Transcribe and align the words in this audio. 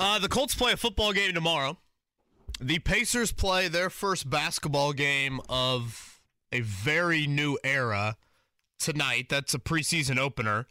Uh, 0.00 0.18
the 0.18 0.28
Colts 0.28 0.54
play 0.54 0.72
a 0.72 0.78
football 0.78 1.12
game 1.12 1.34
tomorrow. 1.34 1.76
The 2.58 2.78
Pacers 2.78 3.32
play 3.32 3.68
their 3.68 3.90
first 3.90 4.30
basketball 4.30 4.94
game 4.94 5.42
of 5.46 6.22
a 6.50 6.60
very 6.60 7.26
new 7.26 7.58
era 7.62 8.16
tonight. 8.78 9.26
That's 9.28 9.52
a 9.52 9.58
preseason 9.58 10.16
opener. 10.16 10.66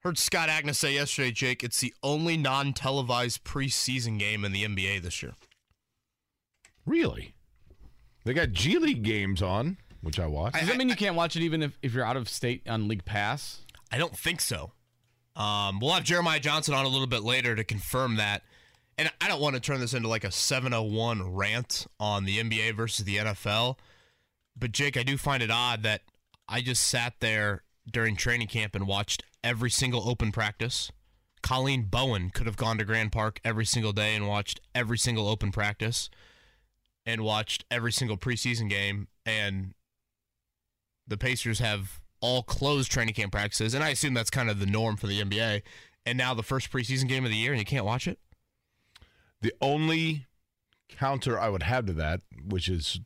Heard 0.00 0.18
Scott 0.18 0.48
Agness 0.48 0.74
say 0.74 0.94
yesterday, 0.94 1.30
Jake, 1.30 1.62
it's 1.62 1.78
the 1.78 1.94
only 2.02 2.36
non 2.36 2.72
televised 2.72 3.44
preseason 3.44 4.18
game 4.18 4.44
in 4.44 4.50
the 4.50 4.64
NBA 4.64 5.00
this 5.00 5.22
year. 5.22 5.34
Really? 6.84 7.34
They 8.24 8.34
got 8.34 8.50
G 8.50 8.76
League 8.76 9.04
games 9.04 9.40
on, 9.40 9.76
which 10.00 10.18
I 10.18 10.26
watch. 10.26 10.54
Does 10.54 10.66
that 10.66 10.76
mean 10.76 10.88
you 10.88 10.96
can't 10.96 11.14
watch 11.14 11.36
it 11.36 11.42
even 11.42 11.62
if, 11.62 11.78
if 11.80 11.94
you're 11.94 12.04
out 12.04 12.16
of 12.16 12.28
state 12.28 12.68
on 12.68 12.88
League 12.88 13.04
Pass? 13.04 13.60
I 13.92 13.98
don't 13.98 14.16
think 14.16 14.40
so. 14.40 14.72
Um, 15.40 15.80
we'll 15.80 15.94
have 15.94 16.04
Jeremiah 16.04 16.38
Johnson 16.38 16.74
on 16.74 16.84
a 16.84 16.88
little 16.88 17.06
bit 17.06 17.22
later 17.22 17.56
to 17.56 17.64
confirm 17.64 18.16
that. 18.16 18.42
And 18.98 19.10
I 19.22 19.28
don't 19.28 19.40
want 19.40 19.54
to 19.54 19.60
turn 19.60 19.80
this 19.80 19.94
into 19.94 20.06
like 20.06 20.24
a 20.24 20.30
701 20.30 21.32
rant 21.32 21.86
on 21.98 22.26
the 22.26 22.38
NBA 22.38 22.76
versus 22.76 23.06
the 23.06 23.16
NFL. 23.16 23.78
But 24.54 24.72
Jake, 24.72 24.98
I 24.98 25.02
do 25.02 25.16
find 25.16 25.42
it 25.42 25.50
odd 25.50 25.82
that 25.84 26.02
I 26.46 26.60
just 26.60 26.86
sat 26.86 27.14
there 27.20 27.62
during 27.90 28.16
training 28.16 28.48
camp 28.48 28.74
and 28.74 28.86
watched 28.86 29.22
every 29.42 29.70
single 29.70 30.06
open 30.06 30.30
practice. 30.30 30.92
Colleen 31.42 31.84
Bowen 31.84 32.28
could 32.28 32.44
have 32.44 32.58
gone 32.58 32.76
to 32.76 32.84
Grand 32.84 33.10
Park 33.10 33.40
every 33.42 33.64
single 33.64 33.92
day 33.92 34.14
and 34.14 34.28
watched 34.28 34.60
every 34.74 34.98
single 34.98 35.26
open 35.26 35.52
practice 35.52 36.10
and 37.06 37.22
watched 37.22 37.64
every 37.70 37.92
single 37.92 38.18
preseason 38.18 38.68
game. 38.68 39.08
And 39.24 39.72
the 41.06 41.16
Pacers 41.16 41.60
have 41.60 41.99
all 42.20 42.42
closed 42.42 42.90
training 42.90 43.14
camp 43.14 43.32
practices. 43.32 43.74
And 43.74 43.82
I 43.84 43.90
assume 43.90 44.14
that's 44.14 44.30
kind 44.30 44.50
of 44.50 44.58
the 44.60 44.66
norm 44.66 44.96
for 44.96 45.06
the 45.06 45.20
NBA. 45.22 45.62
And 46.06 46.16
now 46.18 46.34
the 46.34 46.42
first 46.42 46.70
preseason 46.72 47.08
game 47.08 47.24
of 47.24 47.30
the 47.30 47.36
year 47.36 47.52
and 47.52 47.58
you 47.58 47.64
can't 47.66 47.84
watch 47.84 48.06
it? 48.08 48.18
The 49.42 49.52
only 49.60 50.26
counter 50.88 51.38
I 51.38 51.48
would 51.48 51.62
have 51.62 51.86
to 51.86 51.92
that, 51.94 52.20
which 52.46 52.68
is 52.68 53.00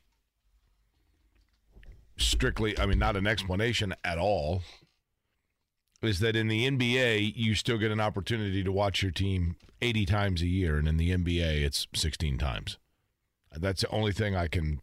strictly, 2.16 2.78
I 2.78 2.86
mean, 2.86 2.98
not 2.98 3.16
an 3.16 3.26
explanation 3.26 3.94
at 4.04 4.18
all, 4.18 4.62
is 6.02 6.20
that 6.20 6.36
in 6.36 6.48
the 6.48 6.68
NBA, 6.70 7.32
you 7.36 7.54
still 7.54 7.78
get 7.78 7.90
an 7.90 8.00
opportunity 8.00 8.62
to 8.62 8.72
watch 8.72 9.02
your 9.02 9.12
team 9.12 9.56
80 9.80 10.06
times 10.06 10.42
a 10.42 10.46
year. 10.46 10.76
And 10.76 10.86
in 10.86 10.96
the 10.96 11.10
NBA, 11.10 11.62
it's 11.64 11.86
16 11.94 12.38
times. 12.38 12.78
That's 13.56 13.82
the 13.82 13.88
only 13.90 14.12
thing 14.12 14.34
I 14.36 14.48
can 14.48 14.80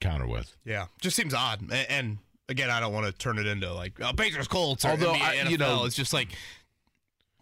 counter 0.00 0.26
with. 0.26 0.56
Yeah. 0.64 0.86
Just 1.00 1.16
seems 1.16 1.34
odd. 1.34 1.70
A- 1.70 1.90
And 1.90 2.18
again, 2.52 2.70
I 2.70 2.78
don't 2.78 2.92
want 2.92 3.06
to 3.06 3.12
turn 3.12 3.38
it 3.38 3.46
into 3.46 3.72
like 3.72 3.94
oh, 4.00 4.12
Pacers 4.12 4.46
Colts 4.46 4.84
or 4.84 4.90
Although 4.90 5.12
I- 5.12 5.36
NFL. 5.36 5.50
you 5.50 5.58
know- 5.58 5.84
it's 5.84 5.96
just 5.96 6.12
like, 6.12 6.28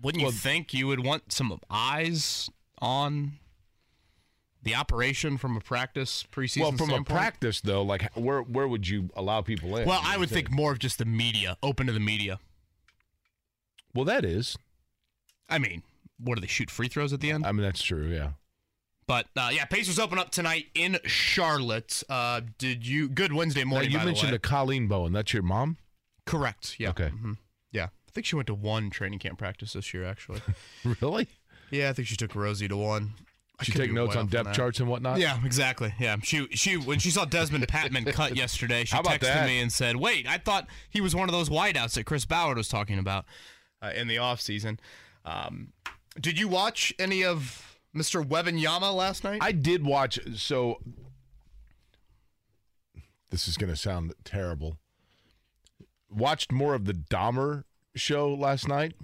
wouldn't 0.00 0.24
you 0.24 0.30
think 0.30 0.72
you 0.72 0.86
would 0.86 1.04
want 1.04 1.30
some 1.32 1.60
eyes 1.68 2.48
on 2.78 3.32
the 4.62 4.74
operation 4.74 5.36
from 5.36 5.56
a 5.56 5.60
practice 5.60 6.24
preseason 6.32 6.60
well, 6.60 6.70
from 6.70 6.86
standpoint? 6.88 7.08
a 7.08 7.12
practice, 7.12 7.60
though, 7.60 7.82
like 7.82 8.10
where 8.14 8.40
where 8.42 8.66
would 8.66 8.88
you 8.88 9.10
allow 9.14 9.42
people 9.42 9.76
in? 9.76 9.86
Well, 9.86 10.00
I 10.02 10.16
would 10.16 10.30
think 10.30 10.50
more 10.50 10.72
of 10.72 10.78
just 10.78 10.98
the 10.98 11.04
media, 11.04 11.56
open 11.62 11.86
to 11.86 11.92
the 11.92 12.00
media. 12.00 12.38
Well, 13.94 14.04
that 14.04 14.24
is. 14.24 14.56
I 15.48 15.58
mean, 15.58 15.82
what 16.18 16.36
do 16.36 16.40
they 16.40 16.46
shoot 16.46 16.70
free 16.70 16.88
throws 16.88 17.12
at 17.12 17.20
the 17.20 17.30
end? 17.32 17.44
I 17.44 17.52
mean, 17.52 17.62
that's 17.62 17.82
true, 17.82 18.06
yeah. 18.06 18.30
But 19.10 19.26
uh, 19.36 19.50
yeah, 19.52 19.64
Pacers 19.64 19.98
open 19.98 20.20
up 20.20 20.30
tonight 20.30 20.66
in 20.72 20.96
Charlotte. 21.04 22.04
Uh, 22.08 22.42
did 22.58 22.86
you? 22.86 23.08
Good 23.08 23.32
Wednesday 23.32 23.64
Now, 23.64 23.70
morning. 23.70 23.90
you 23.90 23.98
by 23.98 24.04
mentioned 24.04 24.28
the 24.28 24.34
way. 24.34 24.36
a 24.36 24.38
Colleen 24.38 24.86
Bowen. 24.86 25.12
That's 25.12 25.32
your 25.32 25.42
mom? 25.42 25.78
correct. 26.26 26.76
Yeah. 26.78 26.90
Okay. 26.90 27.08
Mhm. 27.10 27.38
Yeah. 27.72 27.86
I 27.86 28.10
think 28.12 28.24
she 28.24 28.36
went 28.36 28.46
to 28.46 28.54
one 28.54 28.88
training 28.88 29.18
camp 29.18 29.36
practice 29.38 29.72
this 29.72 29.92
year. 29.92 30.04
Actually. 30.04 30.40
Really? 31.00 31.26
yeah, 31.72 31.90
I 31.90 31.92
think 31.92 32.06
she 32.06 32.14
took 32.14 32.36
Rosie 32.36 32.68
to 32.68 32.76
one. 32.76 33.14
I 33.58 33.64
She 33.64 33.72
take 33.72 33.92
notes 33.92 34.14
on 34.14 34.28
depth 34.28 34.52
charts 34.54 34.78
and 34.78 34.88
whatnot? 34.88 35.18
Yeah, 35.18 35.38
exactly. 35.44 35.92
Yeah, 35.98 36.16
she 36.22 36.46
she 36.52 36.76
when 36.76 37.00
she 37.00 37.10
saw 37.10 37.26
Dezmon 37.26 37.66
Patmon 37.66 38.12
cut 38.12 38.36
yesterday, 38.36 38.84
she 38.84 38.96
texted 38.96 39.20
that? 39.22 39.46
me 39.46 39.58
and 39.60 39.72
said, 39.72 39.96
"Wait, 39.96 40.28
I 40.28 40.38
thought 40.38 40.68
he 40.88 41.00
was 41.00 41.16
one 41.16 41.28
of 41.28 41.32
those 41.32 41.48
wideouts 41.48 41.94
that 41.94 42.04
Chris 42.04 42.24
Ballard 42.26 42.56
was 42.58 42.68
talking 42.68 42.98
about 43.00 43.24
uh, 43.82 43.90
in 43.94 44.06
the 44.06 44.16
offseason. 44.16 44.78
Um, 45.24 45.72
did 46.20 46.38
you 46.38 46.46
watch 46.46 46.92
any 46.98 47.24
of 47.24 47.69
Mr. 47.94 48.58
Yama 48.60 48.92
last 48.92 49.24
night? 49.24 49.40
I 49.42 49.52
did 49.52 49.84
watch. 49.84 50.18
So 50.36 50.78
this 53.30 53.48
is 53.48 53.56
going 53.56 53.70
to 53.70 53.76
sound 53.76 54.14
terrible. 54.24 54.76
Watched 56.10 56.52
more 56.52 56.74
of 56.74 56.84
the 56.84 56.92
Dahmer 56.92 57.64
show 57.94 58.32
last 58.32 58.68
night. 58.68 58.94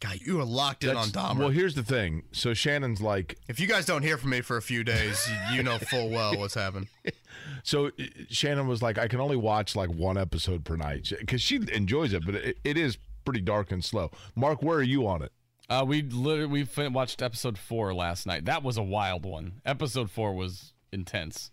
God, 0.00 0.18
you 0.20 0.38
are 0.38 0.44
locked 0.44 0.84
in 0.84 0.90
on 0.90 1.08
That's- 1.08 1.12
Dahmer. 1.12 1.38
Well, 1.38 1.48
here's 1.48 1.74
the 1.74 1.82
thing. 1.82 2.24
So 2.32 2.52
Shannon's 2.52 3.00
like, 3.00 3.38
if 3.48 3.58
you 3.58 3.66
guys 3.66 3.86
don't 3.86 4.02
hear 4.02 4.18
from 4.18 4.30
me 4.30 4.42
for 4.42 4.56
a 4.56 4.62
few 4.62 4.84
days, 4.84 5.26
you 5.52 5.62
know 5.62 5.78
full 5.78 6.10
well 6.10 6.36
what's 6.36 6.54
happened. 6.54 6.88
so 7.62 7.90
Shannon 8.28 8.66
was 8.66 8.82
like, 8.82 8.98
I 8.98 9.08
can 9.08 9.20
only 9.20 9.36
watch 9.36 9.74
like 9.74 9.90
one 9.90 10.18
episode 10.18 10.64
per 10.64 10.76
night 10.76 11.10
because 11.18 11.40
she 11.40 11.60
enjoys 11.72 12.12
it, 12.12 12.26
but 12.26 12.34
it, 12.34 12.58
it 12.64 12.76
is 12.76 12.98
pretty 13.24 13.40
dark 13.40 13.72
and 13.72 13.82
slow. 13.82 14.10
Mark, 14.34 14.62
where 14.62 14.78
are 14.78 14.82
you 14.82 15.06
on 15.06 15.22
it? 15.22 15.32
Uh, 15.68 15.84
we 15.86 16.02
literally 16.02 16.46
we 16.50 16.64
fin- 16.64 16.92
watched 16.92 17.22
episode 17.22 17.56
four 17.58 17.94
last 17.94 18.26
night. 18.26 18.44
That 18.44 18.62
was 18.62 18.76
a 18.76 18.82
wild 18.82 19.24
one. 19.24 19.60
Episode 19.64 20.10
four 20.10 20.34
was 20.34 20.72
intense. 20.92 21.50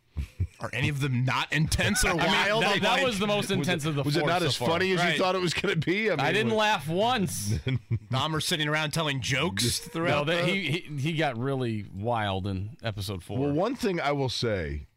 Are 0.59 0.69
any 0.73 0.89
of 0.89 0.99
them 0.99 1.23
not 1.23 1.51
intense 1.53 2.03
or 2.03 2.09
I 2.11 2.13
mean, 2.17 2.25
wild? 2.27 2.63
that, 2.63 2.81
that 2.81 2.91
like- 2.97 3.05
was 3.05 3.17
the 3.17 3.25
most 3.27 3.49
intense 3.49 3.85
of 3.85 3.95
the 3.95 4.03
Was 4.03 4.17
it 4.17 4.25
not 4.25 4.41
so 4.41 4.47
as 4.47 4.55
far. 4.57 4.67
funny 4.67 4.91
as 4.91 4.99
Right. 4.99 5.13
you 5.13 5.17
thought 5.19 5.35
it 5.35 5.41
was 5.41 5.53
going 5.53 5.73
to 5.79 5.85
be? 5.85 6.09
mean, 6.09 6.19
I 6.19 6.33
didn't 6.33 6.51
was- 6.51 6.57
laugh 6.59 6.87
once. 6.89 7.53
Dahmer 8.11 8.43
sitting 8.43 8.67
around 8.67 8.91
telling 8.91 9.21
jokes 9.21 9.81
no, 9.87 9.91
throughout. 9.93 10.25
that 10.27 10.45
the- 10.45 10.51
he, 10.51 10.61
he 10.71 10.97
he 10.97 11.13
got 11.13 11.37
really 11.37 11.85
wild 11.95 12.45
in 12.47 12.71
episode 12.83 13.23
four. 13.23 13.39
Well, 13.39 13.51
one 13.53 13.75
thing 13.75 14.01
I 14.01 14.11
will 14.11 14.29
say 14.29 14.87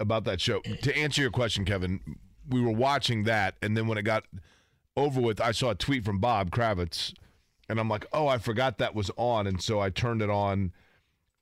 about 0.00 0.24
that 0.24 0.40
show, 0.40 0.60
to 0.60 0.96
answer 0.96 1.20
your 1.20 1.30
question, 1.30 1.64
Kevin, 1.66 2.00
we 2.48 2.60
were 2.62 2.72
watching 2.72 3.24
that, 3.24 3.54
and 3.62 3.76
then 3.76 3.86
when 3.86 3.98
it 3.98 4.02
got 4.02 4.24
over 4.96 5.20
with, 5.20 5.40
I 5.40 5.52
saw 5.52 5.70
a 5.70 5.74
tweet 5.74 6.04
from 6.04 6.18
Bob 6.18 6.50
Kravitz, 6.50 7.12
and 7.68 7.78
I'm 7.80 7.88
like, 7.88 8.06
oh, 8.12 8.28
I 8.28 8.38
forgot 8.38 8.78
that 8.78 8.94
was 8.94 9.10
on, 9.16 9.46
and 9.46 9.62
so 9.62 9.80
I 9.80 9.90
turned 9.90 10.22
it 10.22 10.30
on 10.30 10.72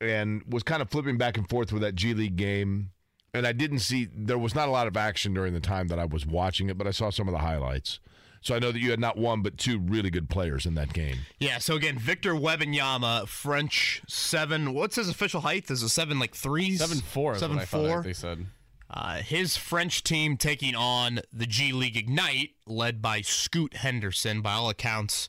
and 0.01 0.43
was 0.49 0.63
kind 0.63 0.81
of 0.83 0.91
flipping 0.91 1.19
back 1.19 1.37
and 1.37 1.49
forth 1.49 1.73
with 1.73 1.83
that 1.83 1.95
G 1.95 2.15
League 2.15 2.37
game. 2.37 2.91
And 3.33 3.47
I 3.47 3.53
didn't 3.53 3.81
see 3.81 4.09
there 4.13 4.39
was 4.39 4.55
not 4.55 4.69
a 4.69 4.73
lot 4.73 4.87
of 4.87 4.97
action 4.97 5.35
during 5.35 5.55
the 5.55 5.61
time 5.61 5.89
that 5.89 5.99
I 5.99 6.05
was 6.05 6.27
watching 6.27 6.69
it, 6.69 6.77
but 6.77 6.87
I 6.87 6.91
saw 6.91 7.11
some 7.11 7.29
of 7.29 7.33
the 7.33 7.39
highlights. 7.39 8.01
So 8.43 8.57
I 8.57 8.59
know 8.59 8.73
that 8.73 8.81
you 8.81 8.91
had 8.91 8.99
not 8.99 9.19
one 9.19 9.43
but 9.43 9.59
two 9.59 9.79
really 9.79 10.11
good 10.11 10.31
players 10.31 10.65
in 10.65 10.75
that 10.75 10.93
game. 10.95 11.19
Yeah, 11.39 11.59
so 11.59 11.77
again, 11.77 11.99
Victor 11.99 12.33
Wembanyama, 12.33 13.29
French 13.29 14.03
seven. 14.09 14.73
What's 14.73 14.97
his 14.97 15.11
official 15.11 15.43
height? 15.43 15.71
Is 15.71 15.83
it 15.83 15.91
seven 15.91 16.19
like 16.19 16.35
three? 16.35 16.77
seven 16.77 16.99
four. 16.99 17.35
Is 17.35 17.41
Seven 17.41 17.59
what 17.59 17.69
four. 17.69 17.99
out 17.99 18.05
they 18.05 18.15
said. 18.15 18.47
Uh, 18.93 19.17
his 19.19 19.57
French 19.57 20.03
team 20.03 20.37
taking 20.37 20.75
on 20.75 21.21
the 21.33 21.47
G 21.47 21.73
League 21.73 21.97
Ignite, 21.97 22.53
led 22.67 23.01
by 23.01 23.21
Scoot 23.21 23.75
Henderson. 23.75 24.41
By 24.41 24.55
all 24.55 24.71
accounts, 24.71 25.29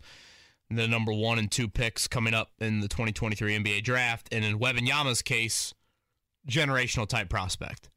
the 0.76 0.88
number 0.88 1.12
one 1.14 1.38
and 1.40 1.52
two 1.52 1.68
picks 1.68 2.08
coming 2.08 2.34
up 2.34 2.52
in 2.60 2.80
the 2.82 2.88
2023 2.88 3.58
NBA 3.60 3.84
draft, 3.84 4.30
and 4.32 4.44
in 4.46 4.60
Wembanyama's 4.60 5.22
case, 5.22 5.74
generational 6.48 7.08
type 7.08 7.30
prospect. 7.30 7.90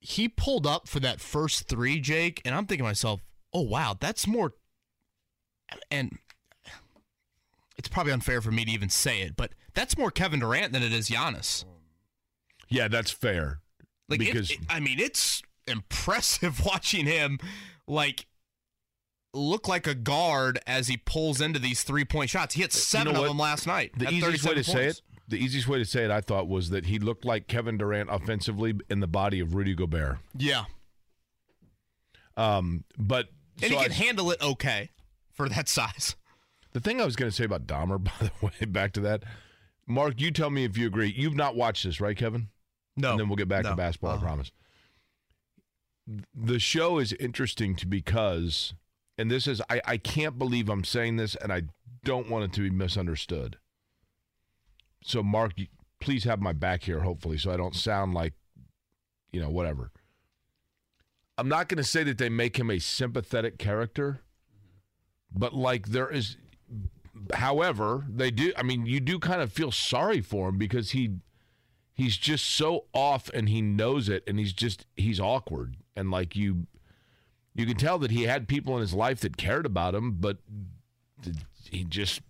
He 0.00 0.28
pulled 0.28 0.66
up 0.66 0.88
for 0.88 0.98
that 1.00 1.20
first 1.20 1.68
three, 1.68 2.00
Jake, 2.00 2.40
and 2.44 2.54
I'm 2.54 2.64
thinking 2.66 2.84
to 2.84 2.88
myself, 2.88 3.20
oh 3.52 3.60
wow, 3.62 3.96
that's 3.98 4.26
more. 4.26 4.54
And 5.90 6.18
it's 7.76 7.88
probably 7.88 8.12
unfair 8.12 8.40
for 8.40 8.50
me 8.50 8.64
to 8.64 8.70
even 8.70 8.88
say 8.88 9.20
it, 9.20 9.36
but 9.36 9.52
that's 9.74 9.96
more 9.98 10.10
Kevin 10.10 10.40
Durant 10.40 10.72
than 10.72 10.82
it 10.82 10.92
is 10.92 11.08
Giannis. 11.10 11.64
Yeah, 12.68 12.88
that's 12.88 13.10
fair. 13.10 13.60
Like, 14.08 14.20
it- 14.22 14.32
because 14.32 14.50
it- 14.52 14.58
I 14.68 14.80
mean, 14.80 14.98
it's 14.98 15.42
impressive 15.66 16.64
watching 16.64 17.06
him 17.06 17.38
like 17.86 18.26
look 19.32 19.68
like 19.68 19.86
a 19.86 19.94
guard 19.94 20.58
as 20.66 20.88
he 20.88 20.96
pulls 20.96 21.40
into 21.40 21.58
these 21.58 21.82
three 21.82 22.04
point 22.04 22.30
shots. 22.30 22.54
He 22.54 22.62
hit 22.62 22.72
seven 22.72 23.14
know 23.14 23.22
of 23.22 23.28
them 23.28 23.38
last 23.38 23.66
night. 23.66 23.92
The 23.96 24.10
easiest 24.10 24.44
way 24.44 24.54
to 24.54 24.62
37 24.64 24.64
say 24.64 24.86
it, 24.88 25.02
the 25.28 25.36
easiest 25.36 25.68
way 25.68 25.78
to 25.78 25.84
say 25.84 26.04
it, 26.04 26.10
I 26.10 26.20
thought, 26.20 26.48
was 26.48 26.70
that 26.70 26.86
he 26.86 26.98
looked 26.98 27.24
like 27.24 27.46
Kevin 27.46 27.78
Durant 27.78 28.10
offensively 28.10 28.74
in 28.88 29.00
the 29.00 29.06
body 29.06 29.38
of 29.40 29.54
Rudy 29.54 29.74
Gobert. 29.74 30.18
yeah, 30.36 30.64
Um, 32.36 32.84
but 32.98 33.28
and 33.62 33.70
so 33.72 33.78
he 33.78 33.82
can 33.84 33.92
I- 33.92 33.94
handle 33.94 34.30
it 34.30 34.40
okay 34.42 34.90
for 35.32 35.48
that 35.48 35.68
size. 35.68 36.16
the 36.72 36.80
thing 36.80 37.00
I 37.00 37.04
was 37.04 37.16
going 37.16 37.30
to 37.30 37.36
say 37.36 37.44
about 37.44 37.66
Dahmer, 37.66 38.02
by 38.04 38.12
the 38.20 38.32
way, 38.46 38.66
back 38.66 38.92
to 38.94 39.00
that, 39.00 39.22
Mark, 39.86 40.20
you 40.20 40.30
tell 40.30 40.50
me 40.50 40.64
if 40.64 40.76
you 40.78 40.86
agree. 40.86 41.12
You've 41.16 41.34
not 41.36 41.56
watched 41.56 41.84
this, 41.84 42.00
right, 42.00 42.16
Kevin? 42.16 42.48
No, 42.96 43.12
and 43.12 43.20
then 43.20 43.28
we'll 43.28 43.36
get 43.36 43.48
back 43.48 43.64
no. 43.64 43.70
to 43.70 43.76
basketball. 43.76 44.12
Uh-huh. 44.12 44.24
I 44.24 44.26
promise. 44.28 44.52
The 46.34 46.58
show 46.58 46.98
is 46.98 47.12
interesting 47.14 47.76
to 47.76 47.86
because, 47.86 48.74
and 49.20 49.30
this 49.30 49.46
is, 49.46 49.60
I, 49.68 49.82
I 49.84 49.96
can't 49.98 50.38
believe 50.38 50.70
I'm 50.70 50.82
saying 50.82 51.16
this, 51.16 51.34
and 51.34 51.52
I 51.52 51.64
don't 52.04 52.30
want 52.30 52.44
it 52.44 52.52
to 52.54 52.62
be 52.62 52.70
misunderstood. 52.70 53.58
So, 55.04 55.22
Mark, 55.22 55.52
please 56.00 56.24
have 56.24 56.40
my 56.40 56.54
back 56.54 56.84
here, 56.84 57.00
hopefully, 57.00 57.36
so 57.36 57.52
I 57.52 57.58
don't 57.58 57.76
sound 57.76 58.14
like, 58.14 58.32
you 59.30 59.38
know, 59.38 59.50
whatever. 59.50 59.90
I'm 61.36 61.48
not 61.48 61.68
going 61.68 61.76
to 61.76 61.84
say 61.84 62.02
that 62.04 62.16
they 62.16 62.30
make 62.30 62.58
him 62.58 62.70
a 62.70 62.78
sympathetic 62.78 63.58
character, 63.58 64.22
but 65.30 65.54
like 65.54 65.88
there 65.88 66.08
is, 66.08 66.38
however, 67.34 68.06
they 68.08 68.30
do. 68.30 68.54
I 68.56 68.62
mean, 68.62 68.86
you 68.86 69.00
do 69.00 69.18
kind 69.18 69.42
of 69.42 69.52
feel 69.52 69.70
sorry 69.70 70.22
for 70.22 70.48
him 70.48 70.56
because 70.56 70.92
he 70.92 71.16
he's 71.92 72.16
just 72.16 72.46
so 72.46 72.84
off 72.94 73.30
and 73.34 73.50
he 73.50 73.60
knows 73.60 74.08
it, 74.08 74.24
and 74.26 74.38
he's 74.38 74.52
just 74.54 74.86
he's 74.96 75.20
awkward 75.20 75.76
and 75.94 76.10
like 76.10 76.34
you 76.34 76.66
you 77.54 77.66
can 77.66 77.76
tell 77.76 77.98
that 77.98 78.10
he 78.10 78.22
had 78.24 78.48
people 78.48 78.74
in 78.76 78.80
his 78.80 78.94
life 78.94 79.20
that 79.20 79.36
cared 79.36 79.66
about 79.66 79.94
him, 79.94 80.12
but 80.20 80.38
he 81.70 81.84
just 81.84 82.20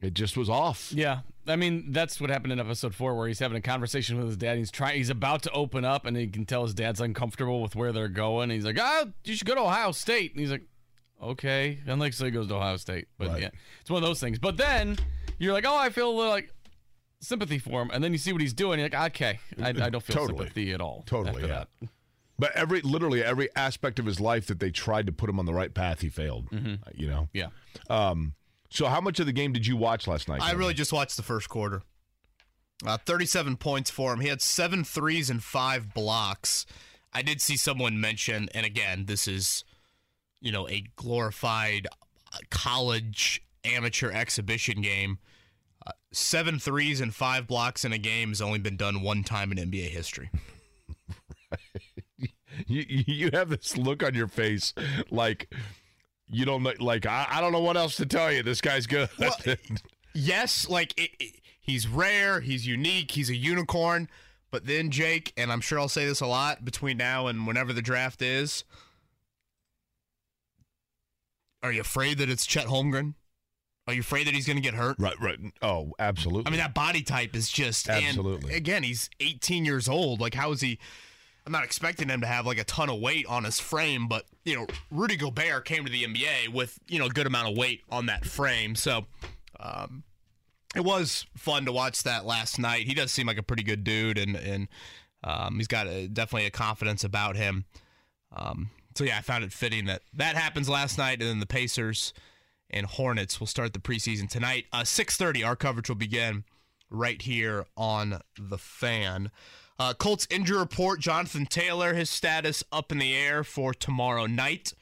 it 0.00 0.12
just 0.14 0.36
was 0.36 0.50
off. 0.50 0.92
Yeah. 0.92 1.20
I 1.46 1.56
mean, 1.56 1.92
that's 1.92 2.20
what 2.20 2.30
happened 2.30 2.52
in 2.52 2.60
episode 2.60 2.94
four, 2.94 3.14
where 3.14 3.26
he's 3.28 3.38
having 3.38 3.56
a 3.56 3.60
conversation 3.60 4.16
with 4.18 4.26
his 4.28 4.36
dad. 4.36 4.56
He's 4.58 4.70
trying, 4.70 4.96
he's 4.96 5.10
about 5.10 5.42
to 5.44 5.50
open 5.52 5.84
up, 5.84 6.04
and 6.06 6.16
he 6.16 6.26
can 6.26 6.46
tell 6.46 6.62
his 6.64 6.72
dad's 6.74 7.00
uncomfortable 7.00 7.60
with 7.62 7.74
where 7.76 7.92
they're 7.92 8.08
going. 8.08 8.50
He's 8.50 8.64
like, 8.64 8.78
"Ah, 8.80 9.04
you 9.24 9.34
should 9.34 9.46
go 9.46 9.54
to 9.54 9.60
Ohio 9.62 9.92
State." 9.92 10.32
And 10.32 10.40
he's 10.40 10.50
like, 10.50 10.62
"Okay." 11.22 11.80
And 11.86 12.00
like, 12.00 12.12
so 12.14 12.24
he 12.24 12.30
goes 12.30 12.48
to 12.48 12.54
Ohio 12.54 12.76
State. 12.76 13.08
But 13.18 13.28
Right. 13.28 13.42
yeah, 13.42 13.50
it's 13.80 13.90
one 13.90 14.02
of 14.02 14.06
those 14.08 14.20
things. 14.20 14.38
But 14.38 14.56
then 14.56 14.96
you're 15.38 15.52
like, 15.52 15.64
"Oh, 15.66 15.76
I 15.76 15.90
feel 15.90 16.10
a 16.10 16.14
little 16.16 16.30
like 16.32 16.50
sympathy 17.20 17.58
for 17.58 17.82
him," 17.82 17.90
and 17.92 18.02
then 18.02 18.12
you 18.12 18.18
see 18.18 18.32
what 18.32 18.40
he's 18.40 18.54
doing. 18.54 18.78
You're 18.78 18.88
like, 18.90 19.12
"Okay, 19.12 19.38
I, 19.62 19.68
I 19.68 19.72
don't 19.90 20.02
feel 20.02 20.16
Totally. 20.16 20.38
sympathy 20.38 20.72
at 20.72 20.80
all." 20.80 21.02
Totally, 21.06 21.42
yeah. 21.42 21.64
that. 21.80 21.88
But 22.38 22.52
every 22.56 22.80
literally 22.80 23.22
every 23.22 23.48
aspect 23.54 23.98
of 23.98 24.06
his 24.06 24.20
life 24.20 24.46
that 24.46 24.58
they 24.58 24.70
tried 24.70 25.06
to 25.06 25.12
put 25.12 25.30
him 25.30 25.38
on 25.38 25.46
the 25.46 25.54
right 25.54 25.72
path, 25.72 26.00
he 26.00 26.08
failed. 26.08 26.50
Mm-hmm. 26.50 26.74
Uh, 26.86 26.90
You 26.94 27.08
know. 27.08 27.28
Yeah. 27.32 27.48
Um. 27.88 28.34
So 28.70 28.86
how 28.86 29.00
much 29.00 29.20
of 29.20 29.26
the 29.26 29.32
game 29.32 29.52
did 29.52 29.66
you 29.66 29.76
watch 29.76 30.08
last 30.08 30.28
night? 30.28 30.40
I 30.42 30.46
Kevin? 30.46 30.58
really 30.58 30.74
just 30.74 30.92
watched 30.92 31.16
the 31.16 31.22
first 31.22 31.48
quarter. 31.48 31.82
Uh, 32.84 32.98
37 32.98 33.56
points 33.56 33.88
for 33.88 34.12
him. 34.12 34.18
He 34.20 34.28
had 34.28 34.42
seven 34.42 34.82
threes 34.82 35.30
and 35.30 35.42
five 35.42 35.94
blocks. 35.94 36.66
I 37.12 37.22
did 37.22 37.40
see 37.40 37.56
someone 37.56 38.00
mention, 38.00 38.48
and 38.52 38.66
again, 38.66 39.04
this 39.06 39.28
is, 39.28 39.64
you 40.40 40.50
know, 40.50 40.68
a 40.68 40.84
glorified 40.96 41.86
uh, 42.32 42.38
college 42.50 43.44
amateur 43.64 44.10
exhibition 44.10 44.82
game. 44.82 45.18
Uh, 45.86 45.92
seven 46.12 46.58
threes 46.58 47.00
and 47.00 47.14
five 47.14 47.46
blocks 47.46 47.84
in 47.84 47.92
a 47.92 47.98
game 47.98 48.30
has 48.30 48.42
only 48.42 48.58
been 48.58 48.76
done 48.76 49.02
one 49.02 49.22
time 49.22 49.52
in 49.52 49.58
NBA 49.58 49.90
history. 49.90 50.30
you 52.66 52.84
you 52.88 53.30
have 53.32 53.48
this 53.50 53.76
look 53.76 54.02
on 54.02 54.14
your 54.14 54.28
face 54.28 54.72
like 55.10 55.52
you 56.28 56.44
don't 56.44 56.62
know 56.62 56.72
like 56.80 57.06
I, 57.06 57.26
I 57.30 57.40
don't 57.40 57.52
know 57.52 57.60
what 57.60 57.76
else 57.76 57.96
to 57.96 58.06
tell 58.06 58.32
you 58.32 58.42
this 58.42 58.60
guy's 58.60 58.86
good 58.86 59.08
Well, 59.18 59.34
yes, 60.14 60.68
like 60.68 60.98
it, 60.98 61.10
it- 61.20 61.40
he's 61.60 61.86
rare, 61.88 62.40
he's 62.40 62.66
unique, 62.66 63.10
he's 63.12 63.30
a 63.30 63.36
unicorn. 63.36 64.08
But 64.50 64.66
then 64.66 64.90
Jake, 64.90 65.32
and 65.36 65.50
I'm 65.50 65.60
sure 65.60 65.80
I'll 65.80 65.88
say 65.88 66.06
this 66.06 66.20
a 66.20 66.26
lot 66.26 66.64
between 66.64 66.96
now 66.96 67.26
and 67.26 67.46
whenever 67.46 67.72
the 67.72 67.82
draft 67.82 68.22
is. 68.22 68.62
Are 71.62 71.72
you 71.72 71.80
afraid 71.80 72.18
that 72.18 72.28
it's 72.28 72.46
Chet 72.46 72.66
Holmgren? 72.66 73.14
Are 73.86 73.94
you 73.94 74.00
afraid 74.00 74.26
that 74.26 74.34
he's 74.34 74.46
going 74.46 74.56
to 74.56 74.62
get 74.62 74.74
hurt? 74.74 74.96
right 74.98 75.18
right 75.20 75.38
oh 75.60 75.92
absolutely 75.98 76.46
I 76.46 76.50
mean, 76.50 76.60
that 76.60 76.72
body 76.74 77.02
type 77.02 77.34
is 77.36 77.50
just 77.50 77.88
and 77.90 78.04
Absolutely. 78.04 78.54
again, 78.54 78.82
he's 78.82 79.10
18 79.20 79.64
years 79.64 79.88
old. 79.88 80.20
Like, 80.20 80.34
how 80.34 80.52
is 80.52 80.60
he? 80.60 80.78
I'm 81.46 81.52
not 81.52 81.64
expecting 81.64 82.08
him 82.08 82.22
to 82.22 82.26
have 82.26 82.46
like 82.46 82.58
a 82.58 82.64
ton 82.64 82.88
of 82.88 83.00
weight 83.00 83.26
on 83.26 83.44
his 83.44 83.60
frame, 83.60 84.08
but 84.08 84.24
you 84.44 84.56
know, 84.56 84.66
Rudy 84.90 85.16
Gobert 85.16 85.64
came 85.64 85.84
to 85.84 85.92
the 85.92 86.04
NBA 86.04 86.48
with 86.48 86.78
you 86.88 86.98
know 86.98 87.06
a 87.06 87.10
good 87.10 87.26
amount 87.26 87.50
of 87.50 87.56
weight 87.56 87.82
on 87.90 88.06
that 88.06 88.24
frame, 88.24 88.74
so 88.74 89.06
um, 89.60 90.04
it 90.74 90.84
was 90.84 91.26
fun 91.36 91.66
to 91.66 91.72
watch 91.72 92.02
that 92.04 92.24
last 92.24 92.58
night. 92.58 92.86
He 92.86 92.94
does 92.94 93.12
seem 93.12 93.26
like 93.26 93.38
a 93.38 93.42
pretty 93.42 93.62
good 93.62 93.84
dude, 93.84 94.18
and 94.18 94.36
and 94.36 94.68
um, 95.22 95.56
he's 95.56 95.68
got 95.68 95.86
a, 95.86 96.08
definitely 96.08 96.46
a 96.46 96.50
confidence 96.50 97.04
about 97.04 97.36
him. 97.36 97.66
Um, 98.34 98.70
so 98.94 99.04
yeah, 99.04 99.18
I 99.18 99.20
found 99.20 99.44
it 99.44 99.52
fitting 99.52 99.84
that 99.86 100.02
that 100.14 100.36
happens 100.36 100.68
last 100.68 100.96
night, 100.96 101.20
and 101.20 101.28
then 101.28 101.40
the 101.40 101.46
Pacers 101.46 102.14
and 102.70 102.86
Hornets 102.86 103.38
will 103.38 103.46
start 103.46 103.72
the 103.72 103.78
preseason 103.78 104.28
tonight. 104.28 104.64
Uh, 104.72 104.82
6:30, 104.82 105.46
our 105.46 105.56
coverage 105.56 105.88
will 105.88 105.96
begin 105.96 106.44
right 106.90 107.20
here 107.20 107.66
on 107.76 108.20
the 108.38 108.58
Fan. 108.58 109.30
Uh, 109.78 109.94
Colts 109.94 110.26
injury 110.30 110.58
report: 110.58 111.00
Jonathan 111.00 111.46
Taylor, 111.46 111.94
his 111.94 112.10
status 112.10 112.62
up 112.70 112.92
in 112.92 112.98
the 112.98 113.14
air 113.14 113.42
for 113.42 113.74
tomorrow 113.74 114.26
night. 114.26 114.72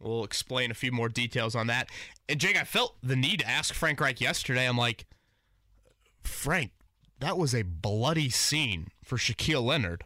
We'll 0.00 0.24
explain 0.24 0.70
a 0.70 0.74
few 0.74 0.92
more 0.92 1.08
details 1.08 1.56
on 1.56 1.66
that. 1.66 1.88
And 2.28 2.38
Jake, 2.38 2.56
I 2.56 2.64
felt 2.64 2.96
the 3.02 3.16
need 3.16 3.40
to 3.40 3.48
ask 3.48 3.74
Frank 3.74 4.00
Reich 4.00 4.20
yesterday. 4.20 4.68
I'm 4.68 4.76
like, 4.76 5.06
Frank, 6.22 6.70
that 7.18 7.36
was 7.36 7.54
a 7.54 7.62
bloody 7.62 8.28
scene 8.28 8.88
for 9.02 9.16
Shaquille 9.16 9.64
Leonard 9.64 10.04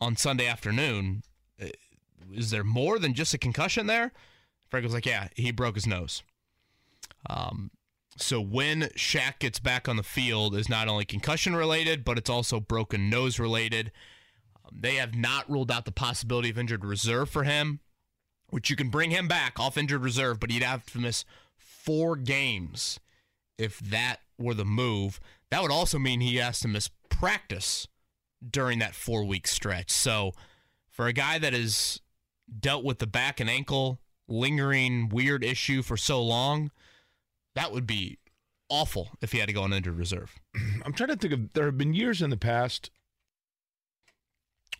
on 0.00 0.16
Sunday 0.16 0.46
afternoon. 0.46 1.22
Uh, 1.60 1.68
Is 2.32 2.50
there 2.50 2.64
more 2.64 2.98
than 2.98 3.14
just 3.14 3.32
a 3.32 3.38
concussion 3.38 3.86
there? 3.86 4.12
Frank 4.68 4.84
was 4.84 4.92
like, 4.92 5.06
yeah, 5.06 5.28
he 5.34 5.50
broke 5.50 5.76
his 5.76 5.86
nose. 5.86 6.22
Um, 7.28 7.70
so 8.16 8.40
when 8.40 8.82
Shaq 8.96 9.38
gets 9.38 9.58
back 9.58 9.88
on 9.88 9.96
the 9.96 10.02
field 10.02 10.54
is 10.56 10.68
not 10.68 10.88
only 10.88 11.04
concussion 11.04 11.54
related, 11.54 12.04
but 12.04 12.18
it's 12.18 12.30
also 12.30 12.60
broken 12.60 13.08
nose 13.08 13.38
related. 13.38 13.92
Um, 14.64 14.78
they 14.80 14.96
have 14.96 15.14
not 15.14 15.48
ruled 15.50 15.70
out 15.70 15.84
the 15.84 15.92
possibility 15.92 16.50
of 16.50 16.58
injured 16.58 16.84
reserve 16.84 17.30
for 17.30 17.44
him, 17.44 17.80
which 18.50 18.68
you 18.68 18.76
can 18.76 18.90
bring 18.90 19.10
him 19.10 19.28
back 19.28 19.58
off 19.58 19.78
injured 19.78 20.02
reserve, 20.02 20.40
but 20.40 20.50
he'd 20.50 20.62
have 20.62 20.84
to 20.86 20.98
miss 20.98 21.24
four 21.56 22.16
games 22.16 22.98
if 23.58 23.78
that 23.78 24.20
were 24.38 24.54
the 24.54 24.64
move. 24.64 25.20
That 25.50 25.62
would 25.62 25.72
also 25.72 25.98
mean 25.98 26.20
he 26.20 26.36
has 26.36 26.60
to 26.60 26.68
miss 26.68 26.90
practice 27.08 27.86
during 28.48 28.78
that 28.80 28.94
four 28.94 29.24
week 29.24 29.46
stretch. 29.46 29.90
So 29.90 30.32
for 30.90 31.06
a 31.06 31.12
guy 31.12 31.38
that 31.38 31.52
has 31.52 32.00
dealt 32.58 32.84
with 32.84 32.98
the 32.98 33.06
back 33.06 33.38
and 33.40 33.48
ankle 33.48 34.00
lingering 34.28 35.08
weird 35.08 35.44
issue 35.44 35.82
for 35.82 35.96
so 35.96 36.22
long, 36.22 36.70
that 37.60 37.72
would 37.72 37.86
be 37.86 38.18
awful 38.70 39.10
if 39.20 39.32
he 39.32 39.38
had 39.38 39.48
to 39.48 39.52
go 39.52 39.62
on 39.62 39.72
injured 39.72 39.98
reserve. 39.98 40.34
I'm 40.84 40.92
trying 40.94 41.10
to 41.10 41.16
think 41.16 41.34
of 41.34 41.52
there 41.52 41.66
have 41.66 41.76
been 41.76 41.92
years 41.92 42.22
in 42.22 42.30
the 42.30 42.36
past 42.38 42.90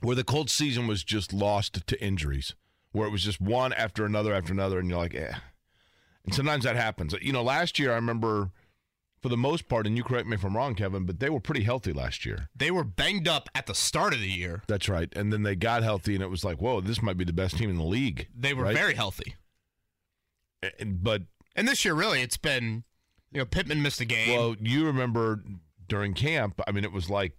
where 0.00 0.16
the 0.16 0.24
Colts 0.24 0.54
season 0.54 0.86
was 0.86 1.04
just 1.04 1.30
lost 1.32 1.86
to 1.86 2.02
injuries, 2.02 2.54
where 2.92 3.06
it 3.06 3.10
was 3.10 3.22
just 3.22 3.38
one 3.40 3.74
after 3.74 4.06
another 4.06 4.32
after 4.32 4.52
another, 4.52 4.78
and 4.78 4.88
you're 4.88 4.98
like, 4.98 5.14
eh. 5.14 5.34
And 6.24 6.34
sometimes 6.34 6.64
that 6.64 6.76
happens. 6.76 7.14
You 7.20 7.32
know, 7.34 7.42
last 7.42 7.78
year 7.78 7.92
I 7.92 7.96
remember 7.96 8.50
for 9.20 9.28
the 9.28 9.36
most 9.36 9.68
part, 9.68 9.86
and 9.86 9.98
you 9.98 10.02
correct 10.02 10.26
me 10.26 10.36
if 10.36 10.44
I'm 10.44 10.56
wrong, 10.56 10.74
Kevin, 10.74 11.04
but 11.04 11.20
they 11.20 11.28
were 11.28 11.40
pretty 11.40 11.64
healthy 11.64 11.92
last 11.92 12.24
year. 12.24 12.48
They 12.56 12.70
were 12.70 12.84
banged 12.84 13.28
up 13.28 13.50
at 13.54 13.66
the 13.66 13.74
start 13.74 14.14
of 14.14 14.20
the 14.20 14.30
year. 14.30 14.62
That's 14.68 14.88
right. 14.88 15.12
And 15.14 15.30
then 15.30 15.42
they 15.42 15.54
got 15.54 15.82
healthy, 15.82 16.14
and 16.14 16.22
it 16.24 16.30
was 16.30 16.44
like, 16.44 16.62
whoa, 16.62 16.80
this 16.80 17.02
might 17.02 17.18
be 17.18 17.24
the 17.24 17.32
best 17.34 17.58
team 17.58 17.68
in 17.68 17.76
the 17.76 17.82
league. 17.84 18.28
They 18.34 18.54
were 18.54 18.64
Right. 18.64 18.76
very 18.76 18.94
healthy. 18.94 19.34
And- 20.78 21.02
But 21.02 21.24
And 21.56 21.66
this 21.68 21.84
year, 21.84 21.94
really, 21.94 22.22
it's 22.22 22.36
been, 22.36 22.84
you 23.32 23.38
know, 23.38 23.44
Pittman 23.44 23.82
missed 23.82 24.00
a 24.00 24.04
game. 24.04 24.38
well, 24.38 24.56
you 24.60 24.86
remember 24.86 25.42
during 25.88 26.14
camp, 26.14 26.60
I 26.66 26.72
mean, 26.72 26.84
it 26.84 26.92
was 26.92 27.10
like 27.10 27.32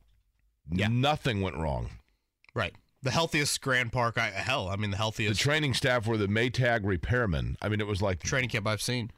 Yeah. 0.71 0.87
nothing 0.87 1.41
went 1.41 1.55
wrong. 1.57 1.89
right. 2.53 2.75
The 3.03 3.09
healthiest 3.11 3.59
Grand 3.61 3.91
Park, 3.91 4.19
I, 4.19 4.29
hell, 4.29 4.67
I 4.69 4.75
mean, 4.75 4.91
the 4.91 4.97
healthiest. 4.97 5.39
The 5.39 5.43
training 5.43 5.73
staff 5.73 6.05
were 6.05 6.17
the 6.17 6.27
Maytag 6.27 6.81
repairmen. 6.83 7.55
I 7.59 7.67
mean, 7.67 7.79
it 7.81 7.87
was 7.87 7.99
like 7.99 8.21
training 8.21 8.49
camp 8.51 8.67
I've 8.67 8.81
seen. 8.81 9.09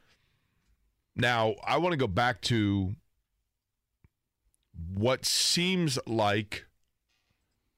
Now, 1.14 1.56
I 1.66 1.76
want 1.76 1.92
to 1.92 1.98
go 1.98 2.06
back 2.06 2.40
to 2.42 2.94
what 4.94 5.24
seems 5.26 5.98
like 6.06 6.64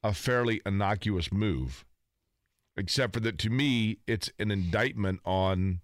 a 0.04 0.14
fairly 0.14 0.61
innocuous 0.64 1.32
move, 1.32 1.85
except 2.76 3.12
for 3.14 3.20
that 3.20 3.38
to 3.38 3.50
me, 3.50 3.99
it's 4.06 4.30
an 4.38 4.50
indictment 4.52 5.20
on 5.25 5.80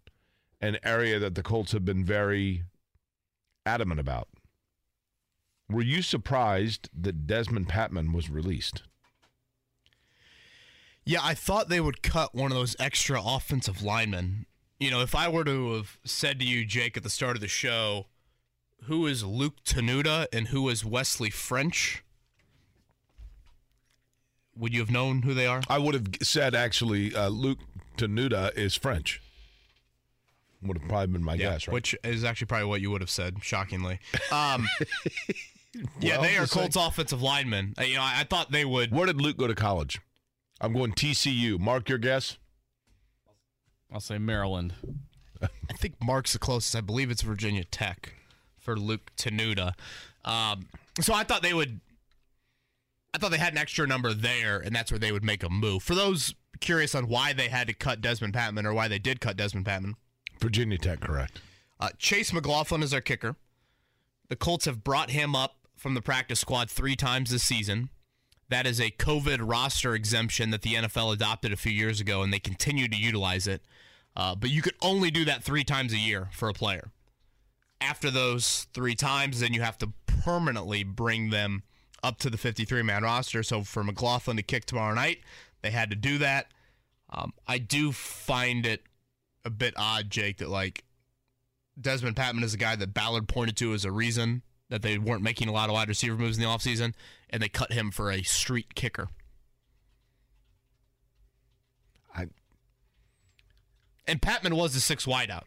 an 0.63 0.79
area 0.85 1.19
that 1.19 1.35
the 1.35 1.43
Colts 1.43 1.73
have 1.73 1.85
been 1.85 2.05
very 2.05 2.63
adamant 3.67 4.01
about. 4.01 4.29
Were 5.69 5.83
you 5.83 6.03
surprised 6.03 6.89
that 6.99 7.27
Dezmon 7.27 7.67
Patmon 7.67 8.15
was 8.15 8.31
released? 8.31 8.83
Yeah, 11.05 11.21
I 11.23 11.35
thought 11.35 11.69
they 11.69 11.81
would 11.81 12.03
cut 12.03 12.35
one 12.35 12.53
of 12.53 12.57
those 12.57 12.77
extra 12.79 13.21
offensive 13.23 13.83
linemen. 13.83 14.47
You 14.79 14.91
know, 14.91 15.01
if 15.01 15.15
I 15.15 15.29
were 15.29 15.45
to 15.45 15.75
have 15.75 15.99
said 16.05 16.39
to 16.39 16.45
you, 16.45 16.65
Jake, 16.65 16.97
at 16.97 17.03
the 17.03 17.11
start 17.11 17.37
of 17.37 17.41
the 17.41 17.49
show, 17.49 18.07
who 18.85 19.07
is 19.07 19.25
Luke 19.25 19.65
Tenuta 19.65 20.27
and 20.33 20.49
who 20.49 20.69
is 20.69 20.85
Wesley 20.85 21.31
French, 21.31 22.05
would 24.57 24.73
you 24.73 24.81
have 24.81 24.91
known 24.91 25.23
who 25.23 25.35
they 25.35 25.47
are? 25.47 25.63
I 25.69 25.79
would 25.79 25.95
have 25.95 26.09
said 26.23 26.55
actually 26.55 27.15
uh, 27.15 27.29
Luke 27.29 27.59
Tenuta 27.97 28.57
is 28.57 28.77
French. 28.77 29.21
Would 30.63 30.79
have 30.79 30.89
probably 30.89 31.09
been 31.09 31.25
my 31.25 31.37
guess, 31.37 31.67
right? 31.67 31.73
Which 31.73 31.95
is 32.05 32.23
actually 32.25 32.47
probably 32.47 32.67
what 32.69 32.81
you 32.81 32.91
would 32.91 33.01
have 33.01 33.11
said, 33.11 33.37
shockingly. 33.43 33.99
Um, 34.31 34.67
yeah, 36.01 36.21
they 36.21 36.37
are 36.37 36.43
just 36.43 36.55
like- 36.57 36.73
Colts 36.73 36.77
offensive 36.77 37.21
linemen. 37.23 37.75
Uh, 37.79 37.83
You 37.83 37.97
know, 37.97 38.03
I, 38.03 38.21
I 38.21 38.25
thought 38.25 38.53
they 38.53 38.65
would. 38.65 38.93
Where 38.93 39.07
did 39.07 39.21
Luke 39.21 39.37
go 39.37 39.47
to 39.47 39.55
college? 39.55 40.01
I'm 40.61 40.73
going 40.73 40.93
TCU. 40.93 41.59
Mark 41.59 41.89
your 41.89 41.99
guess. 41.99 42.39
I'll 43.93 44.01
say 44.01 44.19
Maryland. 44.19 44.75
I 45.43 45.73
think 45.75 45.95
Mark's 46.03 46.33
the 46.33 46.39
closest. 46.39 46.77
I 46.77 46.81
believe 46.81 47.11
it's 47.11 47.23
Virginia 47.23 47.65
Tech 47.65 48.15
for 48.59 48.77
Luke 48.79 49.11
Tenuta. 49.17 49.73
Um, 50.25 50.69
so 51.01 51.13
I 51.13 51.25
thought 51.25 51.43
they 51.43 51.53
would. 51.55 51.81
I 53.15 53.19
thought 53.19 53.31
they 53.33 53.39
had 53.39 53.53
an 53.53 53.59
extra 53.59 53.87
number 53.87 54.15
there, 54.15 54.59
and 54.59 54.75
that's 54.75 54.91
where 54.91 54.99
they 54.99 55.13
would 55.13 55.25
make 55.25 55.43
a 55.43 55.51
move. 55.51 55.83
For 55.83 55.95
those 55.95 56.35
curious 56.61 56.95
on 56.95 57.09
why 57.09 57.33
they 57.33 57.49
had 57.49 57.67
to 57.67 57.75
cut 57.75 58.01
Dezmon 58.01 58.33
Patmon 58.33 58.65
or 58.65 58.73
why 58.73 58.89
they 58.89 58.99
did 59.01 59.21
cut 59.21 59.37
Dezmon 59.37 59.65
Patmon, 59.65 59.95
Virginia 60.43 60.79
Tech, 60.79 61.01
correct. 61.01 61.41
Uh, 61.81 61.91
Chase 61.99 62.33
McLaughlin 62.33 62.83
is 62.83 62.93
our 62.93 63.01
kicker. 63.01 63.37
The 64.29 64.37
Colts 64.37 64.65
have 64.67 64.85
brought 64.85 65.11
him 65.11 65.35
up 65.35 65.57
from 65.77 65.95
the 65.95 66.03
practice 66.03 66.41
squad 66.41 66.71
three 66.71 66.97
times 66.97 67.31
this 67.31 67.43
season. 67.43 67.91
That 68.49 68.67
is 68.67 68.81
a 68.81 68.91
COVID 68.91 69.39
roster 69.41 69.95
exemption 69.95 70.51
that 70.51 70.63
the 70.63 70.75
NFL 70.75 71.15
adopted 71.15 71.53
a 71.53 71.57
few 71.57 71.73
years 71.73 72.01
ago, 72.01 72.23
and 72.23 72.33
they 72.33 72.39
continue 72.39 72.89
to 72.89 72.97
utilize 72.97 73.47
it. 73.47 73.63
Uh, 74.15 74.35
but 74.35 74.51
you 74.51 74.63
could 74.63 74.75
only 74.83 75.11
do 75.11 75.25
that 75.25 75.43
three 75.43 75.65
times 75.65 75.93
a 75.93 75.99
year 75.99 76.29
for 76.33 76.49
a 76.49 76.53
player. 76.53 76.91
After 77.81 78.11
those 78.11 78.67
three 78.75 78.95
times, 78.95 79.41
then 79.41 79.55
you 79.55 79.63
have 79.63 79.79
to 79.79 79.93
permanently 80.07 80.85
bring 80.85 81.31
them 81.31 81.63
up 82.03 82.19
to 82.19 82.31
the 82.31 82.37
53 82.37 82.83
man 82.83 83.03
roster. 83.05 83.43
So 83.43 83.63
for 83.63 83.83
McLaughlin 83.83 84.37
to 84.37 84.43
kick 84.43 84.67
tomorrow 84.67 84.95
night, 84.95 85.19
they 85.63 85.71
had 85.71 85.91
to 85.91 85.97
do 85.97 86.19
that. 86.19 86.47
Um, 87.11 87.33
I 87.47 87.59
do 87.59 87.93
find 87.93 88.67
it 88.67 88.83
a 89.45 89.51
bit 89.51 89.75
odd, 89.77 90.11
Jake, 90.11 90.39
that 90.39 90.49
like 90.49 90.85
Dezmon 91.81 92.15
Patmon 92.15 92.43
is 92.45 92.55
a 92.55 92.59
guy 92.59 92.77
that 92.77 92.95
Ballard 92.95 93.29
pointed 93.29 93.57
to 93.59 93.73
as 93.75 93.85
a 93.85 93.91
reason 93.93 94.43
that 94.69 94.83
they 94.83 94.97
weren't 94.99 95.23
making 95.23 95.49
a 95.49 95.53
lot 95.53 95.69
of 95.69 95.75
wide 95.75 95.89
receiver 95.89 96.17
moves 96.17 96.37
in 96.39 96.43
the 96.43 96.49
offseason, 96.49 96.95
and 97.31 97.43
they 97.43 97.49
cut 97.49 97.73
him 97.73 97.91
for 97.91 98.11
a 98.11 98.23
street 98.23 98.75
kicker. 98.75 99.09
I 102.15 102.27
And 104.07 104.21
Patmon 104.21 104.55
was 104.55 104.75
the 104.75 104.81
six 104.81 105.07
wideout. 105.07 105.45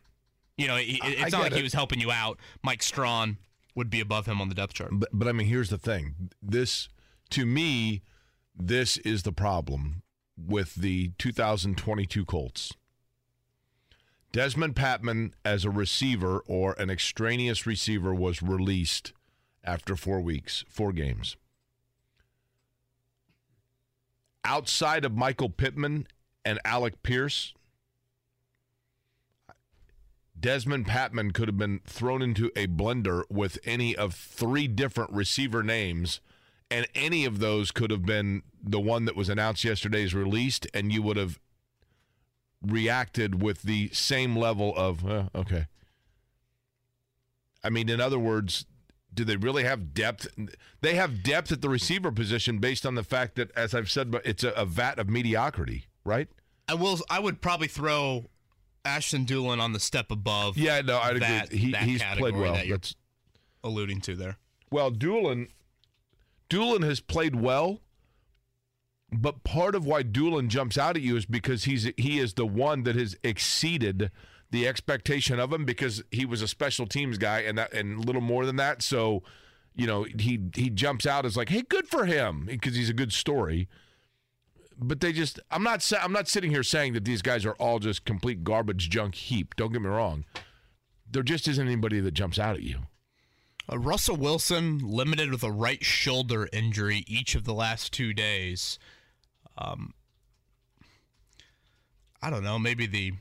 You 0.58 0.68
know, 0.68 0.78
he, 0.78 1.02
I- 1.02 1.08
it's 1.10 1.22
I 1.34 1.38
not 1.38 1.42
like 1.44 1.52
get 1.52 1.58
he 1.58 1.64
was 1.64 1.74
helping 1.74 2.00
you 2.00 2.12
out. 2.12 2.40
Mike 2.64 2.82
Strachan 2.84 3.38
would 3.76 3.90
be 3.90 4.00
above 4.00 4.26
him 4.26 4.40
on 4.40 4.48
the 4.50 4.56
depth 4.56 4.74
chart. 4.74 4.92
But, 4.94 5.10
but 5.12 5.28
I 5.28 5.32
mean, 5.34 5.48
here's 5.48 5.70
the 5.70 5.78
thing. 5.78 6.30
This, 6.42 6.88
to 7.32 7.46
me, 7.46 8.02
this 8.56 8.98
is 8.98 9.24
the 9.24 9.34
problem 9.34 10.02
with 10.38 10.76
the 10.76 11.12
2022 11.18 12.24
Colts. 12.26 12.72
Dezmon 14.36 14.74
Patmon, 14.74 15.32
as 15.46 15.64
a 15.64 15.70
receiver 15.70 16.44
or 16.46 16.74
an 16.74 16.90
extraneous 16.90 17.66
receiver, 17.66 18.14
was 18.14 18.44
released 18.44 19.14
after 19.64 19.96
four 19.96 20.20
weeks, 20.20 20.66
four 20.68 20.92
games. 20.92 21.38
Outside 24.44 25.06
of 25.06 25.16
Michael 25.16 25.50
Pittman 25.50 26.06
and 26.44 26.60
Alec 26.66 27.02
Pierce, 27.02 27.54
Dezmon 30.38 30.86
Patmon 30.86 31.34
could 31.34 31.48
have 31.48 31.58
been 31.58 31.80
thrown 31.86 32.22
into 32.22 32.52
a 32.58 32.68
blender 32.68 33.24
with 33.30 33.58
any 33.64 33.96
of 33.96 34.14
three 34.14 34.68
different 34.68 35.14
receiver 35.14 35.64
names, 35.64 36.20
and 36.70 36.86
any 36.94 37.24
of 37.24 37.40
those 37.40 37.72
could 37.72 37.90
have 37.90 38.06
been 38.06 38.44
the 38.62 38.82
one 38.82 39.06
that 39.06 39.16
was 39.16 39.30
announced 39.30 39.64
yesterday 39.64 40.06
released, 40.08 40.68
and 40.74 40.92
you 40.92 41.02
would 41.02 41.16
have 41.16 41.40
reacted 42.72 43.42
with 43.42 43.64
the 43.64 43.90
same 43.94 44.36
level 44.36 44.74
of, 44.76 45.06
uh, 45.06 45.30
okay. 45.36 45.68
I 47.64 47.70
mean, 47.70 47.90
in 47.90 48.00
other 48.00 48.20
words, 48.20 48.66
do 49.14 49.24
they 49.24 49.38
really 49.38 49.64
have 49.64 49.94
depth? 49.94 50.28
They 50.82 50.96
have 50.96 51.24
depth 51.24 51.52
at 51.52 51.62
the 51.62 51.70
receiver 51.70 52.12
position 52.12 52.60
based 52.60 52.86
on 52.86 52.96
the 52.96 53.04
fact 53.04 53.36
that, 53.36 53.52
as 53.56 53.74
I've 53.74 53.90
said, 53.90 54.12
but 54.12 54.26
it's 54.26 54.44
a, 54.44 54.50
a 54.52 54.66
vat 54.66 55.00
of 55.00 55.10
mediocrity, 55.10 55.86
right? 56.04 56.28
I 56.68 56.74
will. 56.76 57.00
I 57.10 57.20
would 57.20 57.42
probably 57.42 57.68
throw 57.68 58.26
Ashton 58.84 59.26
Dulin 59.26 59.60
on 59.60 59.74
the 59.74 59.80
step 59.80 60.12
above. 60.12 60.58
Yeah, 60.58 60.82
no, 60.82 61.00
I'd 61.00 61.22
that- 61.22 61.46
agree. 61.46 61.58
He, 61.58 61.72
he's 61.72 62.04
played 62.04 62.36
well. 62.36 62.54
that 62.54 62.68
That's 62.68 62.96
alluding 63.64 64.02
to 64.02 64.16
there. 64.16 64.38
Well, 64.70 64.92
Dulin, 64.92 65.48
Dulin 66.50 66.84
has 66.84 67.00
played 67.00 67.36
well, 67.36 67.80
but 69.22 69.44
part 69.44 69.76
of 69.76 69.86
why 69.86 70.04
Dulin 70.04 70.48
jumps 70.48 70.78
out 70.78 70.96
at 70.96 71.02
you 71.02 71.16
is 71.16 71.26
because 71.26 71.66
he's 71.66 71.92
he 71.98 72.20
is 72.20 72.34
the 72.34 72.46
one 72.46 72.84
that 72.84 72.96
has 72.96 73.16
exceeded 73.24 74.12
the 74.52 74.68
expectation 74.68 75.40
of 75.40 75.52
him 75.52 75.66
because 75.66 76.04
he 76.12 76.26
was 76.26 76.42
a 76.42 76.48
special 76.48 76.86
teams 76.86 77.18
guy 77.18 77.40
and 77.40 77.58
that 77.58 77.74
and 77.74 77.98
a 77.98 78.02
little 78.02 78.22
more 78.22 78.46
than 78.46 78.56
that. 78.56 78.82
So, 78.82 79.24
you 79.76 79.88
know, 79.88 80.04
he 80.04 80.40
he 80.56 80.70
jumps 80.70 81.06
out 81.06 81.26
as 81.26 81.36
like, 81.36 81.50
hey, 81.50 81.62
good 81.62 81.88
for 81.88 82.06
him 82.06 82.46
because 82.46 82.76
he's 82.76 82.90
a 82.90 82.94
good 82.94 83.14
story. 83.14 83.68
But 84.78 85.00
they 85.00 85.14
just, 85.14 85.40
I'm 85.50 85.64
not, 85.64 85.90
I'm 86.02 86.12
not 86.12 86.28
sitting 86.28 86.52
here 86.52 86.64
saying 86.64 86.94
that 86.94 87.06
these 87.06 87.22
guys 87.22 87.46
are 87.46 87.54
all 87.54 87.80
just 87.80 88.04
complete 88.04 88.44
garbage 88.44 88.90
junk 88.90 89.16
heap. 89.16 89.56
Don't 89.56 89.72
get 89.72 89.82
me 89.82 89.88
wrong. 89.88 90.26
There 91.10 91.24
just 91.24 91.48
isn't 91.48 91.66
anybody 91.66 92.02
that 92.02 92.14
jumps 92.14 92.38
out 92.38 92.58
at 92.58 92.62
you. 92.62 92.80
Uh, 93.72 93.78
Russell 93.78 94.18
Wilson 94.18 94.80
limited 94.80 95.32
with 95.32 95.44
a 95.44 95.52
right 95.52 95.84
shoulder 95.84 96.50
injury 96.52 97.06
each 97.08 97.36
of 97.36 97.46
the 97.46 97.54
last 97.54 97.94
two 97.94 98.14
days. 98.14 98.78
Um, 99.58 99.94
I 102.22 102.30
don't 102.30 102.44
know. 102.44 102.60
Maybe 102.60 102.88
the 102.88 103.14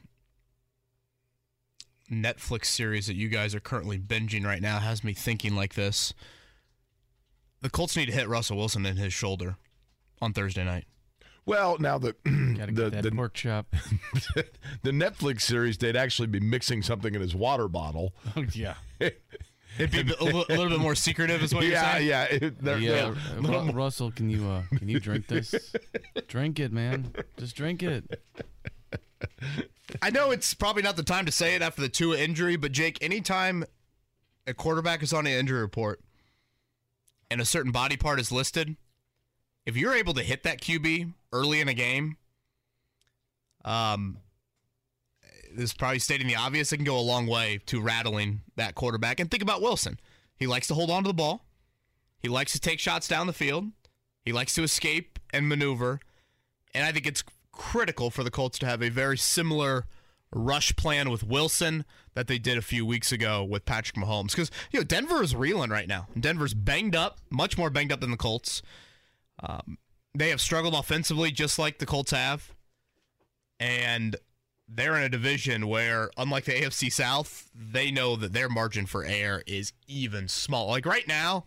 Netflix 2.11 2.67
series 2.67 3.07
that 3.07 3.17
you 3.17 3.29
guys 3.29 3.55
are 3.55 3.61
currently 3.61 3.99
binging 3.99 4.45
right 4.45 4.63
now 4.63 4.79
has 4.79 5.05
me 5.05 5.13
thinking 5.15 5.55
like 5.55 5.75
this. 5.75 6.15
The 7.61 7.71
Colts 7.71 7.97
need 7.97 8.07
to 8.07 8.13
hit 8.13 8.29
Russell 8.29 8.57
Wilson 8.57 8.85
in 8.85 8.97
his 8.97 9.13
shoulder 9.13 9.57
on 10.21 10.33
Thursday 10.33 10.65
night. 10.65 10.85
Well, 11.47 11.77
now 11.79 11.99
the 11.99 12.15
Gotta 12.25 12.73
the, 12.73 12.91
that 12.91 13.03
the, 13.03 13.11
pork 13.11 13.35
chop. 13.35 13.67
the 14.83 14.91
Netflix 14.91 15.43
series, 15.43 15.79
they'd 15.79 15.97
actually 15.97 16.29
be 16.29 16.41
mixing 16.41 16.83
something 16.83 17.15
in 17.15 17.21
his 17.21 17.35
water 17.35 17.69
bottle. 17.69 18.15
Oh, 18.37 18.45
yeah. 18.53 18.75
It'd 19.79 19.91
be 19.91 20.01
a, 20.01 20.05
bit- 20.05 20.21
a 20.21 20.25
li- 20.25 20.45
a 20.49 20.53
little 20.57 20.69
bit 20.71 20.81
more 20.81 20.95
secretive, 20.95 21.43
is 21.43 21.55
what 21.55 21.65
you're 21.65 21.73
yeah, 21.73 21.93
saying. 21.95 22.09
yeah, 22.09 22.25
it- 22.25 22.63
they're- 22.63 22.79
Yeah, 22.79 23.15
they're- 23.41 23.41
Ru- 23.41 23.71
Russell, 23.73 24.11
can 24.13 24.31
you 24.31 24.49
uh, 24.49 24.63
can 24.77 24.89
you 24.89 25.01
drink 25.01 25.27
this? 25.27 25.75
drink 26.29 26.61
it, 26.61 26.73
man. 26.73 27.13
Just 27.39 27.57
drink 27.57 27.83
it. 27.83 28.21
I 30.03 30.11
know 30.11 30.31
it's 30.31 30.55
probably 30.55 30.83
not 30.83 30.97
the 30.97 31.03
time 31.03 31.27
to 31.27 31.33
say 31.33 31.55
it 31.55 31.63
after 31.63 31.81
the 31.81 31.89
Tua 31.89 32.19
injury, 32.19 32.57
but 32.57 32.73
Jake, 32.73 32.99
anytime 33.03 33.65
a 34.47 34.55
quarterback 34.55 35.03
is 35.03 35.13
on 35.13 35.27
an 35.27 35.33
injury 35.33 35.61
report 35.61 36.01
and 37.31 37.41
a 37.41 37.45
certain 37.45 37.73
body 37.73 37.97
part 37.97 38.21
is 38.21 38.31
listed, 38.31 38.77
if 39.67 39.77
you're 39.77 39.95
able 39.95 40.15
to 40.15 40.23
hit 40.23 40.43
that 40.43 40.61
QB 40.61 41.13
early 41.33 41.61
in 41.61 41.69
a 41.69 41.75
game, 41.75 42.17
um, 43.65 44.19
this 45.55 45.71
is 45.71 45.75
probably 45.75 45.99
stating 45.99 46.27
the 46.27 46.37
obvious. 46.37 46.73
It 46.73 46.77
can 46.77 46.85
go 46.85 46.99
a 46.99 47.01
long 47.01 47.27
way 47.27 47.61
to 47.67 47.81
rattling 47.81 48.43
that 48.57 48.75
quarterback. 48.75 49.21
And 49.21 49.31
think 49.31 49.43
about 49.43 49.63
Wilson. 49.63 49.99
He 50.37 50.47
likes 50.47 50.67
to 50.69 50.75
hold 50.75 50.91
on 50.91 51.03
to 51.05 51.09
the 51.09 51.15
ball. 51.15 51.45
He 52.19 52.29
likes 52.29 52.53
to 52.53 52.61
take 52.61 52.81
shots 52.81 53.07
down 53.07 53.27
the 53.27 53.33
field. 53.33 53.67
He 54.25 54.33
likes 54.33 54.55
to 54.55 54.63
escape 54.63 55.19
and 55.33 55.49
maneuver. 55.49 56.01
And 56.75 56.85
I 56.85 56.93
think 56.93 57.07
it's 57.07 57.23
critical 57.53 58.11
for 58.11 58.25
the 58.25 58.31
Colts 58.31 58.59
to 58.61 58.67
have 58.67 58.83
a 58.83 58.89
very 58.89 59.17
similar 59.17 59.87
rush 60.33 60.75
plan 60.75 61.11
with 61.11 61.23
Wilson 61.23 61.85
that 62.15 62.27
they 62.27 62.39
did 62.39 62.59
a 62.59 62.63
few 62.63 62.85
weeks 62.85 63.13
ago 63.13 63.45
with 63.45 63.65
Patrick 63.65 63.97
Mahomes. 63.97 64.31
Because, 64.31 64.51
you 64.73 64.81
know, 64.81 64.85
Denver 64.85 65.23
is 65.23 65.37
reeling 65.37 65.71
right 65.71 65.87
now. 65.87 66.09
Denver's 66.19 66.55
banged 66.55 66.97
up, 66.97 67.19
much 67.31 67.57
more 67.57 67.71
banged 67.71 67.93
up 67.93 68.01
than 68.01 68.11
the 68.11 68.17
Colts. 68.17 68.63
Um, 69.41 69.79
they 70.15 70.31
have 70.31 70.41
struggled 70.41 70.75
offensively 70.75 71.31
just 71.31 71.59
like 71.59 71.79
the 71.79 71.87
Colts 71.87 72.11
have. 72.11 72.53
And 73.61 74.17
they're 74.69 74.97
in 74.97 75.03
a 75.03 75.09
division 75.09 75.67
where, 75.67 76.11
unlike 76.17 76.45
the 76.45 76.53
AFC 76.53 76.91
South, 76.93 77.51
they 77.55 77.91
know 77.91 78.17
that 78.17 78.33
their 78.33 78.49
margin 78.49 78.87
for 78.87 79.05
error 79.05 79.43
is 79.47 79.73
even 79.87 80.29
small. 80.29 80.69
Like 80.69 80.87
right 80.87 81.07
now, 81.07 81.45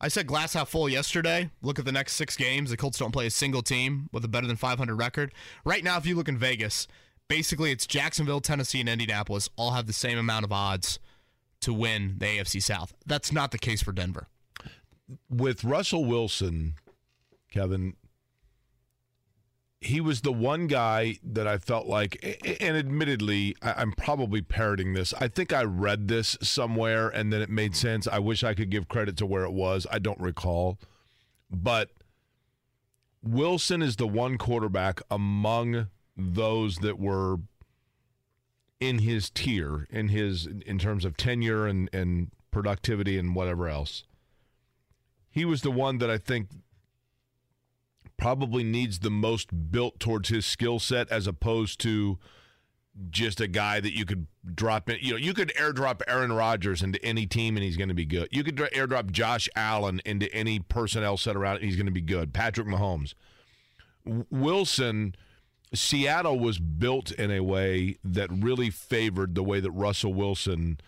I 0.00 0.08
said 0.08 0.26
glass 0.26 0.54
half 0.54 0.68
full 0.68 0.88
yesterday. 0.88 1.50
Look 1.62 1.78
at 1.78 1.84
the 1.84 1.92
next 1.92 2.14
six 2.14 2.36
games. 2.36 2.70
The 2.70 2.76
Colts 2.76 2.98
don't 2.98 3.12
play 3.12 3.26
a 3.26 3.30
single 3.30 3.62
team 3.62 4.08
with 4.12 4.24
a 4.24 4.28
better 4.28 4.46
than 4.46 4.56
500 4.56 4.94
record. 4.94 5.32
Right 5.64 5.84
now, 5.84 5.96
if 5.98 6.06
you 6.06 6.14
look 6.16 6.28
in 6.28 6.38
Vegas, 6.38 6.86
basically 7.28 7.70
it's 7.70 7.86
Jacksonville, 7.86 8.40
Tennessee, 8.40 8.80
and 8.80 8.88
Indianapolis 8.88 9.48
all 9.56 9.72
have 9.72 9.86
the 9.86 9.92
same 9.92 10.18
amount 10.18 10.44
of 10.44 10.52
odds 10.52 10.98
to 11.60 11.72
win 11.72 12.16
the 12.18 12.26
AFC 12.26 12.62
South. 12.62 12.92
That's 13.06 13.32
not 13.32 13.50
the 13.50 13.58
case 13.58 13.82
for 13.82 13.92
Denver. 13.92 14.28
with 15.30 15.64
Russell 15.64 16.04
Wilson, 16.04 16.74
Kevin, 17.50 17.94
he 19.84 20.00
was 20.00 20.22
the 20.22 20.32
one 20.32 20.66
guy 20.66 21.18
that 21.22 21.46
I 21.46 21.58
felt 21.58 21.86
like, 21.86 22.38
and 22.60 22.76
admittedly, 22.76 23.56
I'm 23.62 23.92
probably 23.92 24.40
parroting 24.40 24.94
this. 24.94 25.12
I 25.14 25.28
think 25.28 25.52
I 25.52 25.62
read 25.64 26.08
this 26.08 26.38
somewhere 26.40 27.08
and 27.08 27.32
then 27.32 27.42
it 27.42 27.50
made 27.50 27.76
sense. 27.76 28.08
I 28.08 28.18
wish 28.18 28.42
I 28.42 28.54
could 28.54 28.70
give 28.70 28.88
credit 28.88 29.16
to 29.18 29.26
where 29.26 29.44
it 29.44 29.52
was. 29.52 29.86
I 29.90 29.98
don't 29.98 30.20
recall. 30.20 30.78
But 31.50 31.90
Wilson 33.22 33.82
is 33.82 33.96
the 33.96 34.06
one 34.06 34.38
quarterback 34.38 35.00
among 35.10 35.88
those 36.16 36.78
that 36.78 36.98
were 36.98 37.36
in 38.80 39.00
his 39.00 39.30
tier, 39.30 39.86
in 39.90 40.08
his 40.08 40.46
in 40.66 40.78
terms 40.78 41.04
of 41.04 41.16
tenure 41.16 41.66
and, 41.66 41.90
and 41.92 42.30
productivity 42.50 43.18
and 43.18 43.34
whatever 43.34 43.68
else 43.68 44.04
he 45.34 45.44
was 45.44 45.62
the 45.62 45.70
one 45.70 45.98
that 45.98 46.08
I 46.08 46.16
think 46.16 46.48
probably 48.16 48.62
needs 48.64 49.00
the 49.00 49.10
most 49.10 49.70
built 49.70 49.98
towards 50.00 50.28
his 50.28 50.46
skill 50.46 50.78
set 50.78 51.10
as 51.10 51.26
opposed 51.26 51.80
to 51.80 52.18
just 53.10 53.40
a 53.40 53.48
guy 53.48 53.80
that 53.80 53.92
you 53.92 54.04
could 54.04 54.26
drop 54.54 54.88
in. 54.88 54.98
You 55.00 55.12
know, 55.12 55.16
you 55.16 55.34
could 55.34 55.52
airdrop 55.58 56.00
Aaron 56.06 56.32
Rodgers 56.32 56.82
into 56.82 57.04
any 57.04 57.26
team 57.26 57.56
and 57.56 57.64
he's 57.64 57.76
going 57.76 57.88
to 57.88 57.94
be 57.94 58.04
good. 58.04 58.28
You 58.30 58.44
could 58.44 58.56
airdrop 58.56 59.10
Josh 59.10 59.48
Allen 59.56 60.00
into 60.04 60.32
any 60.32 60.60
personnel 60.60 61.16
set 61.16 61.34
around 61.34 61.56
and 61.56 61.64
he's 61.64 61.76
going 61.76 61.86
to 61.86 61.92
be 61.92 62.00
good. 62.00 62.32
Patrick 62.32 62.68
Mahomes. 62.68 63.14
Wilson, 64.30 65.14
Seattle 65.72 66.38
was 66.38 66.58
built 66.58 67.10
in 67.10 67.30
a 67.30 67.40
way 67.40 67.96
that 68.04 68.30
really 68.30 68.70
favored 68.70 69.34
the 69.34 69.42
way 69.42 69.60
that 69.60 69.72
Russell 69.72 70.14
Wilson 70.14 70.78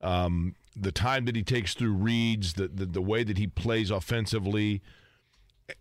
Um, 0.00 0.54
the 0.74 0.92
time 0.92 1.26
that 1.26 1.36
he 1.36 1.42
takes 1.42 1.74
through 1.74 1.92
reads, 1.92 2.54
the, 2.54 2.68
the 2.68 2.86
the 2.86 3.02
way 3.02 3.22
that 3.24 3.36
he 3.36 3.46
plays 3.46 3.90
offensively, 3.90 4.80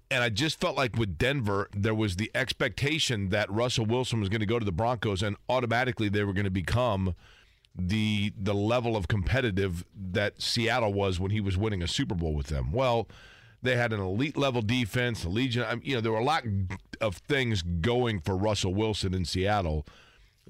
and 0.10 0.24
I 0.24 0.30
just 0.30 0.60
felt 0.60 0.76
like 0.78 0.98
with 0.98 1.18
Denver, 1.18 1.70
there 1.74 1.96
was 1.96 2.16
the 2.16 2.32
expectation 2.34 3.30
that 3.30 3.50
Russell 3.52 3.86
Wilson 3.86 4.20
was 4.20 4.30
going 4.30 4.42
to 4.42 4.46
go 4.46 4.60
to 4.60 4.66
the 4.66 4.72
Broncos, 4.72 5.22
and 5.22 5.36
automatically 5.48 6.10
they 6.10 6.24
were 6.24 6.34
going 6.34 6.46
to 6.46 6.52
become 6.52 7.16
the 7.78 8.34
the 8.38 8.54
level 8.54 8.96
of 8.96 9.08
competitive 9.08 9.86
that 9.96 10.42
Seattle 10.42 10.94
was 10.94 11.20
when 11.20 11.32
he 11.32 11.40
was 11.40 11.58
winning 11.58 11.82
a 11.82 11.88
Super 11.88 12.16
Bowl 12.16 12.34
with 12.34 12.48
them. 12.48 12.72
Well, 12.72 13.08
they 13.62 13.76
had 13.76 13.94
an 13.94 14.00
elite 14.00 14.38
level 14.38 14.62
defense, 14.62 15.24
a 15.24 15.30
legion. 15.30 15.64
I 15.64 15.76
mean, 15.76 15.84
you 15.86 15.96
know, 15.96 16.02
there 16.02 16.12
were 16.12 16.20
a 16.20 16.24
lot 16.24 16.44
of 17.02 17.18
things 17.18 17.62
going 17.62 18.20
for 18.22 18.36
Russell 18.36 18.74
Wilson 18.74 19.14
in 19.14 19.26
Seattle 19.26 19.86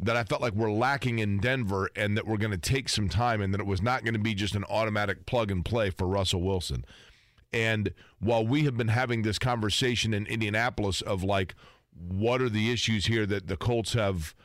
that 0.02 0.16
I 0.16 0.24
felt 0.24 0.42
like 0.42 0.54
were 0.54 0.72
lacking 0.72 1.20
in 1.20 1.40
Denver, 1.40 1.90
and 1.96 2.16
that 2.16 2.26
were 2.26 2.38
going 2.38 2.52
to 2.52 2.58
take 2.58 2.88
some 2.88 3.10
time, 3.10 3.42
and 3.42 3.54
that 3.54 3.60
it 3.60 3.68
was 3.68 3.82
not 3.82 4.04
going 4.04 4.14
to 4.14 4.20
be 4.20 4.34
just 4.34 4.56
an 4.56 4.64
automatic 4.70 5.26
plug 5.26 5.52
and 5.52 5.66
play 5.66 5.90
for 5.90 6.08
Russell 6.08 6.42
Wilson. 6.42 6.86
And 7.52 7.94
while 8.20 8.46
we 8.46 8.64
have 8.64 8.78
been 8.78 8.90
having 8.90 9.24
this 9.24 9.40
conversation 9.40 10.14
in 10.14 10.26
Indianapolis 10.28 11.02
of 11.02 11.24
like, 11.24 11.56
what 11.92 12.42
are 12.42 12.50
the 12.50 12.72
issues 12.72 13.08
here 13.08 13.26
that 13.26 13.48
the 13.48 13.58
Colts 13.58 13.94
have 13.94 14.36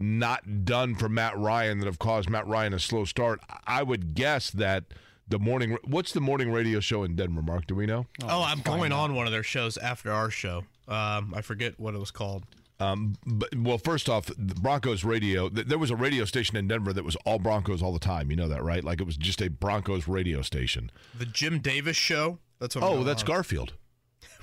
not 0.00 0.64
done 0.64 0.94
for 0.94 1.08
Matt 1.08 1.38
Ryan 1.38 1.78
that 1.78 1.86
have 1.86 1.98
caused 1.98 2.28
Matt 2.28 2.46
Ryan 2.46 2.74
a 2.74 2.78
slow 2.78 3.04
start, 3.04 3.40
I 3.66 3.82
would 3.82 4.14
guess 4.14 4.50
that 4.50 4.84
the 5.28 5.38
morning. 5.38 5.76
What's 5.84 6.12
the 6.12 6.20
morning 6.20 6.50
radio 6.50 6.80
show 6.80 7.04
in 7.04 7.14
Denver, 7.14 7.42
Mark? 7.42 7.66
Do 7.66 7.74
we 7.74 7.86
know? 7.86 8.06
Oh, 8.24 8.42
I'm 8.42 8.60
going 8.60 8.92
on 8.92 9.14
one 9.14 9.26
of 9.26 9.32
their 9.32 9.42
shows 9.42 9.76
after 9.76 10.10
our 10.10 10.30
show. 10.30 10.64
Um, 10.88 11.32
I 11.36 11.42
forget 11.42 11.78
what 11.78 11.94
it 11.94 11.98
was 11.98 12.10
called. 12.10 12.44
Um, 12.80 13.14
but 13.26 13.54
well, 13.56 13.76
first 13.78 14.08
off, 14.08 14.26
the 14.26 14.54
Broncos 14.54 15.04
radio. 15.04 15.48
th- 15.50 15.66
There 15.66 15.78
was 15.78 15.90
a 15.90 15.96
radio 15.96 16.24
station 16.24 16.56
in 16.56 16.66
Denver 16.66 16.92
that 16.94 17.04
was 17.04 17.14
all 17.26 17.38
Broncos 17.38 17.82
all 17.82 17.92
the 17.92 17.98
time. 17.98 18.30
You 18.30 18.36
know 18.36 18.48
that, 18.48 18.62
right? 18.62 18.82
Like 18.82 19.00
it 19.00 19.04
was 19.04 19.16
just 19.18 19.40
a 19.42 19.48
Broncos 19.50 20.08
radio 20.08 20.40
station. 20.42 20.90
The 21.18 21.26
Jim 21.26 21.58
Davis 21.60 21.96
show. 21.96 22.38
That's 22.58 22.74
what. 22.74 22.84
Oh, 22.84 23.04
that's 23.04 23.22
on. 23.22 23.26
Garfield. 23.26 23.74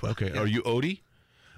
Okay, 0.04 0.30
are 0.38 0.46
you 0.46 0.62
Odie? 0.62 1.00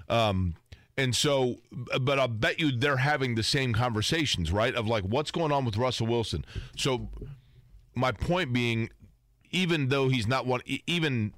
Um, 0.09 0.55
and 0.97 1.15
so, 1.15 1.57
but 2.01 2.17
I'll 2.17 2.27
bet 2.27 2.59
you 2.59 2.71
they're 2.71 2.97
having 2.97 3.35
the 3.35 3.43
same 3.43 3.71
conversations, 3.71 4.51
right? 4.51 4.73
Of 4.73 4.87
like, 4.87 5.03
what's 5.03 5.29
going 5.29 5.51
on 5.51 5.63
with 5.63 5.77
Russell 5.77 6.07
Wilson? 6.07 6.43
So, 6.75 7.09
my 7.93 8.11
point 8.11 8.51
being, 8.51 8.89
even 9.51 9.89
though 9.89 10.09
he's 10.09 10.25
not 10.27 10.47
one, 10.47 10.61
even 10.87 11.33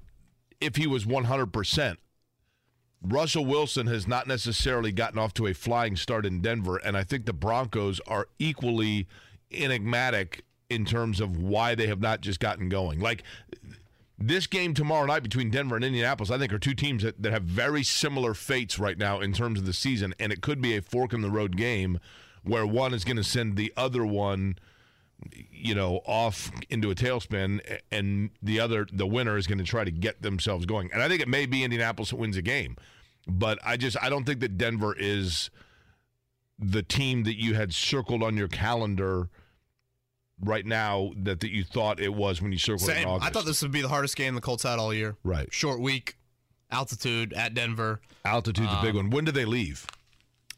if 0.62 0.76
he 0.76 0.86
was 0.86 1.04
one 1.04 1.24
hundred 1.24 1.52
percent, 1.52 1.98
Russell 3.04 3.44
Wilson 3.44 3.86
has 3.86 4.08
not 4.08 4.26
necessarily 4.26 4.90
gotten 4.90 5.18
off 5.18 5.34
to 5.34 5.46
a 5.46 5.54
flying 5.54 5.94
start 5.94 6.24
in 6.24 6.40
Denver, 6.40 6.78
and 6.78 6.96
I 6.96 7.04
think 7.04 7.26
the 7.26 7.34
Broncos 7.34 8.00
are 8.06 8.28
equally 8.38 9.06
enigmatic 9.52 10.44
in 10.70 10.86
terms 10.86 11.20
of 11.20 11.36
why 11.36 11.74
they 11.74 11.86
have 11.86 12.00
not 12.00 12.22
just 12.22 12.40
gotten 12.40 12.70
going. 12.70 13.00
Like 13.00 13.22
this 14.18 14.46
game 14.46 14.72
tomorrow 14.72 15.04
night 15.04 15.22
between 15.22 15.50
Denver 15.50 15.76
and 15.76 15.84
Indianapolis, 15.84 16.30
I 16.30 16.38
think, 16.38 16.52
are 16.52 16.58
two 16.58 16.74
teams 16.74 17.02
that, 17.02 17.22
that 17.22 17.32
have 17.32 17.42
very 17.42 17.82
similar 17.82 18.32
fates 18.32 18.78
right 18.78 18.96
now 18.96 19.20
in 19.20 19.34
terms 19.34 19.58
of 19.58 19.66
the 19.66 19.74
season, 19.74 20.14
and 20.18 20.32
it 20.32 20.40
could 20.40 20.62
be 20.62 20.74
a 20.74 20.82
fork 20.82 21.12
in 21.12 21.20
the 21.20 21.30
road 21.30 21.56
game 21.56 22.00
where 22.42 22.66
one 22.66 22.94
is 22.94 23.04
going 23.04 23.16
to 23.16 23.24
send 23.24 23.56
the 23.56 23.72
other 23.76 24.04
one, 24.04 24.56
you 25.50 25.74
know, 25.74 26.00
off 26.04 26.50
into 26.68 26.90
a 26.90 26.94
tailspin, 26.94 27.60
and 27.90 28.30
the 28.42 28.60
other, 28.60 28.86
the 28.92 29.06
winner, 29.06 29.36
is 29.36 29.46
going 29.46 29.58
to 29.58 29.64
try 29.64 29.84
to 29.84 29.90
get 29.90 30.22
themselves 30.22 30.66
going. 30.66 30.90
And 30.92 31.02
I 31.02 31.08
think 31.08 31.20
it 31.22 31.28
may 31.28 31.46
be 31.46 31.64
Indianapolis 31.64 32.10
that 32.10 32.16
wins 32.16 32.36
a 32.36 32.42
game, 32.42 32.76
but 33.26 33.58
I 33.64 33.76
just 33.76 33.96
I 34.02 34.08
don't 34.08 34.24
think 34.24 34.40
that 34.40 34.58
Denver 34.58 34.94
is 34.96 35.50
the 36.58 36.82
team 36.82 37.24
that 37.24 37.40
you 37.40 37.54
had 37.54 37.72
circled 37.72 38.22
on 38.22 38.36
your 38.36 38.48
calendar 38.48 39.28
right 40.40 40.66
now 40.66 41.12
that, 41.16 41.40
that 41.40 41.50
you 41.50 41.64
thought 41.64 42.00
it 42.00 42.14
was 42.14 42.42
when 42.42 42.52
you 42.52 42.58
circled 42.58 42.88
it 42.88 42.92
in 42.92 42.98
Same. 42.98 43.08
August. 43.08 43.28
I 43.28 43.32
thought 43.32 43.46
this 43.46 43.62
would 43.62 43.72
be 43.72 43.82
the 43.82 43.88
hardest 43.88 44.16
game 44.16 44.34
the 44.34 44.40
Colts 44.40 44.62
had 44.62 44.78
all 44.78 44.92
year. 44.92 45.16
Right. 45.24 45.52
Short 45.52 45.80
week, 45.80 46.16
altitude 46.70 47.32
at 47.32 47.54
Denver. 47.54 48.00
Altitude's 48.24 48.72
a 48.72 48.82
big 48.82 48.94
one. 48.94 49.10
When 49.10 49.24
do 49.24 49.32
they 49.32 49.44
leave? 49.44 49.86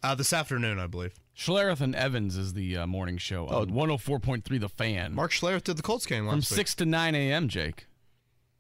Uh, 0.02 0.14
this 0.14 0.32
afternoon, 0.32 0.78
I 0.78 0.86
believe. 0.86 1.14
Schlereth 1.36 1.80
and 1.82 1.94
Evans 1.94 2.36
is 2.36 2.54
the 2.54 2.78
uh, 2.78 2.86
morning 2.86 3.18
show 3.18 3.46
on 3.46 3.70
104.3 3.70 4.60
The 4.60 4.68
Fan. 4.68 5.14
Mark 5.14 5.32
Schlereth 5.32 5.64
did 5.64 5.76
the 5.76 5.82
Colts 5.82 6.06
game 6.06 6.26
From 6.26 6.36
week. 6.36 6.44
6 6.44 6.74
to 6.76 6.86
9 6.86 7.14
a.m., 7.14 7.48
Jake. 7.48 7.86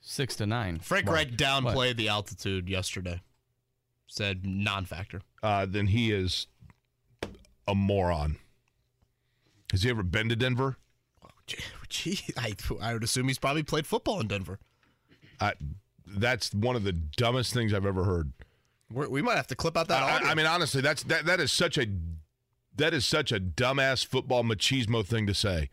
6 0.02 0.36
to 0.36 0.46
9. 0.46 0.80
Frank 0.80 1.08
Reich 1.08 1.32
downplayed 1.32 1.96
the 1.96 2.08
altitude 2.08 2.68
yesterday. 2.68 3.22
Said 4.06 4.44
non-factor. 4.44 5.22
Uh, 5.42 5.66
then 5.66 5.88
he 5.88 6.12
is 6.12 6.46
a 7.66 7.74
moron. 7.74 8.36
Has 9.72 9.82
he 9.82 9.90
ever 9.90 10.02
been 10.02 10.28
to 10.28 10.36
Denver? 10.36 10.76
Gee, 11.46 11.58
Gee, 11.88 12.20
I, 12.36 12.54
I 12.80 12.92
would 12.92 13.02
assume 13.02 13.28
he's 13.28 13.38
probably 13.38 13.62
played 13.62 13.86
football 13.86 14.20
in 14.20 14.28
Denver. 14.28 14.58
I, 15.40 15.54
that's 16.06 16.52
one 16.52 16.76
of 16.76 16.84
the 16.84 16.92
dumbest 16.92 17.52
things 17.54 17.72
I've 17.72 17.86
ever 17.86 18.04
heard. 18.04 18.32
We're, 18.90 19.08
we 19.08 19.22
might 19.22 19.36
have 19.36 19.48
to 19.48 19.56
clip 19.56 19.76
out 19.76 19.88
that 19.88 20.02
I. 20.02 20.30
I 20.30 20.34
mean, 20.34 20.46
honestly, 20.46 20.80
that's 20.80 21.02
that 21.04 21.26
that 21.26 21.40
is 21.40 21.50
such 21.50 21.76
a 21.76 21.86
that 22.76 22.94
is 22.94 23.04
such 23.06 23.32
a 23.32 23.40
dumbass 23.40 24.04
football 24.04 24.44
machismo 24.44 25.04
thing 25.04 25.26
to 25.26 25.34
say. 25.34 25.70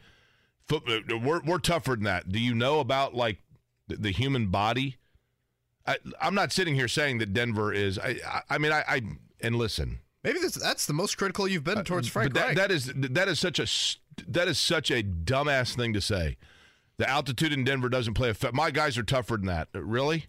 Foot, 0.68 0.84
uh, 0.88 1.18
we're 1.18 1.42
we're 1.42 1.58
tougher 1.60 1.96
than 1.96 2.04
that. 2.06 2.32
Do 2.32 2.40
you 2.40 2.54
know 2.56 2.80
about 2.80 3.14
like 3.14 3.38
the, 3.88 3.98
the 3.98 4.12
human 4.12 4.48
body? 4.48 4.98
I, 5.86 5.98
I'm 6.22 6.34
not 6.36 6.52
sitting 6.54 6.76
here 6.76 6.88
saying 6.88 7.18
that 7.18 7.34
Denver 7.34 7.74
is. 7.74 8.00
I 8.00 8.20
I, 8.26 8.42
I 8.52 8.58
mean, 8.58 8.72
I, 8.72 8.84
I 8.88 9.02
and 9.42 9.56
listen. 9.56 10.00
Maybe 10.24 10.40
that's, 10.40 10.56
that's 10.56 10.86
the 10.86 10.94
most 10.94 11.18
critical 11.18 11.50
you've 11.50 11.66
been 11.66 11.84
towards 11.84 12.08
Frank 12.08 12.32
Uh, 12.32 12.34
but 12.34 12.40
that, 12.40 12.48
Reich. 12.48 12.56
that 12.56 12.72
is 12.72 12.94
that 12.96 13.28
is 13.28 13.40
such 13.40 13.60
a 13.60 13.68
that 14.32 14.48
is 14.48 14.58
such 14.58 14.90
a 14.90 15.04
dumbass 15.04 15.76
thing 15.76 15.92
to 15.94 16.00
say. 16.02 16.38
The 16.98 17.10
altitude 17.10 17.52
in 17.52 17.66
Denver 17.66 17.90
doesn't 17.90 18.14
play 18.14 18.30
a. 18.30 18.34
Fa- 18.34 18.52
My 18.54 18.72
guys 18.72 18.98
are 18.98 19.04
tougher 19.04 19.36
than 19.36 19.48
that. 19.48 19.68
Really? 19.74 20.28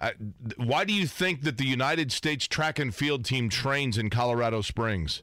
I, 0.00 0.12
why 0.56 0.84
do 0.86 0.94
you 0.94 1.06
think 1.06 1.42
that 1.42 1.58
the 1.58 1.66
United 1.66 2.10
States 2.12 2.46
track 2.48 2.78
and 2.78 2.94
field 2.94 3.26
team 3.26 3.50
trains 3.50 3.98
in 3.98 4.08
Colorado 4.08 4.62
Springs? 4.62 5.22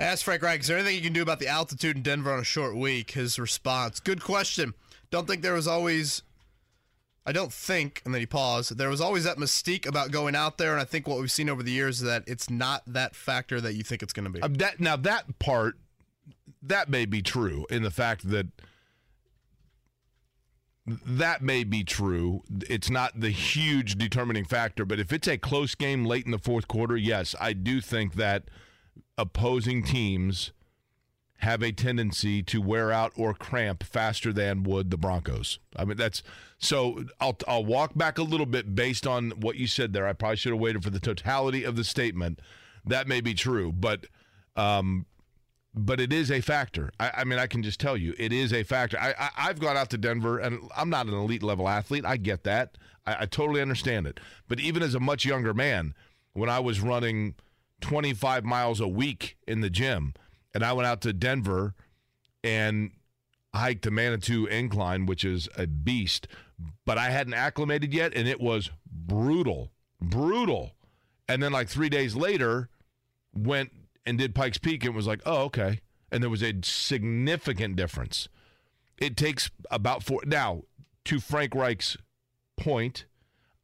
I 0.00 0.04
asked 0.04 0.24
Frank 0.24 0.42
Reich, 0.42 0.60
is 0.60 0.66
there 0.66 0.78
anything 0.78 0.96
you 0.96 1.02
can 1.02 1.12
do 1.12 1.20
about 1.20 1.40
the 1.40 1.46
altitude 1.46 1.94
in 1.94 2.02
Denver 2.02 2.32
on 2.32 2.40
a 2.40 2.44
short 2.44 2.74
week? 2.74 3.10
His 3.10 3.38
response, 3.38 4.00
good 4.00 4.22
question. 4.22 4.72
Don't 5.10 5.26
think 5.26 5.42
there 5.42 5.52
was 5.52 5.68
always, 5.68 6.22
I 7.26 7.32
don't 7.32 7.52
think, 7.52 8.00
and 8.06 8.14
then 8.14 8.20
he 8.20 8.26
paused, 8.26 8.78
there 8.78 8.88
was 8.88 9.02
always 9.02 9.24
that 9.24 9.36
mystique 9.36 9.86
about 9.86 10.10
going 10.10 10.34
out 10.34 10.56
there, 10.56 10.72
and 10.72 10.80
I 10.80 10.84
think 10.84 11.06
what 11.06 11.20
we've 11.20 11.30
seen 11.30 11.50
over 11.50 11.62
the 11.62 11.70
years 11.70 12.00
is 12.00 12.06
that 12.06 12.24
it's 12.26 12.48
not 12.48 12.82
that 12.86 13.14
factor 13.14 13.60
that 13.60 13.74
you 13.74 13.82
think 13.82 14.02
it's 14.02 14.14
going 14.14 14.24
to 14.24 14.30
be. 14.30 14.40
Uh, 14.40 14.48
that 14.52 14.80
now 14.80 14.96
that 14.96 15.38
part 15.38 15.76
that 16.62 16.88
may 16.88 17.04
be 17.04 17.20
true 17.20 17.66
in 17.68 17.82
the 17.82 17.90
fact 17.90 18.30
that 18.30 18.46
that 20.86 21.42
may 21.42 21.62
be 21.62 21.84
true. 21.84 22.42
It's 22.68 22.88
not 22.88 23.20
the 23.20 23.30
huge 23.30 23.96
determining 23.96 24.44
factor, 24.46 24.86
but 24.86 24.98
if 24.98 25.12
it's 25.12 25.28
a 25.28 25.36
close 25.36 25.74
game 25.74 26.06
late 26.06 26.24
in 26.24 26.32
the 26.32 26.38
fourth 26.38 26.68
quarter, 26.68 26.96
yes, 26.96 27.34
I 27.38 27.52
do 27.52 27.80
think 27.80 28.14
that 28.14 28.44
opposing 29.20 29.82
teams 29.82 30.52
have 31.38 31.62
a 31.62 31.72
tendency 31.72 32.42
to 32.42 32.60
wear 32.60 32.90
out 32.92 33.12
or 33.16 33.32
cramp 33.32 33.82
faster 33.82 34.32
than 34.32 34.62
would 34.62 34.90
the 34.90 34.96
Broncos. 34.96 35.58
I 35.76 35.84
mean 35.84 35.96
that's 35.96 36.22
so 36.58 37.04
I'll 37.20 37.36
I'll 37.46 37.64
walk 37.64 37.92
back 37.94 38.18
a 38.18 38.22
little 38.22 38.46
bit 38.46 38.74
based 38.74 39.06
on 39.06 39.30
what 39.30 39.56
you 39.56 39.66
said 39.66 39.92
there. 39.92 40.06
I 40.06 40.12
probably 40.12 40.36
should 40.36 40.52
have 40.52 40.60
waited 40.60 40.82
for 40.82 40.90
the 40.90 41.00
totality 41.00 41.64
of 41.64 41.76
the 41.76 41.84
statement. 41.84 42.40
That 42.84 43.08
may 43.08 43.20
be 43.20 43.34
true, 43.34 43.72
but 43.72 44.06
um 44.56 45.06
but 45.74 46.00
it 46.00 46.12
is 46.12 46.30
a 46.30 46.40
factor. 46.40 46.90
I, 46.98 47.12
I 47.18 47.24
mean, 47.24 47.38
I 47.38 47.46
can 47.46 47.62
just 47.62 47.78
tell 47.78 47.96
you, 47.96 48.12
it 48.18 48.32
is 48.32 48.52
a 48.52 48.64
factor. 48.64 48.98
I, 48.98 49.14
I, 49.16 49.30
I've 49.36 49.60
gone 49.60 49.76
out 49.76 49.88
to 49.90 49.98
Denver, 49.98 50.38
and 50.38 50.68
I'm 50.76 50.90
not 50.90 51.06
an 51.06 51.14
elite 51.14 51.44
level 51.44 51.68
athlete. 51.68 52.04
I 52.04 52.16
get 52.16 52.42
that. 52.42 52.76
I, 53.06 53.18
I 53.20 53.26
totally 53.26 53.60
understand 53.60 54.08
it. 54.08 54.18
But 54.48 54.58
even 54.58 54.82
as 54.82 54.96
a 54.96 55.00
much 55.00 55.24
younger 55.24 55.54
man, 55.54 55.94
when 56.32 56.50
I 56.50 56.58
was 56.58 56.80
running 56.80 57.36
25 57.80 58.44
miles 58.44 58.80
a 58.80 58.88
week 58.88 59.36
in 59.46 59.60
the 59.60 59.70
gym, 59.70 60.14
and 60.54 60.64
I 60.64 60.72
went 60.72 60.86
out 60.86 61.00
to 61.02 61.12
Denver 61.12 61.74
and 62.42 62.90
hiked 63.54 63.82
the 63.82 63.90
Manitou 63.90 64.46
Incline, 64.46 65.06
which 65.06 65.24
is 65.24 65.48
a 65.56 65.66
beast, 65.66 66.28
but 66.84 66.98
I 66.98 67.10
hadn't 67.10 67.34
acclimated 67.34 67.92
yet, 67.92 68.14
and 68.14 68.28
it 68.28 68.40
was 68.40 68.70
brutal, 68.90 69.72
brutal. 70.00 70.72
And 71.28 71.42
then, 71.42 71.52
like 71.52 71.68
three 71.68 71.88
days 71.88 72.16
later, 72.16 72.68
went 73.32 73.72
and 74.04 74.18
did 74.18 74.34
Pikes 74.34 74.58
Peak 74.58 74.84
and 74.84 74.94
was 74.94 75.06
like, 75.06 75.20
oh, 75.24 75.42
okay. 75.44 75.80
And 76.10 76.22
there 76.22 76.30
was 76.30 76.42
a 76.42 76.54
significant 76.62 77.76
difference. 77.76 78.28
It 78.98 79.16
takes 79.16 79.50
about 79.70 80.02
four. 80.02 80.22
Now, 80.26 80.62
to 81.04 81.20
Frank 81.20 81.54
Reich's 81.54 81.96
point, 82.56 83.04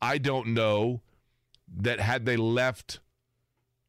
I 0.00 0.18
don't 0.18 0.48
know 0.48 1.02
that 1.76 2.00
had 2.00 2.24
they 2.24 2.36
left 2.36 3.00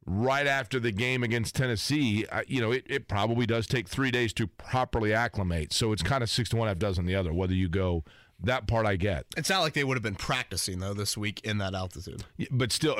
right 0.08 0.46
after 0.46 0.80
the 0.80 0.90
game 0.92 1.22
against 1.22 1.54
Tennessee, 1.54 2.26
I- 2.32 2.44
you 2.48 2.60
know, 2.60 2.72
it, 2.72 2.84
it 2.88 3.08
probably 3.08 3.46
does 3.46 3.66
take 3.66 3.88
three 3.88 4.10
days 4.10 4.32
to 4.34 4.46
properly 4.46 5.12
acclimate. 5.12 5.72
So 5.72 5.92
it's 5.92 6.02
kind 6.02 6.22
of 6.22 6.30
six 6.30 6.48
to 6.50 6.56
one, 6.56 6.68
half 6.68 6.78
dozen 6.78 7.06
the 7.06 7.14
other, 7.14 7.32
whether 7.32 7.54
you 7.54 7.68
go. 7.68 8.04
That 8.40 8.68
part 8.68 8.86
I 8.86 8.94
get. 8.94 9.26
it's 9.36 9.50
not 9.50 9.60
like 9.62 9.72
they 9.72 9.82
would 9.82 9.96
have 9.96 10.02
been 10.04 10.14
practicing, 10.14 10.78
though, 10.78 10.94
this 10.94 11.16
week 11.16 11.40
in 11.42 11.58
that 11.58 11.74
altitude. 11.74 12.22
Yeah, 12.36 12.46
But 12.52 12.70
still, 12.70 12.96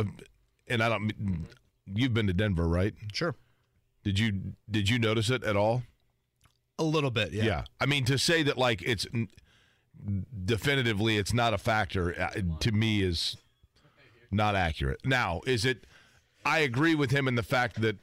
and 0.66 0.82
I 0.82 0.88
don't. 0.88 1.46
You've 1.86 2.12
been 2.12 2.26
to 2.26 2.32
Denver, 2.32 2.66
right? 2.68 2.92
Sure. 3.12 3.36
Did 4.02 4.18
you 4.18 4.54
did 4.68 4.88
you 4.90 4.98
notice 4.98 5.30
it 5.30 5.44
at 5.44 5.54
all? 5.56 5.84
A 6.78 6.82
little 6.82 7.12
bit, 7.12 7.30
yeah. 7.32 7.44
Yeah. 7.44 7.64
I 7.80 7.86
mean, 7.86 8.04
to 8.06 8.18
say 8.18 8.42
that 8.42 8.58
like 8.58 8.82
it's 8.82 9.06
definitively 10.44 11.16
it's 11.18 11.32
not 11.32 11.54
a 11.54 11.58
factor 11.58 12.20
uh, 12.20 12.30
to 12.60 12.72
me 12.72 13.02
is 13.02 13.36
not 14.30 14.54
accurate. 14.54 15.00
Now, 15.04 15.40
is 15.46 15.64
it? 15.64 15.86
I 16.48 16.60
agree 16.60 16.94
with 16.94 17.10
him 17.10 17.28
in 17.28 17.34
the 17.34 17.42
fact 17.42 17.82
that 17.82 17.98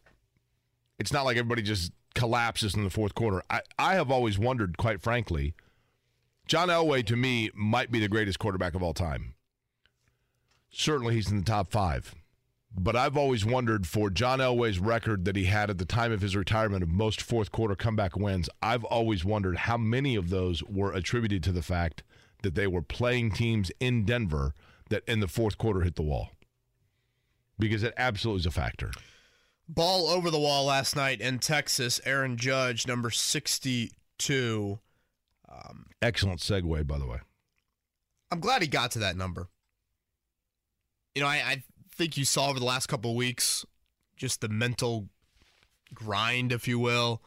it's 0.99 1.11
not 1.11 1.25
like 1.25 1.35
everybody 1.35 1.63
just 1.63 1.91
collapses 2.13 2.75
in 2.75 2.83
the 2.83 2.91
fourth 2.91 3.15
quarter. 3.15 3.41
I, 3.49 3.61
I 3.79 3.95
have 3.95 4.11
always 4.11 4.37
wondered, 4.37 4.77
quite 4.77 5.01
frankly, 5.01 5.55
John 6.45 6.67
Elway 6.67 7.03
to 7.07 7.15
me 7.15 7.49
might 7.55 7.91
be 7.91 7.99
the 7.99 8.07
greatest 8.07 8.37
quarterback 8.37 8.75
of 8.75 8.83
all 8.83 8.93
time. 8.93 9.33
Certainly, 10.69 11.15
he's 11.15 11.31
in 11.31 11.37
the 11.37 11.43
top 11.43 11.71
five. 11.71 12.13
But 12.77 12.95
I've 12.95 13.17
always 13.17 13.43
wondered 13.43 13.87
for 13.87 14.11
John 14.11 14.37
Elway's 14.37 14.77
record 14.77 15.25
that 15.25 15.35
he 15.35 15.45
had 15.45 15.71
at 15.71 15.79
the 15.79 15.85
time 15.85 16.11
of 16.11 16.21
his 16.21 16.35
retirement 16.35 16.83
of 16.83 16.89
most 16.89 17.23
fourth 17.23 17.51
quarter 17.51 17.75
comeback 17.75 18.15
wins, 18.15 18.47
I've 18.61 18.83
always 18.83 19.25
wondered 19.25 19.57
how 19.57 19.77
many 19.77 20.15
of 20.15 20.29
those 20.29 20.61
were 20.65 20.93
attributed 20.93 21.41
to 21.45 21.51
the 21.51 21.63
fact 21.63 22.03
that 22.43 22.53
they 22.53 22.67
were 22.67 22.83
playing 22.83 23.31
teams 23.31 23.71
in 23.79 24.05
Denver 24.05 24.53
that 24.89 25.01
in 25.07 25.19
the 25.19 25.27
fourth 25.27 25.57
quarter 25.57 25.81
hit 25.81 25.95
the 25.95 26.03
wall. 26.03 26.29
Because 27.57 27.83
it 27.83 27.93
absolutely 27.97 28.41
is 28.41 28.45
a 28.45 28.51
factor. 28.51 28.91
Ball 29.67 30.07
over 30.07 30.29
the 30.29 30.39
wall 30.39 30.65
last 30.65 30.95
night 30.95 31.21
in 31.21 31.39
Texas. 31.39 31.99
Aaron 32.05 32.37
Judge, 32.37 32.85
number 32.87 33.09
62. 33.09 34.79
Um, 35.49 35.85
Excellent 36.01 36.39
segue, 36.39 36.85
by 36.85 36.99
the 36.99 37.07
way. 37.07 37.19
I'm 38.31 38.39
glad 38.39 38.61
he 38.61 38.67
got 38.67 38.91
to 38.91 38.99
that 38.99 39.17
number. 39.17 39.47
You 41.15 41.21
know, 41.21 41.27
I, 41.27 41.35
I 41.35 41.63
think 41.95 42.17
you 42.17 42.25
saw 42.25 42.49
over 42.49 42.59
the 42.59 42.65
last 42.65 42.87
couple 42.87 43.11
of 43.11 43.17
weeks 43.17 43.65
just 44.17 44.41
the 44.41 44.49
mental 44.49 45.07
grind, 45.93 46.51
if 46.51 46.67
you 46.67 46.79
will, 46.79 47.21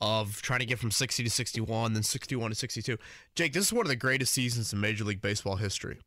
of 0.00 0.42
trying 0.42 0.60
to 0.60 0.66
get 0.66 0.78
from 0.78 0.90
60 0.90 1.24
to 1.24 1.30
61, 1.30 1.92
then 1.94 2.02
61 2.02 2.50
to 2.50 2.54
62. 2.54 2.98
Jake, 3.34 3.52
this 3.52 3.66
is 3.66 3.72
one 3.72 3.84
of 3.84 3.88
the 3.88 3.96
greatest 3.96 4.32
seasons 4.32 4.72
in 4.72 4.80
Major 4.80 5.04
League 5.04 5.20
Baseball 5.20 5.56
history. 5.56 5.98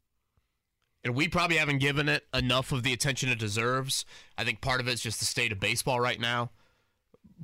And 1.08 1.16
we 1.16 1.30
probably 1.30 1.56
haven't 1.56 1.78
given 1.78 2.10
it 2.10 2.26
enough 2.34 2.74
of 2.74 2.84
the 2.84 2.92
attention 2.92 3.30
it 3.30 3.40
deserves. 3.40 4.04
I 4.38 4.44
think 4.44 4.60
part 4.60 4.82
of 4.82 4.90
it's 4.90 5.02
just 5.02 5.20
the 5.20 5.26
state 5.26 5.54
of 5.54 5.60
baseball 5.60 6.02
right 6.02 6.20
now, 6.20 6.52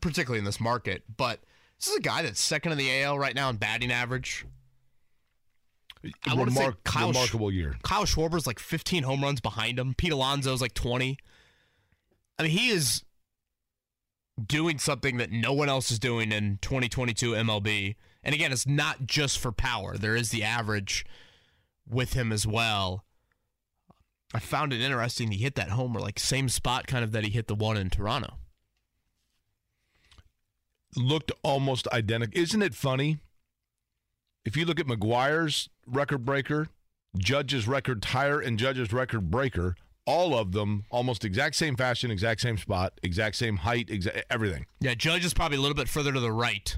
particularly 0.02 0.40
in 0.40 0.44
this 0.44 0.60
market. 0.60 1.04
But 1.16 1.40
this 1.80 1.88
is 1.88 1.96
a 1.96 2.02
guy 2.02 2.24
that's 2.24 2.42
second 2.42 2.74
in 2.74 2.78
the 2.78 3.04
AL 3.04 3.18
right 3.18 3.34
now 3.34 3.50
in 3.50 3.56
batting 3.56 3.90
average. 3.90 4.46
I 6.28 6.34
wanna 6.34 6.52
say 6.52 6.72
Kyle 6.84 7.08
remarkable 7.08 7.50
year. 7.50 7.78
Kyle 7.84 8.04
Schwarber's 8.04 8.46
like 8.46 8.60
15 8.60 9.04
home 9.04 9.22
runs 9.22 9.40
behind 9.40 9.80
him. 9.80 9.94
Pete 9.94 10.12
Alonso's 10.12 10.60
like 10.60 10.74
20. 10.74 11.18
I 12.38 12.44
mean, 12.44 12.52
he 12.52 12.68
is 12.68 13.06
doing 14.46 14.78
something 14.78 15.16
that 15.18 15.32
no 15.32 15.54
one 15.54 15.70
else 15.70 15.90
is 15.90 16.00
doing 16.00 16.34
in 16.34 16.60
2022 16.62 17.32
MLB. 17.32 17.96
And 18.26 18.36
again, 18.36 18.52
it's 18.52 18.68
not 18.68 19.06
just 19.06 19.40
for 19.40 19.54
power. 19.54 19.98
There 19.98 20.18
is 20.18 20.32
the 20.32 20.44
average 20.44 21.06
with 21.88 22.12
him 22.12 22.34
as 22.34 22.46
well. 22.46 23.06
I 24.34 24.40
found 24.40 24.74
it 24.74 24.82
interesting. 24.82 25.32
He 25.32 25.38
hit 25.44 25.56
that 25.56 25.70
homer 25.70 26.00
like 26.00 26.20
same 26.20 26.50
spot 26.50 26.88
kind 26.88 27.04
of 27.04 27.12
that 27.12 27.24
he 27.24 27.30
hit 27.30 27.48
the 27.48 27.56
one 27.56 27.78
in 27.78 27.90
Toronto. 27.90 28.36
looked 30.96 31.32
almost 31.44 31.88
identical. 31.90 32.40
Isn't 32.40 32.62
it 32.62 32.76
funny? 32.76 33.18
If 34.46 34.56
you 34.58 34.66
look 34.66 34.80
at 34.80 34.86
McGwire's 34.86 35.70
record 35.88 36.24
breaker, 36.26 36.68
Judge's 37.18 37.68
record 37.68 38.02
tire, 38.02 38.40
and 38.40 38.60
Judge's 38.60 38.92
record 38.94 39.32
breaker, 39.32 39.76
all 40.06 40.38
of 40.38 40.52
them 40.52 40.86
almost 40.92 41.24
exact 41.26 41.56
same 41.56 41.76
fashion, 41.76 42.12
exact 42.12 42.42
same 42.42 42.58
spot, 42.58 43.00
exact 43.02 43.36
same 43.38 43.58
height, 43.58 43.88
exa- 43.88 44.22
everything. 44.30 44.66
Yeah, 44.82 44.94
Judge 44.96 45.26
is 45.26 45.34
probably 45.34 45.58
a 45.58 45.62
little 45.62 45.76
bit 45.76 45.88
further 45.90 46.12
to 46.12 46.20
the 46.20 46.32
right 46.32 46.78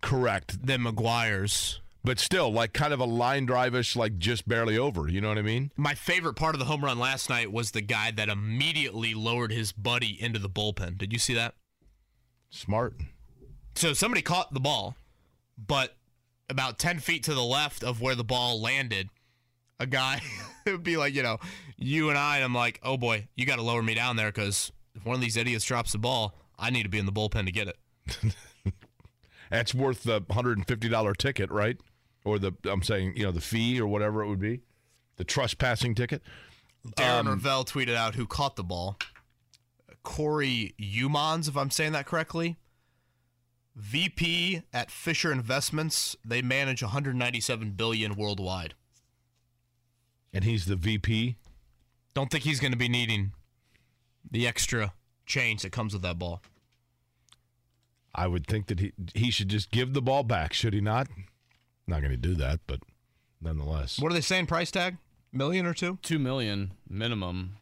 Correct. 0.00 0.64
than 0.66 0.82
McGwire's. 0.82 1.80
But 2.04 2.18
still, 2.18 2.52
like 2.52 2.72
kind 2.72 2.92
of 2.92 2.98
a 2.98 3.04
line 3.04 3.46
drive-ish, 3.46 3.94
like 3.94 4.18
just 4.18 4.48
barely 4.48 4.76
over. 4.76 5.08
You 5.08 5.20
know 5.20 5.28
what 5.28 5.38
I 5.38 5.42
mean? 5.42 5.70
My 5.76 5.94
favorite 5.94 6.34
part 6.34 6.54
of 6.54 6.58
the 6.58 6.64
home 6.64 6.84
run 6.84 6.98
last 6.98 7.30
night 7.30 7.52
was 7.52 7.70
the 7.70 7.80
guy 7.80 8.10
that 8.10 8.28
immediately 8.28 9.14
lowered 9.14 9.52
his 9.52 9.72
buddy 9.72 10.20
into 10.20 10.40
the 10.40 10.48
bullpen. 10.48 10.98
Did 10.98 11.12
you 11.12 11.18
see 11.20 11.34
that? 11.34 11.54
Smart. 12.50 12.94
So 13.74 13.92
somebody 13.92 14.20
caught 14.20 14.52
the 14.52 14.60
ball, 14.60 14.96
but 15.56 15.96
about 16.48 16.78
10 16.78 16.98
feet 16.98 17.22
to 17.24 17.34
the 17.34 17.44
left 17.44 17.82
of 17.82 18.00
where 18.00 18.14
the 18.14 18.24
ball 18.24 18.60
landed, 18.60 19.08
a 19.78 19.86
guy 19.86 20.20
it 20.66 20.70
would 20.72 20.82
be 20.82 20.96
like, 20.96 21.14
you 21.14 21.22
know, 21.22 21.38
you 21.76 22.08
and 22.08 22.18
I, 22.18 22.36
and 22.36 22.44
I'm 22.44 22.54
like, 22.54 22.80
oh 22.82 22.96
boy, 22.96 23.28
you 23.36 23.46
got 23.46 23.56
to 23.56 23.62
lower 23.62 23.82
me 23.82 23.94
down 23.94 24.16
there 24.16 24.30
because 24.30 24.72
if 24.94 25.04
one 25.04 25.14
of 25.14 25.20
these 25.20 25.36
idiots 25.36 25.64
drops 25.64 25.92
the 25.92 25.98
ball, 25.98 26.34
I 26.58 26.70
need 26.70 26.82
to 26.82 26.88
be 26.88 26.98
in 26.98 27.06
the 27.06 27.12
bullpen 27.12 27.46
to 27.46 27.52
get 27.52 27.68
it. 27.68 28.34
That's 29.50 29.74
worth 29.74 30.02
the 30.02 30.22
hundred 30.30 30.58
and 30.58 30.66
fifty 30.66 30.88
dollar 30.88 31.14
ticket, 31.14 31.50
right? 31.50 31.78
Or 32.24 32.38
the 32.38 32.52
I'm 32.64 32.82
saying, 32.82 33.14
you 33.16 33.24
know, 33.24 33.32
the 33.32 33.40
fee 33.40 33.80
or 33.80 33.86
whatever 33.86 34.22
it 34.22 34.28
would 34.28 34.40
be, 34.40 34.60
the 35.16 35.24
trespassing 35.24 35.94
ticket. 35.94 36.22
Darren 36.96 37.26
um, 37.26 37.40
Rovell 37.40 37.64
tweeted 37.64 37.94
out 37.94 38.14
who 38.14 38.26
caught 38.26 38.56
the 38.56 38.64
ball. 38.64 38.98
Cory 40.02 40.74
Youmans, 40.80 41.48
if 41.48 41.56
I'm 41.56 41.70
saying 41.70 41.92
that 41.92 42.06
correctly. 42.06 42.56
VP 43.76 44.62
at 44.72 44.90
Fisher 44.90 45.32
Investments. 45.32 46.16
They 46.24 46.42
manage 46.42 46.82
197 46.82 47.70
billion 47.70 48.16
worldwide. 48.16 48.74
And 50.32 50.44
he's 50.44 50.66
the 50.66 50.76
VP. 50.76 51.36
Don't 52.14 52.30
think 52.30 52.44
he's 52.44 52.60
going 52.60 52.72
to 52.72 52.78
be 52.78 52.88
needing 52.88 53.32
the 54.30 54.46
extra 54.46 54.92
change 55.26 55.62
that 55.62 55.72
comes 55.72 55.92
with 55.92 56.02
that 56.02 56.18
ball. 56.18 56.42
I 58.14 58.26
would 58.26 58.46
think 58.46 58.66
that 58.66 58.78
he 58.78 58.92
he 59.14 59.30
should 59.30 59.48
just 59.48 59.70
give 59.70 59.94
the 59.94 60.02
ball 60.02 60.22
back, 60.22 60.52
should 60.52 60.74
he 60.74 60.82
not? 60.82 61.08
Not 61.86 62.00
going 62.00 62.10
to 62.12 62.16
do 62.16 62.34
that, 62.36 62.60
but 62.66 62.80
nonetheless. 63.40 63.98
What 63.98 64.10
are 64.12 64.14
they 64.14 64.20
saying? 64.20 64.46
Price 64.46 64.70
tag? 64.70 64.96
Million 65.32 65.66
or 65.66 65.74
two? 65.74 65.98
Two 66.02 66.18
million 66.18 66.72
minimum. 66.88 67.56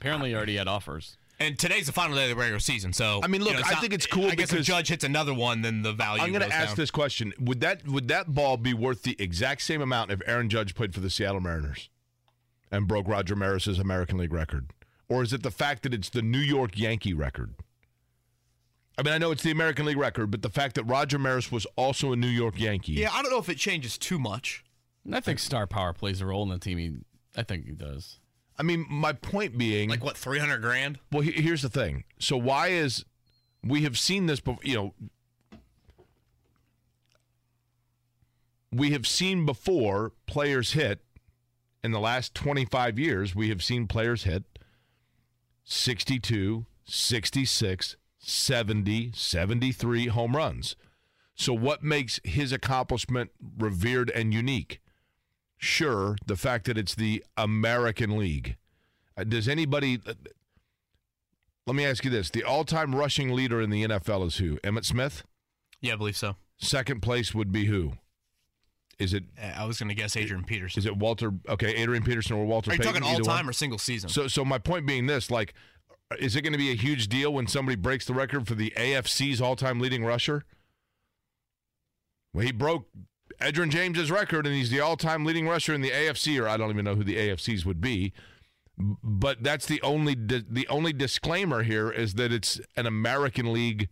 Apparently, 0.00 0.30
he 0.30 0.34
already 0.36 0.56
had 0.56 0.68
offers. 0.68 1.16
And 1.40 1.56
today's 1.58 1.86
the 1.86 1.92
final 1.92 2.16
day 2.16 2.24
of 2.24 2.30
the 2.30 2.34
regular 2.36 2.58
season, 2.58 2.92
so 2.92 3.20
I 3.22 3.28
mean, 3.28 3.42
look, 3.42 3.52
you 3.54 3.60
know, 3.60 3.66
I 3.66 3.72
not- 3.72 3.80
think 3.80 3.92
it's 3.92 4.06
cool 4.06 4.24
I 4.26 4.34
guess 4.34 4.46
if 4.46 4.50
because- 4.50 4.66
Judge 4.66 4.88
hits 4.88 5.04
another 5.04 5.32
one, 5.32 5.62
then 5.62 5.82
the 5.82 5.92
value. 5.92 6.20
I'm 6.22 6.30
going 6.30 6.40
to 6.42 6.48
goes 6.48 6.52
ask 6.54 6.66
down. 6.70 6.76
this 6.76 6.90
question: 6.90 7.32
Would 7.38 7.60
that 7.60 7.86
would 7.86 8.08
that 8.08 8.34
ball 8.34 8.56
be 8.56 8.74
worth 8.74 9.02
the 9.04 9.14
exact 9.20 9.62
same 9.62 9.80
amount 9.80 10.10
if 10.10 10.20
Aaron 10.26 10.48
Judge 10.48 10.74
played 10.74 10.94
for 10.94 11.00
the 11.00 11.10
Seattle 11.10 11.40
Mariners 11.40 11.90
and 12.72 12.88
broke 12.88 13.06
Roger 13.06 13.36
Maris's 13.36 13.78
American 13.78 14.18
League 14.18 14.32
record, 14.32 14.72
or 15.08 15.22
is 15.22 15.32
it 15.32 15.44
the 15.44 15.52
fact 15.52 15.84
that 15.84 15.94
it's 15.94 16.08
the 16.08 16.22
New 16.22 16.40
York 16.40 16.76
Yankee 16.76 17.14
record? 17.14 17.54
I 18.98 19.02
mean, 19.02 19.14
I 19.14 19.18
know 19.18 19.30
it's 19.30 19.44
the 19.44 19.52
American 19.52 19.86
League 19.86 19.96
record, 19.96 20.30
but 20.32 20.42
the 20.42 20.50
fact 20.50 20.74
that 20.74 20.82
Roger 20.84 21.18
Maris 21.20 21.52
was 21.52 21.66
also 21.76 22.12
a 22.12 22.16
New 22.16 22.26
York 22.26 22.58
Yankee. 22.58 22.92
Yeah, 22.94 23.10
I 23.12 23.22
don't 23.22 23.30
know 23.30 23.38
if 23.38 23.48
it 23.48 23.56
changes 23.56 23.96
too 23.96 24.18
much. 24.18 24.64
And 25.04 25.14
I 25.14 25.20
think 25.20 25.38
star 25.38 25.66
power 25.68 25.92
plays 25.92 26.20
a 26.20 26.26
role 26.26 26.42
in 26.42 26.48
the 26.48 26.58
team. 26.58 26.78
He, 26.78 26.96
I 27.36 27.44
think 27.44 27.64
he 27.66 27.72
does. 27.72 28.18
I 28.58 28.64
mean, 28.64 28.84
my 28.90 29.12
point 29.12 29.56
being, 29.56 29.88
Like 29.88 30.02
what, 30.02 30.16
300 30.16 30.60
grand? 30.60 30.98
Well, 31.12 31.22
he- 31.22 31.30
here's 31.30 31.62
the 31.62 31.68
thing. 31.68 32.02
So 32.18 32.36
why 32.36 32.68
is 32.68 33.04
we 33.62 33.82
have 33.84 33.96
seen 33.96 34.26
this 34.26 34.40
before? 34.40 34.58
You 34.64 34.74
know, 34.74 34.94
we 38.72 38.90
have 38.90 39.06
seen 39.06 39.46
before 39.46 40.12
players 40.26 40.72
hit 40.72 41.00
in 41.84 41.92
the 41.92 42.00
last 42.00 42.34
25 42.34 42.98
years. 42.98 43.34
We 43.34 43.48
have 43.50 43.62
seen 43.62 43.86
players 43.86 44.24
hit 44.24 44.42
62, 45.64 46.66
66, 46.84 47.96
70, 48.18 49.12
73 49.14 50.06
home 50.08 50.36
runs. 50.36 50.76
So 51.34 51.52
what 51.52 51.82
makes 51.82 52.20
his 52.24 52.52
accomplishment 52.52 53.30
revered 53.58 54.10
and 54.10 54.34
unique? 54.34 54.80
Sure, 55.56 56.16
the 56.26 56.36
fact 56.36 56.66
that 56.66 56.76
it's 56.78 56.94
the 56.94 57.24
American 57.36 58.16
League. 58.16 58.56
Uh, 59.16 59.24
Does 59.24 59.48
anybody 59.48 60.00
let 61.66 61.74
me 61.76 61.84
ask 61.84 62.04
you 62.04 62.10
this: 62.10 62.30
the 62.30 62.44
all-time 62.44 62.94
rushing 62.94 63.30
leader 63.34 63.60
in 63.60 63.70
the 63.70 63.84
NFL 63.84 64.26
is 64.26 64.36
who? 64.36 64.56
Emmitt 64.58 64.84
Smith. 64.84 65.24
Yeah, 65.80 65.94
I 65.94 65.96
believe 65.96 66.16
so. 66.16 66.36
Second 66.58 67.02
place 67.02 67.34
would 67.34 67.50
be 67.52 67.66
who? 67.66 67.94
Is 68.98 69.14
it 69.14 69.24
Uh, 69.40 69.52
I 69.56 69.64
was 69.64 69.78
going 69.78 69.88
to 69.88 69.94
guess 69.94 70.16
Adrian 70.16 70.44
Peterson. 70.44 70.78
is 70.80 70.86
it 70.86 70.96
Walter? 70.96 71.32
Okay, 71.48 71.74
Adrian 71.74 72.02
Peterson 72.04 72.36
or 72.36 72.44
Walter? 72.46 72.70
Are 72.70 72.74
you 72.74 72.78
Payton, 72.80 72.94
talking 72.94 73.06
all 73.06 73.14
either 73.14 73.22
one? 73.24 73.36
time 73.36 73.48
or 73.48 73.52
single 73.52 73.78
season? 73.78 74.08
So, 74.08 74.26
so 74.28 74.44
my 74.44 74.58
point 74.58 74.86
being 74.86 75.06
this: 75.06 75.28
like, 75.30 75.54
is 76.18 76.36
it 76.36 76.42
going 76.42 76.52
to 76.52 76.58
be 76.58 76.70
a 76.70 76.76
huge 76.76 77.08
deal 77.08 77.32
when 77.32 77.46
somebody 77.46 77.76
breaks 77.76 78.06
the 78.06 78.14
record 78.14 78.46
for 78.46 78.54
the 78.54 78.72
AFC's 78.76 79.40
all-time 79.40 79.80
leading 79.80 80.04
rusher? 80.04 80.44
Well, 82.32 82.46
he 82.46 82.52
broke 82.52 82.86
Edgerrin 83.40 83.70
James's 83.70 84.10
record, 84.10 84.46
and 84.46 84.54
he's 84.54 84.70
the 84.70 84.80
all-time 84.80 85.24
leading 85.24 85.46
rusher 85.46 85.74
in 85.74 85.80
the 85.80 85.90
AFC, 85.90 86.40
or 86.40 86.48
I 86.48 86.56
don't 86.56 86.70
even 86.70 86.84
know 86.84 86.94
who 86.94 87.04
the 87.04 87.16
AFCs 87.16 87.64
would 87.64 87.80
be. 87.80 88.12
But 88.78 89.42
that's 89.42 89.66
the 89.66 89.82
only 89.82 90.14
the 90.14 90.66
only 90.68 90.92
disclaimer 90.92 91.64
here 91.64 91.90
is 91.90 92.14
that 92.14 92.32
it's 92.32 92.60
an 92.76 92.86
American 92.86 93.52
League. 93.52 93.88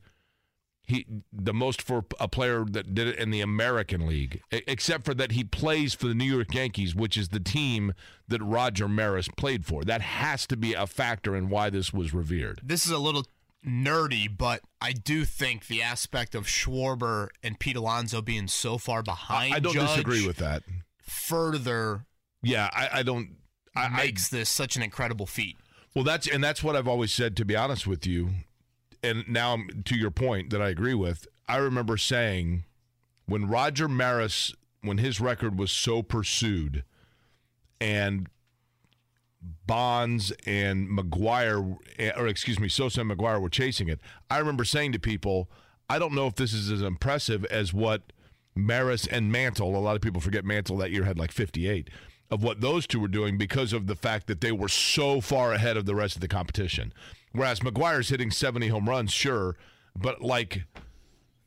He 0.86 1.04
the 1.32 1.52
most 1.52 1.82
for 1.82 2.04
a 2.20 2.28
player 2.28 2.64
that 2.70 2.94
did 2.94 3.08
it 3.08 3.18
in 3.18 3.30
the 3.30 3.40
American 3.40 4.06
League, 4.06 4.40
except 4.50 5.04
for 5.04 5.14
that 5.14 5.32
he 5.32 5.42
plays 5.42 5.94
for 5.94 6.06
the 6.06 6.14
New 6.14 6.32
York 6.32 6.54
Yankees, 6.54 6.94
which 6.94 7.16
is 7.16 7.30
the 7.30 7.40
team 7.40 7.92
that 8.28 8.40
Roger 8.40 8.88
Maris 8.88 9.28
played 9.36 9.66
for. 9.66 9.82
That 9.84 10.00
has 10.00 10.46
to 10.46 10.56
be 10.56 10.74
a 10.74 10.86
factor 10.86 11.34
in 11.34 11.48
why 11.48 11.70
this 11.70 11.92
was 11.92 12.14
revered. 12.14 12.60
this 12.62 12.86
is 12.86 12.92
a 12.92 12.98
little 12.98 13.26
nerdy, 13.66 14.28
but 14.34 14.60
I 14.80 14.92
do 14.92 15.24
think 15.24 15.66
the 15.66 15.82
aspect 15.82 16.34
of 16.34 16.46
Schwarber 16.46 17.28
and 17.42 17.58
Pete 17.58 17.76
Alonso 17.76 18.22
being 18.22 18.46
so 18.46 18.78
far 18.78 19.02
behind. 19.02 19.54
I 19.54 19.58
don't 19.58 19.74
Judge 19.74 19.88
disagree 19.88 20.26
with 20.26 20.36
that. 20.36 20.62
Further 21.02 22.06
Yeah, 22.42 22.70
I, 22.72 23.00
I 23.00 23.02
don't. 23.02 23.30
I, 23.74 23.86
I 23.86 23.96
makes 23.96 24.28
this 24.28 24.48
such 24.48 24.76
an 24.76 24.82
incredible 24.82 25.26
feat. 25.26 25.56
Well, 25.94 26.04
that's 26.04 26.28
and 26.28 26.44
that's 26.44 26.62
what 26.62 26.76
I've 26.76 26.88
always 26.88 27.12
said. 27.12 27.36
To 27.38 27.44
be 27.44 27.56
honest 27.56 27.86
with 27.86 28.06
you, 28.06 28.30
and 29.06 29.28
now 29.28 29.58
to 29.84 29.96
your 29.96 30.10
point 30.10 30.50
that 30.50 30.60
I 30.60 30.68
agree 30.68 30.94
with. 30.94 31.26
I 31.48 31.56
remember 31.56 31.96
saying 31.96 32.64
when 33.26 33.48
Roger 33.48 33.88
Maris, 33.88 34.52
when 34.82 34.98
his 34.98 35.20
record 35.20 35.58
was 35.58 35.70
so 35.70 36.02
pursued, 36.02 36.84
and 37.80 38.28
Bonds 39.66 40.32
and 40.46 40.88
McGwire, 40.88 41.78
eh, 41.98 42.12
or 42.16 42.26
excuse 42.26 42.58
me, 42.58 42.68
Sosa 42.68 43.02
and 43.02 43.10
McGwire 43.10 43.40
were 43.40 43.48
chasing 43.48 43.88
it. 43.88 44.00
I 44.30 44.38
remember 44.38 44.64
saying 44.64 44.92
to 44.92 44.98
people, 44.98 45.48
I 45.88 45.98
don't 45.98 46.14
know 46.14 46.26
if 46.26 46.34
this 46.34 46.52
is 46.52 46.70
as 46.70 46.82
impressive 46.82 47.44
as 47.46 47.72
what 47.72 48.12
Maris 48.54 49.06
and 49.06 49.30
Mantle. 49.30 49.76
A 49.76 49.78
lot 49.78 49.94
of 49.94 50.02
people 50.02 50.20
forget 50.20 50.44
Mantle 50.44 50.76
that 50.78 50.90
year 50.90 51.04
had 51.04 51.18
like 51.18 51.30
58 51.30 51.90
of 52.30 52.42
what 52.42 52.60
those 52.60 52.86
two 52.86 52.98
were 52.98 53.08
doing 53.08 53.38
because 53.38 53.72
of 53.72 53.86
the 53.86 53.94
fact 53.94 54.26
that 54.26 54.40
they 54.40 54.50
were 54.50 54.68
so 54.68 55.20
far 55.20 55.52
ahead 55.52 55.76
of 55.76 55.86
the 55.86 55.94
rest 55.94 56.16
of 56.16 56.20
the 56.20 56.28
competition. 56.28 56.92
Whereas 57.32 57.60
McGwire's 57.60 58.08
hitting 58.08 58.30
70 58.30 58.68
home 58.68 58.88
runs, 58.88 59.12
sure, 59.12 59.56
but 59.94 60.22
like 60.22 60.64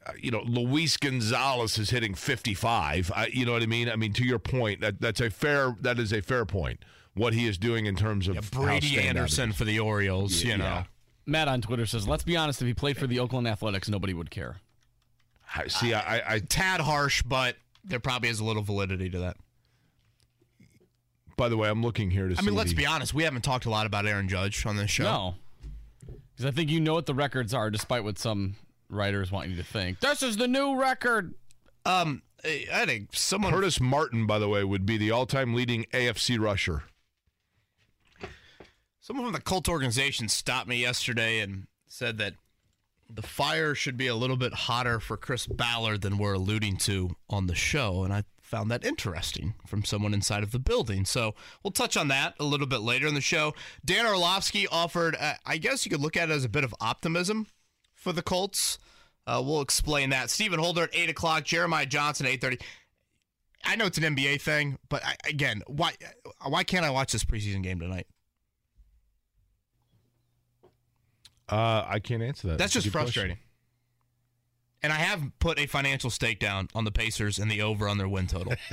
uh, 0.05 0.11
you 0.21 0.31
know, 0.31 0.41
Luis 0.45 0.97
Gonzalez 0.97 1.77
is 1.77 1.89
hitting 1.89 2.13
55. 2.13 3.11
I, 3.15 3.27
you 3.27 3.45
know 3.45 3.53
what 3.53 3.63
I 3.63 3.65
mean? 3.65 3.89
I 3.89 3.95
mean, 3.95 4.13
to 4.13 4.23
your 4.23 4.39
point, 4.39 4.81
that 4.81 5.01
that's 5.01 5.19
a 5.21 5.29
fair 5.29 5.75
that 5.81 5.99
is 5.99 6.13
a 6.13 6.21
fair 6.21 6.45
point. 6.45 6.83
What 7.15 7.33
he 7.33 7.47
is 7.47 7.57
doing 7.57 7.85
in 7.85 7.95
terms 7.95 8.27
of 8.27 8.35
Yeah, 8.35 8.41
Brady 8.51 8.99
Anderson 8.99 9.51
for 9.51 9.65
the 9.65 9.79
Orioles, 9.79 10.43
you 10.43 10.57
know. 10.57 10.63
Yeah. 10.63 10.83
Matt 11.25 11.47
on 11.47 11.61
Twitter 11.61 11.85
says, 11.85 12.07
"Let's 12.07 12.23
be 12.23 12.37
honest. 12.37 12.61
If 12.61 12.67
he 12.67 12.73
played 12.73 12.97
for 12.97 13.07
the 13.07 13.19
Oakland 13.19 13.47
Athletics, 13.47 13.89
nobody 13.89 14.13
would 14.13 14.29
care." 14.31 14.57
I- 15.55 15.67
See, 15.67 15.93
I, 15.93 16.17
I, 16.19 16.33
I 16.35 16.39
Tad 16.39 16.81
harsh, 16.81 17.23
but 17.23 17.55
there 17.83 17.99
probably 17.99 18.29
is 18.29 18.39
a 18.39 18.43
little 18.45 18.61
validity 18.63 19.09
to 19.09 19.19
that. 19.19 19.37
by 21.35 21.49
the 21.49 21.57
way, 21.57 21.69
I'm 21.69 21.81
looking 21.81 22.11
here 22.11 22.27
to 22.27 22.33
I 22.35 22.39
see. 22.39 22.45
mean, 22.45 22.55
let's 22.55 22.69
the- 22.71 22.75
be 22.77 22.85
honest. 22.85 23.13
We 23.13 23.23
haven't 23.23 23.41
talked 23.43 23.65
a 23.65 23.69
lot 23.69 23.85
about 23.85 24.05
Aaron 24.05 24.27
Judge 24.29 24.65
on 24.65 24.75
this 24.77 24.91
show. 24.91 25.03
No, 25.03 25.35
because 26.39 26.53
I 26.53 26.55
think 26.55 26.69
you 26.69 26.79
know 26.79 26.93
what 26.93 27.05
the 27.05 27.13
records 27.13 27.53
are, 27.53 27.69
despite 27.69 28.05
what 28.05 28.17
some 28.17 28.55
writers 28.89 29.29
want 29.29 29.49
you 29.49 29.57
to 29.57 29.63
think. 29.63 29.99
This 29.99 30.23
is 30.23 30.37
the 30.37 30.47
new 30.47 30.79
record. 30.79 31.33
Um, 31.85 32.21
I 32.45 32.65
I 32.71 32.85
think 32.85 33.09
someone 33.11 33.51
Curtis 33.51 33.81
Martin, 33.81 34.25
by 34.25 34.39
the 34.39 34.47
way, 34.47 34.63
would 34.63 34.85
be 34.85 34.97
the 34.97 35.11
all-time 35.11 35.53
leading 35.53 35.83
AFC 35.91 36.39
rusher. 36.39 36.83
Someone 39.01 39.25
from 39.25 39.33
the 39.33 39.41
cult 39.41 39.67
organization 39.67 40.29
stopped 40.29 40.69
me 40.69 40.77
yesterday 40.77 41.39
and 41.39 41.67
said 41.89 42.17
that 42.19 42.35
the 43.09 43.21
fire 43.21 43.75
should 43.75 43.97
be 43.97 44.07
a 44.07 44.15
little 44.15 44.37
bit 44.37 44.53
hotter 44.53 45.01
for 45.01 45.17
Chris 45.17 45.45
Ballard 45.45 46.01
than 46.01 46.17
we're 46.17 46.35
alluding 46.35 46.77
to 46.77 47.17
on 47.29 47.47
the 47.47 47.55
show. 47.55 48.05
And 48.05 48.13
I 48.13 48.23
found 48.49 48.71
that 48.71 48.83
interesting 48.83 49.53
from 49.67 49.85
someone 49.85 50.11
inside 50.11 50.41
of 50.41 50.51
the 50.51 50.57
building. 50.57 51.05
So 51.05 51.35
we'll 51.63 51.71
touch 51.71 51.95
on 51.95 52.07
that 52.07 52.33
a 52.39 52.43
little 52.43 52.65
bit 52.65 52.81
later 52.81 53.05
in 53.05 53.13
the 53.13 53.21
show. 53.21 53.53
Dan 53.85 54.07
Orlovsky 54.07 54.67
offered, 54.67 55.15
uh, 55.19 55.35
I 55.45 55.57
guess 55.57 55.85
you 55.85 55.91
could 55.91 56.01
look 56.01 56.17
at 56.17 56.29
it 56.29 56.33
as 56.33 56.43
a 56.43 56.49
bit 56.49 56.63
of 56.63 56.73
optimism 56.81 57.45
for 57.93 58.11
the 58.11 58.23
Colts. 58.23 58.79
Uh, 59.27 59.39
we'll 59.45 59.61
explain 59.61 60.09
that. 60.09 60.31
Stephen 60.31 60.59
Holder 60.59 60.83
at 60.83 60.89
8 60.93 61.11
o'clock, 61.11 61.43
Jeremiah 61.45 61.85
Johnson 61.85 62.25
at 62.25 62.39
8.30. 62.39 62.61
I 63.65 63.75
know 63.75 63.85
it's 63.85 63.99
an 63.99 64.15
NBA 64.15 64.41
thing, 64.41 64.79
but 64.89 65.05
I, 65.05 65.15
again, 65.27 65.61
why 65.67 65.91
why 66.47 66.63
can't 66.63 66.85
I 66.85 66.89
watch 66.89 67.11
this 67.11 67.25
preseason 67.25 67.61
game 67.61 67.77
tonight? 67.77 68.07
Uh, 71.49 71.83
I 71.85 71.99
can't 71.99 72.23
answer 72.23 72.47
that. 72.47 72.57
That's 72.57 72.75
a 72.75 72.81
just 72.81 72.91
frustrating. 72.91 73.35
question. 73.35 73.48
Frustrating. 74.81 74.83
And 74.83 74.93
I 74.93 74.97
have 74.97 75.31
put 75.39 75.59
a 75.59 75.65
financial 75.65 76.09
stake 76.09 76.39
down 76.39 76.69
on 76.73 76.85
the 76.85 76.91
Pacers 76.91 77.39
and 77.39 77.49
the 77.49 77.61
over 77.61 77.87
on 77.87 77.97
their 77.97 78.09
win 78.09 78.27
total. 78.27 78.53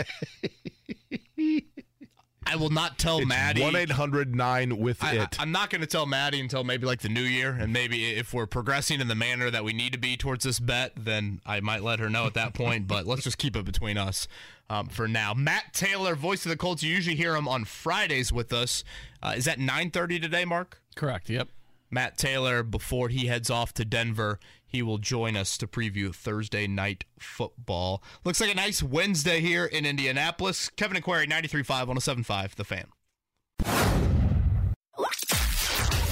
I 2.48 2.54
will 2.54 2.70
not 2.70 2.96
tell 2.98 3.18
It's 3.18 3.26
Maddie. 3.26 3.60
one 3.60 3.74
eight 3.74 3.90
hundred 3.90 4.34
nine 4.34 4.78
with 4.78 5.02
I, 5.02 5.16
it. 5.16 5.38
I, 5.38 5.42
am 5.42 5.50
not 5.50 5.68
going 5.68 5.80
to 5.80 5.86
tell 5.86 6.06
Maddie 6.06 6.38
until 6.40 6.62
maybe 6.62 6.86
like 6.86 7.00
the 7.00 7.08
new 7.08 7.22
year, 7.22 7.50
and 7.50 7.72
maybe 7.72 8.12
if 8.12 8.32
we're 8.32 8.46
progressing 8.46 9.00
in 9.00 9.08
the 9.08 9.16
manner 9.16 9.50
that 9.50 9.64
we 9.64 9.72
need 9.72 9.92
to 9.92 9.98
be 9.98 10.16
towards 10.16 10.44
this 10.44 10.60
bet, 10.60 10.92
then 10.96 11.40
I 11.44 11.58
might 11.58 11.82
let 11.82 11.98
her 11.98 12.08
know 12.08 12.24
at 12.24 12.34
that 12.34 12.54
point. 12.54 12.86
But 12.86 13.04
let's 13.04 13.24
just 13.24 13.38
keep 13.38 13.56
it 13.56 13.64
between 13.64 13.98
us 13.98 14.28
um, 14.70 14.86
for 14.88 15.08
now. 15.08 15.34
Matt 15.34 15.72
Taylor, 15.72 16.14
voice 16.14 16.44
of 16.46 16.50
the 16.50 16.56
Colts. 16.56 16.84
You 16.84 16.94
usually 16.94 17.16
hear 17.16 17.34
him 17.34 17.48
on 17.48 17.64
Fridays 17.64 18.32
with 18.32 18.52
us. 18.52 18.84
Uh, 19.20 19.34
is 19.36 19.44
that 19.46 19.58
9:30 19.58 20.22
today, 20.22 20.44
Mark? 20.44 20.80
Correct. 20.94 21.28
Yep. 21.28 21.48
Matt 21.90 22.18
Taylor, 22.18 22.62
before 22.62 23.08
he 23.08 23.26
heads 23.26 23.50
off 23.50 23.72
to 23.74 23.84
Denver, 23.84 24.38
he 24.66 24.82
will 24.82 24.98
join 24.98 25.36
us 25.36 25.56
to 25.58 25.66
preview 25.66 26.14
Thursday 26.14 26.66
night 26.66 27.04
football. 27.18 28.02
Looks 28.24 28.40
like 28.40 28.50
a 28.50 28.54
nice 28.54 28.82
Wednesday 28.82 29.40
here 29.40 29.64
in 29.64 29.86
Indianapolis. 29.86 30.68
Kevin 30.70 31.00
Aquari, 31.00 31.26
93.5, 31.30 31.86
107.5, 31.86 32.54
The 32.56 32.64
Fan. 32.64 32.86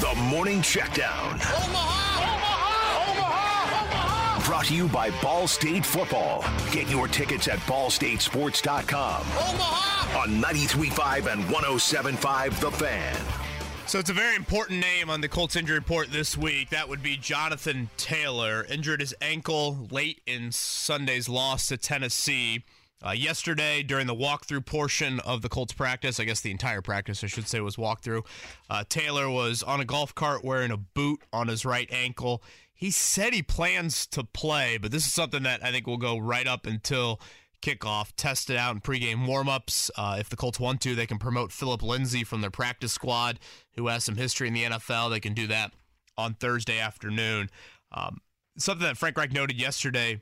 The 0.00 0.14
Morning 0.16 0.60
Checkdown. 0.60 1.34
Omaha! 1.34 2.22
Omaha! 2.22 3.10
Omaha! 3.10 3.84
Omaha! 3.84 4.46
Brought 4.46 4.66
to 4.66 4.74
you 4.74 4.87
by 4.88 5.10
Ball 5.22 5.48
State 5.48 5.84
Football. 5.84 6.44
Get 6.70 6.88
your 6.88 7.08
tickets 7.08 7.48
at 7.48 7.58
ballstatesports.com. 7.60 9.20
Omaha! 9.22 10.20
On 10.20 10.28
93.5 10.40 11.32
and 11.32 11.42
107.5 11.44 12.60
The 12.60 12.70
Fan. 12.70 13.43
So 13.87 14.01
it's 14.01 14.11
a 14.11 14.14
very 14.14 14.35
important 14.35 14.81
name 14.81 15.09
on 15.09 15.20
the 15.20 15.29
Colts 15.29 15.55
injury 15.55 15.77
report 15.77 16.11
this 16.11 16.37
week. 16.37 16.70
That 16.70 16.88
would 16.88 17.03
be 17.03 17.16
Jonathan 17.16 17.90
Taylor. 17.97 18.64
Injured 18.68 19.01
his 19.01 19.14
ankle 19.20 19.87
late 19.90 20.20
in 20.27 20.51
Sunday's 20.51 21.29
loss 21.29 21.68
to 21.68 21.77
Tennessee. 21.77 22.64
Uh, 23.07 23.12
yesterday, 23.12 23.83
during 23.83 24.07
the 24.07 24.14
walkthrough 24.14 24.64
portion 24.66 25.20
of 25.20 25.42
the 25.42 25.49
Colts 25.49 25.75
practice, 25.75 26.18
I 26.18 26.25
guess 26.25 26.40
the 26.40 26.51
entire 26.51 26.81
practice, 26.81 27.23
I 27.23 27.29
should 27.29 27.47
say, 27.47 27.61
was 27.61 27.77
walkthrough. 27.77 28.25
Uh, 28.68 28.83
Taylor 28.88 29.31
was 29.31 29.62
on 29.62 29.81
a 29.81 29.85
golf 29.85 30.14
cart 30.14 30.42
wearing 30.42 30.70
a 30.70 30.77
boot 30.77 31.20
on 31.33 31.49
his 31.49 31.64
right 31.64 31.88
ankle. 31.92 32.42
He 32.73 32.90
said 32.90 33.33
he 33.33 33.42
plans 33.42 34.07
to 34.09 34.25
play, 34.25 34.79
but 34.79 34.90
this 34.90 35.07
is 35.07 35.12
something 35.12 35.44
that 35.44 35.62
I 35.62 35.70
think 35.70 35.87
will 35.87 35.99
go 35.99 36.18
right 36.18 36.47
up 36.47 36.66
until 36.66 37.20
kickoff. 37.64 38.12
Test 38.16 38.50
it 38.50 38.57
out 38.57 38.74
in 38.74 38.81
pregame 38.81 39.27
warmups. 39.27 39.90
Uh, 39.96 40.16
if 40.18 40.29
the 40.29 40.37
Colts 40.37 40.61
want 40.61 40.81
to, 40.83 40.94
they 40.94 41.07
can 41.07 41.18
promote 41.18 41.50
Phillip 41.50 41.83
Lindsay 41.83 42.22
from 42.22 42.42
their 42.42 42.50
practice 42.50 42.92
squad, 42.92 43.38
who 43.77 43.88
has 43.88 44.05
some 44.05 44.16
history 44.16 44.48
in 44.48 44.55
the 44.55 44.64
NFL. 44.64 45.11
They 45.11 45.20
can 45.20 45.35
do 45.35 45.46
that 45.46 45.72
on 46.18 46.35
Thursday 46.35 46.79
afternoon. 46.79 47.48
Um, 47.92 48.20
something 48.59 48.87
that 48.87 48.98
Frank 48.98 49.16
Reich 49.16 49.33
noted 49.33 49.59
yesterday, 49.59 50.20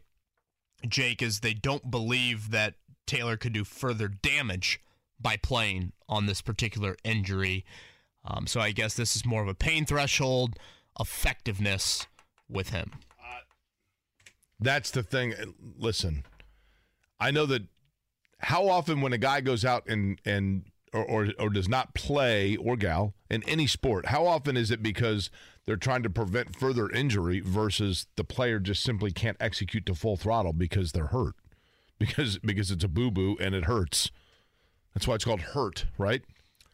Jake, 0.87 1.21
is 1.21 1.41
they 1.41 1.55
don't 1.55 1.91
believe 1.91 2.51
that 2.53 2.75
Taylor 3.07 3.37
could 3.37 3.53
do 3.53 3.65
further 3.65 4.09
damage 4.09 4.81
by 5.21 5.37
playing 5.37 5.93
on 6.09 6.27
this 6.27 6.41
particular 6.41 6.97
injury. 7.05 7.65
Um, 8.25 8.47
so 8.47 8.61
I 8.61 8.71
guess 8.71 8.95
this 8.95 9.17
is 9.17 9.27
more 9.27 9.43
of 9.43 9.49
a 9.49 9.55
pain 9.55 9.85
threshold, 9.85 10.57
effectiveness 11.01 12.07
with 12.49 12.71
him. 12.71 12.93
That's 14.63 14.93
the 14.93 15.03
thing. 15.03 15.35
Listen, 15.77 16.25
I 17.23 17.31
know 17.31 17.47
that 17.47 17.63
how 18.39 18.69
often 18.69 19.01
when 19.01 19.13
a 19.13 19.19
guy 19.19 19.41
goes 19.41 19.65
out 19.65 19.89
and 19.89 20.21
and 20.25 20.65
or, 20.93 21.05
or 21.05 21.29
or 21.39 21.51
does 21.51 21.69
not 21.69 21.95
play 21.95 22.57
or 22.57 22.77
gal 22.77 23.15
in 23.31 23.43
any 23.45 23.67
sport, 23.67 24.07
how 24.07 24.27
often 24.27 24.57
is 24.57 24.71
it 24.71 24.83
because 24.83 25.31
they're 25.65 25.77
trying 25.77 26.03
to 26.03 26.11
prevent 26.11 26.57
further 26.57 26.91
injury 26.91 27.41
versus 27.41 28.07
the 28.17 28.25
player 28.25 28.59
just 28.59 28.83
simply 28.83 29.13
can't 29.13 29.37
execute 29.39 29.87
to 29.87 29.95
full 29.95 30.17
throttle 30.17 30.53
because 30.53 30.91
they're 30.91 31.07
hurt, 31.07 31.35
because 31.99 32.39
because 32.39 32.73
it's 32.73 32.85
a 32.85 32.89
boo 32.89 33.11
boo 33.11 33.37
and 33.41 33.55
it 33.55 33.67
hurts. 33.67 34.11
That's 34.93 35.07
why 35.07 35.15
it's 35.15 35.25
called 35.25 35.41
hurt, 35.41 35.87
right? 35.97 36.23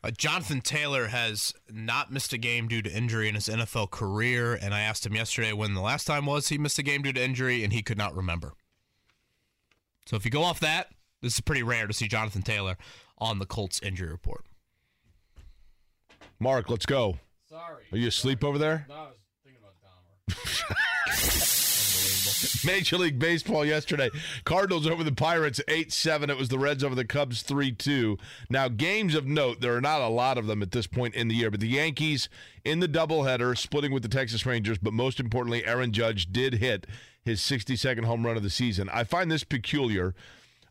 Uh, 0.03 0.11
Jonathan 0.11 0.61
Taylor 0.61 1.09
has 1.09 1.53
not 1.71 2.11
missed 2.11 2.33
a 2.33 2.39
game 2.39 2.69
due 2.69 2.83
to 2.83 2.91
injury 2.91 3.29
in 3.29 3.35
his 3.35 3.49
NFL 3.49 3.91
career, 3.91 4.55
and 4.55 4.73
I 4.73 4.81
asked 4.81 5.05
him 5.05 5.15
yesterday 5.15 5.53
when 5.53 5.75
the 5.75 5.81
last 5.81 6.07
time 6.07 6.25
was 6.25 6.49
he 6.49 6.57
missed 6.57 6.79
a 6.79 6.83
game 6.83 7.03
due 7.03 7.13
to 7.13 7.23
injury, 7.23 7.63
and 7.65 7.73
he 7.73 7.83
could 7.83 7.99
not 7.99 8.17
remember. 8.17 8.55
So 10.09 10.17
if 10.17 10.25
you 10.25 10.31
go 10.31 10.43
off 10.43 10.59
that, 10.61 10.89
this 11.21 11.35
is 11.35 11.43
pretty 11.43 11.63
rare 11.63 11.87
to 11.87 11.93
see 11.93 12.09
Jonathan 12.09 12.41
Taylor 12.41 12.79
on 13.19 13.41
the 13.41 13.45
Colts 13.45 13.79
injury 13.83 14.09
report. 14.09 14.47
Mark, 16.41 16.71
let's 16.71 16.87
go. 16.87 17.19
Sorry. 17.47 17.85
Are 17.93 17.99
you 17.99 18.09
asleep 18.09 18.43
over 18.43 18.57
there? 18.57 18.87
No, 18.89 18.95
I 18.95 19.09
was 19.09 19.17
thinking 19.45 19.61
about 19.61 19.75
Dahmer. 19.85 20.25
Major 22.65 22.97
League 22.97 23.19
Baseball 23.19 23.67
yesterday. 23.67 24.09
Cardinals 24.45 24.87
over 24.87 25.05
the 25.05 25.13
Pirates 25.13 25.61
8 25.69 25.93
7. 25.93 26.31
It 26.31 26.39
was 26.39 26.49
the 26.49 26.59
Reds 26.59 26.83
over 26.83 26.95
the 26.95 27.05
Cubs 27.05 27.43
3 27.43 27.73
2. 27.73 28.17
Now, 28.49 28.69
games 28.69 29.15
of 29.15 29.27
note, 29.27 29.61
there 29.61 29.77
are 29.77 29.83
not 29.83 30.01
a 30.01 30.09
lot 30.09 30.39
of 30.39 30.47
them 30.47 30.63
at 30.63 30.71
this 30.71 30.87
point 30.87 31.17
in 31.17 31.29
the 31.29 31.35
year, 31.35 31.51
but 31.51 31.61
the 31.61 31.69
Yankees 31.69 32.31
in 32.65 32.81
the 32.81 32.89
doubleheader 32.89 33.59
splitting 33.59 33.93
with 33.93 34.05
the 34.05 34.09
Texas 34.09 34.47
Rangers, 34.47 34.79
but 34.79 34.95
most 34.95 35.21
importantly, 35.21 35.67
Aaron 35.67 35.93
Judge 35.93 36.33
did 36.33 36.55
hit 36.55 36.87
his 37.25 37.41
62nd 37.41 38.05
home 38.05 38.25
run 38.25 38.37
of 38.37 38.43
the 38.43 38.51
season. 38.51 38.89
I 38.93 39.05
find 39.05 39.31
this 39.31 39.45
peculiar. 39.45 40.15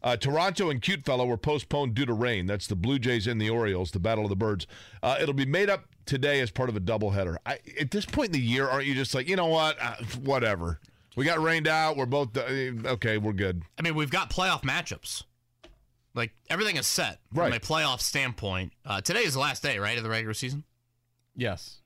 Uh, 0.04 0.16
Toronto 0.16 0.70
and 0.70 0.82
Cute 0.82 1.04
Fellow 1.06 1.26
were 1.26 1.38
postponed 1.38 1.96
due 1.96 2.06
to 2.06 2.14
rain. 2.14 2.46
That's 2.46 2.68
the 2.68 2.76
Blue 2.76 3.00
Jays 3.00 3.28
and 3.28 3.42
the 3.42 3.50
Orioles, 3.50 3.92
the 3.92 4.00
Battle 4.00 4.24
of 4.26 4.30
the 4.30 4.36
Birds. 4.36 4.68
Uh, 5.02 5.18
it'll 5.20 5.34
be 5.34 5.46
made 5.46 5.70
up 5.70 5.86
today 6.06 6.40
as 6.40 6.52
part 6.52 6.70
of 6.70 6.76
a 6.76 6.80
doubleheader. 6.80 7.38
I, 7.46 7.60
at 7.80 7.92
this 7.92 8.06
point 8.06 8.28
in 8.28 8.34
the 8.34 8.40
year, 8.40 8.68
aren't 8.68 8.86
you 8.86 8.94
just 8.94 9.14
like, 9.16 9.28
you 9.28 9.36
know 9.36 9.48
what, 9.48 9.76
uh, 9.82 9.96
whatever. 10.24 10.80
We 11.16 11.26
got 11.26 11.42
rained 11.42 11.68
out. 11.68 11.98
We're 11.98 12.06
both 12.06 12.38
uh, 12.38 12.42
okay. 12.92 13.18
We're 13.18 13.34
good. 13.34 13.64
I 13.78 13.82
mean, 13.82 13.96
we've 13.96 14.12
got 14.12 14.30
playoff 14.30 14.62
matchups. 14.62 15.24
Like 16.14 16.32
everything 16.50 16.78
is 16.78 16.86
set 16.86 17.20
from 17.34 17.40
Right. 17.42 17.56
a 17.56 17.60
playoff 17.60 18.00
standpoint. 18.02 18.74
Uh, 18.86 19.02
today 19.02 19.22
is 19.24 19.34
the 19.34 19.40
last 19.40 19.64
day, 19.64 19.80
right, 19.80 19.98
of 19.98 20.04
the 20.04 20.10
regular 20.12 20.36
season. 20.36 20.64
Yes. 21.36 21.78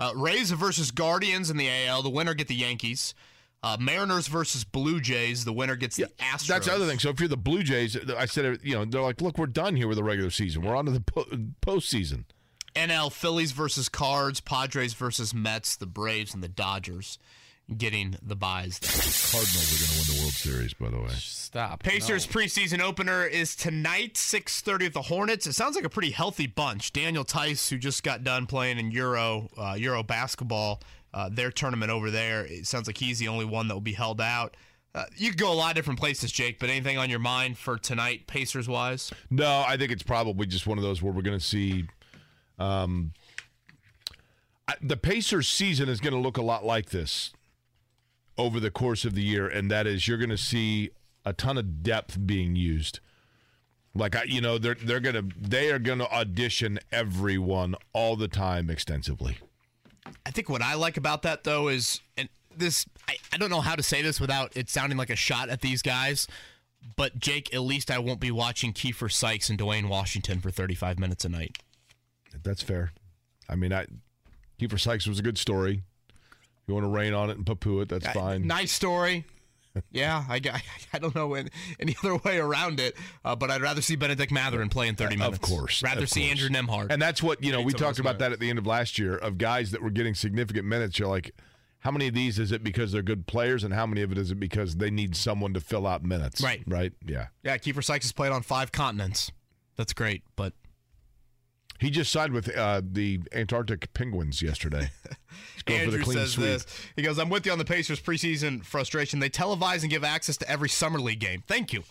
Uh, 0.00 0.12
Rays 0.16 0.50
versus 0.50 0.90
Guardians 0.90 1.48
in 1.48 1.56
the 1.56 1.68
AL. 1.68 2.02
The 2.02 2.10
winner 2.10 2.34
get 2.34 2.48
the 2.48 2.54
Yankees. 2.56 3.14
Uh, 3.62 3.76
Mariners 3.80 4.28
versus 4.28 4.62
Blue 4.64 5.00
Jays. 5.00 5.44
The 5.44 5.52
winner 5.52 5.74
gets 5.76 5.96
the 5.96 6.04
Astros. 6.18 6.46
That's 6.46 6.66
the 6.66 6.72
other 6.74 6.86
thing. 6.86 6.98
So 7.00 7.08
if 7.10 7.18
you're 7.18 7.28
the 7.28 7.36
Blue 7.36 7.62
Jays, 7.62 7.96
I 8.16 8.26
said, 8.26 8.60
you 8.62 8.74
know, 8.74 8.84
they're 8.84 9.00
like, 9.02 9.20
look, 9.20 9.38
we're 9.38 9.46
done 9.46 9.74
here 9.74 9.88
with 9.88 9.96
the 9.96 10.04
regular 10.04 10.30
season. 10.30 10.62
We're 10.62 10.76
on 10.76 10.84
to 10.86 10.92
the 10.92 11.00
po- 11.00 11.26
postseason. 11.62 12.24
NL 12.76 13.10
Phillies 13.10 13.52
versus 13.52 13.88
Cards. 13.88 14.40
Padres 14.40 14.94
versus 14.94 15.34
Mets. 15.34 15.76
The 15.76 15.86
Braves 15.86 16.32
and 16.34 16.42
the 16.44 16.48
Dodgers 16.48 17.18
getting 17.76 18.14
the 18.22 18.36
buys. 18.36 18.78
Cardinals 18.78 19.72
are 19.74 19.86
going 19.86 19.90
to 20.04 20.10
win 20.12 20.16
the 20.16 20.22
World 20.22 20.32
Series, 20.34 20.74
by 20.74 20.88
the 20.88 21.00
way. 21.00 21.08
Stop. 21.18 21.82
Pacers 21.82 22.26
No. 22.28 22.32
preseason 22.40 22.80
opener 22.80 23.24
is 23.24 23.56
tonight, 23.56 24.14
6:30 24.16 24.84
with 24.84 24.92
the 24.92 25.02
Hornets. 25.02 25.46
It 25.48 25.54
sounds 25.54 25.74
like 25.74 25.84
a 25.84 25.88
pretty 25.88 26.10
healthy 26.12 26.46
bunch. 26.46 26.92
Daniel 26.92 27.24
Theis, 27.24 27.68
who 27.70 27.78
just 27.78 28.04
got 28.04 28.22
done 28.22 28.46
playing 28.46 28.78
in 28.78 28.92
Euro 28.92 29.48
uh, 29.56 29.74
Euro 29.78 30.04
basketball, 30.04 30.80
uh, 31.16 31.30
their 31.32 31.50
tournament 31.50 31.90
over 31.90 32.10
there. 32.10 32.44
It 32.44 32.66
sounds 32.66 32.86
like 32.86 32.98
he's 32.98 33.18
the 33.18 33.28
only 33.28 33.46
one 33.46 33.68
that 33.68 33.74
will 33.74 33.80
be 33.80 33.94
held 33.94 34.20
out. 34.20 34.54
Uh, 34.94 35.06
you 35.16 35.30
could 35.30 35.38
go 35.38 35.50
a 35.50 35.54
lot 35.54 35.70
of 35.70 35.76
different 35.76 35.98
places, 35.98 36.30
Jake. 36.30 36.58
But 36.58 36.68
anything 36.68 36.98
on 36.98 37.08
your 37.08 37.18
mind 37.18 37.56
for 37.56 37.78
tonight, 37.78 38.26
Pacers 38.26 38.68
wise? 38.68 39.10
No, 39.30 39.64
I 39.66 39.78
think 39.78 39.92
it's 39.92 40.02
probably 40.02 40.46
just 40.46 40.66
one 40.66 40.76
of 40.76 40.84
those 40.84 41.02
where 41.02 41.14
we're 41.14 41.22
going 41.22 41.38
to 41.38 41.44
see. 41.44 41.86
Um, 42.58 43.14
I, 44.68 44.74
the 44.82 44.98
Pacers 44.98 45.48
season 45.48 45.88
is 45.88 46.00
going 46.00 46.12
to 46.12 46.20
look 46.20 46.36
a 46.36 46.42
lot 46.42 46.66
like 46.66 46.90
this 46.90 47.32
over 48.36 48.60
the 48.60 48.70
course 48.70 49.06
of 49.06 49.14
the 49.14 49.22
year, 49.22 49.48
and 49.48 49.70
that 49.70 49.86
is 49.86 50.06
you're 50.06 50.18
going 50.18 50.28
to 50.28 50.36
see 50.36 50.90
a 51.24 51.32
ton 51.32 51.56
of 51.56 51.82
depth 51.82 52.26
being 52.26 52.56
used. 52.56 53.00
Like 53.94 54.14
I, 54.14 54.24
you 54.24 54.42
know, 54.42 54.58
they're 54.58 54.74
they're 54.74 55.00
gonna 55.00 55.22
they 55.40 55.70
are 55.70 55.78
gonna 55.78 56.04
audition 56.04 56.78
everyone 56.92 57.74
all 57.94 58.14
the 58.16 58.28
time 58.28 58.68
extensively. 58.68 59.38
I 60.24 60.30
think 60.30 60.48
what 60.48 60.62
I 60.62 60.74
like 60.74 60.96
about 60.96 61.22
that 61.22 61.44
though 61.44 61.68
is, 61.68 62.00
and 62.16 62.28
this 62.56 62.86
I, 63.08 63.16
I 63.32 63.36
don't 63.36 63.50
know 63.50 63.60
how 63.60 63.74
to 63.74 63.82
say 63.82 64.02
this 64.02 64.20
without 64.20 64.56
it 64.56 64.68
sounding 64.68 64.98
like 64.98 65.10
a 65.10 65.16
shot 65.16 65.48
at 65.48 65.60
these 65.60 65.82
guys, 65.82 66.26
but 66.96 67.18
Jake, 67.18 67.54
at 67.54 67.62
least 67.62 67.90
I 67.90 67.98
won't 67.98 68.20
be 68.20 68.30
watching 68.30 68.72
Kiefer 68.72 69.10
Sykes 69.10 69.48
and 69.48 69.58
Duane 69.58 69.88
Washington 69.88 70.40
for 70.40 70.50
35 70.50 70.98
minutes 70.98 71.24
a 71.24 71.28
night. 71.28 71.58
That's 72.42 72.62
fair. 72.62 72.92
I 73.48 73.56
mean, 73.56 73.72
I 73.72 73.86
Kiefer 74.60 74.80
Sykes 74.80 75.06
was 75.06 75.18
a 75.18 75.22
good 75.22 75.38
story. 75.38 75.82
You 76.66 76.74
want 76.74 76.84
to 76.84 76.88
rain 76.88 77.14
on 77.14 77.30
it 77.30 77.36
and 77.36 77.46
poo 77.60 77.80
it, 77.80 77.88
that's 77.88 78.08
fine. 78.08 78.46
Nice 78.46 78.72
story. 78.72 79.24
Yeah, 79.90 80.24
I, 80.28 80.36
I, 80.36 80.62
I 80.92 80.98
don't 80.98 81.14
know 81.14 81.34
any, 81.34 81.50
any 81.80 81.96
other 82.02 82.16
way 82.16 82.38
around 82.38 82.80
it, 82.80 82.96
uh, 83.24 83.36
but 83.36 83.50
I'd 83.50 83.62
rather 83.62 83.82
see 83.82 83.96
Bennedict 83.96 84.32
Mathurin 84.32 84.68
play 84.68 84.88
in 84.88 84.96
30 84.96 85.16
minutes. 85.16 85.36
Of 85.36 85.42
course. 85.42 85.82
Rather 85.82 86.02
of 86.02 86.08
see 86.08 86.28
course. 86.28 86.42
Andrew 86.42 86.48
Nembhard. 86.48 86.90
And 86.90 87.00
that's 87.00 87.22
what, 87.22 87.42
you 87.42 87.52
know, 87.52 87.62
we 87.62 87.72
talked 87.72 87.98
about 87.98 88.14
Mosmer. 88.14 88.18
that 88.28 88.32
at 88.32 88.40
the 88.40 88.50
end 88.50 88.58
of 88.58 88.66
last 88.66 88.98
year 88.98 89.16
of 89.16 89.38
guys 89.38 89.70
that 89.72 89.82
were 89.82 89.90
getting 89.90 90.14
significant 90.14 90.66
minutes. 90.66 90.98
You're 90.98 91.08
like, 91.08 91.32
how 91.80 91.90
many 91.90 92.08
of 92.08 92.14
these 92.14 92.38
is 92.38 92.52
it 92.52 92.64
because 92.64 92.92
they're 92.92 93.02
good 93.02 93.26
players 93.26 93.62
and 93.62 93.72
how 93.72 93.86
many 93.86 94.02
of 94.02 94.10
it 94.10 94.18
is 94.18 94.30
it 94.30 94.40
because 94.40 94.76
they 94.76 94.90
need 94.90 95.14
someone 95.14 95.54
to 95.54 95.60
fill 95.60 95.86
out 95.86 96.02
minutes? 96.02 96.42
Right. 96.42 96.62
Right? 96.66 96.92
Yeah. 97.06 97.26
yeah, 97.42 97.56
Kiefer 97.58 97.84
Sykes 97.84 98.06
has 98.06 98.12
played 98.12 98.32
on 98.32 98.42
five 98.42 98.72
continents. 98.72 99.30
That's 99.76 99.92
great, 99.92 100.22
but 100.36 100.52
He 101.78 101.90
just 101.90 102.10
signed 102.10 102.32
with 102.32 102.54
uh, 102.56 102.82
the 102.84 103.20
Antarctic 103.32 103.92
Penguins 103.94 104.42
yesterday. 104.42 104.90
Andrew 105.66 105.92
for 105.92 105.98
the 105.98 106.04
clean 106.04 106.18
says 106.18 106.32
sweep. 106.32 106.46
this. 106.46 106.66
He 106.94 107.02
goes, 107.02 107.18
I'm 107.18 107.28
with 107.28 107.44
you 107.44 107.52
on 107.52 107.58
the 107.58 107.64
Pacers 107.64 108.00
preseason 108.00 108.64
frustration. 108.64 109.18
They 109.18 109.30
televise 109.30 109.82
and 109.82 109.90
give 109.90 110.04
access 110.04 110.36
to 110.38 110.50
every 110.50 110.68
Summer 110.68 111.00
League 111.00 111.20
game. 111.20 111.42
Thank 111.46 111.72
you. 111.72 111.82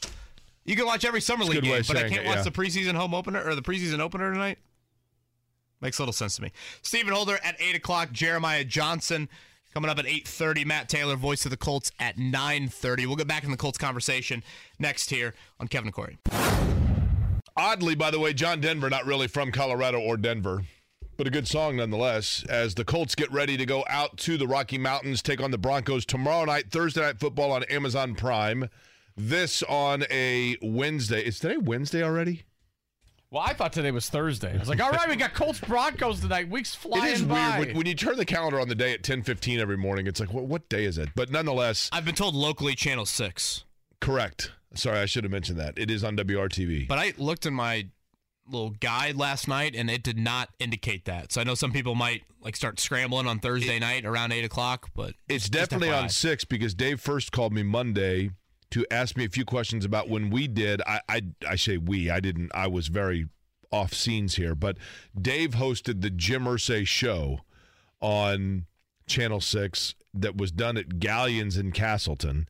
You 0.63 0.75
can 0.75 0.85
watch 0.85 1.05
every 1.05 1.21
Summer 1.21 1.43
League 1.43 1.61
game, 1.61 1.83
but 1.87 1.97
I 1.97 2.09
can't 2.09 2.23
it, 2.23 2.25
watch 2.25 2.37
yeah. 2.37 2.43
the 2.43 2.51
preseason 2.51 2.95
home 2.95 3.13
opener 3.13 3.43
or 3.43 3.53
the 3.53 3.61
preseason 3.61 3.99
opener 3.99 4.31
tonight. 4.31 4.57
Makes 5.81 5.99
little 5.99 6.13
sense 6.13 6.37
to 6.37 6.41
me. 6.41 6.51
Stephen 6.81 7.13
Holder 7.13 7.37
at 7.43 7.55
8 7.59 7.75
o'clock. 7.75 8.11
Jeremiah 8.11 8.63
Johnson 8.63 9.29
coming 9.73 9.91
up 9.91 9.99
at 9.99 10.05
8.30. 10.05 10.65
Matt 10.65 10.89
Taylor, 10.89 11.15
voice 11.15 11.45
of 11.45 11.51
the 11.51 11.57
Colts, 11.57 11.91
at 11.99 12.17
9.30. 12.17 13.05
We'll 13.05 13.15
get 13.15 13.27
back 13.27 13.43
in 13.43 13.51
the 13.51 13.57
Colts 13.57 13.77
conversation 13.77 14.41
next 14.79 15.11
here 15.11 15.35
on 15.59 15.67
Kevin 15.67 15.87
and 15.87 15.93
Query. 15.93 16.84
Oddly, 17.57 17.95
by 17.95 18.11
the 18.11 18.19
way, 18.19 18.33
John 18.33 18.59
Denver, 18.59 18.89
not 18.89 19.05
really 19.05 19.27
from 19.27 19.51
Colorado 19.51 19.99
or 19.99 20.17
Denver, 20.17 20.65
but 21.15 21.25
a 21.25 21.29
good 21.29 21.47
song 21.47 21.77
nonetheless. 21.77 22.43
As 22.49 22.75
the 22.75 22.83
Colts 22.83 23.15
get 23.15 23.31
ready 23.31 23.55
to 23.55 23.65
go 23.65 23.85
out 23.89 24.17
to 24.17 24.37
the 24.37 24.45
Rocky 24.47 24.77
Mountains, 24.77 25.21
take 25.21 25.41
on 25.41 25.51
the 25.51 25.57
Broncos 25.57 26.05
tomorrow 26.05 26.43
night, 26.45 26.69
Thursday 26.69 27.01
night 27.01 27.19
football 27.19 27.53
on 27.53 27.63
Amazon 27.65 28.13
Prime. 28.15 28.69
This 29.15 29.63
on 29.63 30.03
a 30.11 30.57
Wednesday. 30.61 31.25
Is 31.25 31.39
today 31.39 31.55
Wednesday 31.55 32.03
already? 32.03 32.43
Well, 33.31 33.43
I 33.45 33.53
thought 33.53 33.71
today 33.71 33.91
was 33.91 34.09
Thursday. 34.09 34.53
I 34.53 34.57
was 34.57 34.69
like, 34.69 34.81
all 34.81 34.91
right, 34.91 35.09
we 35.09 35.15
got 35.15 35.33
Colts 35.33 35.59
Broncos 35.59 36.19
tonight. 36.19 36.49
Week's 36.49 36.75
flying 36.75 37.05
it 37.11 37.13
is 37.13 37.21
by. 37.21 37.57
weird 37.57 37.67
when, 37.69 37.77
when 37.77 37.85
you 37.85 37.95
turn 37.95 38.17
the 38.17 38.25
calendar 38.25 38.59
on 38.59 38.67
the 38.67 38.75
day 38.75 38.93
at 38.93 39.03
ten 39.03 39.23
fifteen 39.23 39.59
every 39.61 39.77
morning. 39.77 40.07
It's 40.07 40.19
like, 40.19 40.33
what, 40.33 40.43
what 40.45 40.67
day 40.67 40.83
is 40.83 40.97
it? 40.97 41.09
But 41.15 41.31
nonetheless, 41.31 41.89
I've 41.93 42.05
been 42.05 42.15
told 42.15 42.35
locally 42.35 42.75
Channel 42.75 43.05
6, 43.05 43.63
correct. 43.99 44.51
Sorry, 44.73 44.99
I 44.99 45.05
should 45.05 45.23
have 45.23 45.31
mentioned 45.31 45.59
that. 45.59 45.77
It 45.77 45.89
is 45.89 46.03
on 46.03 46.17
WRTV. 46.17 46.87
but 46.87 46.97
I 46.99 47.13
looked 47.17 47.45
in 47.45 47.53
my 47.53 47.87
little 48.47 48.71
guide 48.71 49.15
last 49.15 49.47
night 49.47 49.75
and 49.75 49.89
it 49.89 50.03
did 50.03 50.17
not 50.19 50.49
indicate 50.59 51.05
that. 51.05 51.31
So 51.31 51.41
I 51.41 51.43
know 51.43 51.55
some 51.55 51.71
people 51.71 51.95
might 51.95 52.23
like 52.41 52.55
start 52.55 52.79
scrambling 52.79 53.25
on 53.25 53.39
Thursday 53.39 53.79
night 53.79 54.05
around 54.05 54.31
8 54.31 54.45
o'clock, 54.45 54.89
but 54.93 55.13
It's 55.27 55.49
definitely 55.49 55.89
on 55.91 56.09
six 56.09 56.45
because 56.45 56.75
Dave 56.75 57.01
first 57.01 57.31
called 57.31 57.53
me 57.53 57.63
Monday 57.63 58.31
to 58.71 58.85
ask 58.91 59.17
me 59.17 59.25
a 59.25 59.29
few 59.29 59.45
questions 59.45 59.83
about 59.85 60.09
when 60.09 60.29
we 60.29 60.47
did. 60.47 60.81
I 60.85 60.99
I, 61.09 61.21
I 61.47 61.55
say 61.55 61.77
we. 61.77 62.09
I 62.11 62.19
didn't. 62.19 62.51
I 62.53 62.67
was 62.67 62.87
very 62.87 63.27
off 63.71 63.93
scenes 63.93 64.35
here, 64.35 64.53
but 64.55 64.77
Dave 65.19 65.51
hosted 65.51 66.01
the 66.01 66.09
Jim 66.09 66.43
Irsay 66.45 66.85
show 66.85 67.39
on 68.01 68.65
Channel 69.07 69.41
Six 69.41 69.95
that 70.13 70.37
was 70.37 70.51
done 70.51 70.77
at 70.77 70.99
Galleons 70.99 71.57
in 71.57 71.71
Castleton. 71.71 72.47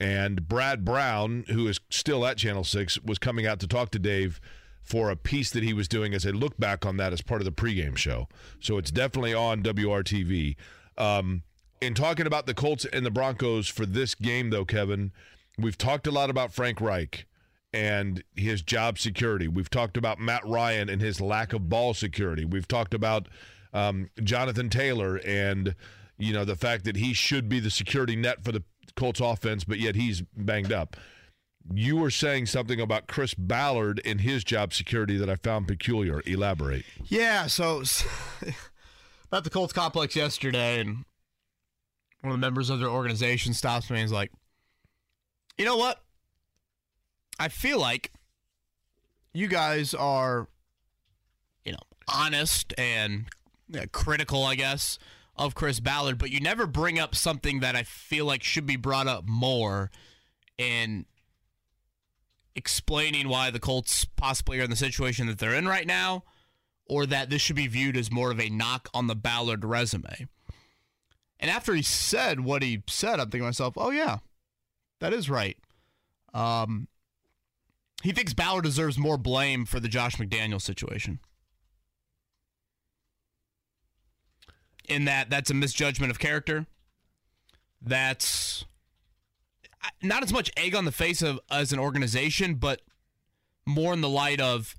And 0.00 0.48
Brad 0.48 0.84
Brown, 0.84 1.44
who 1.48 1.66
is 1.66 1.80
still 1.90 2.24
at 2.24 2.36
Channel 2.36 2.64
6, 2.64 3.02
was 3.02 3.18
coming 3.18 3.46
out 3.46 3.58
to 3.60 3.66
talk 3.66 3.90
to 3.90 3.98
Dave 3.98 4.40
for 4.82 5.10
a 5.10 5.16
piece 5.16 5.50
that 5.50 5.62
he 5.62 5.72
was 5.72 5.88
doing 5.88 6.14
as 6.14 6.24
a 6.24 6.32
look 6.32 6.56
back 6.58 6.86
on 6.86 6.96
that 6.96 7.12
as 7.12 7.20
part 7.20 7.40
of 7.40 7.44
the 7.44 7.52
pregame 7.52 7.96
show. 7.96 8.28
So 8.60 8.78
it's 8.78 8.90
definitely 8.90 9.34
on 9.34 9.62
WRTV. 9.62 10.56
Um, 10.96 11.42
in 11.80 11.94
talking 11.94 12.26
about 12.26 12.46
the 12.46 12.54
Colts 12.54 12.86
and 12.86 13.04
the 13.04 13.10
Broncos 13.10 13.68
for 13.68 13.84
this 13.84 14.14
game, 14.14 14.50
though, 14.50 14.64
Kevin, 14.64 15.12
we've 15.58 15.78
talked 15.78 16.06
a 16.06 16.10
lot 16.10 16.30
about 16.30 16.52
Frank 16.52 16.80
Reich 16.80 17.26
and 17.72 18.22
his 18.34 18.62
job 18.62 18.98
security. 18.98 19.46
We've 19.46 19.70
talked 19.70 19.96
about 19.96 20.18
Matt 20.18 20.46
Ryan 20.46 20.88
and 20.88 21.02
his 21.02 21.20
lack 21.20 21.52
of 21.52 21.68
ball 21.68 21.92
security. 21.92 22.44
We've 22.44 22.68
talked 22.68 22.94
about 22.94 23.28
um, 23.72 24.10
Jonathan 24.22 24.70
Taylor 24.70 25.16
and 25.24 25.74
you 26.16 26.32
know 26.32 26.44
the 26.44 26.56
fact 26.56 26.84
that 26.84 26.96
he 26.96 27.12
should 27.12 27.48
be 27.48 27.60
the 27.60 27.70
security 27.70 28.16
net 28.16 28.42
for 28.42 28.52
the 28.52 28.64
Colts 28.96 29.20
offense, 29.20 29.64
but 29.64 29.78
yet 29.78 29.94
he's 29.94 30.22
banged 30.36 30.72
up. 30.72 30.96
You 31.72 31.96
were 31.96 32.10
saying 32.10 32.46
something 32.46 32.80
about 32.80 33.08
Chris 33.08 33.34
Ballard 33.34 34.00
and 34.04 34.20
his 34.20 34.42
job 34.42 34.72
security 34.72 35.18
that 35.18 35.28
I 35.28 35.36
found 35.36 35.68
peculiar. 35.68 36.22
Elaborate. 36.24 36.84
Yeah, 37.04 37.46
so 37.46 37.82
about 39.26 39.44
the 39.44 39.50
Colts 39.50 39.72
complex 39.72 40.16
yesterday, 40.16 40.80
and 40.80 41.04
one 42.22 42.32
of 42.32 42.32
the 42.32 42.38
members 42.38 42.70
of 42.70 42.80
their 42.80 42.88
organization 42.88 43.52
stops 43.52 43.90
me 43.90 43.98
and 43.98 44.06
is 44.06 44.12
like, 44.12 44.32
"You 45.58 45.66
know 45.66 45.76
what? 45.76 46.00
I 47.38 47.48
feel 47.48 47.78
like 47.78 48.12
you 49.32 49.46
guys 49.46 49.94
are, 49.94 50.48
you 51.64 51.72
know, 51.72 51.78
honest 52.12 52.74
and 52.78 53.26
critical, 53.92 54.44
I 54.44 54.54
guess, 54.54 54.98
of 55.38 55.54
Chris 55.54 55.80
Ballard, 55.80 56.18
but 56.18 56.30
you 56.30 56.40
never 56.40 56.66
bring 56.66 56.98
up 56.98 57.14
something 57.14 57.60
that 57.60 57.76
I 57.76 57.82
feel 57.82 58.26
like 58.26 58.42
should 58.42 58.66
be 58.66 58.76
brought 58.76 59.06
up 59.06 59.24
more 59.26 59.90
in 60.56 61.06
explaining 62.54 63.28
why 63.28 63.50
the 63.50 63.60
Colts 63.60 64.04
possibly 64.04 64.58
are 64.60 64.64
in 64.64 64.70
the 64.70 64.76
situation 64.76 65.26
that 65.28 65.38
they're 65.38 65.54
in 65.54 65.66
right 65.66 65.86
now." 65.86 66.24
or 66.88 67.06
that 67.06 67.30
this 67.30 67.42
should 67.42 67.56
be 67.56 67.66
viewed 67.66 67.96
as 67.96 68.10
more 68.10 68.30
of 68.30 68.40
a 68.40 68.48
knock 68.48 68.88
on 68.94 69.06
the 69.06 69.14
Ballard 69.14 69.64
resume. 69.64 70.26
And 71.38 71.50
after 71.50 71.74
he 71.74 71.82
said 71.82 72.40
what 72.40 72.62
he 72.62 72.82
said, 72.88 73.20
I'm 73.20 73.26
thinking 73.26 73.40
to 73.40 73.46
myself, 73.46 73.74
oh, 73.76 73.90
yeah, 73.90 74.18
that 75.00 75.12
is 75.12 75.30
right. 75.30 75.56
Um, 76.34 76.88
he 78.02 78.12
thinks 78.12 78.34
Ballard 78.34 78.64
deserves 78.64 78.98
more 78.98 79.18
blame 79.18 79.66
for 79.66 79.78
the 79.78 79.88
Josh 79.88 80.16
McDaniel 80.16 80.60
situation. 80.60 81.20
In 84.88 85.04
that, 85.04 85.30
that's 85.30 85.50
a 85.50 85.54
misjudgment 85.54 86.10
of 86.10 86.18
character. 86.18 86.66
That's 87.80 88.64
not 90.02 90.22
as 90.22 90.32
much 90.32 90.50
egg 90.56 90.74
on 90.74 90.84
the 90.84 90.92
face 90.92 91.22
of 91.22 91.40
as 91.50 91.72
an 91.72 91.78
organization, 91.78 92.54
but 92.54 92.82
more 93.66 93.92
in 93.92 94.00
the 94.00 94.08
light 94.08 94.40
of 94.40 94.74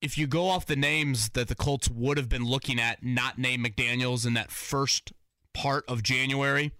if 0.00 0.16
you 0.16 0.26
go 0.26 0.48
off 0.48 0.66
the 0.66 0.76
names 0.76 1.30
that 1.30 1.48
the 1.48 1.54
Colts 1.54 1.88
would 1.90 2.16
have 2.16 2.28
been 2.28 2.44
looking 2.44 2.80
at, 2.80 3.02
not 3.02 3.38
name 3.38 3.64
McDaniels 3.64 4.26
in 4.26 4.34
that 4.34 4.50
first 4.50 5.12
part 5.52 5.84
of 5.88 6.02
January 6.02 6.72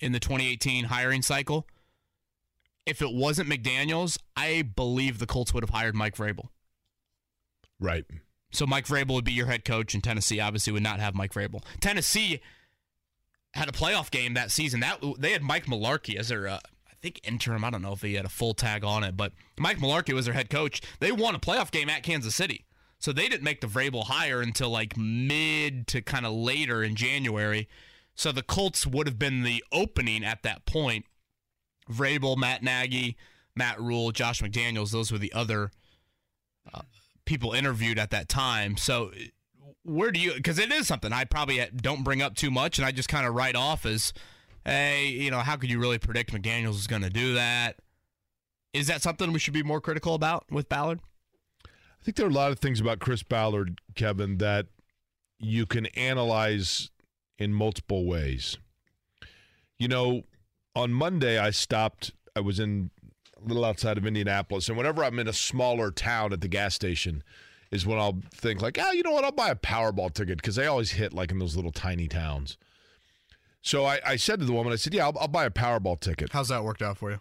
in 0.00 0.12
the 0.12 0.20
2018 0.20 0.86
hiring 0.86 1.22
cycle, 1.22 1.66
if 2.84 3.00
it 3.00 3.12
wasn't 3.12 3.48
McDaniels, 3.48 4.18
I 4.36 4.62
believe 4.62 5.18
the 5.18 5.26
Colts 5.26 5.54
would 5.54 5.62
have 5.62 5.70
hired 5.70 5.94
Mike 5.94 6.16
Vrabel. 6.16 6.48
Right. 7.80 8.04
So 8.54 8.66
Mike 8.66 8.86
Vrabel 8.86 9.14
would 9.14 9.24
be 9.24 9.32
your 9.32 9.46
head 9.46 9.64
coach, 9.64 9.94
and 9.94 10.02
Tennessee 10.02 10.38
obviously 10.38 10.72
would 10.72 10.82
not 10.82 11.00
have 11.00 11.14
Mike 11.14 11.34
Vrabel. 11.34 11.62
Tennessee 11.80 12.40
had 13.52 13.68
a 13.68 13.72
playoff 13.72 14.10
game 14.10 14.34
that 14.34 14.52
season. 14.52 14.80
That 14.80 15.02
they 15.18 15.32
had 15.32 15.42
Mike 15.42 15.66
Mularkey 15.66 16.16
as 16.16 16.28
their, 16.28 16.46
uh, 16.46 16.60
I 16.88 16.94
think 17.02 17.20
interim. 17.24 17.64
I 17.64 17.70
don't 17.70 17.82
know 17.82 17.92
if 17.92 18.02
he 18.02 18.14
had 18.14 18.24
a 18.24 18.30
full 18.30 18.54
tag 18.54 18.84
on 18.84 19.02
it, 19.02 19.16
but 19.16 19.32
Mike 19.58 19.78
Mularkey 19.78 20.14
was 20.14 20.26
their 20.26 20.34
head 20.34 20.50
coach. 20.50 20.80
They 21.00 21.10
won 21.10 21.34
a 21.34 21.40
playoff 21.40 21.72
game 21.72 21.90
at 21.90 22.04
Kansas 22.04 22.34
City, 22.34 22.64
so 23.00 23.12
they 23.12 23.28
didn't 23.28 23.42
make 23.42 23.60
the 23.60 23.66
Vrabel 23.66 24.04
hire 24.04 24.40
until 24.40 24.70
like 24.70 24.96
mid 24.96 25.88
to 25.88 26.00
kind 26.00 26.24
of 26.24 26.32
later 26.32 26.82
in 26.82 26.94
January. 26.94 27.68
So 28.14 28.30
the 28.30 28.42
Colts 28.42 28.86
would 28.86 29.08
have 29.08 29.18
been 29.18 29.42
the 29.42 29.64
opening 29.72 30.24
at 30.24 30.44
that 30.44 30.64
point. 30.64 31.06
Vrabel, 31.90 32.36
Matt 32.36 32.62
Nagy, 32.62 33.16
Matt 33.56 33.80
Rhule, 33.80 34.12
Josh 34.12 34.40
McDaniels. 34.40 34.92
Those 34.92 35.10
were 35.10 35.18
the 35.18 35.32
other 35.32 35.72
uh, 36.72 36.82
people 37.24 37.52
interviewed 37.52 37.98
at 37.98 38.10
that 38.10 38.28
time. 38.28 38.76
So 38.76 39.10
where 39.82 40.10
do 40.10 40.20
you? 40.20 40.34
Because 40.34 40.58
it 40.58 40.72
is 40.72 40.86
something 40.86 41.12
I 41.12 41.24
probably 41.24 41.64
don't 41.74 42.04
bring 42.04 42.22
up 42.22 42.34
too 42.34 42.50
much, 42.50 42.78
and 42.78 42.86
I 42.86 42.92
just 42.92 43.08
kind 43.08 43.26
of 43.26 43.34
write 43.34 43.56
off 43.56 43.86
as, 43.86 44.12
hey, 44.64 45.06
you 45.06 45.30
know, 45.30 45.40
how 45.40 45.56
could 45.56 45.70
you 45.70 45.78
really 45.78 45.98
predict 45.98 46.32
McDaniels 46.32 46.76
is 46.76 46.86
going 46.86 47.02
to 47.02 47.10
do 47.10 47.34
that? 47.34 47.76
Is 48.72 48.86
that 48.88 49.02
something 49.02 49.32
we 49.32 49.38
should 49.38 49.54
be 49.54 49.62
more 49.62 49.80
critical 49.80 50.14
about 50.14 50.46
with 50.50 50.68
Ballard? 50.68 51.00
I 51.64 52.04
think 52.04 52.16
there 52.16 52.26
are 52.26 52.30
a 52.30 52.32
lot 52.32 52.50
of 52.50 52.58
things 52.58 52.80
about 52.80 52.98
Chris 52.98 53.22
Ballard, 53.22 53.80
Kevin, 53.94 54.38
that 54.38 54.66
you 55.38 55.64
can 55.64 55.86
analyze 55.86 56.90
in 57.38 57.54
multiple 57.54 58.04
ways. 58.04 58.58
You 59.78 59.88
know, 59.88 60.24
on 60.74 60.92
Monday, 60.92 61.38
I 61.38 61.50
stopped, 61.50 62.12
I 62.34 62.40
was 62.40 62.58
in 62.58 62.90
little 63.44 63.64
outside 63.64 63.98
of 63.98 64.06
Indianapolis, 64.06 64.68
and 64.68 64.76
whenever 64.76 65.04
I'm 65.04 65.18
in 65.18 65.28
a 65.28 65.32
smaller 65.32 65.90
town 65.90 66.32
at 66.32 66.40
the 66.40 66.48
gas 66.48 66.74
station, 66.74 67.22
is 67.70 67.86
when 67.86 67.98
I'll 67.98 68.20
think 68.32 68.62
like, 68.62 68.78
oh, 68.80 68.92
you 68.92 69.02
know 69.02 69.12
what? 69.12 69.24
I'll 69.24 69.32
buy 69.32 69.50
a 69.50 69.56
Powerball 69.56 70.12
ticket 70.12 70.38
because 70.38 70.56
they 70.56 70.66
always 70.66 70.92
hit 70.92 71.12
like 71.12 71.30
in 71.30 71.38
those 71.38 71.56
little 71.56 71.72
tiny 71.72 72.08
towns. 72.08 72.56
So 73.62 73.84
I, 73.84 74.00
I 74.06 74.16
said 74.16 74.40
to 74.40 74.46
the 74.46 74.52
woman, 74.52 74.72
I 74.72 74.76
said, 74.76 74.94
yeah, 74.94 75.06
I'll, 75.06 75.18
I'll, 75.18 75.28
buy 75.28 75.46
a 75.46 75.50
Powerball 75.50 75.98
ticket. 75.98 76.32
How's 76.32 76.48
that 76.48 76.62
worked 76.62 76.82
out 76.82 76.98
for 76.98 77.10
you? 77.10 77.20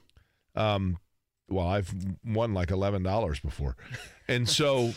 Um, 0.55 0.97
well, 1.49 1.67
I've 1.67 1.93
won 2.25 2.53
like 2.53 2.71
eleven 2.71 3.03
dollars 3.03 3.39
before, 3.39 3.75
and 4.27 4.47
so 4.47 4.93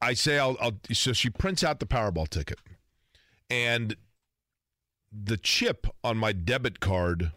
I 0.00 0.14
say 0.14 0.38
I'll, 0.38 0.56
I'll. 0.60 0.72
So 0.92 1.12
she 1.12 1.30
prints 1.30 1.62
out 1.62 1.80
the 1.80 1.86
Powerball 1.86 2.28
ticket, 2.28 2.58
and 3.50 3.96
the 5.12 5.36
chip 5.36 5.86
on 6.02 6.16
my 6.16 6.32
debit 6.32 6.80
card 6.80 7.32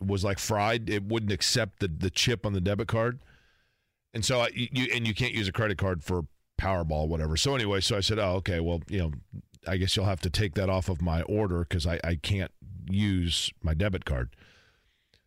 was 0.00 0.24
like 0.24 0.38
fried. 0.38 0.90
It 0.90 1.04
wouldn't 1.04 1.32
accept 1.32 1.80
the 1.80 1.88
the 1.88 2.10
chip 2.10 2.44
on 2.44 2.52
the 2.52 2.60
debit 2.60 2.88
card. 2.88 3.20
And 4.14 4.24
so 4.24 4.40
I, 4.40 4.50
you 4.54 4.88
and 4.94 5.06
you 5.06 5.14
can't 5.14 5.34
use 5.34 5.48
a 5.48 5.52
credit 5.52 5.78
card 5.78 6.02
for 6.02 6.26
Powerball, 6.58 7.08
whatever. 7.08 7.36
So 7.36 7.54
anyway, 7.54 7.80
so 7.80 7.96
I 7.96 8.00
said, 8.00 8.18
oh, 8.18 8.36
okay, 8.36 8.60
well, 8.60 8.80
you 8.88 8.98
know, 8.98 9.12
I 9.66 9.76
guess 9.76 9.96
you'll 9.96 10.06
have 10.06 10.20
to 10.22 10.30
take 10.30 10.54
that 10.54 10.70
off 10.70 10.88
of 10.88 11.02
my 11.02 11.22
order 11.22 11.60
because 11.60 11.86
I, 11.86 12.00
I 12.02 12.14
can't 12.14 12.50
use 12.88 13.50
my 13.62 13.74
debit 13.74 14.04
card. 14.04 14.34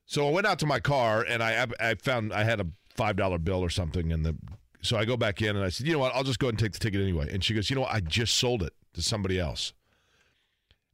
So 0.06 0.28
I 0.28 0.32
went 0.32 0.48
out 0.48 0.58
to 0.60 0.66
my 0.66 0.80
car 0.80 1.24
and 1.28 1.44
I 1.44 1.68
I 1.80 1.96
found 1.96 2.34
I 2.34 2.44
had 2.44 2.60
a 2.60 2.68
five 2.96 3.16
dollar 3.16 3.38
bill 3.38 3.62
or 3.62 3.70
something 3.70 4.12
in 4.12 4.24
the. 4.24 4.36
So 4.82 4.98
I 4.98 5.06
go 5.06 5.18
back 5.18 5.42
in 5.42 5.56
and 5.56 5.64
I 5.66 5.70
said, 5.70 5.88
you 5.88 5.94
know 5.94 6.00
what, 6.00 6.16
I'll 6.16 6.24
just 6.24 6.40
go 6.40 6.48
ahead 6.48 6.54
and 6.54 6.60
take 6.60 6.72
the 6.72 6.80
ticket 6.80 7.02
anyway. 7.02 7.30
And 7.32 7.44
she 7.44 7.54
goes, 7.54 7.70
you 7.70 7.76
know 7.76 7.82
what, 7.82 7.94
I 7.94 8.00
just 8.00 8.38
sold 8.38 8.64
it 8.64 8.74
to 8.94 9.02
somebody 9.02 9.38
else. 9.38 9.74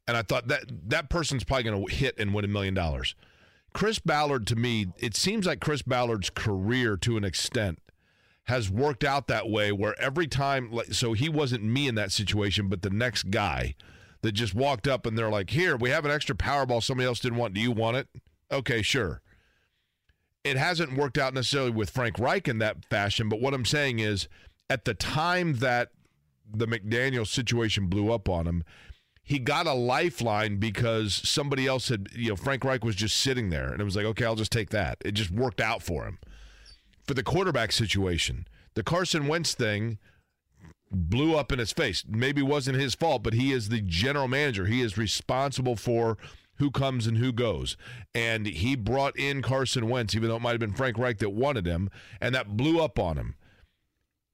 And 0.07 0.17
I 0.17 0.23
thought 0.23 0.47
that 0.47 0.63
that 0.89 1.09
person's 1.09 1.43
probably 1.43 1.63
going 1.63 1.85
to 1.85 1.93
hit 1.93 2.15
and 2.17 2.33
win 2.33 2.45
a 2.45 2.47
million 2.47 2.73
dollars. 2.73 3.15
Chris 3.75 3.99
Ballard, 3.99 4.47
to 4.47 4.55
me, 4.55 4.87
it 4.99 5.17
seems 5.17 5.45
like 5.45 5.59
Chris 5.59 5.81
Ballard's 5.81 6.29
career 6.29 6.95
to 6.95 7.17
an 7.17 7.25
extent 7.25 7.79
has 8.45 8.71
worked 8.71 9.03
out 9.03 9.27
that 9.27 9.49
way 9.49 9.69
where 9.69 9.99
every 9.99 10.27
time 10.27 10.71
so 10.91 11.11
he 11.11 11.27
wasn't 11.27 11.61
me 11.61 11.89
in 11.89 11.95
that 11.95 12.11
situation 12.13 12.69
but 12.69 12.83
the 12.83 12.89
next 12.89 13.31
guy 13.31 13.75
that 14.21 14.31
just 14.31 14.55
walked 14.55 14.87
up 14.87 15.05
and 15.05 15.17
they're 15.17 15.29
like 15.29 15.49
here 15.49 15.75
we 15.75 15.89
have 15.89 16.05
an 16.05 16.11
extra 16.11 16.35
powerball 16.35 16.81
somebody 16.81 17.05
else 17.05 17.19
didn't 17.19 17.37
want. 17.37 17.53
Do 17.53 17.59
you 17.59 17.71
want 17.71 17.97
it? 17.97 18.07
Okay 18.49 18.81
sure. 18.81 19.21
It 20.45 20.55
hasn't 20.55 20.95
worked 20.95 21.17
out 21.17 21.33
necessarily 21.33 21.71
with 21.71 21.89
frank 21.89 22.17
reich 22.17 22.47
in 22.47 22.59
that 22.59 22.85
fashion 22.85 23.27
but 23.27 23.41
what 23.41 23.53
i'm 23.53 23.65
saying 23.65 23.99
is 23.99 24.29
at 24.69 24.85
the 24.85 24.93
time 24.93 25.55
that 25.55 25.89
the 26.49 26.67
mcdaniel 26.67 27.27
situation 27.27 27.87
blew 27.87 28.13
up 28.13 28.29
on 28.29 28.47
him 28.47 28.63
he 29.25 29.39
got 29.39 29.67
a 29.67 29.73
lifeline 29.73 30.57
because 30.57 31.13
somebody 31.27 31.67
else 31.67 31.89
had 31.89 32.07
you 32.13 32.29
know 32.29 32.35
frank 32.35 32.63
reich 32.63 32.83
was 32.83 32.95
just 32.95 33.17
sitting 33.17 33.49
there 33.49 33.71
and 33.71 33.81
it 33.81 33.83
was 33.83 33.95
like 33.95 34.05
okay 34.05 34.23
i'll 34.23 34.35
just 34.35 34.51
take 34.51 34.69
that 34.69 34.97
it 35.03 35.13
just 35.13 35.31
worked 35.31 35.59
out 35.59 35.83
for 35.83 36.05
him 36.05 36.19
for 37.05 37.13
the 37.13 37.23
quarterback 37.23 37.71
situation. 37.71 38.47
The 38.73 38.83
Carson 38.83 39.27
Wentz 39.27 39.53
thing 39.53 39.99
blew 40.91 41.35
up 41.35 41.51
in 41.51 41.59
his 41.59 41.71
face. 41.71 42.03
Maybe 42.07 42.41
wasn't 42.41 42.79
his 42.79 42.95
fault, 42.95 43.23
but 43.23 43.33
he 43.33 43.51
is 43.51 43.69
the 43.69 43.81
general 43.81 44.27
manager. 44.27 44.65
He 44.65 44.81
is 44.81 44.97
responsible 44.97 45.75
for 45.75 46.17
who 46.57 46.71
comes 46.71 47.05
and 47.05 47.17
who 47.17 47.31
goes. 47.31 47.77
And 48.13 48.45
he 48.45 48.75
brought 48.75 49.17
in 49.17 49.41
Carson 49.41 49.89
Wentz, 49.89 50.15
even 50.15 50.29
though 50.29 50.37
it 50.37 50.41
might 50.41 50.51
have 50.51 50.59
been 50.59 50.73
Frank 50.73 50.97
Reich 50.97 51.19
that 51.19 51.31
wanted 51.31 51.65
him, 51.65 51.89
and 52.21 52.33
that 52.33 52.57
blew 52.57 52.81
up 52.81 52.97
on 52.97 53.17
him. 53.17 53.35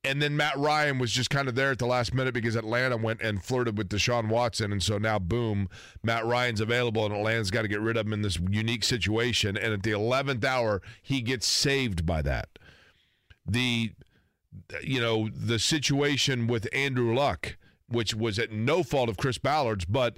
And 0.03 0.19
then 0.19 0.35
Matt 0.35 0.57
Ryan 0.57 0.97
was 0.97 1.11
just 1.11 1.29
kind 1.29 1.47
of 1.47 1.53
there 1.53 1.69
at 1.69 1.77
the 1.77 1.85
last 1.85 2.13
minute 2.13 2.33
because 2.33 2.55
Atlanta 2.55 2.97
went 2.97 3.21
and 3.21 3.43
flirted 3.43 3.77
with 3.77 3.89
Deshaun 3.89 4.29
Watson. 4.29 4.71
And 4.71 4.81
so 4.81 4.97
now, 4.97 5.19
boom, 5.19 5.69
Matt 6.01 6.25
Ryan's 6.25 6.59
available, 6.59 7.05
and 7.05 7.13
Atlanta's 7.13 7.51
got 7.51 7.61
to 7.61 7.67
get 7.67 7.81
rid 7.81 7.97
of 7.97 8.07
him 8.07 8.13
in 8.13 8.23
this 8.23 8.39
unique 8.49 8.83
situation. 8.83 9.55
And 9.55 9.73
at 9.73 9.83
the 9.83 9.91
11th 9.91 10.43
hour, 10.43 10.81
he 11.03 11.21
gets 11.21 11.45
saved 11.45 12.03
by 12.05 12.23
that 12.23 12.49
the 13.45 13.91
you 14.83 14.99
know 14.99 15.29
the 15.33 15.59
situation 15.59 16.47
with 16.47 16.67
Andrew 16.73 17.15
Luck, 17.15 17.57
which 17.87 18.13
was 18.13 18.39
at 18.39 18.51
no 18.51 18.83
fault 18.83 19.09
of 19.09 19.17
Chris 19.17 19.37
Ballard's, 19.37 19.85
but 19.85 20.17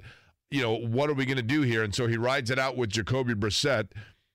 you 0.50 0.62
know 0.62 0.76
what 0.76 1.10
are 1.10 1.14
we 1.14 1.24
going 1.24 1.36
to 1.36 1.42
do 1.42 1.62
here? 1.62 1.82
And 1.82 1.94
so 1.94 2.06
he 2.06 2.16
rides 2.16 2.50
it 2.50 2.58
out 2.58 2.76
with 2.76 2.90
Jacoby 2.90 3.34
Brissett, 3.34 3.88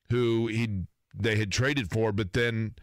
who 0.09 0.47
he 0.47 0.83
they 1.13 1.37
had 1.37 1.51
traded 1.51 1.89
for, 1.89 2.11
but 2.11 2.33
then 2.33 2.75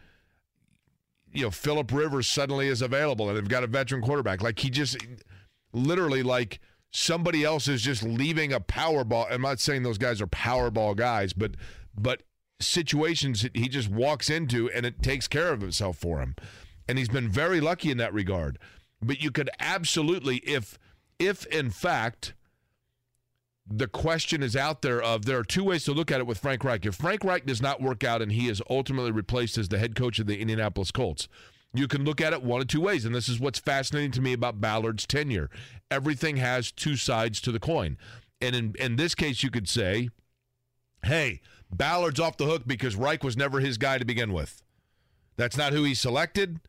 you 1.33 1.43
know 1.43 1.51
Philip 1.51 1.91
Rivers 1.91 2.27
suddenly 2.27 2.67
is 2.67 2.81
available, 2.81 3.29
and 3.29 3.37
they've 3.37 3.47
got 3.47 3.63
a 3.63 3.67
veteran 3.67 4.01
quarterback. 4.01 4.41
Like 4.41 4.59
he 4.59 4.69
just 4.69 4.97
literally 5.73 6.23
like 6.23 6.59
somebody 6.91 7.43
else 7.43 7.67
is 7.67 7.81
just 7.81 8.03
leaving 8.03 8.53
a 8.53 8.59
power 8.59 9.03
ball. 9.03 9.27
I'm 9.29 9.41
not 9.41 9.59
saying 9.59 9.83
those 9.83 9.97
guys 9.97 10.21
are 10.21 10.27
power 10.27 10.71
ball 10.71 10.95
guys, 10.95 11.33
but 11.33 11.51
but 11.95 12.23
situations 12.59 13.41
that 13.43 13.55
he 13.55 13.67
just 13.67 13.89
walks 13.89 14.29
into 14.29 14.69
and 14.71 14.85
it 14.85 15.01
takes 15.01 15.27
care 15.27 15.53
of 15.53 15.63
itself 15.63 15.97
for 15.97 16.19
him. 16.19 16.35
And 16.87 16.97
he's 16.97 17.09
been 17.09 17.29
very 17.29 17.59
lucky 17.59 17.91
in 17.91 17.97
that 17.97 18.13
regard. 18.13 18.57
But 19.01 19.21
you 19.21 19.31
could 19.31 19.49
absolutely, 19.59 20.37
if 20.37 20.79
if 21.19 21.45
in 21.47 21.69
fact 21.69 22.33
the 23.69 23.87
question 23.87 24.43
is 24.43 24.55
out 24.55 24.81
there 24.81 25.01
of 25.01 25.25
there 25.25 25.37
are 25.37 25.43
two 25.43 25.63
ways 25.63 25.83
to 25.85 25.91
look 25.91 26.11
at 26.11 26.19
it 26.19 26.27
with 26.27 26.37
Frank 26.37 26.63
Reich. 26.63 26.85
If 26.85 26.95
Frank 26.95 27.23
Reich 27.23 27.45
does 27.45 27.61
not 27.61 27.81
work 27.81 28.03
out 28.03 28.21
and 28.21 28.31
he 28.31 28.47
is 28.47 28.61
ultimately 28.69 29.11
replaced 29.11 29.57
as 29.57 29.67
the 29.67 29.77
head 29.77 29.95
coach 29.95 30.19
of 30.19 30.27
the 30.27 30.39
Indianapolis 30.39 30.91
Colts, 30.91 31.27
you 31.73 31.87
can 31.87 32.05
look 32.05 32.21
at 32.21 32.33
it 32.33 32.43
one 32.43 32.61
of 32.61 32.67
two 32.67 32.81
ways. 32.81 33.03
And 33.03 33.13
this 33.13 33.27
is 33.27 33.39
what's 33.39 33.59
fascinating 33.59 34.11
to 34.11 34.21
me 34.21 34.33
about 34.33 34.61
Ballard's 34.61 35.05
tenure. 35.05 35.49
Everything 35.91 36.37
has 36.37 36.71
two 36.71 36.95
sides 36.95 37.41
to 37.41 37.51
the 37.51 37.59
coin. 37.59 37.97
And 38.39 38.55
in, 38.55 38.75
in 38.79 38.95
this 38.95 39.15
case, 39.15 39.43
you 39.43 39.51
could 39.51 39.67
say, 39.67 40.09
hey, 41.03 41.41
Ballard's 41.69 42.19
off 42.19 42.37
the 42.37 42.45
hook 42.45 42.63
because 42.65 42.95
Reich 42.95 43.23
was 43.23 43.35
never 43.35 43.59
his 43.59 43.77
guy 43.77 43.97
to 43.97 44.05
begin 44.05 44.31
with. 44.31 44.63
That's 45.35 45.57
not 45.57 45.73
who 45.73 45.83
he 45.83 45.93
selected, 45.93 46.59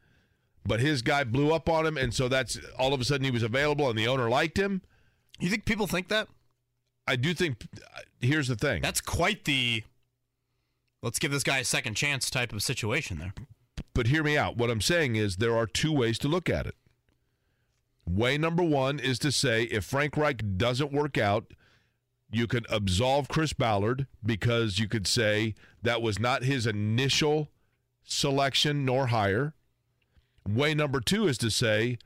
but 0.66 0.80
his 0.80 1.02
guy 1.02 1.24
blew 1.24 1.52
up 1.52 1.68
on 1.68 1.86
him, 1.86 1.96
and 1.96 2.12
so 2.12 2.28
that's 2.28 2.58
all 2.78 2.92
of 2.92 3.00
a 3.00 3.04
sudden 3.04 3.24
he 3.24 3.30
was 3.30 3.42
available 3.42 3.88
and 3.88 3.98
the 3.98 4.08
owner 4.08 4.28
liked 4.28 4.58
him. 4.58 4.82
You 5.38 5.48
think 5.48 5.64
people 5.64 5.86
think 5.86 6.08
that? 6.08 6.28
I 7.08 7.16
do 7.16 7.32
think. 7.32 7.66
Here's 8.20 8.48
the 8.48 8.56
thing. 8.56 8.82
That's 8.82 9.00
quite 9.00 9.44
the. 9.44 9.82
Let's 11.02 11.18
give 11.18 11.30
this 11.30 11.42
guy 11.42 11.58
a 11.58 11.64
second 11.64 11.94
chance 11.94 12.28
type 12.28 12.52
of 12.52 12.62
situation 12.62 13.18
there. 13.18 13.32
But 13.94 14.08
hear 14.08 14.22
me 14.22 14.36
out. 14.36 14.56
What 14.56 14.70
I'm 14.70 14.80
saying 14.80 15.16
is 15.16 15.36
there 15.36 15.56
are 15.56 15.66
two 15.66 15.92
ways 15.92 16.18
to 16.18 16.28
look 16.28 16.50
at 16.50 16.66
it. 16.66 16.74
Way 18.06 18.38
number 18.38 18.62
one 18.62 18.98
is 18.98 19.18
to 19.20 19.32
say 19.32 19.64
if 19.64 19.84
Frank 19.84 20.16
Reich 20.16 20.42
doesn't 20.56 20.92
work 20.92 21.16
out, 21.16 21.52
you 22.30 22.46
could 22.46 22.66
absolve 22.68 23.28
Chris 23.28 23.52
Ballard 23.52 24.06
because 24.24 24.78
you 24.78 24.88
could 24.88 25.06
say 25.06 25.54
that 25.82 26.02
was 26.02 26.18
not 26.18 26.42
his 26.42 26.66
initial 26.66 27.48
selection 28.04 28.84
nor 28.84 29.08
hire. 29.08 29.54
Way 30.46 30.74
number 30.74 31.00
two 31.00 31.26
is 31.28 31.38
to 31.38 31.50
say 31.50 31.98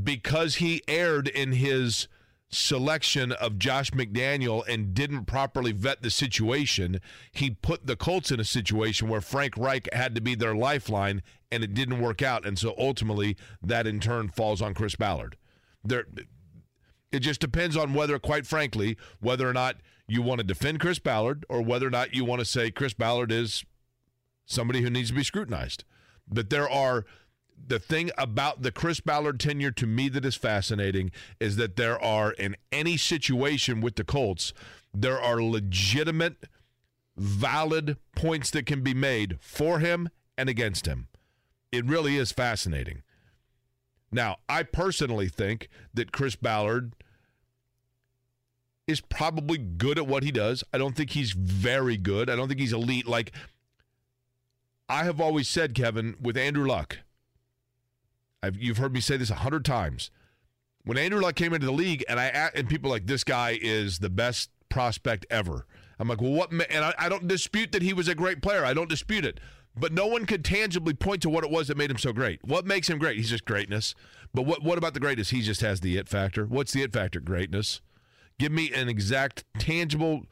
because 0.00 0.56
he 0.56 0.82
erred 0.86 1.28
in 1.28 1.52
his 1.52 2.06
selection 2.50 3.32
of 3.32 3.58
Josh 3.58 3.90
McDaniel 3.92 4.66
and 4.66 4.92
didn't 4.92 5.26
properly 5.26 5.72
vet 5.72 6.02
the 6.02 6.10
situation, 6.10 7.00
he 7.32 7.50
put 7.50 7.86
the 7.86 7.96
Colts 7.96 8.30
in 8.30 8.40
a 8.40 8.44
situation 8.44 9.08
where 9.08 9.20
Frank 9.20 9.56
Reich 9.56 9.88
had 9.92 10.14
to 10.14 10.20
be 10.20 10.34
their 10.34 10.54
lifeline 10.54 11.22
and 11.50 11.62
it 11.62 11.74
didn't 11.74 12.00
work 12.00 12.22
out. 12.22 12.46
And 12.46 12.58
so 12.58 12.74
ultimately, 12.78 13.36
that 13.62 13.86
in 13.86 14.00
turn 14.00 14.28
falls 14.28 14.60
on 14.60 14.74
Chris 14.74 14.96
Ballard. 14.96 15.36
There, 15.84 16.06
it 17.12 17.20
just 17.20 17.40
depends 17.40 17.76
on 17.76 17.94
whether, 17.94 18.18
quite 18.18 18.46
frankly, 18.46 18.96
whether 19.20 19.48
or 19.48 19.52
not 19.52 19.76
you 20.06 20.22
want 20.22 20.40
to 20.40 20.46
defend 20.46 20.80
Chris 20.80 20.98
Ballard 20.98 21.44
or 21.48 21.62
whether 21.62 21.86
or 21.86 21.90
not 21.90 22.14
you 22.14 22.24
want 22.24 22.40
to 22.40 22.44
say 22.44 22.70
Chris 22.70 22.94
Ballard 22.94 23.32
is 23.32 23.64
somebody 24.44 24.82
who 24.82 24.90
needs 24.90 25.10
to 25.10 25.14
be 25.14 25.22
scrutinized. 25.22 25.84
But 26.28 26.50
there 26.50 26.68
are 26.68 27.04
the 27.66 27.78
thing 27.78 28.10
about 28.18 28.62
the 28.62 28.72
Chris 28.72 29.00
Ballard 29.00 29.38
tenure 29.38 29.70
to 29.72 29.86
me 29.86 30.08
that 30.08 30.24
is 30.24 30.36
fascinating 30.36 31.10
is 31.38 31.56
that 31.56 31.76
there 31.76 32.02
are 32.02 32.32
in 32.32 32.56
any 32.72 32.96
situation 32.96 33.80
with 33.80 33.96
the 33.96 34.04
Colts, 34.04 34.52
there 34.92 35.20
are 35.20 35.42
legitimate, 35.42 36.46
valid 37.16 37.96
points 38.16 38.50
that 38.50 38.66
can 38.66 38.82
be 38.82 38.94
made 38.94 39.38
for 39.40 39.78
him 39.78 40.08
and 40.36 40.48
against 40.48 40.86
him. 40.86 41.08
It 41.70 41.84
really 41.84 42.16
is 42.16 42.32
fascinating. 42.32 43.02
Now, 44.10 44.38
I 44.48 44.64
personally 44.64 45.28
think 45.28 45.68
that 45.94 46.12
Chris 46.12 46.34
Ballard 46.34 46.94
is 48.88 49.00
probably 49.00 49.56
good 49.56 49.98
at 49.98 50.06
what 50.06 50.24
he 50.24 50.32
does. 50.32 50.64
I 50.72 50.78
don't 50.78 50.96
think 50.96 51.10
he's 51.10 51.32
very 51.32 51.96
good. 51.96 52.28
I 52.28 52.34
don't 52.34 52.48
think 52.48 52.58
he's 52.58 52.72
elite. 52.72 53.06
Like 53.06 53.32
I 54.88 55.04
have 55.04 55.20
always 55.20 55.48
said, 55.48 55.74
Kevin, 55.74 56.16
with 56.20 56.36
Andrew 56.36 56.66
Luck, 56.66 56.98
I've, 58.42 58.56
you've 58.56 58.78
heard 58.78 58.92
me 58.92 59.00
say 59.00 59.16
this 59.16 59.30
a 59.30 59.36
hundred 59.36 59.64
times. 59.64 60.10
When 60.84 60.96
Andrew 60.96 61.20
Luck 61.20 61.34
came 61.34 61.52
into 61.52 61.66
the 61.66 61.72
league, 61.72 62.04
and 62.08 62.18
I 62.18 62.50
and 62.54 62.68
people 62.68 62.90
like 62.90 63.06
this 63.06 63.22
guy 63.22 63.58
is 63.60 63.98
the 63.98 64.08
best 64.10 64.50
prospect 64.70 65.26
ever. 65.30 65.66
I'm 65.98 66.08
like, 66.08 66.22
well, 66.22 66.32
what? 66.32 66.50
And 66.50 66.84
I, 66.84 66.94
I 66.98 67.08
don't 67.10 67.28
dispute 67.28 67.72
that 67.72 67.82
he 67.82 67.92
was 67.92 68.08
a 68.08 68.14
great 68.14 68.40
player. 68.40 68.64
I 68.64 68.72
don't 68.72 68.88
dispute 68.88 69.26
it. 69.26 69.38
But 69.76 69.92
no 69.92 70.06
one 70.06 70.26
could 70.26 70.44
tangibly 70.44 70.94
point 70.94 71.22
to 71.22 71.30
what 71.30 71.44
it 71.44 71.50
was 71.50 71.68
that 71.68 71.76
made 71.76 71.90
him 71.90 71.98
so 71.98 72.12
great. 72.12 72.40
What 72.42 72.66
makes 72.66 72.88
him 72.88 72.98
great? 72.98 73.18
He's 73.18 73.30
just 73.30 73.44
greatness. 73.44 73.94
But 74.32 74.42
what 74.42 74.62
what 74.62 74.78
about 74.78 74.94
the 74.94 75.00
greatness? 75.00 75.30
He 75.30 75.42
just 75.42 75.60
has 75.60 75.80
the 75.80 75.98
it 75.98 76.08
factor. 76.08 76.46
What's 76.46 76.72
the 76.72 76.82
it 76.82 76.92
factor? 76.92 77.20
Greatness. 77.20 77.80
Give 78.38 78.50
me 78.50 78.72
an 78.72 78.88
exact, 78.88 79.44
tangible 79.58 80.22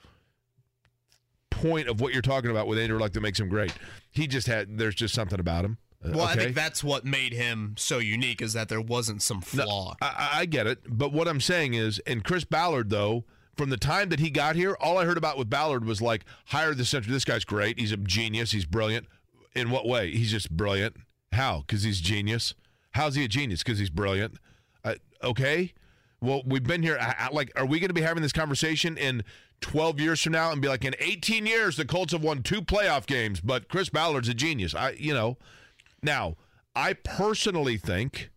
point 1.51 1.89
of 1.89 2.01
what 2.01 2.13
you're 2.13 2.23
talking 2.23 2.51
about 2.51 2.67
with 2.67 2.79
Andrew 2.79 2.99
Luck 2.99 3.13
that 3.13 3.21
makes 3.21 3.39
him 3.39 3.49
great. 3.49 3.73
He 4.11 4.27
just 4.27 4.47
had. 4.47 4.79
There's 4.79 4.95
just 4.95 5.15
something 5.15 5.39
about 5.39 5.65
him. 5.65 5.77
Uh, 6.05 6.11
well, 6.15 6.25
okay. 6.25 6.33
I 6.33 6.37
think 6.37 6.55
that's 6.55 6.85
what 6.85 7.05
made 7.05 7.33
him 7.33 7.75
so 7.77 7.99
unique 7.99 8.41
is 8.41 8.53
that 8.53 8.69
there 8.69 8.81
wasn't 8.81 9.23
some 9.23 9.41
flaw. 9.41 9.97
No, 10.01 10.07
I, 10.07 10.29
I 10.33 10.47
get 10.47 10.67
it, 10.67 10.79
but 10.87 11.13
what 11.13 11.27
I'm 11.27 11.41
saying 11.41 11.75
is, 11.75 11.99
and 12.07 12.23
Chris 12.23 12.45
Ballard 12.45 12.91
though, 12.91 13.25
from 13.57 13.71
the 13.71 13.77
time 13.77 14.09
that 14.11 14.21
he 14.21 14.31
got 14.31 14.55
here, 14.55 14.77
all 14.81 14.97
I 14.97 15.05
heard 15.05 15.19
about 15.19 15.37
with 15.37 15.51
Ballard 15.51 15.85
was 15.85 16.01
like 16.01 16.25
hire 16.47 16.75
the 16.75 16.85
center. 16.85 17.11
This 17.11 17.25
guy's 17.25 17.45
great. 17.45 17.79
He's 17.79 17.93
a 17.93 17.97
genius. 17.97 18.53
He's 18.53 18.65
brilliant. 18.65 19.07
In 19.55 19.71
what 19.71 19.87
way? 19.87 20.13
He's 20.13 20.31
just 20.31 20.51
brilliant. 20.57 20.97
How? 21.33 21.65
Because 21.67 21.83
he's 21.83 22.01
genius. 22.01 22.55
How's 22.93 23.17
he 23.17 23.25
a 23.25 23.29
genius? 23.29 23.63
Because 23.65 23.81
he's 23.81 23.91
brilliant. 23.91 24.39
Uh, 24.85 24.95
okay. 25.23 25.75
Well, 26.21 26.43
we've 26.47 26.63
been 26.63 26.83
here. 26.83 26.99
Like, 27.33 27.53
are 27.57 27.67
we 27.67 27.81
going 27.81 27.89
to 27.89 27.95
be 27.95 28.03
having 28.03 28.23
this 28.23 28.33
conversation 28.33 28.97
in 28.97 29.25
12 29.61 30.01
years 30.01 30.23
from 30.23 30.33
now 30.33 30.53
and 30.53 30.63
be 30.63 30.69
like, 30.69 30.85
in 30.85 30.95
18 31.01 31.47
years, 31.47 31.77
the 31.77 31.85
Colts 31.85 32.13
have 32.13 32.23
won 32.23 32.43
two 32.43 32.63
playoff 32.63 33.07
games, 33.07 33.41
but 33.41 33.69
Chris 33.69 33.89
Ballard's 33.89 34.29
a 34.29 34.35
genius? 34.35 34.75
I, 34.75 34.91
you 34.93 35.15
know, 35.15 35.37
now 36.03 36.37
I 36.75 36.93
personally 36.93 37.77
think 37.77 38.31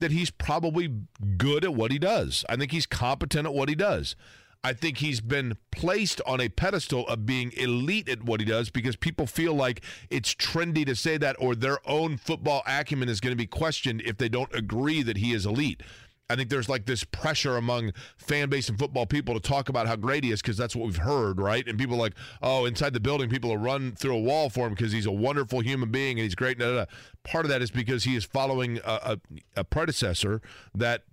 that 0.00 0.12
he's 0.12 0.30
probably 0.30 0.92
good 1.36 1.64
at 1.64 1.74
what 1.74 1.90
he 1.90 1.98
does. 1.98 2.44
I 2.48 2.56
think 2.56 2.70
he's 2.70 2.86
competent 2.86 3.46
at 3.46 3.54
what 3.54 3.68
he 3.68 3.74
does. 3.74 4.14
I 4.62 4.72
think 4.72 4.98
he's 4.98 5.20
been 5.20 5.56
placed 5.70 6.20
on 6.26 6.40
a 6.40 6.48
pedestal 6.48 7.06
of 7.06 7.24
being 7.24 7.52
elite 7.56 8.08
at 8.08 8.24
what 8.24 8.40
he 8.40 8.46
does 8.46 8.70
because 8.70 8.96
people 8.96 9.26
feel 9.26 9.54
like 9.54 9.82
it's 10.10 10.34
trendy 10.34 10.84
to 10.84 10.96
say 10.96 11.16
that 11.16 11.36
or 11.38 11.54
their 11.54 11.78
own 11.88 12.16
football 12.16 12.62
acumen 12.66 13.08
is 13.08 13.20
going 13.20 13.32
to 13.32 13.36
be 13.36 13.46
questioned 13.46 14.02
if 14.04 14.18
they 14.18 14.28
don't 14.28 14.52
agree 14.54 15.02
that 15.02 15.18
he 15.18 15.32
is 15.32 15.46
elite. 15.46 15.82
I 16.30 16.36
think 16.36 16.50
there's 16.50 16.68
like 16.68 16.84
this 16.84 17.04
pressure 17.04 17.56
among 17.56 17.92
fan 18.18 18.50
base 18.50 18.68
and 18.68 18.78
football 18.78 19.06
people 19.06 19.32
to 19.34 19.40
talk 19.40 19.70
about 19.70 19.86
how 19.86 19.96
great 19.96 20.24
he 20.24 20.30
is 20.30 20.42
because 20.42 20.58
that's 20.58 20.76
what 20.76 20.84
we've 20.86 20.98
heard, 20.98 21.40
right? 21.40 21.66
And 21.66 21.78
people 21.78 21.96
like, 21.96 22.12
oh, 22.42 22.66
inside 22.66 22.92
the 22.92 23.00
building, 23.00 23.30
people 23.30 23.48
will 23.48 23.56
run 23.58 23.92
through 23.92 24.14
a 24.14 24.20
wall 24.20 24.50
for 24.50 24.66
him 24.66 24.74
because 24.74 24.92
he's 24.92 25.06
a 25.06 25.12
wonderful 25.12 25.60
human 25.60 25.90
being 25.90 26.18
and 26.18 26.24
he's 26.24 26.34
great. 26.34 26.58
Part 26.58 27.46
of 27.46 27.48
that 27.48 27.62
is 27.62 27.70
because 27.70 28.04
he 28.04 28.14
is 28.14 28.24
following 28.24 28.78
a, 28.84 28.90
a, 28.92 29.18
a 29.60 29.64
predecessor 29.64 30.42
that 30.74 31.04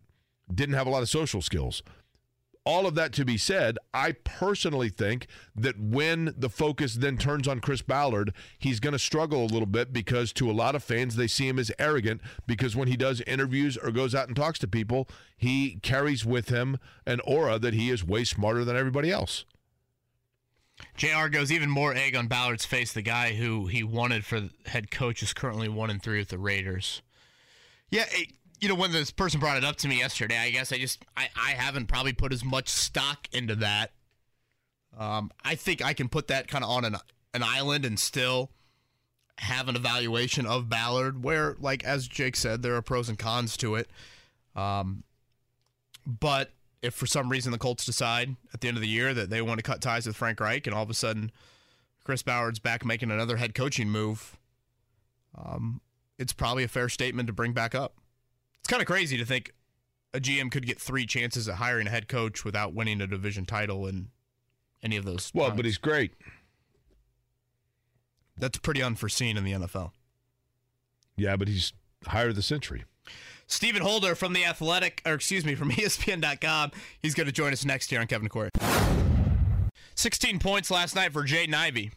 didn't 0.54 0.76
have 0.76 0.86
a 0.86 0.90
lot 0.90 1.02
of 1.02 1.10
social 1.10 1.42
skills 1.42 1.82
all 2.66 2.88
of 2.88 2.96
that 2.96 3.14
to 3.14 3.24
be 3.24 3.38
said, 3.38 3.78
I 3.94 4.14
personally 4.14 4.90
think 4.90 5.28
that 5.56 5.80
when 5.80 6.34
the 6.36 6.50
focus 6.50 6.96
then 6.96 7.18
turns 7.18 7.48
on 7.48 7.60
Chris 7.60 7.84
Ballard, 7.84 8.34
he's 8.58 8.80
going 8.80 8.94
to 8.94 9.00
struggle 9.00 9.44
a 9.44 9.46
little 9.46 9.68
bit 9.68 9.94
because 9.94 10.34
to 10.34 10.50
a 10.50 10.54
lot 10.54 10.74
of 10.76 10.84
fans, 10.84 11.16
they 11.16 11.28
see 11.28 11.48
him 11.48 11.60
as 11.60 11.72
arrogant 11.78 12.22
because 12.48 12.76
when 12.76 12.88
he 12.88 12.98
does 12.98 13.22
interviews 13.22 13.78
or 13.78 13.92
goes 13.92 14.16
out 14.16 14.28
and 14.28 14.36
talks 14.36 14.58
to 14.60 14.68
people, 14.68 15.08
he 15.38 15.80
carries 15.84 16.26
with 16.26 16.50
him 16.50 16.78
an 17.06 17.20
aura 17.22 17.60
that 17.60 17.76
he 17.76 17.92
is 17.92 18.04
way 18.04 18.24
smarter 18.24 18.66
than 18.66 18.76
everybody 18.76 19.12
else. 19.12 19.46
JR 20.98 21.28
goes 21.28 21.52
even 21.52 21.70
more 21.70 21.94
egg 21.94 22.16
on 22.16 22.28
Ballard's 22.28 22.66
face. 22.66 22.92
The 22.92 23.02
guy 23.02 23.34
who 23.34 23.68
he 23.68 23.84
wanted 23.84 24.26
for 24.26 24.50
head 24.66 24.92
coach 24.92 25.22
is 25.22 25.34
currently 25.34 25.70
one 25.70 25.90
and 25.90 26.02
three 26.02 26.18
with 26.18 26.30
the 26.30 26.38
Raiders. 26.38 27.02
Yeah, 27.90 28.06
it, 28.10 28.34
you 28.62 28.70
know, 28.70 28.76
when 28.76 28.92
this 28.92 29.12
person 29.12 29.40
brought 29.40 29.58
it 29.58 29.64
up 29.64 29.76
to 29.78 29.88
me 29.88 30.00
yesterday, 30.00 30.38
I 30.38 30.50
guess 30.52 30.72
I 30.72 30.78
just 30.78 31.04
I, 31.16 31.30
I 31.36 31.52
haven't 31.52 31.88
probably 31.88 32.14
put 32.14 32.34
as 32.34 32.44
much 32.44 32.70
stock 32.70 33.28
into 33.32 33.56
that. 33.56 33.92
Um, 34.98 35.32
I 35.44 35.56
think 35.56 35.84
I 35.84 35.94
can 35.94 36.10
put 36.10 36.28
that 36.28 36.48
kind 36.48 36.64
of 36.64 36.70
on 36.70 36.86
an 36.86 36.96
an 37.34 37.44
island 37.44 37.86
and 37.86 38.00
still 38.00 38.52
have 39.38 39.68
an 39.68 39.76
evaluation 39.76 40.46
of 40.46 40.70
Ballard, 40.70 41.24
where, 41.24 41.56
like 41.60 41.84
as 41.84 42.08
Jake 42.08 42.36
said, 42.36 42.62
there 42.62 42.76
are 42.76 42.82
pros 42.82 43.10
and 43.10 43.20
cons 43.20 43.58
to 43.58 43.76
it. 43.76 43.90
Um, 44.56 45.04
but 46.06 46.54
if 46.82 46.94
for 46.94 47.06
some 47.06 47.30
reason 47.30 47.52
the 47.52 47.58
Colts 47.58 47.86
decide 47.86 48.36
at 48.54 48.62
the 48.62 48.68
end 48.68 48.78
of 48.78 48.82
the 48.82 48.88
year 48.88 49.14
that 49.14 49.30
they 49.30 49.42
want 49.42 49.58
to 49.58 49.64
cut 49.64 49.82
ties 49.82 50.08
with 50.08 50.16
Frank 50.16 50.40
Reich, 50.40 50.66
and 50.66 50.74
all 50.76 50.84
of 50.84 50.90
a 50.90 50.94
sudden 50.94 51.32
Chris 52.04 52.22
Ballard's 52.22 52.60
back 52.60 52.86
making 52.86 53.12
another 53.12 53.38
head 53.38 53.54
coaching 53.54 53.90
move, 53.90 54.38
um, 55.38 55.82
it's 56.18 56.32
probably 56.32 56.64
a 56.64 56.70
fair 56.70 56.88
statement 56.88 57.28
to 57.28 57.34
bring 57.34 57.52
back 57.52 57.76
up. 57.76 57.96
It's 58.66 58.72
kind 58.72 58.82
of 58.82 58.88
crazy 58.88 59.16
to 59.18 59.26
think 59.26 59.54
a 60.12 60.20
GM 60.20 60.50
could 60.50 60.66
get 60.66 60.82
three 60.82 61.06
chances 61.06 61.48
at 61.48 61.58
hiring 61.58 61.86
a 61.86 61.92
head 61.92 62.08
coach 62.08 62.44
without 62.44 62.74
winning 62.74 63.00
a 63.00 63.06
division 63.06 63.46
title 63.46 63.86
in 63.86 64.08
any 64.82 64.98
of 64.98 65.06
those. 65.06 65.30
Well, 65.36 65.50
times. 65.50 65.58
but 65.58 65.66
he's 65.66 65.78
great. 65.78 66.14
That's 68.40 68.58
pretty 68.58 68.82
unforeseen 68.82 69.38
in 69.38 69.44
the 69.44 69.52
NFL. 69.52 69.92
Yeah, 71.16 71.36
but 71.36 71.48
he's 71.48 71.74
higher 72.08 72.34
the 72.34 72.42
century. 72.42 72.86
Stephen 73.46 73.84
Holder 73.84 74.16
from 74.16 74.34
the 74.34 74.44
Athletic, 74.44 75.00
or 75.06 75.14
excuse 75.14 75.46
me, 75.46 75.54
from 75.54 75.70
ESPN.com. 75.74 76.72
He's 77.00 77.14
going 77.14 77.28
to 77.28 77.32
join 77.32 77.54
us 77.54 77.66
next 77.66 77.92
year 77.92 78.02
on 78.02 78.08
Kevin 78.08 78.30
Query. 78.30 78.50
16 79.94 80.40
points 80.40 80.72
last 80.72 80.96
night 80.96 81.14
for 81.14 81.22
Jaden 81.22 81.54
Ivey 81.54 81.92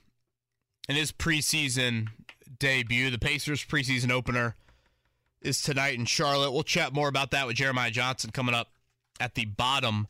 in 0.86 0.96
his 0.96 1.12
preseason 1.12 2.08
debut, 2.58 3.08
the 3.08 3.18
Pacers 3.18 3.64
preseason 3.64 4.10
opener 4.10 4.54
is 5.42 5.62
tonight 5.62 5.98
in 5.98 6.04
Charlotte. 6.04 6.52
We'll 6.52 6.62
chat 6.62 6.92
more 6.92 7.08
about 7.08 7.30
that 7.30 7.46
with 7.46 7.56
Jeremiah 7.56 7.90
Johnson 7.90 8.30
coming 8.30 8.54
up 8.54 8.68
at 9.20 9.34
the 9.34 9.44
bottom 9.44 10.08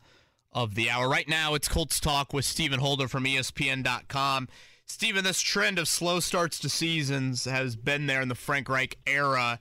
of 0.51 0.75
the 0.75 0.89
hour. 0.89 1.07
Right 1.07 1.27
now, 1.27 1.53
it's 1.53 1.67
Colts 1.67 1.99
Talk 1.99 2.33
with 2.33 2.45
Stephen 2.45 2.79
Holder 2.79 3.07
from 3.07 3.25
ESPN.com. 3.25 4.47
Stephen, 4.85 5.23
this 5.23 5.39
trend 5.39 5.77
of 5.77 5.87
slow 5.87 6.19
starts 6.19 6.59
to 6.59 6.69
seasons 6.69 7.45
has 7.45 7.75
been 7.75 8.07
there 8.07 8.21
in 8.21 8.27
the 8.27 8.35
Frank 8.35 8.67
Reich 8.67 8.97
era. 9.05 9.59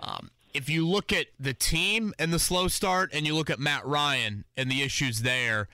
Um, 0.00 0.30
if 0.54 0.68
you 0.68 0.86
look 0.86 1.12
at 1.12 1.26
the 1.38 1.54
team 1.54 2.14
and 2.18 2.32
the 2.32 2.38
slow 2.38 2.68
start, 2.68 3.10
and 3.12 3.26
you 3.26 3.34
look 3.34 3.50
at 3.50 3.58
Matt 3.58 3.84
Ryan 3.86 4.44
and 4.56 4.70
the 4.70 4.82
issues 4.82 5.22
there, 5.22 5.68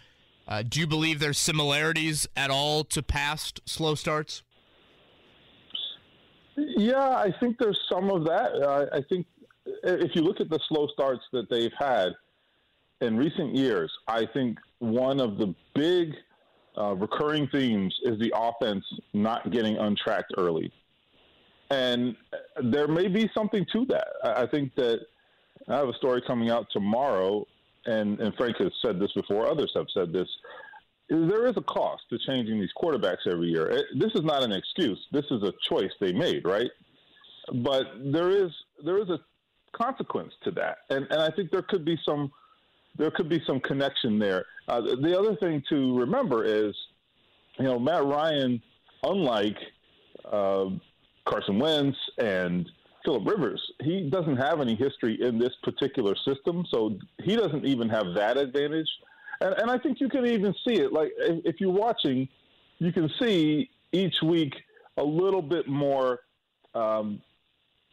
uh, 0.48 0.62
do 0.62 0.80
you 0.80 0.86
believe 0.86 1.18
there's 1.18 1.38
similarities 1.38 2.26
at 2.36 2.50
all 2.50 2.84
to 2.84 3.02
past 3.02 3.60
slow 3.66 3.94
starts? 3.94 4.42
Yeah, 6.56 7.10
I 7.10 7.32
think 7.38 7.58
there's 7.58 7.80
some 7.88 8.10
of 8.10 8.24
that. 8.24 8.52
Uh, 8.54 8.86
I 8.92 9.02
think 9.02 9.26
if 9.66 10.14
you 10.14 10.22
look 10.22 10.40
at 10.40 10.48
the 10.48 10.58
slow 10.68 10.86
starts 10.88 11.24
that 11.32 11.50
they've 11.50 11.72
had 11.78 12.12
in 13.00 13.16
recent 13.16 13.54
years, 13.54 13.92
I 14.08 14.26
think 14.26 14.58
one 14.78 15.20
of 15.20 15.36
the 15.38 15.54
big 15.74 16.14
uh, 16.78 16.94
recurring 16.94 17.48
themes 17.48 17.94
is 18.04 18.18
the 18.18 18.32
offense 18.34 18.84
not 19.12 19.50
getting 19.50 19.76
untracked 19.76 20.32
early. 20.38 20.72
And 21.70 22.16
there 22.62 22.86
may 22.86 23.08
be 23.08 23.30
something 23.34 23.66
to 23.72 23.86
that. 23.86 24.08
I 24.24 24.46
think 24.46 24.74
that 24.76 25.00
I 25.68 25.76
have 25.76 25.88
a 25.88 25.94
story 25.94 26.22
coming 26.26 26.48
out 26.50 26.66
tomorrow, 26.72 27.46
and, 27.86 28.20
and 28.20 28.34
Frank 28.36 28.56
has 28.58 28.72
said 28.84 29.00
this 29.00 29.12
before, 29.12 29.46
others 29.46 29.72
have 29.74 29.86
said 29.92 30.12
this 30.12 30.28
there 31.08 31.46
is 31.46 31.56
a 31.56 31.62
cost 31.62 32.02
to 32.10 32.18
changing 32.26 32.60
these 32.60 32.72
quarterbacks 32.80 33.26
every 33.30 33.48
year. 33.48 33.84
This 33.96 34.12
is 34.14 34.22
not 34.22 34.42
an 34.42 34.52
excuse. 34.52 34.98
This 35.12 35.24
is 35.30 35.42
a 35.42 35.52
choice 35.68 35.92
they 36.00 36.12
made, 36.12 36.44
right? 36.44 36.70
But 37.62 37.86
there 38.04 38.30
is 38.30 38.50
there 38.84 38.98
is 38.98 39.08
a 39.08 39.20
consequence 39.72 40.32
to 40.44 40.50
that, 40.52 40.78
and 40.90 41.06
and 41.10 41.22
I 41.22 41.30
think 41.30 41.50
there 41.50 41.62
could 41.62 41.84
be 41.84 41.98
some 42.04 42.32
there 42.98 43.10
could 43.10 43.28
be 43.28 43.42
some 43.46 43.60
connection 43.60 44.18
there. 44.18 44.44
Uh, 44.68 44.80
the 44.80 45.16
other 45.18 45.36
thing 45.36 45.62
to 45.68 45.98
remember 45.98 46.44
is, 46.44 46.74
you 47.58 47.64
know, 47.64 47.78
Matt 47.78 48.04
Ryan, 48.04 48.60
unlike 49.02 49.56
uh, 50.24 50.66
Carson 51.24 51.58
Wentz 51.58 51.98
and 52.18 52.68
Philip 53.04 53.26
Rivers, 53.26 53.62
he 53.82 54.08
doesn't 54.10 54.36
have 54.36 54.60
any 54.60 54.74
history 54.74 55.20
in 55.20 55.38
this 55.38 55.52
particular 55.62 56.14
system, 56.26 56.64
so 56.70 56.98
he 57.22 57.36
doesn't 57.36 57.64
even 57.64 57.88
have 57.88 58.14
that 58.14 58.36
advantage. 58.36 58.88
And, 59.40 59.54
and 59.54 59.70
I 59.70 59.78
think 59.78 60.00
you 60.00 60.08
can 60.08 60.26
even 60.26 60.54
see 60.66 60.74
it. 60.74 60.92
Like 60.92 61.12
if, 61.18 61.60
you're 61.60 61.72
watching, 61.72 62.28
you 62.78 62.92
can 62.92 63.10
see 63.20 63.70
each 63.92 64.22
week 64.22 64.54
a 64.96 65.04
little 65.04 65.42
bit 65.42 65.68
more. 65.68 66.20
Um, 66.74 67.20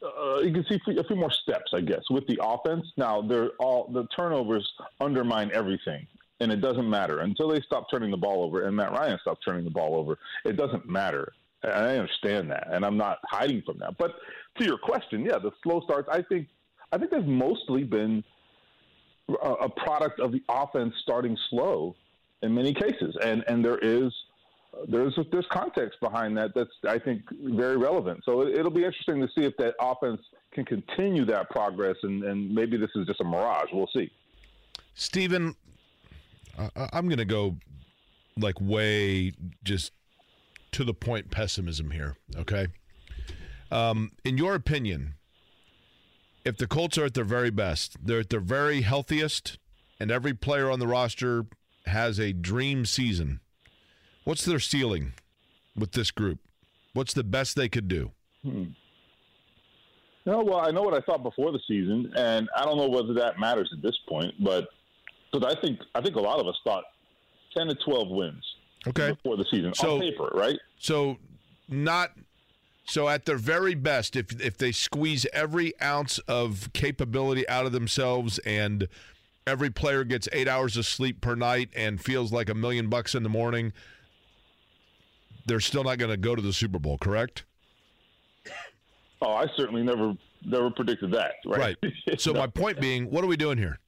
uh, 0.04 0.40
you 0.40 0.52
can 0.52 0.66
see 0.70 0.80
a 0.98 1.04
few 1.04 1.16
more 1.16 1.32
steps, 1.32 1.72
I 1.74 1.82
guess, 1.82 2.04
with 2.10 2.28
the 2.28 2.38
offense. 2.42 2.86
Now, 2.98 3.22
they're 3.22 3.52
all 3.60 3.90
the 3.92 4.06
turnovers 4.16 4.70
undermine 5.00 5.50
everything, 5.54 6.06
and 6.42 6.52
it 6.52 6.58
doesn't 6.58 6.90
matter 6.90 7.20
until 7.20 7.48
they 7.48 7.62
stop 7.62 7.90
turning 7.90 8.12
the 8.12 8.18
ball 8.18 8.44
over. 8.44 8.64
And 8.68 8.76
Matt 8.76 8.92
Ryan 8.92 9.18
stops 9.22 9.46
turning 9.46 9.64
the 9.64 9.72
ball 9.72 9.96
over. 9.96 10.18
It 10.44 10.58
doesn't 10.58 10.90
matter. 10.90 11.32
And 11.64 11.72
I 11.72 11.98
understand 11.98 12.52
that, 12.52 12.68
and 12.72 12.84
I'm 12.84 12.98
not 12.98 13.20
hiding 13.30 13.62
from 13.66 13.78
that. 13.80 13.98
But 13.98 14.16
to 14.60 14.66
your 14.66 14.78
question, 14.78 15.24
yeah, 15.24 15.38
the 15.40 15.52
slow 15.64 15.80
starts. 15.82 16.10
I 16.12 16.22
think 16.22 16.48
I 16.92 16.98
think 16.98 17.12
they've 17.12 17.26
mostly 17.26 17.84
been 17.84 18.24
a, 19.30 19.70
product 19.70 20.20
of 20.20 20.32
the 20.32 20.44
offense 20.50 20.94
starting 21.02 21.38
slow 21.50 21.96
in 22.42 22.54
many 22.54 22.74
cases, 22.74 23.16
and 23.24 23.44
and 23.48 23.64
there 23.64 23.78
is 23.78 24.12
there's 24.88 25.18
there's 25.32 25.46
context 25.52 26.00
behind 26.02 26.38
that 26.38 26.52
that's 26.54 26.72
I 26.88 27.00
think 27.00 27.22
very 27.32 27.78
relevant. 27.78 28.22
So 28.26 28.42
it, 28.42 28.62
will 28.62 28.70
be 28.70 28.84
interesting 28.84 29.22
to 29.22 29.28
see 29.28 29.46
if 29.46 29.56
that 29.58 29.76
offense 29.80 30.22
can 30.52 30.66
continue 30.66 31.26
that 31.26 31.50
progress, 31.50 31.96
and, 32.04 32.24
and 32.24 32.54
maybe 32.54 32.78
this 32.78 32.90
is 32.96 33.08
just 33.08 33.22
a 33.22 33.24
mirage. 33.24 33.70
We'll 33.72 33.90
see. 33.94 34.12
Stephen, 34.96 35.56
I'm 36.76 37.08
going 37.08 37.18
to 37.18 37.26
go 37.26 37.56
like 38.38 38.60
way 38.60 39.34
just 39.64 39.92
to 40.74 40.84
the 40.84 40.94
point 40.94 41.32
pessimism 41.32 41.92
here. 41.92 42.16
Okay, 42.36 42.68
um, 43.72 44.12
in 44.24 44.38
your 44.38 44.56
opinion, 44.56 45.16
if 46.46 46.58
the 46.58 46.68
Colts 46.68 46.98
are 46.98 47.06
at 47.06 47.14
their 47.14 47.24
very 47.24 47.50
best, 47.50 47.98
they're 48.04 48.20
at 48.20 48.30
their 48.30 48.40
very 48.40 48.82
healthiest, 48.82 49.58
and 50.00 50.12
every 50.12 50.34
player 50.34 50.70
on 50.70 50.80
the 50.80 50.88
roster 50.88 51.46
has 51.86 52.20
a 52.20 52.34
dream 52.34 52.86
season 52.86 53.40
What's 54.24 54.46
their 54.46 54.60
ceiling 54.60 55.14
with 55.76 55.92
this 55.92 56.12
group? 56.12 56.40
What's 56.94 57.14
the 57.14 57.24
best 57.24 57.56
they 57.56 57.68
could 57.68 57.88
do? 57.88 58.12
Hmm. 58.44 58.66
No, 60.26 60.42
well, 60.42 60.60
I 60.60 60.72
know 60.72 60.82
what 60.82 60.94
I 60.94 61.02
thought 61.02 61.22
before 61.22 61.52
the 61.52 61.60
season, 61.68 62.14
and 62.16 62.48
I 62.56 62.64
don't 62.64 62.78
know 62.78 62.88
whether 62.88 63.14
that 63.16 63.40
matters 63.40 63.70
at 63.76 63.82
this 63.82 63.98
point. 64.08 64.34
But 64.42 64.70
because 65.32 65.54
I 65.54 65.60
think 65.60 65.80
I 65.96 66.02
think 66.02 66.16
a 66.16 66.22
lot 66.22 66.40
of 66.40 66.48
us 66.48 66.56
thought 66.64 66.86
ten 67.54 67.68
to 67.68 67.76
twelve 67.76 68.10
wins. 68.10 68.44
Okay. 68.88 69.12
Before 69.12 69.36
the 69.38 69.46
season, 69.52 69.74
so, 69.74 69.96
on 69.96 70.00
paper, 70.00 70.30
right? 70.34 70.60
So 70.78 71.18
not 71.68 72.12
so 72.86 73.08
at 73.08 73.26
their 73.26 73.38
very 73.38 73.76
best, 73.76 74.16
if 74.16 74.40
if 74.42 74.58
they 74.58 74.72
squeeze 74.72 75.26
every 75.34 75.80
ounce 75.82 76.20
of 76.20 76.72
capability 76.74 77.48
out 77.48 77.66
of 77.66 77.72
themselves 77.72 78.40
and 78.40 78.88
every 79.48 79.70
player 79.70 80.04
gets 80.04 80.28
eight 80.32 80.48
hours 80.48 80.78
of 80.78 80.86
sleep 80.86 81.22
per 81.22 81.36
night 81.36 81.70
and 81.76 82.02
feels 82.02 82.32
like 82.32 82.50
a 82.50 82.54
million 82.54 82.90
bucks 82.90 83.16
in 83.16 83.24
the 83.24 83.30
morning, 83.30 83.74
they're 85.46 85.60
still 85.60 85.84
not 85.84 85.98
going 85.98 86.12
to 86.12 86.18
go 86.18 86.36
to 86.36 86.42
the 86.42 86.54
Super 86.54 86.80
Bowl, 86.80 86.98
correct? 86.98 87.46
Oh, 89.22 89.32
I 89.32 89.48
certainly 89.56 89.84
never 89.84 90.14
never 90.46 90.70
predicted 90.70 91.12
that. 91.12 91.36
Right. 91.46 91.78
Right. 91.82 92.20
So 92.20 92.34
no. 92.34 92.40
my 92.42 92.48
point 92.48 92.82
being, 92.82 93.10
what 93.10 93.24
are 93.24 93.28
we 93.28 93.38
doing 93.38 93.58
here? 93.58 93.80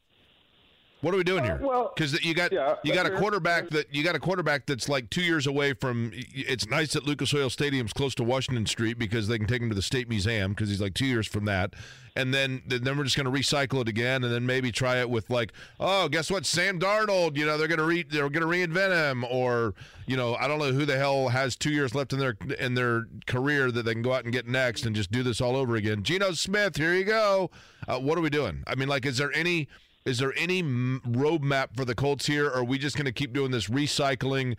What 1.06 1.14
are 1.14 1.18
we 1.18 1.24
doing 1.24 1.44
here? 1.44 1.60
Uh, 1.62 1.68
well, 1.68 1.94
because 1.96 2.26
you 2.26 2.34
got 2.34 2.52
yeah, 2.52 2.78
you 2.84 2.92
got 2.92 3.06
a 3.06 3.16
quarterback 3.16 3.70
that 3.70 3.94
you 3.94 4.04
got 4.04 4.16
a 4.16 4.20
quarterback 4.20 4.66
that's 4.66 4.90
like 4.90 5.12
two 5.12 5.22
years 5.22 5.46
away 5.46 5.74
from. 5.74 6.12
It's 6.16 6.68
nice 6.68 6.94
that 6.94 7.06
Lucas 7.06 7.32
Oil 7.32 7.52
Stadium's 7.52 7.94
close 7.94 8.16
to 8.16 8.24
Washington 8.24 8.66
Street 8.66 8.98
because 8.98 9.28
they 9.28 9.38
can 9.38 9.46
take 9.46 9.62
him 9.62 9.70
to 9.70 9.76
the 9.76 9.84
State 9.84 10.10
Museum 10.10 10.54
because 10.54 10.68
he's 10.68 10.82
like 10.82 10.96
two 10.96 11.06
years 11.06 11.28
from 11.28 11.46
that, 11.46 11.76
and 12.16 12.34
then 12.34 12.64
then 12.66 12.98
we're 12.98 13.04
just 13.04 13.16
going 13.16 13.32
to 13.32 13.40
recycle 13.40 13.82
it 13.82 13.88
again, 13.88 14.24
and 14.24 14.34
then 14.34 14.48
maybe 14.48 14.72
try 14.72 14.98
it 14.98 15.08
with 15.08 15.30
like, 15.30 15.54
oh, 15.80 16.10
guess 16.10 16.32
what, 16.32 16.44
Sam 16.44 16.80
Darnold, 16.80 17.38
you 17.38 17.46
know, 17.46 17.60
they're 17.60 17.68
going 17.68 17.78
to 17.78 17.86
re 17.86 18.02
they're 18.02 18.28
going 18.28 18.42
to 18.42 18.48
reinvent 18.48 19.12
him, 19.12 19.24
or 19.26 19.76
you 20.08 20.18
know, 20.18 20.34
I 20.34 20.48
don't 20.48 20.58
know 20.58 20.72
who 20.72 20.86
the 20.86 20.98
hell 20.98 21.28
has 21.28 21.56
two 21.56 21.70
years 21.70 21.94
left 21.94 22.14
in 22.14 22.20
their 22.20 22.36
in 22.60 22.74
their 22.74 23.06
career 23.28 23.70
that 23.70 23.84
they 23.84 23.94
can 23.94 24.02
go 24.02 24.14
out 24.14 24.24
and 24.24 24.34
get 24.34 24.48
next 24.48 24.88
and 24.88 24.96
just 24.96 25.12
do 25.12 25.22
this 25.22 25.40
all 25.40 25.56
over 25.56 25.76
again. 25.76 26.02
Geno 26.02 26.32
Smith, 26.32 26.78
here 26.78 26.96
you 26.96 27.04
go. 27.04 27.52
Uh, 27.88 28.00
what 28.00 28.18
are 28.18 28.22
we 28.22 28.32
doing? 28.32 28.64
I 28.66 28.74
mean, 28.74 28.88
like, 28.88 29.06
is 29.06 29.20
there 29.20 29.32
any 29.34 29.68
is 30.06 30.20
there 30.20 30.34
any 30.38 30.62
roadmap 30.62 31.76
for 31.76 31.84
the 31.84 31.96
Colts 31.96 32.26
here? 32.28 32.48
Or 32.48 32.58
are 32.58 32.64
we 32.64 32.78
just 32.78 32.96
going 32.96 33.06
to 33.06 33.12
keep 33.12 33.34
doing 33.34 33.52
this 33.52 33.68
recycling, 33.68 34.56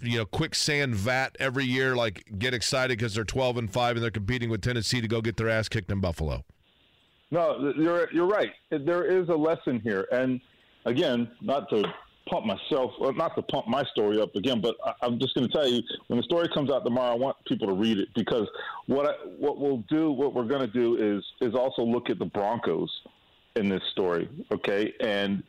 you 0.00 0.18
know, 0.18 0.24
quicksand 0.24 0.94
vat 0.94 1.36
every 1.40 1.64
year? 1.64 1.96
Like, 1.96 2.24
get 2.38 2.54
excited 2.54 2.98
because 2.98 3.14
they're 3.14 3.24
12 3.24 3.56
and 3.58 3.72
5 3.72 3.96
and 3.96 4.02
they're 4.02 4.10
competing 4.10 4.48
with 4.48 4.62
Tennessee 4.62 5.00
to 5.00 5.08
go 5.08 5.20
get 5.20 5.36
their 5.36 5.48
ass 5.48 5.68
kicked 5.68 5.90
in 5.90 6.00
Buffalo? 6.00 6.44
No, 7.30 7.72
you're, 7.76 8.10
you're 8.12 8.28
right. 8.28 8.50
There 8.70 9.04
is 9.04 9.28
a 9.28 9.34
lesson 9.34 9.80
here. 9.80 10.06
And 10.12 10.40
again, 10.86 11.28
not 11.42 11.68
to 11.70 11.84
pump 12.30 12.46
myself, 12.46 12.92
or 13.00 13.12
not 13.14 13.34
to 13.34 13.42
pump 13.42 13.66
my 13.66 13.82
story 13.90 14.20
up 14.20 14.34
again, 14.36 14.60
but 14.60 14.76
I, 14.84 15.06
am 15.06 15.18
just 15.18 15.34
going 15.34 15.48
to 15.48 15.52
tell 15.52 15.66
you 15.66 15.82
when 16.06 16.18
the 16.18 16.22
story 16.22 16.48
comes 16.54 16.70
out 16.70 16.84
tomorrow, 16.84 17.12
I 17.12 17.16
want 17.16 17.36
people 17.46 17.66
to 17.66 17.72
read 17.72 17.98
it 17.98 18.08
because 18.14 18.46
what 18.86 19.06
I, 19.06 19.12
what 19.38 19.58
we'll 19.58 19.82
do, 19.88 20.12
what 20.12 20.34
we're 20.34 20.44
going 20.44 20.60
to 20.60 20.66
do 20.66 20.96
is 20.96 21.24
is 21.40 21.54
also 21.54 21.82
look 21.82 22.10
at 22.10 22.18
the 22.18 22.26
Broncos 22.26 22.90
in 23.56 23.68
this 23.68 23.82
story, 23.92 24.28
okay, 24.52 24.92
and 25.00 25.42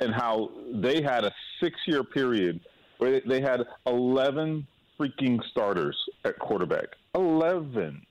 and 0.00 0.12
how 0.12 0.50
they 0.72 1.00
had 1.00 1.24
a 1.24 1.32
six-year 1.60 2.02
period 2.02 2.60
where 2.98 3.20
they 3.20 3.40
had 3.40 3.60
11 3.86 4.66
freaking 4.98 5.40
starters 5.50 5.96
at 6.24 6.38
quarterback. 6.38 6.86
11. 7.14 8.04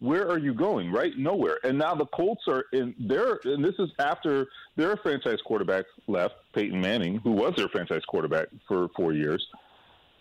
Where 0.00 0.28
are 0.28 0.38
you 0.38 0.54
going? 0.54 0.90
Right? 0.90 1.12
Nowhere. 1.16 1.58
And 1.62 1.78
now 1.78 1.94
the 1.94 2.06
Colts 2.06 2.42
are 2.48 2.64
in 2.72 2.94
their, 2.98 3.38
and 3.44 3.64
this 3.64 3.74
is 3.78 3.90
after 3.98 4.48
their 4.76 4.96
franchise 4.96 5.38
quarterback 5.44 5.84
left, 6.06 6.34
Peyton 6.54 6.80
Manning, 6.80 7.16
who 7.16 7.32
was 7.32 7.54
their 7.56 7.68
franchise 7.68 8.02
quarterback 8.06 8.48
for 8.66 8.88
four 8.96 9.12
years. 9.12 9.46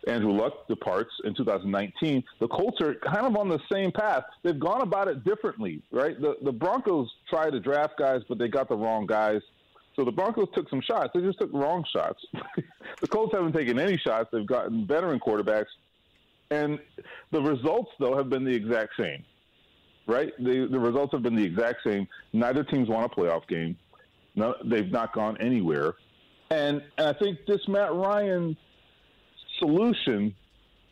Andrew 0.09 0.31
Luck 0.31 0.67
departs 0.67 1.11
in 1.23 1.35
2019. 1.35 2.23
The 2.39 2.47
Colts 2.47 2.81
are 2.81 2.95
kind 2.95 3.25
of 3.25 3.35
on 3.35 3.47
the 3.47 3.59
same 3.71 3.91
path. 3.91 4.23
They've 4.43 4.59
gone 4.59 4.81
about 4.81 5.07
it 5.07 5.23
differently, 5.23 5.81
right? 5.91 6.19
The 6.19 6.35
the 6.43 6.51
Broncos 6.51 7.09
try 7.29 7.49
to 7.49 7.59
draft 7.59 7.93
guys, 7.97 8.21
but 8.27 8.37
they 8.37 8.47
got 8.47 8.69
the 8.69 8.75
wrong 8.75 9.05
guys. 9.05 9.41
So 9.95 10.05
the 10.05 10.11
Broncos 10.11 10.47
took 10.53 10.69
some 10.69 10.81
shots. 10.81 11.09
They 11.13 11.21
just 11.21 11.39
took 11.39 11.51
wrong 11.53 11.83
shots. 11.93 12.23
the 13.01 13.07
Colts 13.07 13.33
haven't 13.33 13.53
taken 13.53 13.79
any 13.79 13.97
shots. 13.97 14.29
They've 14.31 14.45
gotten 14.45 14.87
veteran 14.87 15.19
quarterbacks, 15.19 15.67
and 16.49 16.79
the 17.31 17.41
results 17.41 17.91
though 17.99 18.15
have 18.15 18.29
been 18.29 18.43
the 18.43 18.53
exact 18.53 18.93
same, 18.99 19.23
right? 20.07 20.31
The 20.39 20.67
the 20.71 20.79
results 20.79 21.11
have 21.13 21.21
been 21.21 21.35
the 21.35 21.45
exact 21.45 21.79
same. 21.85 22.07
Neither 22.33 22.63
team's 22.63 22.89
won 22.89 23.03
a 23.03 23.09
playoff 23.09 23.47
game. 23.47 23.77
No, 24.35 24.55
they've 24.63 24.91
not 24.91 25.13
gone 25.13 25.37
anywhere, 25.39 25.95
and 26.49 26.81
and 26.97 27.07
I 27.07 27.13
think 27.13 27.39
this 27.45 27.67
Matt 27.67 27.93
Ryan 27.93 28.55
solution, 29.59 30.33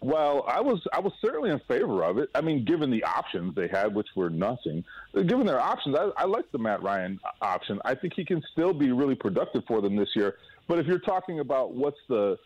well, 0.02 0.46
I 0.48 0.62
was 0.62 0.86
I 0.94 1.00
was 1.00 1.14
certainly 1.22 1.50
in 1.50 1.60
favor 1.68 2.04
of 2.04 2.18
it. 2.20 2.30
I 2.36 2.42
mean, 2.42 2.66
given 2.66 2.92
the 2.92 3.04
options 3.04 3.56
they 3.56 3.68
had, 3.68 3.96
which 3.96 4.08
were 4.16 4.30
nothing, 4.30 4.84
given 5.14 5.46
their 5.46 5.60
options, 5.60 5.96
I, 5.96 6.10
I 6.18 6.26
like 6.26 6.52
the 6.52 6.60
Matt 6.60 6.84
Ryan 6.84 7.20
option. 7.42 7.80
I 7.84 7.96
think 7.96 8.14
he 8.14 8.24
can 8.24 8.44
still 8.52 8.74
be 8.74 8.92
really 8.92 9.16
productive 9.16 9.64
for 9.68 9.82
them 9.82 9.96
this 9.96 10.10
year. 10.16 10.36
But 10.68 10.80
if 10.80 10.86
you're 10.86 11.00
talking 11.00 11.40
about 11.40 11.74
what's 11.74 11.98
the 12.10 12.38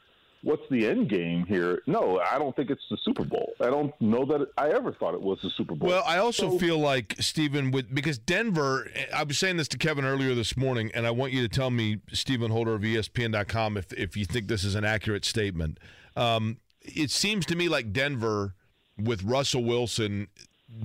what's 0.43 0.63
the 0.69 0.87
end 0.87 1.09
game 1.09 1.45
here? 1.45 1.81
No, 1.87 2.19
I 2.19 2.39
don't 2.39 2.55
think 2.55 2.69
it's 2.69 2.81
the 2.89 2.97
Super 3.03 3.23
Bowl. 3.23 3.53
I 3.59 3.65
don't 3.65 3.93
know 4.01 4.25
that 4.25 4.47
I 4.57 4.69
ever 4.69 4.93
thought 4.93 5.13
it 5.13 5.21
was 5.21 5.39
the 5.41 5.49
Super 5.49 5.75
Bowl. 5.75 5.89
Well, 5.89 6.03
I 6.05 6.17
also 6.17 6.51
so, 6.51 6.59
feel 6.59 6.79
like 6.79 7.15
Stephen 7.19 7.71
with 7.71 7.93
because 7.93 8.17
Denver. 8.17 8.89
I 9.13 9.23
was 9.23 9.37
saying 9.37 9.57
this 9.57 9.67
to 9.69 9.77
Kevin 9.77 10.05
earlier 10.05 10.33
this 10.33 10.55
morning, 10.55 10.91
and 10.93 11.05
I 11.05 11.11
want 11.11 11.33
you 11.33 11.41
to 11.41 11.49
tell 11.49 11.69
me, 11.69 11.99
Stephen 12.13 12.51
Holder 12.51 12.75
of 12.75 12.81
ESPN.com, 12.81 13.77
if 13.77 13.91
if 13.93 14.15
you 14.15 14.25
think 14.25 14.47
this 14.47 14.63
is 14.63 14.75
an 14.75 14.85
accurate 14.85 15.25
statement. 15.25 15.79
Um, 16.15 16.57
it 16.81 17.11
seems 17.11 17.45
to 17.47 17.55
me 17.55 17.69
like 17.69 17.93
Denver 17.93 18.55
with 18.97 19.23
Russell 19.23 19.63
Wilson, 19.63 20.27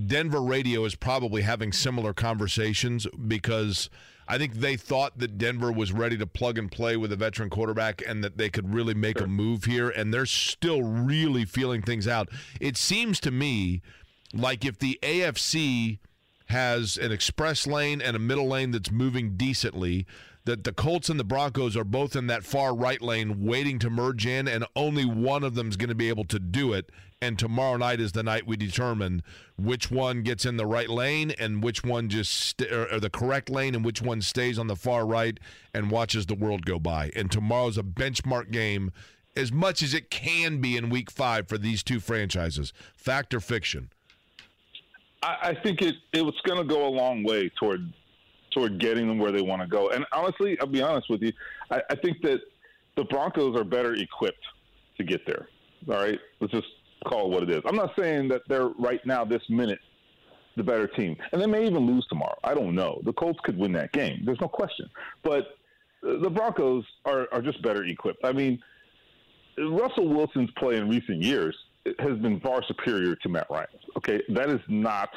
Denver 0.07 0.41
radio 0.41 0.85
is 0.85 0.95
probably 0.95 1.43
having 1.43 1.73
similar 1.73 2.13
conversations 2.13 3.07
because 3.27 3.89
I 4.29 4.39
think 4.39 4.55
they 4.55 4.77
thought 4.77 5.19
that 5.19 5.39
Denver 5.39 5.71
was 5.71 5.93
ready 5.93 6.17
to 6.19 6.27
plug 6.27 6.59
and 6.59 6.71
play 6.71 6.97
with 6.97 7.13
a 7.13 7.17
veteran 7.17 7.51
quarterback 7.51 8.03
and 8.07 8.25
that 8.25 8.37
they 8.37 8.51
could 8.51 8.75
really 8.75 8.95
make 8.95 9.19
sure. 9.19 9.27
a 9.27 9.31
move 9.31 9.65
here. 9.65 9.89
And 9.89 10.13
they're 10.13 10.27
still 10.27 10.83
really 10.83 11.45
feeling 11.45 11.83
things 11.83 12.09
out. 12.09 12.29
It 12.61 12.77
seems 12.77 13.21
to 13.21 13.31
me 13.31 13.83
like 14.35 14.65
if 14.65 14.79
the 14.79 14.99
AFC 15.03 15.99
has 16.47 16.97
an 16.97 17.13
express 17.13 17.67
lane 17.67 18.01
and 18.01 18.17
a 18.17 18.21
middle 18.21 18.49
lane 18.49 18.73
that's 18.73 18.91
moving 18.91 19.37
decently, 19.37 20.07
that 20.47 20.63
the 20.63 20.73
Colts 20.73 21.11
and 21.11 21.21
the 21.21 21.25
Broncos 21.25 21.77
are 21.77 21.85
both 21.85 22.17
in 22.17 22.29
that 22.29 22.45
far 22.45 22.75
right 22.75 23.03
lane 23.03 23.45
waiting 23.45 23.79
to 23.81 23.91
merge 23.91 24.27
in, 24.27 24.49
and 24.49 24.65
only 24.75 25.05
one 25.05 25.43
of 25.43 25.55
them 25.55 25.69
is 25.69 25.77
going 25.77 25.89
to 25.89 25.95
be 25.95 26.09
able 26.09 26.25
to 26.25 26.39
do 26.39 26.73
it. 26.73 26.91
and 27.23 27.39
tomorrow 27.39 27.79
night 27.79 27.99
is 27.99 28.13
the 28.13 28.23
night 28.23 28.47
we 28.47 28.57
determine 28.57 29.23
which 29.57 29.91
one 29.91 30.23
gets 30.23 30.45
in 30.45 30.59
the 30.59 30.67
right 30.67 30.91
lane 30.91 31.31
and 31.39 31.63
which 31.63 31.83
one 31.83 32.11
just 32.11 32.31
st- 32.31 32.71
or, 32.71 32.93
or 32.93 33.01
the 33.01 33.09
correct 33.09 33.49
lane 33.49 33.75
and 33.75 33.85
which 33.85 34.03
one 34.03 34.21
stays 34.21 34.59
on 34.59 34.67
the 34.67 34.77
far 34.77 35.07
right 35.07 35.41
and 35.73 35.91
watches 35.91 36.27
the 36.27 36.35
world 36.35 36.67
go 36.67 36.79
by. 36.79 37.11
And 37.17 37.31
tomorrow's 37.33 37.79
a 37.79 37.83
benchmark 37.83 38.51
game 38.51 38.93
as 39.35 39.51
much 39.51 39.83
as 39.83 39.95
it 39.95 40.11
can 40.11 40.61
be 40.61 40.77
in 40.77 40.91
week 40.91 41.11
five 41.11 41.49
for 41.49 41.57
these 41.57 41.83
two 41.83 42.01
franchises. 42.01 42.73
Fact 42.95 43.33
or 43.33 43.41
fiction? 43.41 43.91
I, 45.23 45.55
think 45.55 45.83
it 45.83 45.97
it 46.13 46.23
was 46.23 46.35
going 46.45 46.59
to 46.59 46.65
go 46.65 46.87
a 46.87 46.93
long 46.93 47.25
way 47.25 47.51
toward 47.59 47.93
toward 48.57 48.81
getting 48.81 49.07
them 49.07 49.19
where 49.19 49.33
they 49.33 49.43
want 49.43 49.61
to 49.61 49.69
go. 49.69 49.91
And 49.91 50.07
honestly, 50.13 50.59
I'll 50.61 50.67
be 50.67 50.81
honest 50.83 51.11
with 51.11 51.23
you, 51.23 51.33
I, 51.71 51.83
I 51.91 51.95
think 51.95 52.23
that 52.23 52.41
the 52.97 53.05
Broncos 53.05 53.55
are 53.59 53.65
better 53.65 53.95
equipped 53.95 54.45
to 54.97 55.05
get 55.05 55.27
there. 55.27 55.49
All 55.89 55.95
right, 55.95 56.19
let's 56.41 56.53
just 56.53 56.67
call 57.07 57.27
it 57.27 57.35
what 57.35 57.43
it 57.43 57.51
is. 57.51 57.61
I'm 57.67 57.77
not 57.77 57.93
saying 57.99 58.29
that 58.29 58.43
they're 58.49 58.69
right 58.79 59.05
now, 59.05 59.25
this 59.25 59.43
minute, 59.51 59.79
the 60.57 60.65
better 60.65 60.87
team, 60.87 61.17
and 61.33 61.41
they 61.41 61.47
may 61.47 61.67
even 61.67 61.87
lose 61.87 62.07
tomorrow. 62.09 62.39
I 62.43 62.55
don't 62.55 62.75
know. 62.75 63.01
The 63.05 63.13
Colts 63.13 63.39
could 63.45 63.59
win 63.59 63.73
that 63.73 63.93
game. 63.93 64.23
There's 64.25 64.41
no 64.41 64.49
question. 64.49 64.89
But 65.23 65.49
uh, 66.03 66.19
the 66.23 66.31
Broncos 66.31 66.85
are, 67.05 67.29
are 67.31 67.43
just 67.43 67.63
better 67.63 67.85
equipped. 67.85 68.25
I 68.25 68.33
mean, 68.33 68.59
Russell 69.59 70.09
Wilson's 70.09 70.51
play 70.53 70.77
in 70.77 70.89
recent 70.89 71.23
years 71.23 71.55
has 71.99 72.19
been 72.19 72.41
far 72.41 72.63
superior 72.67 73.17
to 73.17 73.29
Matt 73.29 73.49
Ryan's. 73.51 73.83
Okay, 73.99 74.23
that 74.31 74.49
is 74.49 74.61
not 74.69 75.11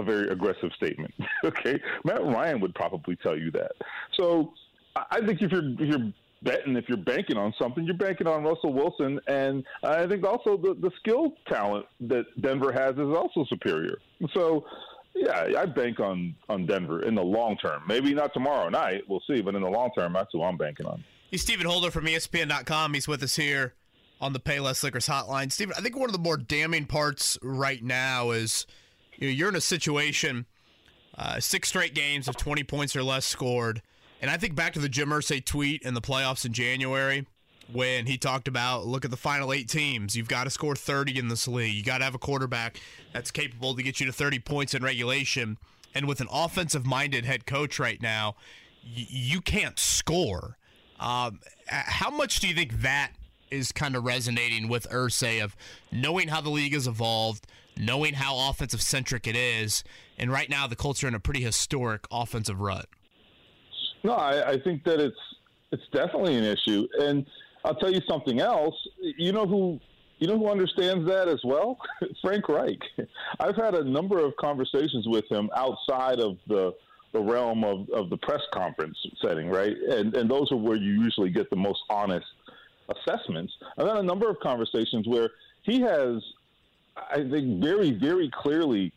a 0.00 0.04
very 0.04 0.28
aggressive 0.28 0.70
statement. 0.76 1.14
okay, 1.44 1.80
Matt 2.04 2.22
Ryan 2.22 2.60
would 2.60 2.74
probably 2.74 3.16
tell 3.16 3.38
you 3.38 3.50
that. 3.52 3.72
So 4.18 4.52
I 4.96 5.20
think 5.24 5.40
if 5.42 5.52
you're 5.52 5.70
if 5.72 5.80
you're 5.80 6.12
betting, 6.42 6.76
if 6.76 6.86
you're 6.88 6.98
banking 6.98 7.36
on 7.36 7.54
something, 7.60 7.84
you're 7.84 7.96
banking 7.96 8.26
on 8.26 8.42
Russell 8.44 8.72
Wilson, 8.72 9.20
and 9.28 9.64
I 9.82 10.06
think 10.06 10.24
also 10.24 10.56
the 10.56 10.74
the 10.74 10.90
skill 10.98 11.32
talent 11.48 11.86
that 12.00 12.24
Denver 12.40 12.72
has 12.72 12.94
is 12.94 13.14
also 13.14 13.44
superior. 13.48 13.98
So. 14.34 14.64
Yeah, 15.12 15.58
I 15.58 15.66
bank 15.66 15.98
on 15.98 16.36
on 16.48 16.66
Denver 16.66 17.02
in 17.02 17.16
the 17.16 17.22
long 17.22 17.56
term. 17.56 17.82
Maybe 17.88 18.14
not 18.14 18.32
tomorrow 18.32 18.68
night. 18.68 19.02
We'll 19.08 19.22
see. 19.26 19.42
But 19.42 19.56
in 19.56 19.62
the 19.62 19.68
long 19.68 19.90
term, 19.92 20.12
that's 20.12 20.28
who 20.32 20.40
I'm 20.40 20.56
banking 20.56 20.86
on. 20.86 21.02
He's 21.32 21.42
Stephen 21.42 21.66
Holder 21.66 21.90
from 21.90 22.06
ESPN.com. 22.06 22.94
He's 22.94 23.08
with 23.08 23.20
us 23.24 23.34
here 23.34 23.74
on 24.20 24.32
the 24.32 24.40
Payless 24.40 24.82
Liquors 24.82 25.06
hotline. 25.06 25.50
Stephen, 25.50 25.74
I 25.76 25.80
think 25.80 25.96
one 25.96 26.08
of 26.08 26.12
the 26.12 26.18
more 26.20 26.36
damning 26.36 26.86
parts 26.86 27.38
right 27.42 27.82
now 27.82 28.30
is 28.30 28.66
you 29.20 29.28
know, 29.28 29.32
you're 29.32 29.48
in 29.50 29.56
a 29.56 29.60
situation, 29.60 30.46
uh, 31.16 31.38
six 31.38 31.68
straight 31.68 31.94
games 31.94 32.26
of 32.26 32.36
20 32.36 32.64
points 32.64 32.96
or 32.96 33.02
less 33.04 33.24
scored. 33.24 33.82
And 34.20 34.30
I 34.30 34.36
think 34.36 34.54
back 34.54 34.72
to 34.72 34.80
the 34.80 34.88
Jim 34.88 35.10
Irsay 35.10 35.44
tweet 35.44 35.82
in 35.82 35.94
the 35.94 36.00
playoffs 36.00 36.44
in 36.44 36.52
January 36.52 37.26
when 37.72 38.06
he 38.06 38.18
talked 38.18 38.48
about 38.48 38.86
look 38.86 39.04
at 39.04 39.10
the 39.10 39.16
final 39.16 39.52
eight 39.52 39.68
teams. 39.68 40.16
You've 40.16 40.28
got 40.28 40.44
to 40.44 40.50
score 40.50 40.74
30 40.74 41.18
in 41.18 41.28
this 41.28 41.46
league. 41.46 41.74
You 41.74 41.84
got 41.84 41.98
to 41.98 42.04
have 42.04 42.14
a 42.14 42.18
quarterback 42.18 42.80
that's 43.12 43.30
capable 43.30 43.74
to 43.74 43.82
get 43.82 44.00
you 44.00 44.06
to 44.06 44.12
30 44.12 44.40
points 44.40 44.74
in 44.74 44.82
regulation. 44.82 45.56
And 45.94 46.06
with 46.06 46.20
an 46.20 46.28
offensive 46.30 46.86
minded 46.86 47.24
head 47.24 47.46
coach 47.46 47.78
right 47.78 48.00
now, 48.00 48.36
y- 48.84 49.06
you 49.08 49.40
can't 49.40 49.78
score. 49.78 50.56
Um, 50.98 51.40
how 51.68 52.10
much 52.10 52.40
do 52.40 52.48
you 52.48 52.54
think 52.54 52.82
that 52.82 53.12
is 53.50 53.72
kind 53.72 53.96
of 53.96 54.04
resonating 54.04 54.68
with 54.68 54.88
Irsay 54.90 55.42
of 55.42 55.56
knowing 55.90 56.28
how 56.28 56.40
the 56.40 56.50
league 56.50 56.74
has 56.74 56.86
evolved, 56.86 57.46
knowing 57.80 58.14
how 58.14 58.50
offensive 58.50 58.82
centric 58.82 59.26
it 59.26 59.36
is, 59.36 59.84
and 60.18 60.30
right 60.30 60.48
now 60.48 60.66
the 60.66 60.76
Colts 60.76 61.02
are 61.02 61.08
in 61.08 61.14
a 61.14 61.20
pretty 61.20 61.40
historic 61.40 62.06
offensive 62.10 62.60
rut. 62.60 62.86
No, 64.02 64.12
I, 64.12 64.50
I 64.50 64.60
think 64.60 64.84
that 64.84 65.00
it's 65.00 65.16
it's 65.72 65.82
definitely 65.92 66.36
an 66.36 66.44
issue, 66.44 66.86
and 66.98 67.26
I'll 67.64 67.76
tell 67.76 67.92
you 67.92 68.00
something 68.08 68.40
else. 68.40 68.74
You 68.98 69.32
know 69.32 69.46
who 69.46 69.80
you 70.18 70.26
know 70.26 70.38
who 70.38 70.48
understands 70.48 71.08
that 71.08 71.28
as 71.28 71.40
well? 71.44 71.78
Frank 72.22 72.48
Reich. 72.48 72.80
I've 73.40 73.56
had 73.56 73.74
a 73.74 73.84
number 73.84 74.24
of 74.24 74.36
conversations 74.36 75.06
with 75.06 75.24
him 75.30 75.50
outside 75.56 76.20
of 76.20 76.36
the 76.46 76.74
the 77.12 77.20
realm 77.20 77.64
of, 77.64 77.88
of 77.90 78.08
the 78.08 78.16
press 78.18 78.40
conference 78.52 78.96
setting, 79.22 79.48
right? 79.48 79.76
And 79.88 80.14
and 80.14 80.30
those 80.30 80.50
are 80.52 80.56
where 80.56 80.76
you 80.76 81.02
usually 81.02 81.30
get 81.30 81.50
the 81.50 81.56
most 81.56 81.80
honest 81.88 82.26
assessments. 82.88 83.52
I've 83.78 83.86
had 83.86 83.96
a 83.96 84.02
number 84.02 84.28
of 84.28 84.38
conversations 84.40 85.06
where 85.06 85.30
he 85.62 85.80
has, 85.80 86.22
I 87.12 87.28
think, 87.28 87.62
very 87.62 87.92
very 87.92 88.30
clearly 88.30 88.92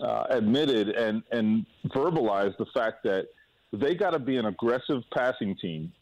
uh, 0.00 0.24
admitted 0.30 0.90
and 0.90 1.22
and 1.32 1.66
verbalized 1.86 2.56
the 2.58 2.66
fact 2.74 3.02
that 3.04 3.28
they 3.72 3.94
got 3.94 4.10
to 4.10 4.18
be 4.18 4.36
an 4.36 4.46
aggressive 4.46 5.02
passing 5.14 5.56
team 5.56 5.92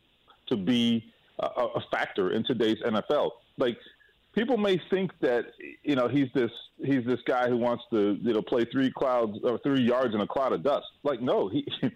to 0.49 0.57
be 0.57 1.12
a, 1.39 1.47
a 1.47 1.85
factor 1.91 2.31
in 2.31 2.45
today's 2.45 2.79
NFL. 2.85 3.31
Like 3.59 3.79
people 4.35 4.57
may 4.57 4.81
think 4.91 5.12
that 5.21 5.47
you 5.83 5.97
know 5.97 6.09
he's 6.09 6.29
this 6.35 6.51
he's 6.85 7.05
this 7.05 7.21
guy 7.27 7.49
who 7.49 7.57
wants 7.57 7.85
to 7.91 8.19
you 8.21 8.35
know 8.35 8.43
play 8.43 8.64
three 8.71 8.91
clouds 8.91 9.39
or 9.43 9.59
three 9.59 9.83
yards 9.83 10.14
in 10.14 10.21
a 10.21 10.27
cloud 10.27 10.53
of 10.53 10.62
dust. 10.62 10.87
Like 11.03 11.21
no, 11.21 11.49
he 11.49 11.67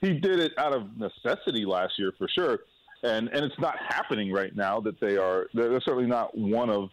he 0.00 0.12
did 0.14 0.38
it 0.38 0.52
out 0.58 0.74
of 0.74 0.96
necessity 0.96 1.64
last 1.64 1.98
year 1.98 2.12
for 2.16 2.28
sure, 2.28 2.60
and 3.02 3.28
and 3.28 3.44
it's 3.44 3.58
not 3.58 3.76
happening 3.88 4.32
right 4.32 4.54
now. 4.54 4.80
That 4.80 5.00
they 5.00 5.16
are 5.16 5.46
they're 5.54 5.80
certainly 5.80 6.06
not 6.06 6.36
one 6.36 6.70
of 6.70 6.90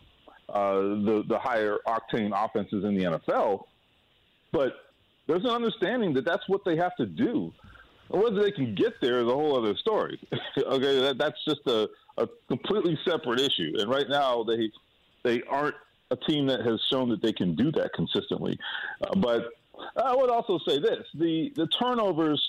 uh, 0.54 0.76
the 0.80 1.24
the 1.28 1.40
higher 1.40 1.80
octane 1.88 2.32
offenses 2.34 2.86
in 2.86 2.96
the 2.96 3.04
NFL, 3.04 3.66
but 4.52 4.74
there's 5.28 5.44
an 5.44 5.50
understanding 5.50 6.14
that 6.14 6.26
that's 6.26 6.48
what 6.48 6.64
they 6.64 6.78
have 6.78 6.96
to 6.98 7.06
do. 7.06 7.52
Whether 8.10 8.42
they 8.44 8.52
can 8.52 8.76
get 8.76 8.94
there 9.02 9.20
is 9.20 9.28
a 9.28 9.34
whole 9.34 9.58
other 9.58 9.76
story. 9.76 10.20
okay, 10.58 11.00
that, 11.00 11.18
that's 11.18 11.44
just 11.46 11.62
a, 11.66 11.90
a 12.18 12.28
completely 12.48 13.00
separate 13.04 13.40
issue. 13.40 13.74
And 13.80 13.90
right 13.90 14.08
now, 14.08 14.44
they 14.44 14.70
they 15.24 15.42
aren't 15.50 15.76
a 16.12 16.16
team 16.16 16.46
that 16.48 16.62
has 16.62 16.80
shown 16.92 17.10
that 17.10 17.22
they 17.22 17.34
can 17.34 17.56
do 17.56 17.72
that 17.72 17.92
consistently. 17.94 18.60
Uh, 19.02 19.16
but 19.16 19.50
I 19.98 20.16
would 20.16 20.30
also 20.30 20.60
say 20.68 20.80
this: 20.80 21.06
the 21.16 21.52
the 21.56 21.68
turnovers 21.68 22.42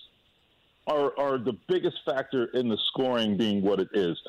are 0.86 1.18
are 1.18 1.38
the 1.38 1.56
biggest 1.68 1.98
factor 2.04 2.46
in 2.46 2.68
the 2.68 2.78
scoring 2.88 3.36
being 3.38 3.62
what 3.62 3.80
it 3.80 3.88
is, 3.94 4.20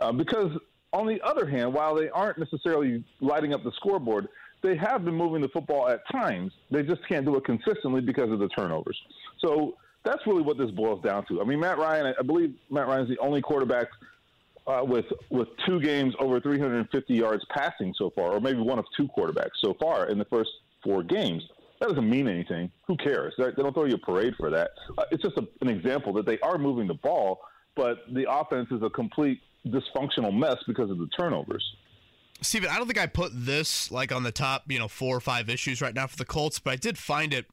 uh, 0.00 0.12
because 0.12 0.50
on 0.92 1.06
the 1.06 1.20
other 1.22 1.46
hand, 1.46 1.72
while 1.72 1.94
they 1.94 2.08
aren't 2.10 2.38
necessarily 2.38 3.04
lighting 3.20 3.54
up 3.54 3.64
the 3.64 3.72
scoreboard, 3.72 4.28
they 4.62 4.76
have 4.76 5.04
been 5.04 5.14
moving 5.14 5.40
the 5.40 5.48
football 5.48 5.88
at 5.88 6.00
times. 6.10 6.52
They 6.70 6.82
just 6.82 7.06
can't 7.08 7.26
do 7.26 7.36
it 7.36 7.44
consistently 7.44 8.00
because 8.00 8.30
of 8.30 8.38
the 8.38 8.48
turnovers. 8.48 9.00
So 9.44 9.76
that's 10.04 10.26
really 10.26 10.42
what 10.42 10.58
this 10.58 10.70
boils 10.70 11.02
down 11.02 11.26
to. 11.26 11.40
I 11.40 11.44
mean, 11.44 11.60
Matt 11.60 11.78
Ryan, 11.78 12.14
I 12.18 12.22
believe 12.22 12.54
Matt 12.70 12.86
Ryan 12.86 13.02
is 13.02 13.08
the 13.08 13.18
only 13.18 13.40
quarterback 13.40 13.88
uh, 14.66 14.82
with 14.84 15.06
with 15.30 15.48
two 15.66 15.80
games 15.80 16.14
over 16.20 16.40
350 16.40 17.14
yards 17.14 17.44
passing 17.50 17.92
so 17.96 18.10
far, 18.10 18.32
or 18.32 18.40
maybe 18.40 18.60
one 18.60 18.78
of 18.78 18.84
two 18.96 19.08
quarterbacks 19.08 19.58
so 19.60 19.74
far 19.80 20.06
in 20.08 20.18
the 20.18 20.24
first 20.26 20.50
four 20.84 21.02
games. 21.02 21.42
That 21.80 21.88
doesn't 21.88 22.08
mean 22.08 22.28
anything. 22.28 22.70
Who 22.86 22.96
cares? 22.96 23.34
They 23.36 23.50
don't 23.50 23.72
throw 23.74 23.86
you 23.86 23.94
a 23.94 23.98
parade 23.98 24.34
for 24.36 24.50
that. 24.50 24.70
Uh, 24.96 25.02
it's 25.10 25.22
just 25.22 25.36
a, 25.36 25.48
an 25.62 25.68
example 25.68 26.12
that 26.12 26.26
they 26.26 26.38
are 26.38 26.56
moving 26.56 26.86
the 26.86 26.94
ball, 26.94 27.40
but 27.74 28.04
the 28.12 28.30
offense 28.30 28.68
is 28.70 28.82
a 28.82 28.90
complete 28.90 29.40
dysfunctional 29.66 30.36
mess 30.36 30.56
because 30.66 30.90
of 30.90 30.98
the 30.98 31.08
turnovers. 31.18 31.64
Stephen, 32.40 32.68
I 32.70 32.76
don't 32.76 32.86
think 32.86 32.98
I 32.98 33.06
put 33.06 33.30
this 33.34 33.90
like 33.90 34.12
on 34.12 34.24
the 34.24 34.32
top, 34.32 34.64
you 34.68 34.78
know, 34.78 34.88
four 34.88 35.16
or 35.16 35.20
five 35.20 35.48
issues 35.48 35.80
right 35.80 35.94
now 35.94 36.06
for 36.06 36.16
the 36.16 36.24
Colts, 36.24 36.58
but 36.58 36.72
I 36.72 36.76
did 36.76 36.98
find 36.98 37.32
it 37.32 37.46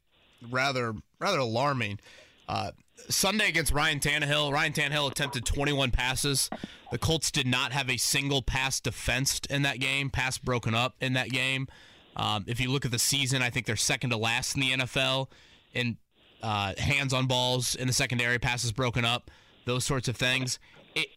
rather 0.49 0.95
rather 1.19 1.39
alarming. 1.39 1.99
Uh, 2.47 2.71
Sunday 3.07 3.47
against 3.47 3.71
Ryan 3.71 3.99
Tannehill, 3.99 4.51
Ryan 4.51 4.73
Tannehill 4.73 5.11
attempted 5.11 5.45
21 5.45 5.91
passes. 5.91 6.49
The 6.91 6.97
Colts 6.97 7.31
did 7.31 7.47
not 7.47 7.71
have 7.71 7.89
a 7.89 7.97
single 7.97 8.41
pass 8.41 8.79
defensed 8.79 9.45
in 9.47 9.61
that 9.61 9.79
game, 9.79 10.09
pass 10.09 10.37
broken 10.37 10.73
up 10.73 10.95
in 10.99 11.13
that 11.13 11.29
game. 11.29 11.67
Um, 12.15 12.43
if 12.47 12.59
you 12.59 12.71
look 12.71 12.85
at 12.85 12.91
the 12.91 12.99
season, 12.99 13.41
I 13.41 13.49
think 13.49 13.65
they're 13.65 13.75
second 13.75 14.09
to 14.09 14.17
last 14.17 14.55
in 14.55 14.61
the 14.61 14.71
NFL 14.71 15.27
in 15.73 15.97
uh, 16.41 16.73
hands 16.77 17.13
on 17.13 17.27
balls 17.27 17.75
in 17.75 17.87
the 17.87 17.93
secondary, 17.93 18.39
passes 18.39 18.71
broken 18.71 19.05
up, 19.05 19.29
those 19.65 19.85
sorts 19.85 20.07
of 20.07 20.17
things. 20.17 20.59
It, 20.95 21.07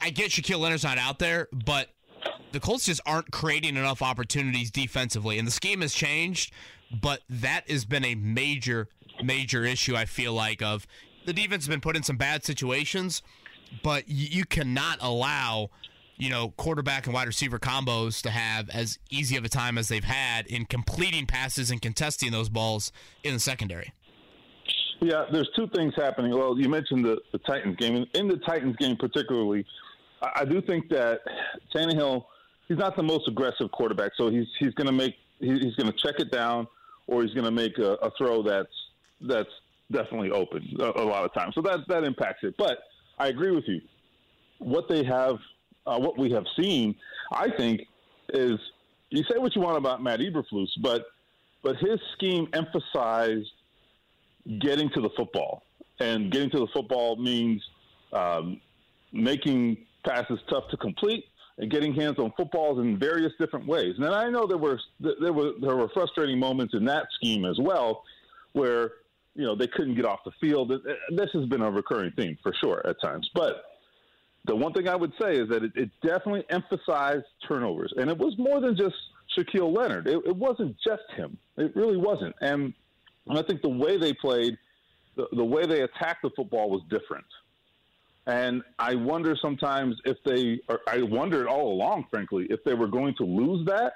I 0.00 0.10
get 0.10 0.30
Shaquille 0.30 0.58
Leonard's 0.58 0.84
not 0.84 0.98
out 0.98 1.18
there, 1.18 1.48
but 1.52 1.88
the 2.52 2.60
Colts 2.60 2.86
just 2.86 3.00
aren't 3.06 3.30
creating 3.30 3.76
enough 3.76 4.02
opportunities 4.02 4.70
defensively, 4.70 5.38
and 5.38 5.46
the 5.46 5.52
scheme 5.52 5.80
has 5.80 5.94
changed. 5.94 6.52
But 7.00 7.20
that 7.30 7.70
has 7.70 7.86
been 7.86 8.04
a 8.04 8.14
major, 8.14 8.88
major 9.22 9.64
issue. 9.64 9.96
I 9.96 10.04
feel 10.04 10.34
like 10.34 10.60
of 10.60 10.86
the 11.24 11.32
defense 11.32 11.64
has 11.64 11.68
been 11.68 11.80
put 11.80 11.96
in 11.96 12.02
some 12.02 12.16
bad 12.16 12.44
situations, 12.44 13.22
but 13.82 14.04
you 14.08 14.44
cannot 14.44 14.98
allow 15.00 15.70
you 16.18 16.30
know 16.30 16.50
quarterback 16.50 17.06
and 17.06 17.14
wide 17.14 17.26
receiver 17.26 17.58
combos 17.58 18.22
to 18.22 18.30
have 18.30 18.68
as 18.70 18.98
easy 19.10 19.36
of 19.36 19.44
a 19.44 19.48
time 19.48 19.78
as 19.78 19.88
they've 19.88 20.04
had 20.04 20.46
in 20.46 20.66
completing 20.66 21.26
passes 21.26 21.70
and 21.70 21.80
contesting 21.80 22.30
those 22.30 22.48
balls 22.48 22.92
in 23.24 23.34
the 23.34 23.40
secondary. 23.40 23.92
Yeah, 25.02 25.24
there's 25.32 25.50
two 25.56 25.66
things 25.74 25.94
happening. 25.96 26.30
Well, 26.30 26.56
you 26.56 26.68
mentioned 26.68 27.04
the, 27.04 27.18
the 27.32 27.38
Titans 27.38 27.76
game. 27.76 28.06
In 28.14 28.28
the 28.28 28.36
Titans 28.36 28.76
game, 28.76 28.96
particularly, 28.96 29.66
I, 30.22 30.42
I 30.42 30.44
do 30.44 30.62
think 30.62 30.88
that 30.90 31.20
Tannehill, 31.74 32.24
he's 32.68 32.78
not 32.78 32.96
the 32.96 33.02
most 33.02 33.26
aggressive 33.26 33.72
quarterback, 33.72 34.12
so 34.16 34.30
he's 34.30 34.46
he's 34.60 34.72
going 34.74 34.86
to 34.86 34.92
make 34.92 35.16
he's 35.40 35.74
going 35.74 35.90
to 35.90 35.98
check 35.98 36.20
it 36.20 36.30
down, 36.30 36.68
or 37.08 37.22
he's 37.22 37.34
going 37.34 37.44
to 37.44 37.50
make 37.50 37.78
a, 37.78 37.94
a, 37.94 38.12
throw 38.16 38.44
that's 38.44 38.68
that's 39.22 39.48
definitely 39.90 40.30
open 40.30 40.68
a, 40.78 40.92
a, 41.02 41.04
lot 41.04 41.24
of 41.24 41.34
times. 41.34 41.56
So 41.56 41.62
that 41.62 41.80
that 41.88 42.04
impacts 42.04 42.44
it. 42.44 42.54
But 42.56 42.78
I 43.18 43.26
agree 43.26 43.50
with 43.50 43.64
you. 43.66 43.80
What 44.58 44.88
they 44.88 45.02
have, 45.02 45.38
uh, 45.84 45.98
what 45.98 46.16
we 46.16 46.30
have 46.30 46.44
seen, 46.56 46.94
I 47.32 47.48
think, 47.50 47.80
is 48.28 48.52
you 49.10 49.24
say 49.24 49.38
what 49.38 49.56
you 49.56 49.62
want 49.62 49.78
about 49.78 50.00
Matt 50.00 50.20
Eberflus, 50.20 50.68
but 50.80 51.06
but 51.64 51.74
his 51.78 51.98
scheme 52.14 52.46
emphasized 52.52 53.50
getting 54.58 54.90
to 54.90 55.00
the 55.00 55.10
football, 55.16 55.62
and 56.00 56.30
getting 56.30 56.50
to 56.50 56.58
the 56.58 56.68
football 56.72 57.16
means 57.16 57.62
um, 58.12 58.60
making 59.12 59.78
passes 60.04 60.38
tough 60.48 60.64
to 60.70 60.76
complete 60.76 61.24
and 61.58 61.70
getting 61.70 61.94
hands 61.94 62.18
on 62.18 62.32
footballs 62.36 62.78
in 62.78 62.98
various 62.98 63.32
different 63.38 63.66
ways. 63.66 63.94
And 63.98 64.06
I 64.06 64.28
know 64.30 64.46
there 64.46 64.58
were 64.58 64.80
there 65.00 65.32
were 65.32 65.52
there 65.60 65.76
were 65.76 65.88
frustrating 65.90 66.38
moments 66.38 66.74
in 66.74 66.84
that 66.86 67.06
scheme 67.14 67.44
as 67.44 67.58
well, 67.60 68.02
where 68.52 68.92
you 69.34 69.44
know 69.44 69.54
they 69.54 69.66
couldn't 69.68 69.94
get 69.94 70.04
off 70.04 70.20
the 70.24 70.32
field. 70.40 70.72
This 71.10 71.30
has 71.32 71.46
been 71.46 71.62
a 71.62 71.70
recurring 71.70 72.12
theme 72.16 72.38
for 72.42 72.52
sure 72.62 72.86
at 72.86 73.00
times, 73.00 73.28
but. 73.34 73.64
The 74.44 74.56
one 74.56 74.72
thing 74.72 74.88
I 74.88 74.96
would 74.96 75.12
say 75.22 75.36
is 75.36 75.48
that 75.50 75.62
it, 75.62 75.70
it 75.76 75.90
definitely 76.02 76.42
emphasized 76.50 77.26
turnovers, 77.46 77.94
and 77.96 78.10
it 78.10 78.18
was 78.18 78.36
more 78.38 78.60
than 78.60 78.76
just 78.76 78.96
Shaquille 79.38 79.72
Leonard. 79.72 80.08
It, 80.08 80.20
it 80.26 80.34
wasn't 80.34 80.76
just 80.84 81.04
him. 81.14 81.38
It 81.56 81.76
really 81.76 81.96
wasn't. 81.96 82.34
And, 82.40 82.74
and 83.26 83.38
I 83.38 83.42
think 83.42 83.62
the 83.62 83.68
way 83.68 83.96
they 83.96 84.12
played, 84.12 84.56
the, 85.16 85.26
the 85.32 85.44
way 85.44 85.66
they 85.66 85.82
attacked 85.82 86.22
the 86.22 86.30
football 86.30 86.70
was 86.70 86.82
different. 86.90 87.26
And 88.26 88.62
I 88.78 88.94
wonder 88.94 89.36
sometimes 89.40 89.96
if 90.04 90.16
they, 90.24 90.60
I 90.86 91.02
wondered 91.02 91.48
all 91.48 91.72
along, 91.72 92.06
frankly, 92.10 92.46
if 92.50 92.62
they 92.64 92.74
were 92.74 92.86
going 92.86 93.14
to 93.16 93.24
lose 93.24 93.66
that. 93.66 93.94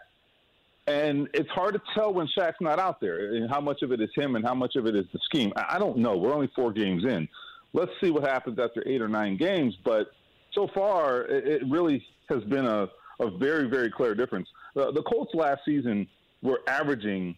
And 0.89 1.29
it's 1.35 1.51
hard 1.51 1.75
to 1.75 1.83
tell 1.95 2.13
when 2.13 2.29
Shaq's 2.37 2.61
not 2.61 2.79
out 2.79 3.01
there 3.01 3.35
and 3.35 3.51
how 3.51 3.61
much 3.61 3.83
of 3.83 3.93
it 3.93 4.01
is 4.01 4.11
him 4.15 4.37
and 4.37 4.45
how 4.45 4.55
much 4.55 4.77
of 4.77 4.87
it 4.87 4.95
is 4.95 5.05
the 5.13 5.19
scheme. 5.25 5.53
I 5.57 5.79
don't 5.79 5.99
know. 5.99 6.17
We're 6.17 6.33
only 6.33 6.51
four 6.55 6.73
games 6.73 7.05
in. 7.05 7.29
Let's 7.73 7.91
see 8.01 8.11
what 8.11 8.23
happens 8.23 8.59
after 8.59 8.83
eight 8.87 9.01
or 9.01 9.09
nine 9.09 9.37
games. 9.37 9.77
But 9.85 10.13
so 10.53 10.69
far, 10.75 11.23
it 11.23 11.63
really 11.69 12.05
has 12.29 12.43
been 12.45 12.67
a, 12.67 12.89
a 13.21 13.31
very, 13.31 13.69
very 13.69 13.91
clear 13.91 14.15
difference. 14.15 14.49
Uh, 14.77 14.91
the 14.93 15.03
Colts 15.03 15.35
last 15.35 15.61
season 15.65 16.07
were 16.43 16.61
averaging 16.69 17.37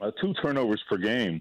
uh, 0.00 0.10
two 0.20 0.34
turnovers 0.34 0.82
per 0.88 0.96
game, 0.96 1.40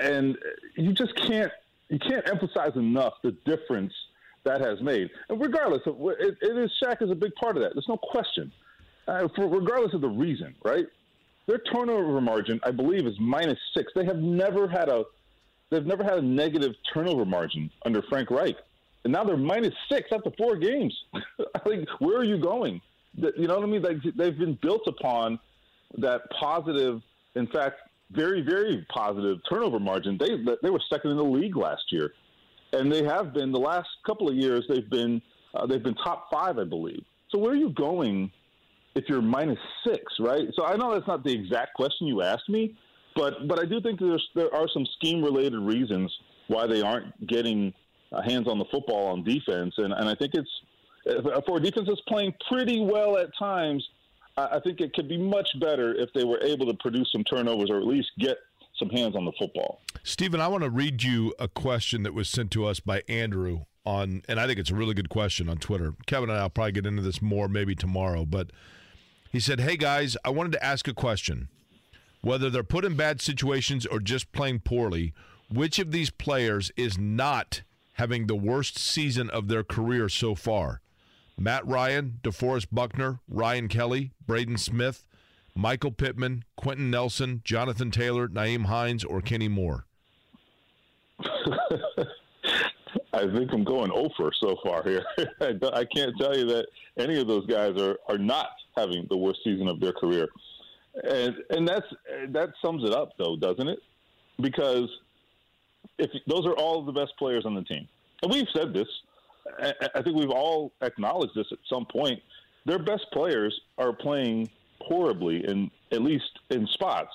and 0.00 0.36
you 0.76 0.92
just 0.92 1.14
can't 1.16 1.52
you 1.88 1.98
can't 1.98 2.28
emphasize 2.28 2.76
enough 2.76 3.14
the 3.22 3.32
difference 3.44 3.92
that 4.44 4.60
has 4.60 4.80
made. 4.80 5.10
And 5.28 5.40
regardless 5.40 5.82
of 5.86 5.96
it, 6.18 6.38
it 6.40 6.56
is 6.56 6.70
Shaq 6.82 7.02
is 7.02 7.10
a 7.10 7.14
big 7.14 7.34
part 7.34 7.56
of 7.56 7.62
that. 7.62 7.74
There's 7.74 7.88
no 7.88 7.96
question. 7.96 8.52
Uh, 9.06 9.26
for, 9.34 9.48
regardless 9.48 9.94
of 9.94 10.02
the 10.02 10.08
reason, 10.08 10.54
right? 10.62 10.86
Their 11.46 11.58
turnover 11.58 12.20
margin, 12.20 12.60
I 12.62 12.70
believe, 12.70 13.06
is 13.06 13.18
minus 13.18 13.58
six. 13.74 13.90
They 13.94 14.04
have 14.04 14.18
never 14.18 14.68
had 14.68 14.90
a 14.90 15.04
they've 15.70 15.86
never 15.86 16.04
had 16.04 16.18
a 16.18 16.22
negative 16.22 16.74
turnover 16.92 17.24
margin 17.24 17.70
under 17.86 18.02
Frank 18.02 18.30
Reich, 18.30 18.56
and 19.04 19.12
now 19.12 19.24
they're 19.24 19.38
minus 19.38 19.72
six 19.90 20.10
after 20.12 20.30
four 20.36 20.56
games. 20.56 20.94
I 21.54 21.58
think 21.60 21.88
where 22.00 22.18
are 22.18 22.24
you 22.24 22.38
going? 22.38 22.82
You 23.14 23.48
know 23.48 23.56
what 23.56 23.64
I 23.64 23.66
mean? 23.66 23.82
Like 23.82 23.96
they've 24.14 24.38
been 24.38 24.58
built 24.60 24.86
upon 24.86 25.38
that 25.96 26.30
positive, 26.38 27.00
in 27.34 27.46
fact, 27.48 27.80
very, 28.10 28.40
very 28.40 28.86
positive 28.92 29.38
turnover 29.50 29.78
margin. 29.78 30.16
They 30.18 30.36
they 30.62 30.70
were 30.70 30.80
second 30.90 31.10
in 31.10 31.16
the 31.16 31.24
league 31.24 31.56
last 31.56 31.82
year, 31.90 32.12
and 32.72 32.90
they 32.90 33.04
have 33.04 33.34
been 33.34 33.52
the 33.52 33.60
last 33.60 33.88
couple 34.06 34.28
of 34.28 34.34
years. 34.34 34.64
They've 34.68 34.88
been 34.88 35.20
uh, 35.54 35.66
they've 35.66 35.82
been 35.82 35.94
top 35.96 36.28
five, 36.32 36.58
I 36.58 36.64
believe. 36.64 37.04
So 37.30 37.38
where 37.38 37.52
are 37.52 37.56
you 37.56 37.70
going 37.70 38.30
if 38.94 39.04
you're 39.08 39.22
minus 39.22 39.58
six, 39.86 40.02
right? 40.18 40.48
So 40.56 40.64
I 40.64 40.76
know 40.76 40.94
that's 40.94 41.06
not 41.06 41.22
the 41.22 41.32
exact 41.32 41.74
question 41.74 42.06
you 42.06 42.22
asked 42.22 42.48
me, 42.48 42.76
but 43.14 43.46
but 43.46 43.60
I 43.60 43.66
do 43.66 43.80
think 43.80 44.00
there's 44.00 44.26
there 44.34 44.54
are 44.54 44.68
some 44.72 44.86
scheme 44.98 45.22
related 45.22 45.60
reasons 45.60 46.14
why 46.48 46.66
they 46.66 46.80
aren't 46.80 47.26
getting 47.26 47.74
uh, 48.12 48.22
hands 48.22 48.48
on 48.48 48.58
the 48.58 48.64
football 48.70 49.08
on 49.08 49.22
defense, 49.22 49.74
and 49.76 49.92
and 49.92 50.08
I 50.08 50.14
think 50.14 50.32
it's 50.34 50.50
for 51.46 51.58
a 51.58 51.60
defense 51.60 51.88
that's 51.88 52.00
playing 52.08 52.34
pretty 52.50 52.80
well 52.80 53.16
at 53.18 53.28
times 53.38 53.86
I 54.38 54.60
think 54.60 54.80
it 54.80 54.92
could 54.94 55.08
be 55.08 55.18
much 55.18 55.48
better 55.60 55.94
if 55.94 56.12
they 56.12 56.24
were 56.24 56.40
able 56.42 56.66
to 56.66 56.74
produce 56.74 57.10
some 57.12 57.24
turnovers 57.24 57.70
or 57.70 57.78
at 57.78 57.86
least 57.86 58.10
get 58.18 58.38
some 58.78 58.88
hands 58.90 59.16
on 59.16 59.24
the 59.24 59.32
football. 59.38 59.80
Stephen, 60.04 60.40
I 60.40 60.48
want 60.48 60.64
to 60.64 60.70
read 60.70 61.02
you 61.02 61.34
a 61.38 61.48
question 61.48 62.04
that 62.04 62.14
was 62.14 62.28
sent 62.28 62.50
to 62.52 62.64
us 62.64 62.80
by 62.80 63.02
Andrew 63.08 63.64
on, 63.84 64.22
and 64.28 64.38
I 64.38 64.46
think 64.46 64.58
it's 64.58 64.70
a 64.70 64.74
really 64.74 64.94
good 64.94 65.08
question 65.08 65.48
on 65.48 65.58
Twitter. 65.58 65.94
Kevin 66.06 66.30
and 66.30 66.38
I'll 66.38 66.50
probably 66.50 66.72
get 66.72 66.86
into 66.86 67.02
this 67.02 67.20
more 67.20 67.48
maybe 67.48 67.74
tomorrow, 67.74 68.24
but 68.24 68.50
he 69.32 69.40
said, 69.40 69.60
Hey 69.60 69.76
guys, 69.76 70.16
I 70.24 70.30
wanted 70.30 70.52
to 70.52 70.64
ask 70.64 70.86
a 70.88 70.94
question. 70.94 71.48
Whether 72.20 72.50
they're 72.50 72.64
put 72.64 72.84
in 72.84 72.96
bad 72.96 73.20
situations 73.20 73.86
or 73.86 74.00
just 74.00 74.32
playing 74.32 74.60
poorly, 74.60 75.12
which 75.50 75.78
of 75.78 75.92
these 75.92 76.10
players 76.10 76.70
is 76.76 76.98
not 76.98 77.62
having 77.94 78.26
the 78.26 78.34
worst 78.34 78.78
season 78.78 79.30
of 79.30 79.48
their 79.48 79.64
career 79.64 80.08
so 80.08 80.34
far? 80.34 80.80
Matt 81.38 81.66
Ryan, 81.66 82.18
DeForest 82.22 82.66
Buckner, 82.72 83.20
Ryan 83.28 83.68
Kelly, 83.68 84.10
Braden 84.26 84.58
Smith, 84.58 85.06
Michael 85.54 85.92
Pittman, 85.92 86.44
Quenton 86.56 86.90
Nelson, 86.90 87.42
Jonathan 87.44 87.92
Taylor, 87.92 88.28
Nyheim 88.28 88.66
Hines, 88.66 89.04
or 89.04 89.20
Kenny 89.20 89.46
Moore? 89.46 89.86
I 93.12 93.26
think 93.34 93.52
I'm 93.52 93.64
going 93.64 93.90
over 93.92 94.32
so 94.40 94.56
far 94.64 94.82
here. 94.82 95.04
I 95.40 95.84
can't 95.84 96.16
tell 96.18 96.36
you 96.36 96.46
that 96.46 96.66
any 96.96 97.20
of 97.20 97.28
those 97.28 97.46
guys 97.46 97.80
are, 97.80 97.96
are 98.08 98.18
not 98.18 98.50
having 98.76 99.06
the 99.08 99.16
worst 99.16 99.40
season 99.44 99.68
of 99.68 99.80
their 99.80 99.92
career, 99.92 100.28
and 101.08 101.34
and 101.50 101.66
that's 101.66 101.86
that 102.28 102.50
sums 102.62 102.84
it 102.84 102.92
up 102.92 103.10
though, 103.18 103.36
doesn't 103.36 103.66
it? 103.66 103.78
Because 104.40 104.88
if 105.98 106.10
those 106.26 106.46
are 106.46 106.52
all 106.52 106.84
the 106.84 106.92
best 106.92 107.12
players 107.18 107.44
on 107.44 107.54
the 107.54 107.62
team, 107.62 107.88
and 108.22 108.32
we've 108.32 108.46
said 108.54 108.72
this 108.72 108.86
I 109.94 110.02
think 110.02 110.16
we've 110.16 110.30
all 110.30 110.72
acknowledged 110.82 111.34
this 111.34 111.46
at 111.52 111.58
some 111.68 111.86
point. 111.86 112.20
Their 112.66 112.78
best 112.78 113.06
players 113.12 113.58
are 113.78 113.92
playing 113.92 114.48
horribly 114.80 115.44
in 115.46 115.70
at 115.92 116.02
least 116.02 116.38
in 116.50 116.66
spots. 116.68 117.12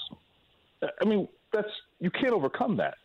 I 1.02 1.06
mean, 1.06 1.28
that's 1.52 1.70
you 2.00 2.10
can't 2.10 2.34
overcome 2.34 2.78
that. 2.78 2.96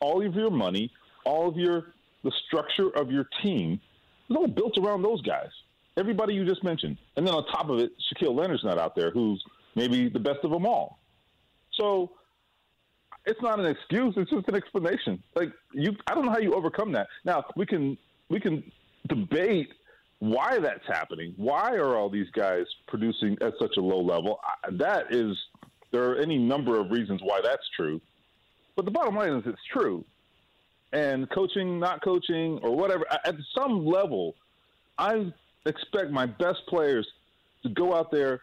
All 0.00 0.24
of 0.24 0.34
your 0.34 0.50
money, 0.50 0.90
all 1.24 1.48
of 1.48 1.56
your 1.56 1.94
the 2.22 2.32
structure 2.46 2.90
of 2.96 3.10
your 3.10 3.26
team 3.42 3.80
is 4.28 4.36
all 4.36 4.48
built 4.48 4.76
around 4.78 5.02
those 5.02 5.22
guys. 5.22 5.50
Everybody 5.96 6.34
you 6.34 6.44
just 6.44 6.64
mentioned, 6.64 6.98
and 7.16 7.26
then 7.26 7.34
on 7.34 7.46
top 7.46 7.68
of 7.68 7.78
it, 7.78 7.92
Shaquille 8.12 8.34
Leonard's 8.34 8.64
not 8.64 8.78
out 8.78 8.96
there, 8.96 9.10
who's 9.12 9.42
maybe 9.76 10.08
the 10.08 10.18
best 10.18 10.40
of 10.42 10.50
them 10.50 10.66
all. 10.66 10.98
So 11.74 12.10
it's 13.24 13.40
not 13.40 13.60
an 13.60 13.66
excuse; 13.66 14.14
it's 14.16 14.30
just 14.30 14.48
an 14.48 14.56
explanation. 14.56 15.22
Like 15.36 15.52
you, 15.72 15.92
I 16.06 16.14
don't 16.14 16.26
know 16.26 16.32
how 16.32 16.38
you 16.38 16.54
overcome 16.54 16.92
that. 16.92 17.06
Now 17.24 17.44
we 17.56 17.64
can 17.66 17.96
we 18.34 18.40
can 18.40 18.64
debate 19.06 19.72
why 20.18 20.58
that's 20.58 20.84
happening. 20.88 21.34
Why 21.36 21.76
are 21.76 21.96
all 21.96 22.10
these 22.10 22.28
guys 22.32 22.66
producing 22.88 23.38
at 23.40 23.52
such 23.60 23.76
a 23.76 23.80
low 23.80 24.00
level? 24.00 24.40
That 24.72 25.14
is, 25.14 25.36
there 25.92 26.10
are 26.10 26.16
any 26.16 26.36
number 26.36 26.80
of 26.80 26.90
reasons 26.90 27.20
why 27.22 27.40
that's 27.44 27.62
true. 27.76 28.00
But 28.74 28.86
the 28.86 28.90
bottom 28.90 29.14
line 29.14 29.34
is 29.34 29.44
it's 29.46 29.64
true. 29.72 30.04
And 30.92 31.30
coaching, 31.30 31.78
not 31.78 32.02
coaching, 32.02 32.58
or 32.64 32.74
whatever, 32.74 33.04
at 33.08 33.36
some 33.56 33.86
level, 33.86 34.34
I 34.98 35.32
expect 35.64 36.10
my 36.10 36.26
best 36.26 36.66
players 36.68 37.06
to 37.62 37.68
go 37.68 37.94
out 37.94 38.10
there 38.10 38.40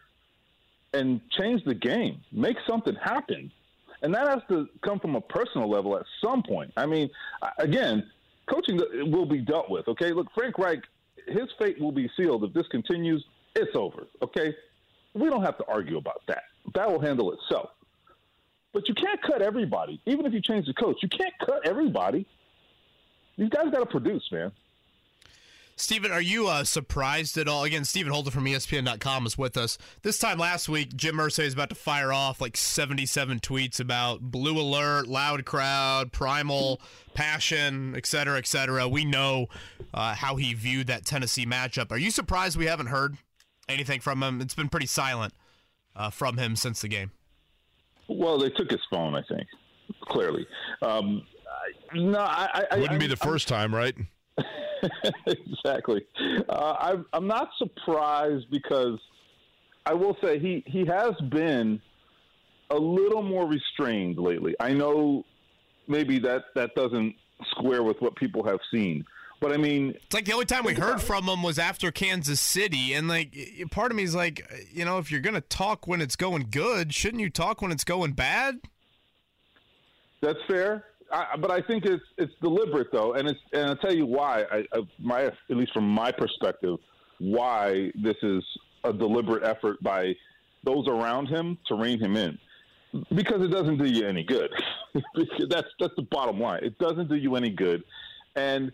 and 0.94 1.20
change 1.38 1.64
the 1.64 1.74
game, 1.74 2.22
make 2.32 2.56
something 2.66 2.94
happen. 2.94 3.52
And 4.00 4.14
that 4.14 4.26
has 4.26 4.40
to 4.48 4.70
come 4.82 5.00
from 5.00 5.16
a 5.16 5.20
personal 5.20 5.68
level 5.68 5.98
at 5.98 6.06
some 6.24 6.42
point. 6.42 6.72
I 6.78 6.86
mean, 6.86 7.10
again, 7.58 8.10
coaching 8.50 8.80
will 9.10 9.26
be 9.26 9.38
dealt 9.38 9.70
with. 9.70 9.88
Okay, 9.88 10.12
look, 10.12 10.28
Frank 10.34 10.58
Reich, 10.58 10.82
his 11.26 11.48
fate 11.58 11.80
will 11.80 11.92
be 11.92 12.10
sealed 12.16 12.44
if 12.44 12.52
this 12.52 12.66
continues. 12.68 13.24
It's 13.54 13.74
over. 13.74 14.06
Okay, 14.22 14.54
we 15.14 15.28
don't 15.28 15.42
have 15.42 15.58
to 15.58 15.64
argue 15.68 15.98
about 15.98 16.22
that. 16.28 16.44
That 16.74 16.90
will 16.90 17.00
handle 17.00 17.32
itself. 17.32 17.70
But 18.72 18.88
you 18.88 18.94
can't 18.94 19.20
cut 19.22 19.42
everybody, 19.42 20.00
even 20.06 20.24
if 20.24 20.32
you 20.32 20.40
change 20.40 20.66
the 20.66 20.74
coach. 20.74 20.96
You 21.02 21.08
can't 21.08 21.34
cut 21.44 21.66
everybody. 21.66 22.26
These 23.36 23.50
guys 23.50 23.64
got 23.70 23.80
to 23.80 23.86
produce, 23.86 24.26
man. 24.32 24.50
Stephen, 25.76 26.12
are 26.12 26.20
you 26.20 26.48
uh, 26.48 26.64
surprised 26.64 27.36
at 27.38 27.48
all? 27.48 27.64
Again, 27.64 27.84
Stephen 27.84 28.12
Holder 28.12 28.30
from 28.30 28.44
ESPN.com 28.44 29.26
is 29.26 29.38
with 29.38 29.56
us. 29.56 29.78
This 30.02 30.18
time 30.18 30.38
last 30.38 30.68
week, 30.68 30.94
Jim 30.94 31.16
Irsay 31.16 31.44
is 31.44 31.54
about 31.54 31.70
to 31.70 31.74
fire 31.74 32.12
off 32.12 32.40
like 32.40 32.56
77 32.56 33.40
tweets 33.40 33.80
about 33.80 34.20
blue 34.20 34.60
alert, 34.60 35.06
loud 35.08 35.44
crowd, 35.44 36.12
primal 36.12 36.80
passion, 37.14 37.94
et 37.96 38.06
cetera, 38.06 38.38
et 38.38 38.46
cetera. 38.46 38.86
We 38.86 39.04
know 39.04 39.48
uh, 39.94 40.14
how 40.14 40.36
he 40.36 40.54
viewed 40.54 40.86
that 40.88 41.04
Tennessee 41.04 41.46
matchup. 41.46 41.90
Are 41.90 41.98
you 41.98 42.10
surprised 42.10 42.56
we 42.56 42.66
haven't 42.66 42.88
heard 42.88 43.16
anything 43.68 44.00
from 44.00 44.22
him? 44.22 44.40
It's 44.40 44.54
been 44.54 44.68
pretty 44.68 44.86
silent 44.86 45.32
uh, 45.96 46.10
from 46.10 46.36
him 46.36 46.54
since 46.54 46.82
the 46.82 46.88
game. 46.88 47.12
Well, 48.08 48.38
they 48.38 48.50
took 48.50 48.70
his 48.70 48.80
phone, 48.90 49.14
I 49.14 49.22
think, 49.22 49.46
clearly. 50.02 50.46
Um, 50.82 51.22
no, 51.94 52.18
I, 52.18 52.64
I 52.70 52.76
wouldn't 52.76 52.96
I, 52.96 52.98
be 52.98 53.06
the 53.06 53.16
first 53.16 53.48
time, 53.48 53.74
right? 53.74 53.94
exactly. 55.26 56.04
Uh, 56.48 56.76
I'm, 56.78 57.06
I'm 57.12 57.26
not 57.26 57.50
surprised 57.58 58.50
because 58.50 58.98
I 59.86 59.94
will 59.94 60.16
say 60.22 60.38
he, 60.38 60.62
he 60.66 60.84
has 60.86 61.12
been 61.30 61.80
a 62.70 62.76
little 62.76 63.22
more 63.22 63.46
restrained 63.46 64.18
lately. 64.18 64.54
I 64.60 64.72
know 64.72 65.24
maybe 65.88 66.18
that, 66.20 66.44
that 66.54 66.74
doesn't 66.74 67.14
square 67.50 67.82
with 67.82 68.00
what 68.00 68.16
people 68.16 68.44
have 68.44 68.60
seen, 68.72 69.04
But 69.40 69.52
I 69.52 69.56
mean, 69.56 69.90
It's 69.90 70.14
like 70.14 70.24
the 70.24 70.32
only 70.32 70.46
time 70.46 70.64
we 70.64 70.74
heard 70.74 71.00
from 71.00 71.24
him 71.24 71.42
was 71.42 71.58
after 71.58 71.90
Kansas 71.90 72.40
City, 72.40 72.94
and 72.94 73.08
like 73.08 73.36
part 73.72 73.90
of 73.90 73.96
me 73.96 74.04
is 74.04 74.14
like, 74.14 74.48
you 74.72 74.84
know, 74.84 74.98
if 74.98 75.10
you're 75.10 75.20
gonna 75.20 75.40
talk 75.40 75.86
when 75.88 76.00
it's 76.00 76.14
going 76.16 76.46
good, 76.50 76.94
shouldn't 76.94 77.20
you 77.20 77.30
talk 77.30 77.60
when 77.60 77.72
it's 77.72 77.84
going 77.84 78.12
bad? 78.12 78.60
That's 80.20 80.38
fair, 80.46 80.84
I, 81.12 81.36
but 81.38 81.50
I 81.50 81.60
think 81.60 81.84
it's 81.84 82.02
it's 82.16 82.32
deliberate 82.40 82.88
though, 82.90 83.14
and 83.14 83.28
it's 83.28 83.40
and 83.52 83.66
I'll 83.70 83.76
tell 83.76 83.94
you 83.94 84.06
why. 84.06 84.44
I, 84.50 84.64
I, 84.72 84.80
my 84.98 85.24
at 85.24 85.34
least 85.50 85.72
from 85.72 85.86
my 85.86 86.10
perspective, 86.10 86.78
why 87.18 87.92
this 88.02 88.16
is 88.22 88.42
a 88.84 88.92
deliberate 88.92 89.44
effort 89.44 89.82
by 89.82 90.14
those 90.64 90.88
around 90.88 91.26
him 91.28 91.58
to 91.66 91.74
rein 91.74 92.00
him 92.00 92.16
in, 92.16 92.38
because 93.14 93.42
it 93.42 93.48
doesn't 93.48 93.78
do 93.78 93.84
you 93.84 94.06
any 94.06 94.24
good. 94.24 94.50
that's 95.48 95.68
that's 95.78 95.94
the 95.96 96.06
bottom 96.10 96.40
line. 96.40 96.60
It 96.62 96.78
doesn't 96.78 97.08
do 97.08 97.16
you 97.16 97.36
any 97.36 97.50
good, 97.50 97.84
and 98.34 98.72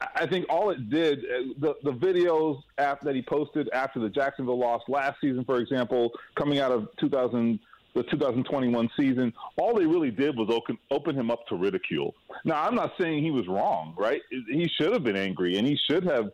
I 0.00 0.26
think 0.26 0.46
all 0.50 0.70
it 0.70 0.90
did, 0.90 1.20
uh, 1.20 1.54
the 1.58 1.74
the 1.84 1.92
videos 1.92 2.60
that 2.76 3.14
he 3.14 3.22
posted 3.22 3.70
after 3.72 4.00
the 4.00 4.08
Jacksonville 4.08 4.58
loss 4.58 4.82
last 4.88 5.20
season, 5.20 5.44
for 5.44 5.58
example, 5.58 6.10
coming 6.34 6.58
out 6.58 6.72
of 6.72 6.88
2000 6.98 7.60
the 7.96 8.02
2021 8.04 8.90
season, 8.98 9.32
all 9.56 9.74
they 9.74 9.86
really 9.86 10.10
did 10.10 10.36
was 10.36 10.50
open, 10.50 10.76
open 10.90 11.16
him 11.16 11.30
up 11.30 11.46
to 11.48 11.56
ridicule. 11.56 12.14
Now, 12.44 12.62
I'm 12.62 12.74
not 12.74 12.92
saying 13.00 13.24
he 13.24 13.30
was 13.30 13.48
wrong, 13.48 13.94
right? 13.96 14.20
He 14.30 14.70
should 14.78 14.92
have 14.92 15.02
been 15.02 15.16
angry 15.16 15.56
and 15.56 15.66
he 15.66 15.78
should 15.90 16.04
have 16.04 16.30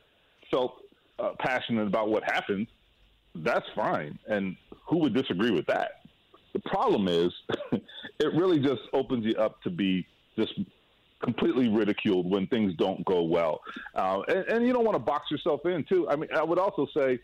felt 0.51 0.75
uh, 1.21 1.31
passionate 1.39 1.87
about 1.87 2.09
what 2.09 2.25
happened. 2.25 2.67
That's 3.37 3.65
fine. 3.77 4.19
And 4.27 4.57
who 4.89 4.99
would 4.99 5.15
disagree 5.15 5.53
with 5.53 5.67
that? 5.67 6.03
The 6.53 6.61
problem 6.61 7.07
is, 7.07 7.33
it 7.73 8.35
really 8.35 8.59
just 8.59 8.83
opens 8.93 9.25
you 9.25 9.35
up 9.37 9.63
to 9.63 9.71
be 9.71 10.05
just 10.37 10.53
completely 11.23 11.69
ridiculed 11.69 12.29
when 12.29 12.49
things 12.49 12.75
don't 12.77 13.05
go 13.05 13.23
well. 13.23 13.61
Uh, 13.95 14.23
and, 14.27 14.45
and 14.49 14.67
you 14.67 14.73
don't 14.73 14.85
want 14.85 14.97
to 14.97 15.03
box 15.03 15.31
yourself 15.31 15.65
in, 15.65 15.85
too. 15.89 16.09
I 16.11 16.17
mean, 16.17 16.29
I 16.35 16.43
would 16.43 16.59
also 16.59 16.89
say, 16.95 17.21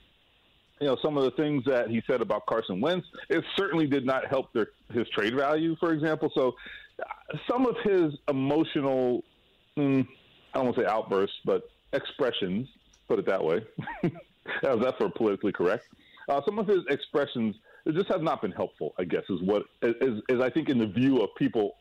you 0.81 0.87
know, 0.87 0.97
some 1.03 1.17
of 1.17 1.25
the 1.25 1.31
things 1.33 1.65
that 1.67 1.91
he 1.91 2.03
said 2.07 2.21
about 2.21 2.47
Carson 2.47 2.81
Wentz, 2.81 3.07
it 3.29 3.45
certainly 3.57 3.87
did 3.87 4.05
not 4.05 4.27
help 4.27 4.53
their, 4.53 4.69
his 4.93 5.09
trade 5.11 5.35
value, 5.35 5.77
for 5.81 5.93
example. 5.93 6.31
So 6.35 6.55
uh, 7.01 7.37
some 7.51 7.67
of 7.67 7.77
his 7.85 8.13
emotional, 8.29 9.25
mm, 9.77 10.07
I 10.55 10.59
don't 10.59 10.67
want 10.67 10.77
to 10.77 10.83
say 10.83 10.89
outbursts, 10.89 11.37
but 11.45 11.63
expressions, 11.93 12.69
put 13.09 13.19
it 13.19 13.27
that 13.27 13.43
way. 13.43 13.65
How's 14.63 14.81
that 14.83 14.95
for 14.99 15.11
politically 15.11 15.53
correct? 15.53 15.85
Uh, 16.29 16.41
some 16.45 16.59
of 16.59 16.67
his 16.67 16.81
expressions 16.91 17.57
just 17.93 18.09
have 18.09 18.23
not 18.23 18.43
been 18.43 18.53
helpful, 18.53 18.95
I 18.99 19.05
guess, 19.05 19.23
is 19.31 19.41
what 19.43 19.63
is, 19.83 20.21
is 20.29 20.41
I 20.41 20.51
think 20.51 20.69
in 20.69 20.79
the 20.79 20.87
view 20.87 21.19
of 21.19 21.31
people 21.37 21.77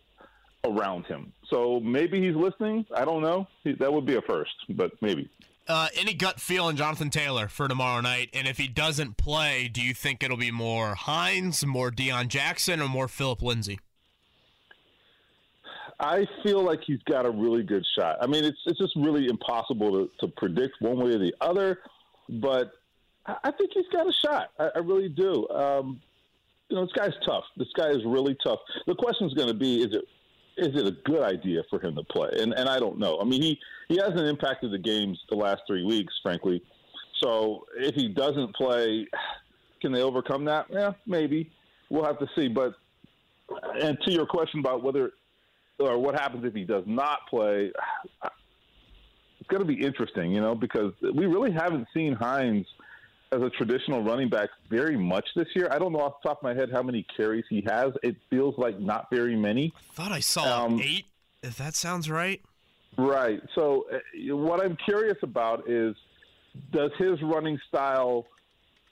around 0.63 1.05
him. 1.05 1.33
So 1.49 1.79
maybe 1.81 2.21
he's 2.21 2.35
listening. 2.35 2.85
I 2.95 3.05
don't 3.05 3.21
know. 3.21 3.47
He, 3.63 3.73
that 3.73 3.91
would 3.91 4.05
be 4.05 4.15
a 4.15 4.21
first, 4.21 4.53
but 4.69 4.91
maybe. 5.01 5.29
Uh, 5.67 5.89
any 5.95 6.13
gut 6.13 6.39
feel 6.39 6.65
on 6.65 6.77
Jonathan 6.77 7.09
Taylor 7.09 7.47
for 7.47 7.67
tomorrow 7.67 7.99
night? 8.01 8.29
And 8.33 8.47
if 8.47 8.57
he 8.57 8.67
doesn't 8.67 9.17
play, 9.17 9.67
do 9.67 9.81
you 9.81 9.93
think 9.93 10.23
it'll 10.23 10.37
be 10.37 10.51
more 10.51 10.95
Hines, 10.95 11.65
more 11.65 11.91
Deon 11.91 12.29
Jackson, 12.29 12.81
or 12.81 12.87
more 12.87 13.07
Phillip 13.07 13.41
Lindsay? 13.41 13.79
I 15.99 16.25
feel 16.43 16.61
like 16.63 16.81
he's 16.85 17.01
got 17.03 17.25
a 17.25 17.31
really 17.31 17.63
good 17.63 17.85
shot. 17.97 18.17
I 18.21 18.27
mean, 18.27 18.43
it's 18.43 18.59
it's 18.65 18.77
just 18.77 18.95
really 18.95 19.27
impossible 19.27 19.91
to, 19.91 20.09
to 20.19 20.27
predict 20.37 20.75
one 20.79 20.97
way 20.97 21.11
or 21.11 21.17
the 21.17 21.33
other, 21.41 21.79
but 22.29 22.71
I 23.25 23.51
think 23.51 23.71
he's 23.73 23.87
got 23.91 24.07
a 24.07 24.13
shot. 24.25 24.51
I, 24.59 24.69
I 24.75 24.79
really 24.79 25.09
do. 25.09 25.49
Um, 25.49 25.99
you 26.69 26.75
know, 26.75 26.85
this 26.85 26.93
guy's 26.93 27.13
tough. 27.25 27.45
This 27.55 27.69
guy 27.75 27.89
is 27.89 28.03
really 28.05 28.37
tough. 28.43 28.59
The 28.85 28.95
question 28.95 29.27
is 29.27 29.33
going 29.33 29.47
to 29.47 29.53
be: 29.53 29.81
Is 29.81 29.95
it 29.95 30.05
is 30.57 30.75
it 30.75 30.87
a 30.87 30.91
good 31.09 31.21
idea 31.21 31.63
for 31.69 31.79
him 31.79 31.95
to 31.95 32.03
play? 32.03 32.29
And 32.39 32.53
and 32.53 32.67
I 32.67 32.79
don't 32.79 32.97
know. 32.97 33.19
I 33.19 33.23
mean, 33.23 33.41
he 33.41 33.59
he 33.87 33.97
hasn't 33.97 34.19
impacted 34.19 34.71
the 34.71 34.79
games 34.79 35.19
the 35.29 35.35
last 35.35 35.61
three 35.67 35.85
weeks, 35.85 36.13
frankly. 36.21 36.63
So 37.21 37.65
if 37.77 37.95
he 37.95 38.07
doesn't 38.07 38.55
play, 38.55 39.07
can 39.81 39.91
they 39.91 40.01
overcome 40.01 40.45
that? 40.45 40.67
Yeah, 40.69 40.93
maybe. 41.05 41.51
We'll 41.89 42.05
have 42.05 42.19
to 42.19 42.27
see. 42.35 42.47
But 42.47 42.73
and 43.81 43.97
to 44.01 44.11
your 44.11 44.25
question 44.25 44.59
about 44.59 44.83
whether 44.83 45.11
or 45.79 45.97
what 45.99 46.19
happens 46.19 46.43
if 46.43 46.53
he 46.53 46.63
does 46.63 46.83
not 46.85 47.19
play, 47.29 47.71
it's 49.39 49.47
going 49.47 49.61
to 49.61 49.67
be 49.67 49.81
interesting, 49.81 50.31
you 50.31 50.41
know, 50.41 50.55
because 50.55 50.93
we 51.01 51.25
really 51.25 51.51
haven't 51.51 51.87
seen 51.93 52.13
Hines 52.13 52.65
as 53.31 53.41
a 53.41 53.49
traditional 53.49 54.03
running 54.03 54.29
back 54.29 54.49
very 54.69 54.97
much 54.97 55.27
this 55.35 55.47
year. 55.55 55.67
I 55.71 55.79
don't 55.79 55.91
know 55.91 56.01
off 56.01 56.21
the 56.23 56.29
top 56.29 56.39
of 56.39 56.43
my 56.43 56.53
head 56.53 56.69
how 56.71 56.81
many 56.81 57.05
carries 57.15 57.45
he 57.49 57.63
has. 57.67 57.93
It 58.03 58.15
feels 58.29 58.55
like 58.57 58.79
not 58.79 59.07
very 59.11 59.35
many. 59.35 59.73
I 59.91 59.93
thought 59.93 60.11
I 60.11 60.19
saw 60.19 60.65
um, 60.65 60.81
eight, 60.81 61.05
if 61.43 61.57
that 61.57 61.75
sounds 61.75 62.09
right. 62.09 62.41
Right. 62.97 63.41
So, 63.53 63.85
uh, 63.93 64.35
what 64.35 64.63
I'm 64.63 64.77
curious 64.77 65.17
about 65.21 65.69
is 65.69 65.95
does 66.71 66.91
his 66.97 67.21
running 67.21 67.59
style 67.67 68.25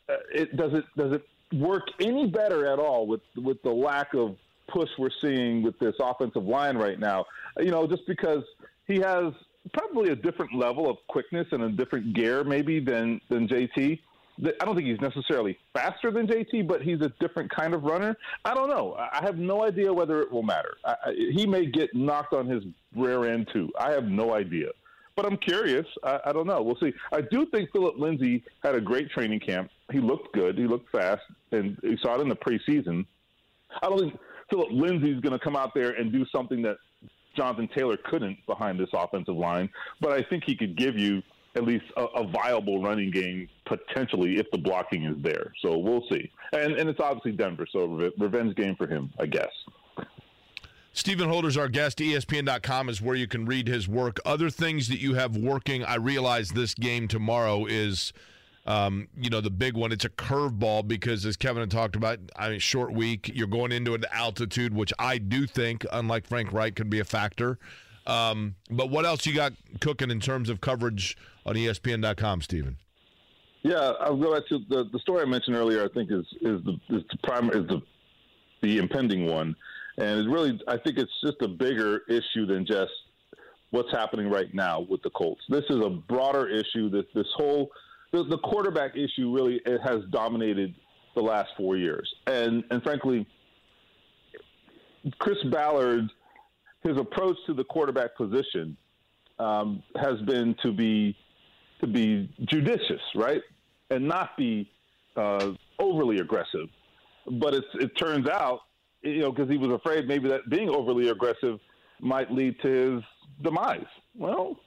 uh, 0.08 0.14
it 0.32 0.56
does 0.56 0.74
it 0.74 0.86
does 0.96 1.16
it 1.16 1.26
work 1.58 1.84
any 2.00 2.28
better 2.28 2.68
at 2.68 2.80
all 2.80 3.08
with 3.08 3.22
with 3.36 3.62
the 3.64 3.72
lack 3.72 4.14
of 4.14 4.36
push 4.68 4.90
we're 4.98 5.10
seeing 5.22 5.64
with 5.64 5.78
this 5.80 5.96
offensive 6.00 6.44
line 6.44 6.78
right 6.78 7.00
now? 7.00 7.26
You 7.58 7.72
know, 7.72 7.88
just 7.88 8.06
because 8.06 8.44
he 8.88 9.00
has 9.00 9.34
probably 9.74 10.12
a 10.12 10.16
different 10.16 10.54
level 10.54 10.90
of 10.90 10.98
quickness 11.08 11.48
and 11.52 11.64
a 11.64 11.70
different 11.70 12.14
gear 12.14 12.44
maybe 12.44 12.80
than 12.80 13.20
than 13.30 13.48
JT. 13.48 14.00
I 14.44 14.66
don't 14.66 14.76
think 14.76 14.88
he's 14.88 15.00
necessarily 15.00 15.58
faster 15.74 16.12
than 16.12 16.28
JT, 16.28 16.68
but 16.68 16.82
he's 16.82 17.00
a 17.02 17.10
different 17.20 17.50
kind 17.50 17.74
of 17.74 17.84
runner. 17.84 18.18
I 18.44 18.54
don't 18.54 18.70
know. 18.70 18.96
I 18.98 19.24
have 19.24 19.38
no 19.38 19.64
idea 19.64 19.94
whether 19.94 20.22
it 20.22 20.32
will 20.32 20.44
matter. 20.44 20.76
I, 20.84 20.96
I, 21.06 21.14
he 21.32 21.46
may 21.46 21.66
get 21.66 21.94
knocked 21.96 22.34
on 22.34 22.48
his 22.48 22.64
rear 22.96 23.26
end 23.26 23.48
too. 23.54 23.72
I 23.80 23.92
have 23.92 24.06
no 24.06 24.34
idea. 24.34 24.70
But 25.16 25.26
I'm 25.26 25.38
curious. 25.38 25.86
I, 26.04 26.20
I 26.26 26.34
don't 26.34 26.48
know. 26.48 26.62
We'll 26.62 26.78
see. 26.82 26.94
I 27.14 27.22
do 27.22 27.46
think 27.46 27.72
Phillip 27.72 27.98
Lindsay 27.98 28.44
had 28.62 28.76
a 28.76 28.82
great 28.82 29.10
training 29.10 29.40
camp. 29.40 29.72
He 29.92 30.00
looked 30.00 30.34
good. 30.34 30.58
He 30.58 30.66
looked 30.68 30.92
fast, 30.92 31.22
and 31.52 31.78
you 31.82 31.98
saw 31.98 32.16
it 32.16 32.22
in 32.22 32.28
the 32.28 32.36
preseason. 32.36 33.06
I 33.82 33.88
don't 33.88 34.00
think 34.00 34.20
Phillip 34.50 34.70
Lindsay 34.72 35.12
is 35.12 35.22
going 35.22 35.38
to 35.38 35.40
come 35.40 35.56
out 35.56 35.74
there 35.74 35.92
and 35.92 36.12
do 36.12 36.26
something 36.34 36.62
that 36.64 36.78
Jonathan 37.36 37.70
Taylor 37.76 37.98
couldn't 37.98 38.38
behind 38.46 38.80
this 38.80 38.90
offensive 38.94 39.36
line, 39.36 39.70
but 40.02 40.12
I 40.12 40.24
think 40.24 40.44
he 40.46 40.56
could 40.56 40.78
give 40.78 40.98
you 40.98 41.22
at 41.56 41.64
least 41.64 41.86
a, 41.98 42.04
a, 42.04 42.28
viable 42.28 42.82
running 42.82 43.12
game 43.12 43.48
potentially 43.66 44.38
if 44.38 44.46
the 44.52 44.58
blocking 44.58 45.06
is 45.06 45.22
there. 45.22 45.54
So 45.62 45.78
we'll 45.78 46.04
see. 46.12 46.30
And 46.54 46.74
and 46.74 46.90
it's 46.90 47.00
obviously 47.00 47.32
Denver, 47.32 47.66
so 47.72 47.86
re- 47.86 48.12
revenge 48.18 48.56
game 48.56 48.76
for 48.76 48.88
him, 48.88 49.12
I 49.20 49.26
guess. 49.26 49.52
Stephen 50.96 51.28
Holder's 51.28 51.58
our 51.58 51.68
guest. 51.68 51.98
ESPN.com 51.98 52.88
is 52.88 53.02
where 53.02 53.16
you 53.16 53.28
can 53.28 53.46
read 53.46 53.68
his 53.68 53.86
work. 53.86 54.18
Other 54.26 54.50
things 54.50 54.88
that 54.88 55.00
you 55.00 55.16
have 55.16 55.36
working, 55.36 55.84
I 55.84 55.96
realize 55.96 56.52
this 56.52 56.74
game 56.74 57.10
tomorrow 57.10 57.66
is, 57.66 58.14
um, 58.66 59.10
you 59.18 59.30
know, 59.30 59.42
the 59.42 59.50
big 59.50 59.76
one. 59.76 59.92
It's 59.92 60.06
a 60.06 60.10
curveball 60.10 60.88
because, 60.88 61.26
as 61.26 61.36
Kevin 61.36 61.60
had 61.60 61.70
talked 61.72 61.98
about, 61.98 62.20
I 62.38 62.50
mean, 62.50 62.60
short 62.60 62.94
week. 62.94 63.30
You're 63.34 63.48
going 63.48 63.74
into 63.74 63.94
an 63.94 64.06
altitude, 64.10 64.74
which 64.74 64.94
I 64.98 65.18
do 65.18 65.46
think, 65.46 65.86
unlike 65.92 66.28
Frank 66.28 66.54
Reich, 66.54 66.76
could 66.76 66.90
be 66.90 67.02
a 67.02 67.06
factor. 67.06 67.60
Um, 68.08 68.56
but 68.70 68.90
what 68.90 69.06
else 69.06 69.26
you 69.26 69.34
got 69.34 69.54
cooking 69.80 70.12
in 70.12 70.20
terms 70.20 70.50
of 70.50 70.62
coverage 70.62 71.18
on 71.46 71.56
ESPN.com, 71.56 72.42
Stephen? 72.42 72.78
Yeah, 73.64 73.94
I'll 74.00 74.16
go 74.16 74.34
back 74.36 74.48
to 74.50 74.60
the, 74.70 74.88
the 74.94 75.00
story 75.00 75.24
I 75.24 75.26
mentioned 75.26 75.56
earlier. 75.56 75.84
I 75.84 75.88
think 75.92 76.12
is 76.12 76.26
is 76.42 76.64
the 76.64 76.78
is 76.90 77.04
the 77.10 77.18
primary 77.24 77.62
is 77.62 77.68
the 77.68 77.82
the 78.62 78.78
impending 78.78 79.26
one, 79.26 79.56
and 79.98 80.20
it 80.20 80.30
really 80.30 80.60
I 80.68 80.78
think 80.78 81.00
it's 81.00 81.12
just 81.24 81.42
a 81.42 81.48
bigger 81.48 82.02
issue 82.08 82.46
than 82.46 82.66
just 82.68 82.92
what's 83.72 83.92
happening 83.92 84.30
right 84.30 84.54
now 84.54 84.82
with 84.82 85.02
the 85.02 85.10
Colts. 85.10 85.42
This 85.50 85.64
is 85.72 85.78
a 85.78 85.90
broader 85.90 86.48
issue. 86.48 86.92
This 86.92 87.06
this 87.16 87.26
whole 87.36 87.72
the, 88.12 88.24
the 88.26 88.38
quarterback 88.38 88.96
issue 88.96 89.34
really 89.34 89.60
it 89.66 89.82
has 89.84 90.04
dominated 90.12 90.76
the 91.16 91.22
last 91.22 91.50
four 91.58 91.76
years, 91.76 92.08
and 92.28 92.64
and 92.70 92.84
frankly, 92.84 93.26
Chris 95.18 95.38
Ballard 95.52 96.12
his 96.86 96.98
approach 96.98 97.36
to 97.48 97.54
the 97.54 97.64
quarterback 97.64 98.16
position 98.16 98.78
um, 99.40 99.84
has 100.00 100.22
been 100.22 100.56
to 100.64 100.72
be 100.72 101.18
to 101.82 101.88
be 101.88 102.30
judicious, 102.46 103.02
right, 103.16 103.42
and 103.90 104.08
not 104.08 104.38
be 104.38 104.70
uh, 105.18 105.52
overly 105.80 106.20
aggressive. 106.20 106.70
But 107.40 107.56
it 107.56 107.98
turns 107.98 108.30
out, 108.30 108.62
you 109.02 109.20
know, 109.20 109.32
because 109.32 109.50
he 109.50 109.58
was 109.58 109.72
afraid 109.72 110.08
maybe 110.08 110.30
that 110.30 110.50
being 110.50 110.70
overly 110.70 111.10
aggressive 111.10 111.60
might 112.00 112.32
lead 112.32 112.56
to 112.62 112.70
his 112.70 113.04
demise. 113.42 113.86
Well, 114.18 114.58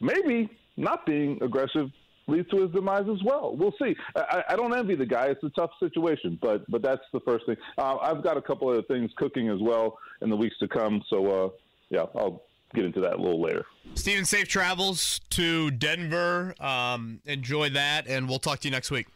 maybe 0.00 0.50
not 0.76 1.06
being 1.06 1.38
aggressive 1.42 1.90
leads 2.26 2.48
to 2.50 2.62
his 2.62 2.70
demise 2.72 3.08
as 3.10 3.22
well. 3.24 3.54
We'll 3.56 3.74
see. 3.80 3.94
I, 4.16 4.42
I, 4.50 4.56
don't 4.56 4.74
envy 4.76 4.94
the 4.94 5.06
guy. 5.06 5.26
It's 5.26 5.42
a 5.44 5.50
tough 5.50 5.70
situation, 5.80 6.38
but 6.40 6.68
but 6.70 6.82
that's 6.82 7.02
the 7.12 7.20
first 7.20 7.46
thing. 7.46 7.56
Uh, 7.76 7.96
I've 7.98 8.24
got 8.24 8.36
a 8.36 8.42
couple 8.42 8.68
other 8.68 8.82
things 8.82 9.10
cooking 9.16 9.48
as 9.48 9.60
well 9.60 9.98
in 10.22 10.30
the 10.30 10.36
weeks 10.36 10.56
to 10.58 10.68
come. 10.68 11.02
So 11.08 11.46
uh, 11.46 11.48
yeah, 11.90 12.06
I'll 12.14 12.42
get 12.74 12.84
into 12.84 13.00
that 13.00 13.14
a 13.14 13.20
little 13.20 13.40
later. 13.40 13.64
Stephen, 13.94 14.24
safe 14.24 14.48
travels 14.48 15.20
to 15.30 15.70
Denver. 15.70 16.54
Um, 16.60 17.20
enjoy 17.24 17.70
that, 17.70 18.06
and 18.06 18.28
we'll 18.28 18.38
talk 18.38 18.60
to 18.60 18.68
you 18.68 18.72
next 18.72 18.90
week. 18.90 19.06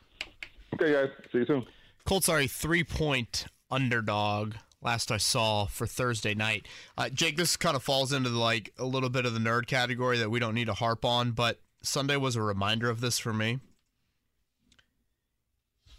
Okay, 0.74 0.92
guys. 0.92 1.08
See 1.32 1.38
you 1.38 1.46
soon. 1.46 1.66
Colts 2.04 2.28
are 2.28 2.40
a 2.40 2.46
three 2.46 2.84
point 2.84 3.46
underdog 3.70 4.54
last 4.82 5.12
I 5.12 5.16
saw 5.16 5.66
for 5.66 5.86
Thursday 5.86 6.34
night. 6.34 6.66
Uh, 6.98 7.08
Jake, 7.08 7.36
this 7.36 7.56
kind 7.56 7.76
of 7.76 7.82
falls 7.82 8.12
into 8.12 8.30
like 8.30 8.72
a 8.78 8.84
little 8.84 9.08
bit 9.08 9.24
of 9.24 9.34
the 9.34 9.40
nerd 9.40 9.66
category 9.66 10.18
that 10.18 10.30
we 10.30 10.40
don't 10.40 10.54
need 10.54 10.66
to 10.66 10.74
harp 10.74 11.04
on, 11.04 11.32
but 11.32 11.60
Sunday 11.82 12.16
was 12.16 12.36
a 12.36 12.42
reminder 12.42 12.90
of 12.90 13.00
this 13.00 13.18
for 13.18 13.32
me. 13.32 13.60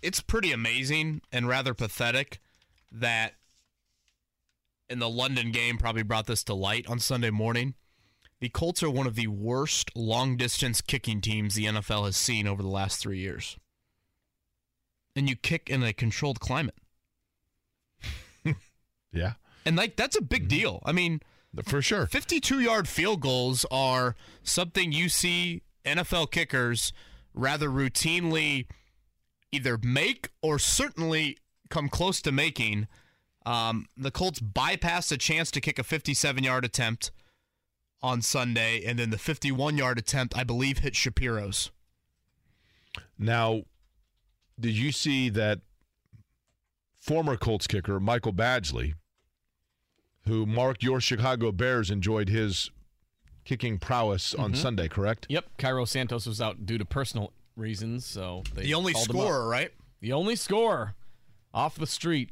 It's 0.01 0.19
pretty 0.19 0.51
amazing 0.51 1.21
and 1.31 1.47
rather 1.47 1.73
pathetic 1.73 2.41
that 2.91 3.35
in 4.89 4.99
the 4.99 5.09
London 5.09 5.51
game 5.51 5.77
probably 5.77 6.03
brought 6.03 6.27
this 6.27 6.43
to 6.45 6.53
light 6.53 6.87
on 6.87 6.99
Sunday 6.99 7.29
morning. 7.29 7.75
The 8.39 8.49
Colts 8.49 8.83
are 8.83 8.89
one 8.89 9.07
of 9.07 9.15
the 9.15 9.27
worst 9.27 9.91
long 9.95 10.35
distance 10.35 10.81
kicking 10.81 11.21
teams 11.21 11.55
the 11.55 11.65
NFL 11.65 12.05
has 12.05 12.17
seen 12.17 12.47
over 12.47 12.61
the 12.61 12.67
last 12.67 12.99
three 12.99 13.19
years. 13.19 13.57
And 15.15 15.29
you 15.29 15.35
kick 15.35 15.69
in 15.69 15.83
a 15.83 15.93
controlled 15.93 16.39
climate. 16.39 16.75
Yeah, 19.13 19.33
And 19.63 19.75
like 19.75 19.95
that's 19.95 20.17
a 20.17 20.21
big 20.21 20.43
mm-hmm. 20.43 20.57
deal. 20.57 20.83
I 20.85 20.91
mean, 20.91 21.21
for 21.65 21.81
sure. 21.81 22.07
52 22.07 22.59
yard 22.59 22.87
field 22.87 23.21
goals 23.21 23.65
are 23.69 24.15
something 24.41 24.91
you 24.91 25.07
see 25.07 25.61
NFL 25.85 26.31
kickers 26.31 26.93
rather 27.33 27.69
routinely 27.69 28.65
either 29.51 29.77
make 29.81 30.29
or 30.41 30.57
certainly 30.57 31.37
come 31.69 31.89
close 31.89 32.21
to 32.23 32.31
making. 32.31 32.87
Um, 33.45 33.87
the 33.97 34.11
Colts 34.11 34.39
bypassed 34.39 35.11
a 35.11 35.17
chance 35.17 35.51
to 35.51 35.61
kick 35.61 35.77
a 35.79 35.83
57 35.83 36.43
yard 36.43 36.63
attempt 36.65 37.11
on 38.01 38.21
Sunday, 38.21 38.83
and 38.85 38.99
then 38.99 39.09
the 39.09 39.17
51 39.17 39.77
yard 39.77 39.97
attempt, 39.97 40.37
I 40.37 40.43
believe, 40.43 40.79
hit 40.79 40.95
Shapiro's. 40.95 41.71
Now, 43.17 43.63
did 44.59 44.77
you 44.77 44.91
see 44.91 45.29
that 45.29 45.59
former 46.99 47.37
Colts 47.37 47.67
kicker 47.67 47.99
Michael 47.99 48.33
Badgley, 48.33 48.93
who 50.27 50.45
marked 50.45 50.83
your 50.83 50.99
Chicago 50.99 51.51
Bears, 51.51 51.89
enjoyed 51.89 52.29
his 52.29 52.71
kicking 53.45 53.79
prowess 53.79 54.33
on 54.33 54.53
Sunday? 54.53 54.87
Correct. 54.87 55.25
Yep, 55.29 55.45
Cairo 55.57 55.85
Santos 55.85 56.25
was 56.25 56.41
out 56.41 56.65
due 56.65 56.77
to 56.77 56.85
personal 56.85 57.31
reasons, 57.55 58.05
so 58.05 58.43
they 58.53 58.63
The 58.63 58.73
only 58.73 58.93
called 58.93 59.05
scorer, 59.05 59.47
right? 59.47 59.71
The 60.01 60.13
only 60.13 60.35
scorer 60.35 60.95
off 61.53 61.75
the 61.75 61.87
street, 61.87 62.31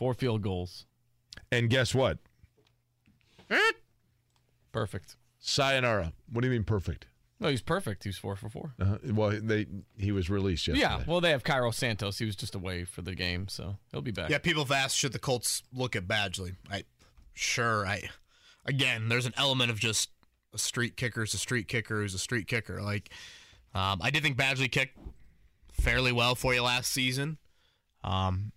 four 0.00 0.14
field 0.14 0.40
goals. 0.40 0.86
And 1.52 1.68
guess 1.68 1.94
what? 1.94 2.16
Perfect. 4.72 5.16
Sayonara. 5.38 6.14
What 6.32 6.40
do 6.40 6.46
you 6.46 6.54
mean 6.54 6.64
perfect? 6.64 7.06
No, 7.38 7.50
he's 7.50 7.60
perfect. 7.60 8.04
He's 8.04 8.16
four 8.16 8.34
for 8.34 8.48
four. 8.48 8.72
Uh, 8.80 8.96
well, 9.12 9.38
they 9.42 9.66
he 9.98 10.10
was 10.10 10.30
released 10.30 10.66
yesterday. 10.66 10.88
Yeah, 10.88 11.02
well, 11.06 11.20
they 11.20 11.32
have 11.32 11.44
Cairo 11.44 11.70
Santos. 11.70 12.18
He 12.18 12.24
was 12.24 12.34
just 12.34 12.54
away 12.54 12.84
for 12.84 13.02
the 13.02 13.14
game, 13.14 13.46
so 13.48 13.76
he'll 13.92 14.00
be 14.00 14.10
back. 14.10 14.30
Yeah, 14.30 14.38
people 14.38 14.64
have 14.64 14.72
asked 14.72 14.96
should 14.96 15.12
the 15.12 15.18
Colts 15.18 15.64
look 15.70 15.94
at 15.94 16.08
Badgley. 16.08 16.56
I 16.70 16.84
sure 17.34 17.86
I 17.86 18.08
again, 18.64 19.10
there's 19.10 19.26
an 19.26 19.34
element 19.36 19.70
of 19.70 19.78
just 19.78 20.08
a 20.54 20.58
street 20.58 20.96
kicker 20.96 21.24
is 21.24 21.34
a 21.34 21.38
street 21.38 21.68
kicker 21.68 22.02
is 22.02 22.14
a 22.14 22.18
street 22.18 22.46
kicker. 22.46 22.80
Like 22.80 23.10
um, 23.74 24.00
I 24.00 24.08
did 24.10 24.22
think 24.22 24.38
Badgley 24.38 24.72
kicked 24.72 24.96
fairly 25.72 26.12
well 26.12 26.34
for 26.34 26.54
you 26.54 26.62
last 26.62 26.90
season. 26.90 27.36
Um, 28.02 28.52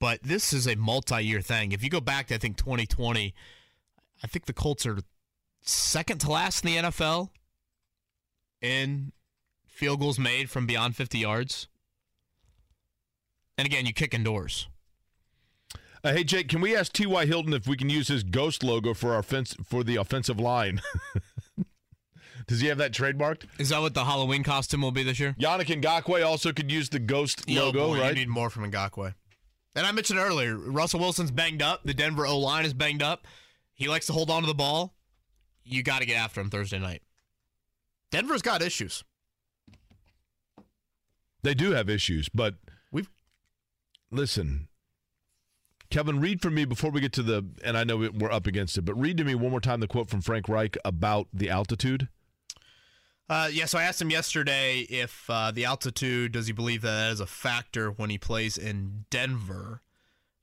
but 0.00 0.22
this 0.22 0.52
is 0.52 0.66
a 0.66 0.76
multi-year 0.76 1.40
thing. 1.40 1.72
If 1.72 1.82
you 1.82 1.90
go 1.90 2.00
back 2.00 2.28
to 2.28 2.34
I 2.34 2.38
think 2.38 2.56
2020, 2.56 3.34
I 4.22 4.26
think 4.26 4.46
the 4.46 4.52
Colts 4.52 4.86
are 4.86 4.98
second 5.60 6.18
to 6.22 6.30
last 6.30 6.64
in 6.64 6.70
the 6.70 6.88
NFL 6.88 7.30
in 8.60 9.12
field 9.66 10.00
goals 10.00 10.18
made 10.18 10.50
from 10.50 10.66
beyond 10.66 10.96
50 10.96 11.18
yards. 11.18 11.68
And 13.56 13.66
again, 13.66 13.86
you 13.86 13.92
kick 13.92 14.14
indoors. 14.14 14.68
Uh, 16.04 16.12
hey 16.12 16.22
Jake, 16.22 16.48
can 16.48 16.60
we 16.60 16.76
ask 16.76 16.92
T.Y. 16.92 17.26
Hilton 17.26 17.52
if 17.52 17.66
we 17.66 17.76
can 17.76 17.90
use 17.90 18.06
his 18.06 18.22
ghost 18.22 18.62
logo 18.62 18.94
for 18.94 19.14
our 19.14 19.22
fence 19.22 19.56
for 19.64 19.82
the 19.82 19.96
offensive 19.96 20.38
line? 20.38 20.80
Does 22.46 22.60
he 22.60 22.68
have 22.68 22.78
that 22.78 22.92
trademarked? 22.92 23.44
Is 23.58 23.70
that 23.70 23.80
what 23.80 23.94
the 23.94 24.04
Halloween 24.04 24.42
costume 24.42 24.80
will 24.80 24.92
be 24.92 25.02
this 25.02 25.20
year? 25.20 25.34
Yannick 25.38 25.82
Ngakoue 25.82 26.24
also 26.24 26.52
could 26.52 26.70
use 26.72 26.88
the 26.88 26.98
ghost 27.00 27.48
Yo, 27.48 27.66
logo, 27.66 27.88
boy, 27.88 28.00
right? 28.00 28.10
You 28.10 28.20
need 28.20 28.28
more 28.28 28.48
from 28.48 28.70
Ngakoue. 28.70 29.14
And 29.74 29.86
I 29.86 29.92
mentioned 29.92 30.18
earlier, 30.18 30.56
Russell 30.56 31.00
Wilson's 31.00 31.30
banged 31.30 31.62
up. 31.62 31.82
The 31.84 31.94
Denver 31.94 32.26
O 32.26 32.38
line 32.38 32.64
is 32.64 32.74
banged 32.74 33.02
up. 33.02 33.26
He 33.74 33.88
likes 33.88 34.06
to 34.06 34.12
hold 34.12 34.30
on 34.30 34.42
to 34.42 34.46
the 34.48 34.54
ball. 34.54 34.94
You 35.64 35.82
got 35.82 36.00
to 36.00 36.06
get 36.06 36.16
after 36.16 36.40
him 36.40 36.50
Thursday 36.50 36.78
night. 36.78 37.02
Denver's 38.10 38.42
got 38.42 38.62
issues. 38.62 39.04
They 41.42 41.54
do 41.54 41.72
have 41.72 41.88
issues, 41.88 42.28
but 42.28 42.56
We've 42.90 43.10
listen, 44.10 44.68
Kevin, 45.90 46.20
read 46.20 46.40
for 46.40 46.50
me 46.50 46.64
before 46.64 46.90
we 46.90 47.00
get 47.00 47.12
to 47.14 47.22
the, 47.22 47.46
and 47.64 47.76
I 47.76 47.84
know 47.84 47.96
we're 48.12 48.32
up 48.32 48.46
against 48.46 48.78
it, 48.78 48.82
but 48.82 48.94
read 48.94 49.16
to 49.18 49.24
me 49.24 49.34
one 49.34 49.50
more 49.50 49.60
time 49.60 49.80
the 49.80 49.86
quote 49.86 50.10
from 50.10 50.20
Frank 50.20 50.48
Reich 50.48 50.76
about 50.84 51.28
the 51.32 51.50
altitude. 51.50 52.08
Uh, 53.30 53.48
yeah, 53.52 53.66
so 53.66 53.78
I 53.78 53.82
asked 53.82 54.00
him 54.00 54.10
yesterday 54.10 54.80
if 54.88 55.28
uh, 55.28 55.50
the 55.50 55.66
altitude 55.66 56.32
does 56.32 56.46
he 56.46 56.52
believe 56.52 56.80
that, 56.82 56.88
that 56.88 57.12
is 57.12 57.20
a 57.20 57.26
factor 57.26 57.90
when 57.90 58.08
he 58.08 58.16
plays 58.16 58.56
in 58.56 59.04
Denver. 59.10 59.82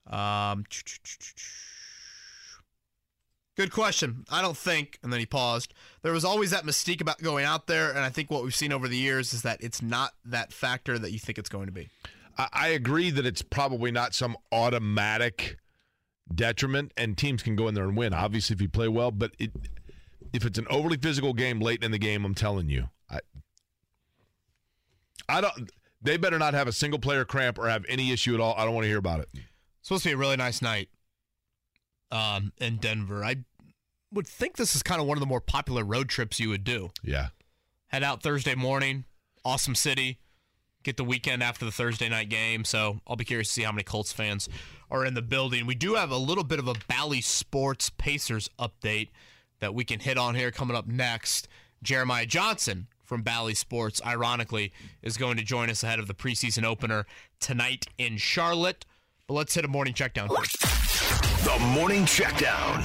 Um, 0.06 0.66
good 3.58 3.72
question. 3.72 4.26
I 4.30 4.44
don't 4.44 4.58
think. 4.58 5.00
And 5.02 5.12
then 5.12 5.20
he 5.20 5.26
paused. 5.26 5.74
There 6.04 6.12
was 6.12 6.24
always 6.24 6.52
that 6.52 6.64
mystique 6.64 7.02
about 7.02 7.20
going 7.24 7.44
out 7.44 7.66
there, 7.66 7.90
and 7.90 8.00
I 8.00 8.10
think 8.10 8.30
what 8.30 8.44
we've 8.44 8.56
seen 8.56 8.72
over 8.72 8.88
the 8.88 8.98
years 8.98 9.34
is 9.34 9.42
that 9.42 9.64
it's 9.64 9.82
not 9.82 10.14
that 10.24 10.54
factor 10.54 11.00
that 11.00 11.12
you 11.12 11.18
think 11.18 11.40
it's 11.40 11.50
going 11.50 11.66
to 11.66 11.72
be. 11.72 11.90
I, 12.38 12.48
I 12.54 12.68
agree 12.68 13.10
that 13.10 13.26
it's 13.26 13.42
probably 13.42 13.92
not 13.92 14.14
some 14.14 14.38
automatic 14.52 15.58
detriment, 16.34 16.92
and 16.98 17.18
teams 17.18 17.42
can 17.42 17.56
go 17.56 17.68
in 17.68 17.74
there 17.74 17.86
and 17.86 17.98
win. 17.98 18.14
Obviously, 18.14 18.54
if 18.54 18.62
you 18.62 18.70
play 18.70 18.88
well, 18.88 19.10
but 19.10 19.32
it, 19.40 19.52
if 20.36 20.46
it's 20.46 20.60
an 20.60 20.68
overly 20.70 20.98
physical 20.98 21.34
game 21.34 21.60
late 21.60 21.84
in 21.84 21.92
the 21.92 21.98
game, 21.98 22.26
I'm 22.26 22.36
telling 22.36 22.70
you, 22.70 22.90
I, 23.10 23.20
I 25.28 25.42
don't. 25.42 25.72
They 26.02 26.18
better 26.18 26.38
not 26.38 26.54
have 26.54 26.68
a 26.68 26.72
single 26.72 27.00
player 27.00 27.26
cramp 27.26 27.58
or 27.58 27.68
have 27.68 27.86
any 27.90 28.12
issue 28.12 28.36
at 28.36 28.40
all. 28.40 28.54
I 28.58 28.66
don't 28.66 28.76
want 28.76 28.84
to 28.86 28.90
hear 28.90 29.00
about 29.00 29.22
it. 29.22 29.30
supposed 29.82 30.04
to 30.04 30.10
be 30.10 30.14
a 30.14 30.18
really 30.18 30.36
nice 30.38 30.62
night 30.62 30.90
um, 32.12 32.52
in 32.60 32.78
Denver. 32.78 33.24
I 33.24 33.38
would 34.12 34.28
think 34.28 34.58
this 34.58 34.76
is 34.76 34.84
kind 34.84 35.02
of 35.02 35.08
one 35.08 35.18
of 35.18 35.22
the 35.22 35.26
more 35.26 35.42
popular 35.42 35.84
road 35.84 36.10
trips 36.10 36.40
you 36.40 36.50
would 36.50 36.64
do. 36.64 36.92
Yeah. 37.04 37.30
head 37.88 38.04
out 38.04 38.22
Thursday 38.22 38.54
morning, 38.54 39.06
awesome 39.44 39.74
city, 39.74 40.20
get 40.84 40.98
the 40.98 41.04
weekend 41.04 41.42
after 41.42 41.66
the 41.66 41.72
Thursday 41.72 42.08
night 42.08 42.30
game. 42.30 42.64
So 42.64 43.02
I'll 43.08 43.16
be 43.16 43.26
curious 43.26 43.48
to 43.48 43.54
see 43.54 43.64
how 43.64 43.72
many 43.72 43.84
Colts 43.84 44.14
fans 44.14 44.48
are 44.92 45.04
in 45.06 45.16
the 45.16 45.22
building. 45.24 45.66
We 45.66 45.74
do 45.76 45.96
have 45.96 46.12
a 46.12 46.18
little 46.18 46.44
bit 46.44 46.60
of 46.60 46.68
a 46.68 46.76
Bally 46.88 47.22
Sports 47.22 47.90
Pacers 47.98 48.48
update 48.60 49.10
that 49.60 49.74
we 49.74 49.84
can 49.84 50.00
hit 50.00 50.18
on 50.18 50.36
here 50.36 50.52
coming 50.52 50.76
up 50.76 50.88
next. 50.88 51.48
Jeremiah 51.84 52.26
Johnson 52.26 52.88
from 53.04 53.22
Bally 53.22 53.54
Sports, 53.54 54.02
ironically, 54.06 54.72
is 55.02 55.18
going 55.18 55.38
to 55.38 55.44
join 55.44 55.70
us 55.70 55.84
ahead 55.84 56.00
of 56.00 56.08
the 56.08 56.14
preseason 56.14 56.64
opener 56.64 57.06
tonight 57.40 57.86
in 57.98 58.18
Charlotte. 58.18 58.86
But 59.28 59.36
let's 59.36 59.54
hit 59.54 59.66
a 59.66 59.68
morning 59.68 59.94
check 59.94 60.14
down. 60.14 60.30
The 60.30 61.60
Morning 61.60 62.06
Checkdown. 62.06 62.82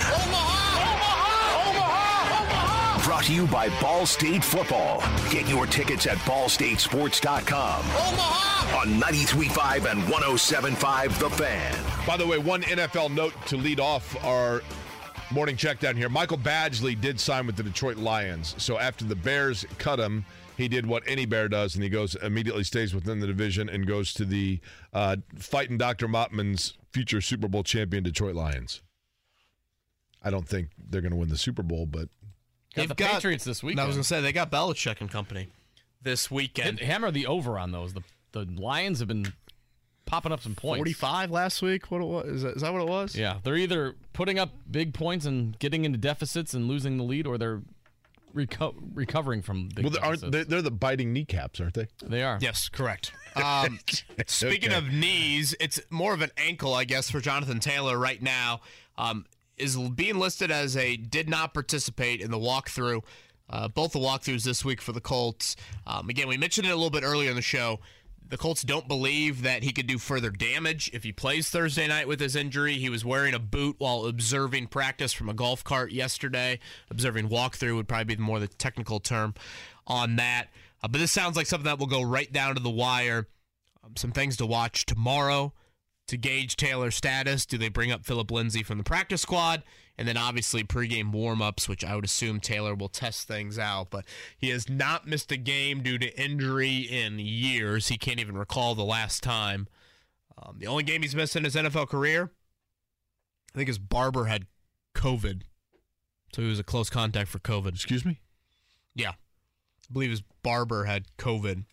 Brought 3.05 3.25
to 3.25 3.33
you 3.33 3.47
by 3.47 3.71
Ball 3.81 4.05
State 4.05 4.45
Football. 4.45 5.03
Get 5.31 5.49
your 5.49 5.67
tickets 5.67 6.07
at 6.07 6.19
ballstatesports.com. 6.19 7.85
On 8.77 9.01
93.5 9.01 9.91
and 9.91 10.03
107.5 10.03 11.19
The 11.19 11.31
Fan. 11.31 12.07
By 12.07 12.19
the 12.19 12.27
way, 12.27 12.37
one 12.37 12.63
NFL 12.63 13.15
note 13.15 13.33
to 13.47 13.57
lead 13.57 13.81
off 13.81 14.23
our 14.25 14.63
morning 15.31 15.57
check 15.57 15.79
down 15.81 15.97
here. 15.97 16.09
Michael 16.09 16.39
Badgley 16.39 17.01
did 17.01 17.19
sign 17.21 17.47
with 17.47 17.57
the 17.57 17.63
Detroit 17.63 17.97
Lions. 17.97 18.55
So 18.59 18.79
after 18.79 19.05
the 19.05 19.15
Bears 19.17 19.65
cut 19.79 19.99
him, 19.99 20.25
he 20.57 20.69
did 20.69 20.85
what 20.87 21.03
any 21.07 21.25
Bear 21.27 21.49
does, 21.49 21.75
and 21.75 21.83
he 21.85 21.89
goes 21.91 22.15
immediately 22.17 22.65
stays 22.65 22.95
within 22.95 23.21
the 23.21 23.27
division 23.27 23.69
and 23.69 23.87
goes 23.87 24.13
to 24.15 24.25
the 24.25 24.61
uh, 24.93 25.17
fighting 25.37 25.79
Dr. 25.79 26.09
Mottman's 26.09 26.77
future 26.93 27.21
Super 27.21 27.49
Bowl 27.49 27.63
champion 27.63 28.03
Detroit 28.03 28.35
Lions. 28.35 28.83
I 30.23 30.31
don't 30.31 30.47
think 30.47 30.69
they're 30.77 31.01
going 31.01 31.13
to 31.13 31.17
win 31.17 31.31
the 31.31 31.39
Super 31.39 31.63
Bowl, 31.63 31.87
but 31.87 32.09
They've 32.75 32.89
the 32.89 32.95
got- 32.95 33.13
Patriots 33.15 33.45
this 33.45 33.61
And 33.63 33.69
weekend. 33.69 33.81
I 33.81 33.87
was 33.87 33.97
going 33.97 34.03
to 34.03 34.09
say, 34.09 34.21
they 34.21 34.33
got 34.33 34.51
Belichick 34.51 35.01
and 35.01 35.11
company 35.11 35.49
this 36.03 36.31
weekend. 36.31 36.79
Hit- 36.79 36.87
hammer 36.89 37.11
the 37.11 37.27
over 37.27 37.59
on 37.59 37.73
those. 37.73 37.95
The 37.95 38.03
the 38.33 38.45
Lions 38.45 39.01
have 39.01 39.09
been 39.09 39.33
popping 40.07 40.33
up 40.33 40.41
some 40.41 40.55
points. 40.55 40.79
45 40.79 41.31
last 41.31 41.63
week. 41.63 41.91
What 41.91 42.01
it 42.01 42.07
was? 42.07 42.27
Is 42.29 42.43
that, 42.43 42.57
is 42.57 42.63
that 42.63 42.73
what 42.73 42.83
it 42.83 42.89
was? 42.89 43.15
Yeah, 43.17 43.39
they're 43.43 43.57
either 43.57 43.95
putting 44.13 44.39
up 44.39 44.51
big 44.71 44.95
points 44.95 45.27
and 45.27 45.59
getting 45.59 45.85
into 45.85 45.99
deficits 45.99 46.55
and 46.55 46.67
losing 46.69 46.97
the 46.97 47.05
lead, 47.05 47.27
or 47.27 47.39
they're 47.39 47.63
reco- 48.35 48.75
recovering 48.95 49.43
from 49.43 49.69
big 49.69 49.85
well, 49.85 49.93
they 49.93 49.99
aren't 50.01 50.33
they, 50.33 50.43
they're 50.45 50.63
the 50.63 50.71
biting 50.71 51.13
kneecaps, 51.13 51.61
aren't 51.61 51.75
they? 51.75 51.89
They 52.03 52.23
are. 52.23 52.39
Yes, 52.41 52.69
correct. 52.69 53.13
Um, 53.37 53.79
speaking 54.27 54.71
Okay. 54.71 54.79
of 54.79 54.93
knees, 54.93 55.55
it's 55.61 55.79
more 55.89 56.13
of 56.13 56.21
an 56.21 56.33
ankle, 56.37 56.75
I 56.75 56.83
guess, 56.83 57.09
for 57.13 57.21
Jonathan 57.21 57.61
Taylor 57.61 57.97
right 57.97 58.21
now. 58.21 58.61
Um, 58.99 59.25
is 59.57 59.77
being 59.77 60.19
listed 60.19 60.51
as 60.51 60.77
a 60.77 60.97
did 60.97 61.29
not 61.29 61.55
participate 61.55 62.21
in 62.21 62.33
the 62.33 62.39
walkthrough. 62.39 63.03
Uh, 63.49 63.69
both 63.69 63.93
the 63.93 64.01
walkthroughs 64.01 64.43
this 64.43 64.65
week 64.65 64.81
for 64.81 64.91
the 64.91 65.01
Colts. 65.01 65.55
Um, 65.87 66.09
again, 66.09 66.27
we 66.27 66.37
mentioned 66.39 66.67
it 66.67 66.71
a 66.71 66.75
little 66.75 66.91
bit 66.91 67.05
earlier 67.05 67.31
in 67.31 67.37
the 67.37 67.41
show. 67.43 67.79
The 68.31 68.39
Colts 68.39 68.63
don't 68.63 68.87
believe 68.87 69.43
that 69.43 69.65
he 69.65 69.73
could 69.73 69.89
do 69.89 69.99
further 69.99 70.31
damage 70.31 70.89
if 70.93 71.03
he 71.03 71.11
plays 71.11 71.51
Thursday 71.51 71.89
night 71.89 72.07
with 72.07 72.21
his 72.21 72.37
injury. 72.37 72.75
He 72.75 72.89
was 72.89 73.05
wearing 73.05 73.35
a 73.35 73.41
boot 73.41 73.75
while 73.79 74.07
observing 74.07 74.69
practice 74.69 75.13
from 75.13 75.29
a 75.29 75.35
golf 75.35 75.65
cart 75.65 75.91
yesterday. 75.91 76.61
Observing 76.91 77.29
walkthrough 77.29 77.75
would 77.75 77.89
probably 77.89 78.15
be 78.15 78.23
more 78.23 78.39
the 78.39 78.47
technical 78.47 79.01
term 79.01 79.35
on 79.85 80.15
that. 80.15 80.47
Uh, 80.81 80.87
but 80.87 81.01
this 81.01 81.11
sounds 81.11 81.37
like 81.37 81.47
something 81.49 81.65
that 81.65 81.81
will 81.81 81.89
go 81.89 82.03
right 82.03 82.33
down 82.33 82.55
to 82.55 82.63
the 82.63 82.71
wire. 82.71 83.27
Um, 83.83 83.95
some 83.97 84.13
things 84.13 84.37
to 84.37 84.47
watch 84.47 84.87
tomorrow 84.87 85.53
to 86.07 86.17
gauge 86.17 86.55
Taylor's 86.55 86.95
status. 86.95 87.45
Do 87.45 87.59
they 87.59 87.69
bring 87.69 87.91
up 87.91 88.05
Phillip 88.05 88.31
Lindsay 88.31 88.63
from 88.63 88.79
the 88.79 88.85
practice 88.85 89.23
squad? 89.23 89.65
And 90.01 90.09
then 90.09 90.17
obviously 90.17 90.65
pregame 90.65 91.13
warmups, 91.13 91.69
which 91.69 91.85
I 91.85 91.95
would 91.95 92.07
assume 92.07 92.41
Taylor 92.41 92.75
will 92.75 92.89
test 92.89 93.29
things 93.29 93.59
out. 93.59 93.91
But 93.91 94.07
he 94.39 94.49
has 94.49 94.67
not 94.67 95.07
missed 95.07 95.31
a 95.31 95.37
game 95.37 95.83
due 95.83 95.99
to 95.99 96.19
injury 96.19 96.79
in 96.79 97.19
years. 97.19 97.89
He 97.89 97.99
can't 97.99 98.19
even 98.19 98.39
recall 98.39 98.75
the 98.75 98.83
last 98.83 99.23
time. 99.23 99.69
Um, 100.39 100.57
the 100.59 100.69
only 100.69 100.85
game 100.85 101.03
he's 101.03 101.15
missed 101.15 101.37
in 101.37 101.45
his 101.45 101.55
NFL 101.55 101.91
career, 101.91 102.31
I 103.55 103.59
think 103.59 103.69
his 103.69 103.77
barber 103.77 104.25
had 104.25 104.47
COVID. 104.95 105.43
So 106.35 106.41
he 106.41 106.49
was 106.49 106.59
a 106.59 106.65
close 106.65 106.89
contact 106.89 107.29
for 107.29 107.39
COVID. 107.39 107.75
Excuse 107.75 108.07
me? 108.07 108.21
Yeah. 108.95 109.11
I 109.11 109.93
believe 109.93 110.09
his 110.09 110.23
barber 110.43 110.85
had 110.85 111.15
COVID, 111.19 111.53
and 111.53 111.65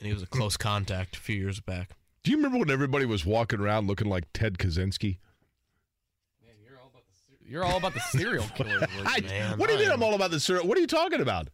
he 0.00 0.12
was 0.12 0.22
a 0.22 0.26
close 0.26 0.56
contact 0.56 1.16
a 1.16 1.18
few 1.18 1.34
years 1.34 1.58
back. 1.58 1.96
Do 2.22 2.30
you 2.30 2.36
remember 2.36 2.58
when 2.58 2.70
everybody 2.70 3.04
was 3.04 3.26
walking 3.26 3.58
around 3.58 3.88
looking 3.88 4.08
like 4.08 4.26
Ted 4.32 4.58
Kaczynski? 4.58 5.18
You're 7.48 7.64
all 7.64 7.78
about 7.78 7.94
the 7.94 8.00
serial 8.00 8.44
killer. 8.54 8.86
I- 9.04 9.20
Man, 9.22 9.58
what 9.58 9.68
do 9.68 9.72
you 9.74 9.80
mean 9.80 9.90
I 9.90 9.94
I'm 9.94 10.02
all 10.02 10.14
about 10.14 10.30
the 10.30 10.38
serial? 10.40 10.66
What 10.66 10.76
are 10.76 10.80
you 10.80 10.86
talking 10.86 11.20
about? 11.20 11.48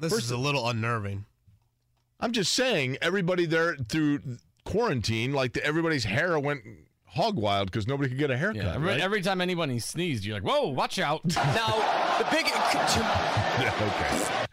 This 0.00 0.12
is 0.12 0.30
a 0.30 0.36
little 0.36 0.68
unnerving. 0.68 1.24
I'm 2.20 2.32
just 2.32 2.52
saying 2.52 2.98
everybody 3.00 3.46
there 3.46 3.76
through 3.76 4.20
quarantine, 4.64 5.32
like 5.32 5.52
the, 5.52 5.64
everybody's 5.64 6.04
hair 6.04 6.38
went 6.38 6.62
hog 7.06 7.36
wild 7.36 7.70
because 7.70 7.86
nobody 7.86 8.08
could 8.08 8.18
get 8.18 8.30
a 8.30 8.36
haircut. 8.36 8.62
Yeah, 8.64 8.74
every, 8.74 8.88
right? 8.88 9.00
every 9.00 9.22
time 9.22 9.40
anybody 9.40 9.78
sneezed, 9.78 10.24
you're 10.24 10.34
like, 10.40 10.44
"Whoa, 10.44 10.68
watch 10.68 10.98
out!" 10.98 11.24
Now, 11.36 12.16
the 12.18 12.26
big. 12.30 12.46
Yeah, 13.60 13.72
okay. 13.80 14.46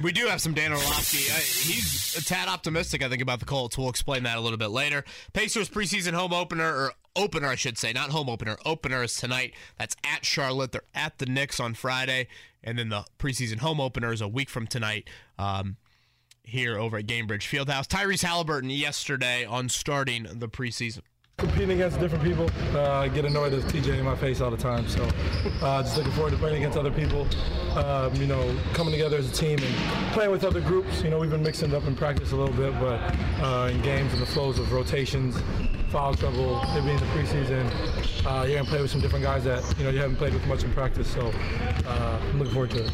We 0.00 0.12
do 0.12 0.26
have 0.26 0.40
some 0.40 0.54
Dan 0.54 0.72
Orlovsky. 0.72 1.30
Uh, 1.30 1.36
he's 1.38 2.16
a 2.16 2.24
tad 2.24 2.48
optimistic, 2.48 3.02
I 3.02 3.08
think, 3.08 3.20
about 3.20 3.40
the 3.40 3.46
Colts. 3.46 3.76
We'll 3.76 3.88
explain 3.88 4.22
that 4.22 4.38
a 4.38 4.40
little 4.40 4.58
bit 4.58 4.70
later. 4.70 5.04
Pacers 5.32 5.68
preseason 5.68 6.12
home 6.12 6.32
opener, 6.32 6.72
or 6.72 6.92
opener, 7.16 7.48
I 7.48 7.56
should 7.56 7.76
say, 7.78 7.92
not 7.92 8.10
home 8.10 8.28
opener. 8.28 8.56
Opener 8.64 9.02
is 9.02 9.16
tonight. 9.16 9.54
That's 9.76 9.96
at 10.04 10.24
Charlotte. 10.24 10.70
They're 10.70 10.82
at 10.94 11.18
the 11.18 11.26
Knicks 11.26 11.58
on 11.58 11.74
Friday, 11.74 12.28
and 12.62 12.78
then 12.78 12.90
the 12.90 13.06
preseason 13.18 13.58
home 13.58 13.80
opener 13.80 14.12
is 14.12 14.20
a 14.20 14.28
week 14.28 14.48
from 14.48 14.68
tonight. 14.68 15.08
Um, 15.36 15.76
here 16.44 16.78
over 16.78 16.96
at 16.96 17.06
Gainbridge 17.06 17.42
Fieldhouse. 17.42 17.86
Tyrese 17.86 18.22
Halliburton 18.22 18.70
yesterday 18.70 19.44
on 19.44 19.68
starting 19.68 20.26
the 20.30 20.48
preseason. 20.48 21.02
Competing 21.38 21.70
against 21.70 22.00
different 22.00 22.24
people. 22.24 22.50
Uh, 22.74 22.90
I 22.90 23.08
get 23.08 23.24
annoyed 23.24 23.54
at 23.54 23.62
TJ 23.62 23.98
in 23.98 24.04
my 24.04 24.16
face 24.16 24.40
all 24.40 24.50
the 24.50 24.56
time. 24.56 24.86
So 24.88 25.08
uh, 25.62 25.82
just 25.82 25.96
looking 25.96 26.12
forward 26.12 26.32
to 26.32 26.36
playing 26.36 26.56
against 26.56 26.76
other 26.76 26.90
people. 26.90 27.26
Um, 27.76 28.12
you 28.16 28.26
know, 28.26 28.56
coming 28.74 28.92
together 28.92 29.16
as 29.16 29.30
a 29.30 29.32
team 29.32 29.58
and 29.62 30.12
playing 30.12 30.32
with 30.32 30.44
other 30.44 30.60
groups. 30.60 31.00
You 31.00 31.10
know, 31.10 31.18
we've 31.18 31.30
been 31.30 31.42
mixing 31.42 31.70
it 31.70 31.74
up 31.76 31.84
in 31.84 31.94
practice 31.94 32.32
a 32.32 32.36
little 32.36 32.54
bit, 32.54 32.72
but 32.80 33.00
uh, 33.40 33.70
in 33.70 33.80
games 33.82 34.12
and 34.12 34.20
the 34.20 34.26
flows 34.26 34.58
of 34.58 34.72
rotations, 34.72 35.36
foul 35.90 36.14
trouble, 36.14 36.60
it 36.76 36.84
being 36.84 36.98
the 36.98 37.06
preseason, 37.06 37.66
uh, 38.26 38.44
you're 38.44 38.56
gonna 38.56 38.68
play 38.68 38.82
with 38.82 38.90
some 38.90 39.00
different 39.00 39.24
guys 39.24 39.44
that 39.44 39.62
you 39.78 39.84
know 39.84 39.90
you 39.90 40.00
haven't 40.00 40.16
played 40.16 40.34
with 40.34 40.46
much 40.48 40.64
in 40.64 40.72
practice. 40.72 41.08
So 41.08 41.32
uh, 41.86 42.20
I'm 42.20 42.38
looking 42.38 42.52
forward 42.52 42.70
to 42.70 42.84
it. 42.84 42.90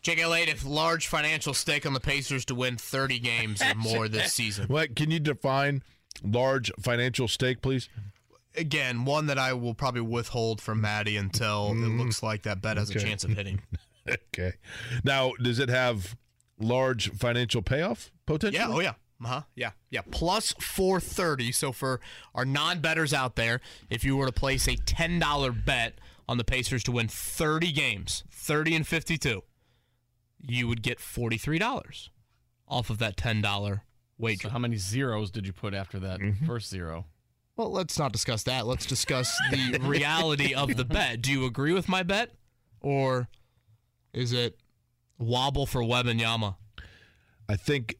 Jake 0.00 0.20
Elliott, 0.20 0.48
if 0.48 0.64
large 0.64 1.08
financial 1.08 1.52
stake 1.52 1.84
on 1.84 1.92
the 1.92 2.00
Pacers 2.00 2.44
to 2.44 2.54
win 2.54 2.76
30 2.76 3.18
games 3.18 3.60
or 3.60 3.74
more 3.74 4.08
this 4.08 4.32
season. 4.34 4.68
What 4.68 4.94
can 4.94 5.10
you 5.10 5.18
define 5.18 5.82
large 6.22 6.70
financial 6.80 7.28
stake, 7.28 7.62
please? 7.62 7.88
Again, 8.56 9.04
one 9.04 9.26
that 9.26 9.38
I 9.38 9.52
will 9.52 9.74
probably 9.74 10.00
withhold 10.00 10.60
from 10.60 10.80
Maddie 10.80 11.16
until 11.16 11.72
it 11.72 11.88
looks 11.88 12.22
like 12.22 12.42
that 12.42 12.62
bet 12.62 12.78
has 12.78 12.90
a 12.90 12.98
chance 12.98 13.24
of 13.24 13.30
hitting. 13.30 13.60
Okay. 14.08 14.52
Now, 15.02 15.32
does 15.42 15.58
it 15.58 15.68
have 15.68 16.16
large 16.60 17.10
financial 17.10 17.60
payoff 17.60 18.12
potential? 18.24 18.60
Yeah, 18.60 18.68
oh 18.72 18.78
yeah. 18.78 18.92
Uh-huh. 19.24 19.42
Yeah. 19.54 19.70
Yeah. 19.90 20.02
Plus 20.10 20.52
430. 20.60 21.50
So 21.50 21.72
for 21.72 22.00
our 22.34 22.44
non-betters 22.44 23.12
out 23.12 23.36
there, 23.36 23.60
if 23.90 24.04
you 24.04 24.16
were 24.16 24.26
to 24.26 24.32
place 24.32 24.68
a 24.68 24.76
$10 24.76 25.64
bet 25.64 25.98
on 26.28 26.38
the 26.38 26.44
Pacers 26.44 26.84
to 26.84 26.92
win 26.92 27.08
30 27.08 27.72
games, 27.72 28.24
30 28.30 28.76
and 28.76 28.86
52, 28.86 29.42
you 30.40 30.68
would 30.68 30.82
get 30.82 30.98
$43 30.98 32.08
off 32.68 32.90
of 32.90 32.98
that 32.98 33.16
$10 33.16 33.80
wager. 34.18 34.48
So 34.48 34.50
how 34.50 34.58
many 34.58 34.76
zeros 34.76 35.30
did 35.30 35.46
you 35.46 35.52
put 35.52 35.74
after 35.74 35.98
that 36.00 36.20
mm-hmm. 36.20 36.46
first 36.46 36.68
zero? 36.68 37.06
Well, 37.56 37.70
let's 37.70 37.98
not 37.98 38.12
discuss 38.12 38.42
that. 38.44 38.66
Let's 38.66 38.86
discuss 38.86 39.36
the 39.50 39.78
reality 39.80 40.54
of 40.54 40.76
the 40.76 40.84
bet. 40.84 41.22
Do 41.22 41.32
you 41.32 41.46
agree 41.46 41.72
with 41.72 41.88
my 41.88 42.02
bet? 42.02 42.30
Or 42.80 43.28
is 44.12 44.32
it 44.32 44.58
wobble 45.18 45.66
for 45.66 45.80
Wembanyama? 45.80 46.56
I 47.48 47.56
think 47.56 47.96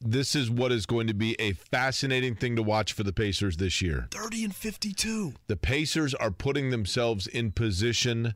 this 0.00 0.34
is 0.34 0.50
what 0.50 0.72
is 0.72 0.84
going 0.84 1.06
to 1.06 1.14
be 1.14 1.34
a 1.40 1.52
fascinating 1.52 2.34
thing 2.34 2.56
to 2.56 2.62
watch 2.62 2.92
for 2.92 3.02
the 3.02 3.12
Pacers 3.12 3.56
this 3.56 3.80
year. 3.80 4.08
30 4.10 4.44
and 4.44 4.54
52. 4.54 5.34
The 5.46 5.56
Pacers 5.56 6.14
are 6.14 6.30
putting 6.30 6.70
themselves 6.70 7.26
in 7.26 7.52
position, 7.52 8.34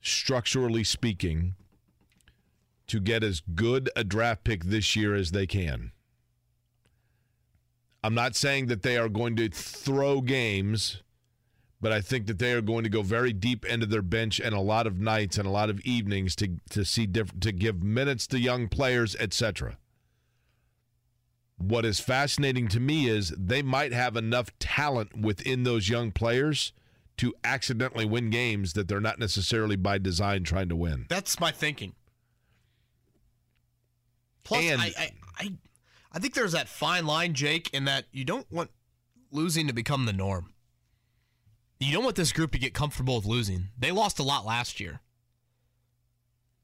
structurally 0.00 0.84
speaking, 0.84 1.54
to 2.88 3.00
get 3.00 3.24
as 3.24 3.42
good 3.54 3.90
a 3.96 4.04
draft 4.04 4.44
pick 4.44 4.64
this 4.64 4.94
year 4.96 5.14
as 5.14 5.32
they 5.32 5.46
can. 5.46 5.92
I'm 8.04 8.14
not 8.14 8.36
saying 8.36 8.66
that 8.66 8.82
they 8.82 8.96
are 8.96 9.08
going 9.08 9.34
to 9.36 9.48
throw 9.48 10.20
games, 10.20 11.02
but 11.80 11.90
I 11.90 12.00
think 12.00 12.26
that 12.26 12.38
they 12.38 12.52
are 12.52 12.60
going 12.60 12.84
to 12.84 12.88
go 12.88 13.02
very 13.02 13.32
deep 13.32 13.64
into 13.64 13.86
their 13.86 14.02
bench 14.02 14.38
and 14.38 14.54
a 14.54 14.60
lot 14.60 14.86
of 14.86 15.00
nights 15.00 15.38
and 15.38 15.46
a 15.46 15.50
lot 15.50 15.70
of 15.70 15.80
evenings 15.80 16.36
to 16.36 16.60
to 16.70 16.84
see 16.84 17.06
diff- 17.06 17.38
to 17.40 17.50
give 17.50 17.82
minutes 17.82 18.26
to 18.28 18.38
young 18.38 18.68
players, 18.68 19.16
etc. 19.16 19.76
What 21.58 21.84
is 21.84 21.98
fascinating 21.98 22.68
to 22.68 22.80
me 22.80 23.08
is 23.08 23.34
they 23.36 23.62
might 23.62 23.92
have 23.92 24.16
enough 24.16 24.56
talent 24.58 25.16
within 25.16 25.64
those 25.64 25.88
young 25.88 26.12
players 26.12 26.72
to 27.16 27.34
accidentally 27.42 28.04
win 28.04 28.30
games 28.30 28.74
that 28.74 28.88
they're 28.88 29.00
not 29.00 29.18
necessarily 29.18 29.76
by 29.76 29.98
design 29.98 30.44
trying 30.44 30.68
to 30.68 30.76
win. 30.76 31.06
That's 31.08 31.40
my 31.40 31.50
thinking. 31.50 31.94
Plus, 34.46 34.64
And- 34.64 34.80
I, 34.80 34.92
I, 34.98 35.10
I, 35.38 35.52
I 36.12 36.18
think 36.18 36.34
there's 36.34 36.52
that 36.52 36.68
fine 36.68 37.04
line, 37.06 37.34
Jake, 37.34 37.68
in 37.74 37.84
that 37.84 38.04
you 38.12 38.24
don't 38.24 38.50
want 38.50 38.70
losing 39.30 39.66
to 39.66 39.72
become 39.72 40.06
the 40.06 40.12
norm. 40.12 40.52
You 41.78 41.92
don't 41.92 42.04
want 42.04 42.16
this 42.16 42.32
group 42.32 42.52
to 42.52 42.58
get 42.58 42.72
comfortable 42.72 43.16
with 43.16 43.26
losing. 43.26 43.68
They 43.78 43.90
lost 43.92 44.18
a 44.18 44.22
lot 44.22 44.46
last 44.46 44.80
year. 44.80 45.00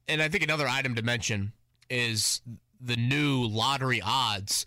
And 0.08 0.22
I 0.22 0.28
think 0.28 0.42
another 0.42 0.66
item 0.66 0.94
to 0.94 1.02
mention 1.02 1.52
is 1.90 2.40
the 2.80 2.96
new 2.96 3.44
lottery 3.46 4.00
odds. 4.02 4.64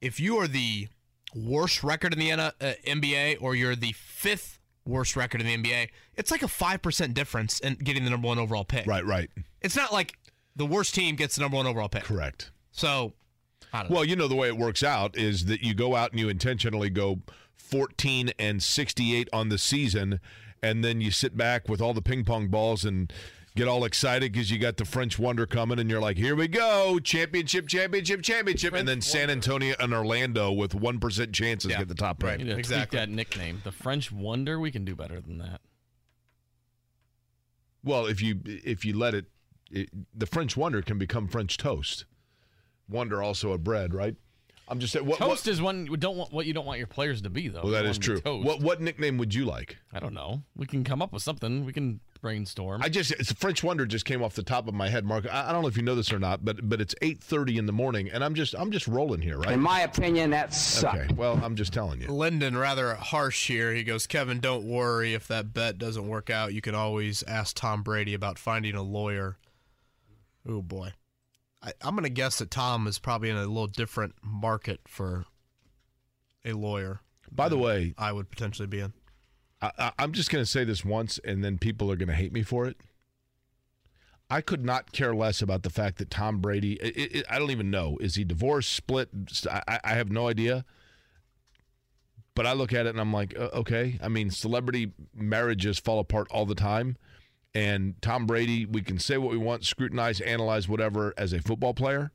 If 0.00 0.18
you 0.20 0.36
are 0.38 0.48
the 0.48 0.88
worst 1.34 1.82
record 1.84 2.12
in 2.12 2.18
the 2.18 2.30
N- 2.30 2.40
uh, 2.40 2.52
NBA 2.86 3.38
or 3.40 3.54
you're 3.54 3.76
the 3.76 3.92
fifth 3.92 4.58
worst 4.84 5.14
record 5.16 5.40
in 5.40 5.46
the 5.46 5.56
NBA, 5.56 5.88
it's 6.14 6.30
like 6.30 6.42
a 6.42 6.46
5% 6.46 7.14
difference 7.14 7.60
in 7.60 7.74
getting 7.74 8.04
the 8.04 8.10
number 8.10 8.26
one 8.28 8.38
overall 8.38 8.64
pick. 8.64 8.86
Right, 8.86 9.04
right. 9.04 9.30
It's 9.62 9.76
not 9.76 9.92
like 9.92 10.14
the 10.56 10.66
worst 10.66 10.94
team 10.94 11.14
gets 11.16 11.36
the 11.36 11.42
number 11.42 11.56
one 11.58 11.66
overall 11.66 11.88
pick. 11.88 12.04
Correct. 12.04 12.50
So, 12.72 13.12
I 13.72 13.80
don't 13.82 13.90
know. 13.90 13.94
Well, 13.96 14.04
you 14.04 14.16
know 14.16 14.26
the 14.28 14.34
way 14.34 14.48
it 14.48 14.56
works 14.56 14.82
out 14.82 15.16
is 15.16 15.44
that 15.46 15.62
you 15.62 15.74
go 15.74 15.94
out 15.94 16.10
and 16.12 16.18
you 16.20 16.28
intentionally 16.28 16.90
go 16.90 17.20
14 17.56 18.30
and 18.38 18.62
68 18.62 19.28
on 19.32 19.48
the 19.50 19.58
season, 19.58 20.20
and 20.62 20.84
then 20.84 21.00
you 21.00 21.10
sit 21.10 21.36
back 21.36 21.68
with 21.68 21.80
all 21.80 21.92
the 21.94 22.02
ping 22.02 22.24
pong 22.24 22.48
balls 22.48 22.84
and 22.84 23.12
get 23.54 23.66
all 23.68 23.84
excited 23.84 24.32
because 24.32 24.50
you 24.50 24.58
got 24.58 24.76
the 24.76 24.84
French 24.84 25.18
Wonder 25.18 25.46
coming, 25.46 25.78
and 25.78 25.88
you're 25.90 26.00
like, 26.00 26.16
"Here 26.18 26.36
we 26.36 26.46
go, 26.48 26.98
championship, 26.98 27.66
championship, 27.68 28.22
championship!" 28.22 28.74
and 28.74 28.86
then 28.86 29.00
San 29.00 29.30
Antonio 29.30 29.74
and 29.80 29.92
Orlando 29.94 30.52
with 30.52 30.74
one 30.74 30.98
percent 31.00 31.32
chances 31.32 31.70
Yeah. 31.70 31.78
get 31.78 31.88
the 31.88 31.94
top 31.94 32.22
Right. 32.22 32.38
pick. 32.38 32.46
You 32.46 32.54
Exactly. 32.54 32.98
that 32.98 33.08
nickname. 33.10 33.62
The 33.64 33.72
French 33.72 34.12
Wonder. 34.12 34.60
We 34.60 34.70
can 34.70 34.84
do 34.84 34.94
better 34.94 35.20
than 35.20 35.38
that. 35.38 35.60
Well, 37.82 38.06
if 38.06 38.20
you 38.20 38.40
if 38.44 38.84
you 38.84 38.96
let 38.96 39.14
it, 39.14 39.26
it, 39.70 39.88
the 40.14 40.26
French 40.26 40.56
Wonder 40.56 40.82
can 40.82 40.98
become 40.98 41.28
French 41.28 41.56
toast. 41.56 42.04
Wonder 42.88 43.22
also 43.22 43.52
a 43.52 43.58
bread, 43.58 43.94
right? 43.94 44.14
I'm 44.68 44.80
just 44.80 44.92
saying. 44.92 45.06
What, 45.06 45.20
what- 45.20 45.28
Toast 45.28 45.46
is 45.48 45.62
one 45.62 45.86
you 45.86 45.96
don't 45.96 46.16
want 46.16 46.32
what 46.32 46.44
you 46.46 46.52
don't 46.52 46.66
want 46.66 46.78
your 46.78 46.88
players 46.88 47.22
to 47.22 47.30
be 47.30 47.46
though. 47.48 47.58
well, 47.62 47.66
You 47.66 47.72
that 47.72 47.84
want 47.84 47.90
is 47.90 47.96
them 47.98 48.16
to 48.16 48.20
true. 48.22 48.32
Toast. 48.32 48.46
What 48.46 48.60
what 48.60 48.80
nickname 48.80 49.16
would 49.18 49.32
you 49.34 49.44
like? 49.44 49.76
I 49.92 50.00
don't 50.00 50.14
know. 50.14 50.42
We 50.56 50.66
can 50.66 50.82
come 50.82 51.00
up 51.00 51.12
with 51.12 51.22
something. 51.22 51.64
We 51.64 51.72
can 51.72 52.00
brainstorm. 52.20 52.82
I 52.82 52.88
just 52.88 53.12
it's 53.12 53.30
French 53.30 53.62
Wonder 53.62 53.86
just 53.86 54.04
came 54.04 54.24
off 54.24 54.34
the 54.34 54.42
top 54.42 54.66
of 54.66 54.74
my 54.74 54.88
head, 54.88 55.04
Mark. 55.04 55.24
I, 55.32 55.48
I 55.50 55.52
don't 55.52 55.62
know 55.62 55.68
if 55.68 55.76
you 55.76 55.84
know 55.84 55.94
this 55.94 56.12
or 56.12 56.18
not, 56.18 56.44
but 56.44 56.68
but 56.68 56.80
it's 56.80 56.96
eight 57.00 57.22
thirty 57.22 57.58
in 57.58 57.66
the 57.66 57.72
morning, 57.72 58.10
and 58.10 58.24
I'm 58.24 58.34
just 58.34 58.54
I'm 58.58 58.72
just 58.72 58.88
rolling 58.88 59.20
here, 59.20 59.38
right? 59.38 59.52
In 59.52 59.60
my 59.60 59.82
opinion, 59.82 60.30
that 60.30 60.52
sucks. 60.52 60.96
Okay, 60.98 61.14
well 61.14 61.38
I'm 61.44 61.54
just 61.54 61.72
telling 61.72 62.00
you. 62.00 62.08
Lyndon, 62.08 62.56
rather 62.56 62.94
harsh 62.96 63.46
here. 63.46 63.72
He 63.72 63.84
goes, 63.84 64.08
Kevin, 64.08 64.40
don't 64.40 64.64
worry 64.64 65.14
if 65.14 65.28
that 65.28 65.54
bet 65.54 65.78
doesn't 65.78 66.08
work 66.08 66.28
out. 66.28 66.54
You 66.54 66.60
can 66.60 66.74
always 66.74 67.22
ask 67.28 67.54
Tom 67.54 67.84
Brady 67.84 68.14
about 68.14 68.36
finding 68.36 68.74
a 68.74 68.82
lawyer. 68.82 69.36
Oh, 70.48 70.62
boy. 70.62 70.92
I, 71.62 71.72
I'm 71.82 71.94
going 71.94 72.04
to 72.04 72.10
guess 72.10 72.38
that 72.38 72.50
Tom 72.50 72.86
is 72.86 72.98
probably 72.98 73.30
in 73.30 73.36
a 73.36 73.46
little 73.46 73.66
different 73.66 74.14
market 74.22 74.80
for 74.86 75.26
a 76.44 76.52
lawyer. 76.52 77.00
By 77.30 77.48
the 77.48 77.58
way, 77.58 77.94
I 77.98 78.12
would 78.12 78.30
potentially 78.30 78.68
be 78.68 78.80
in. 78.80 78.92
I, 79.60 79.72
I, 79.78 79.92
I'm 79.98 80.12
just 80.12 80.30
going 80.30 80.44
to 80.44 80.50
say 80.50 80.64
this 80.64 80.84
once, 80.84 81.18
and 81.24 81.42
then 81.42 81.58
people 81.58 81.90
are 81.90 81.96
going 81.96 82.08
to 82.08 82.14
hate 82.14 82.32
me 82.32 82.42
for 82.42 82.66
it. 82.66 82.76
I 84.28 84.40
could 84.40 84.64
not 84.64 84.92
care 84.92 85.14
less 85.14 85.40
about 85.40 85.62
the 85.62 85.70
fact 85.70 85.98
that 85.98 86.10
Tom 86.10 86.40
Brady. 86.40 86.74
It, 86.74 87.16
it, 87.16 87.26
I 87.30 87.38
don't 87.38 87.50
even 87.50 87.70
know. 87.70 87.96
Is 88.00 88.16
he 88.16 88.24
divorced, 88.24 88.72
split? 88.72 89.08
I, 89.50 89.80
I 89.84 89.94
have 89.94 90.10
no 90.10 90.28
idea. 90.28 90.64
But 92.34 92.46
I 92.46 92.52
look 92.52 92.72
at 92.72 92.86
it 92.86 92.90
and 92.90 93.00
I'm 93.00 93.12
like, 93.12 93.36
uh, 93.38 93.48
okay. 93.54 93.98
I 94.02 94.08
mean, 94.08 94.30
celebrity 94.30 94.92
marriages 95.14 95.78
fall 95.78 96.00
apart 96.00 96.28
all 96.30 96.44
the 96.44 96.54
time. 96.54 96.96
And 97.56 97.94
Tom 98.02 98.26
Brady, 98.26 98.66
we 98.66 98.82
can 98.82 98.98
say 98.98 99.16
what 99.16 99.30
we 99.30 99.38
want, 99.38 99.64
scrutinize, 99.64 100.20
analyze, 100.20 100.68
whatever, 100.68 101.14
as 101.16 101.32
a 101.32 101.40
football 101.40 101.72
player. 101.72 102.12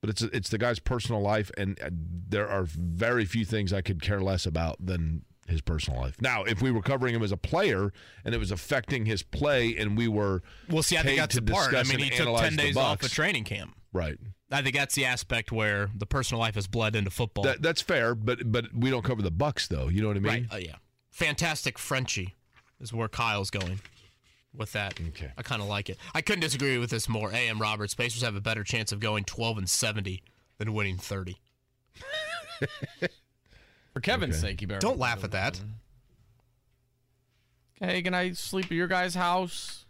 But 0.00 0.08
it's 0.08 0.22
it's 0.22 0.48
the 0.48 0.56
guy's 0.56 0.78
personal 0.78 1.20
life, 1.20 1.50
and 1.58 1.78
uh, 1.82 1.90
there 1.92 2.48
are 2.48 2.62
very 2.64 3.26
few 3.26 3.44
things 3.44 3.74
I 3.74 3.82
could 3.82 4.00
care 4.00 4.22
less 4.22 4.46
about 4.46 4.78
than 4.80 5.26
his 5.46 5.60
personal 5.60 6.00
life. 6.00 6.16
Now, 6.22 6.44
if 6.44 6.62
we 6.62 6.70
were 6.70 6.80
covering 6.80 7.14
him 7.14 7.22
as 7.22 7.30
a 7.30 7.36
player 7.36 7.92
and 8.24 8.34
it 8.34 8.38
was 8.38 8.50
affecting 8.50 9.04
his 9.04 9.22
play, 9.22 9.76
and 9.76 9.98
we 9.98 10.08
were 10.08 10.42
well, 10.70 10.82
see, 10.82 10.96
I 10.96 11.02
think 11.02 11.18
that's 11.18 11.34
the 11.34 11.42
part. 11.42 11.74
I 11.74 11.82
mean, 11.82 11.98
he 11.98 12.08
took 12.08 12.34
ten 12.38 12.56
days 12.56 12.78
off 12.78 13.00
Bucs- 13.00 13.04
of 13.04 13.12
training 13.12 13.44
camp. 13.44 13.76
right? 13.92 14.16
I 14.50 14.62
think 14.62 14.74
that's 14.74 14.94
the 14.94 15.04
aspect 15.04 15.52
where 15.52 15.90
the 15.94 16.06
personal 16.06 16.40
life 16.40 16.54
has 16.54 16.66
bled 16.66 16.96
into 16.96 17.10
football. 17.10 17.44
That, 17.44 17.60
that's 17.60 17.82
fair, 17.82 18.14
but 18.14 18.50
but 18.50 18.72
we 18.74 18.88
don't 18.88 19.04
cover 19.04 19.20
the 19.20 19.30
Bucks 19.30 19.68
though. 19.68 19.88
You 19.88 20.00
know 20.00 20.08
what 20.08 20.16
I 20.16 20.20
mean? 20.20 20.32
right? 20.32 20.46
Uh, 20.50 20.56
yeah. 20.56 20.76
Fantastic 21.10 21.78
Frenchie 21.78 22.36
is 22.80 22.94
where 22.94 23.08
Kyle's 23.08 23.50
going 23.50 23.80
with 24.54 24.72
that. 24.72 24.98
Okay. 25.08 25.30
I 25.38 25.42
kind 25.42 25.62
of 25.62 25.68
like 25.68 25.88
it. 25.88 25.96
I 26.14 26.20
couldn't 26.22 26.40
disagree 26.40 26.76
with 26.78 26.90
this 26.90 27.08
more. 27.08 27.30
A.M. 27.32 27.60
Roberts, 27.60 27.94
Pacers 27.94 28.22
have 28.22 28.34
a 28.36 28.40
better 28.40 28.64
chance 28.64 28.92
of 28.92 29.00
going 29.00 29.24
12 29.24 29.58
and 29.58 29.68
70 29.70 30.22
than 30.58 30.72
winning 30.72 30.96
30. 30.98 31.36
For 33.92 34.00
Kevin's 34.00 34.36
Okay. 34.36 34.48
sake, 34.52 34.60
you 34.62 34.66
better. 34.68 34.80
Don't 34.80 34.98
laugh 34.98 35.24
at 35.24 35.32
that. 35.32 35.60
Hey, 37.80 38.02
can 38.02 38.14
I 38.14 38.32
sleep 38.32 38.66
at 38.66 38.72
your 38.72 38.86
guy's 38.86 39.14
house? 39.14 39.86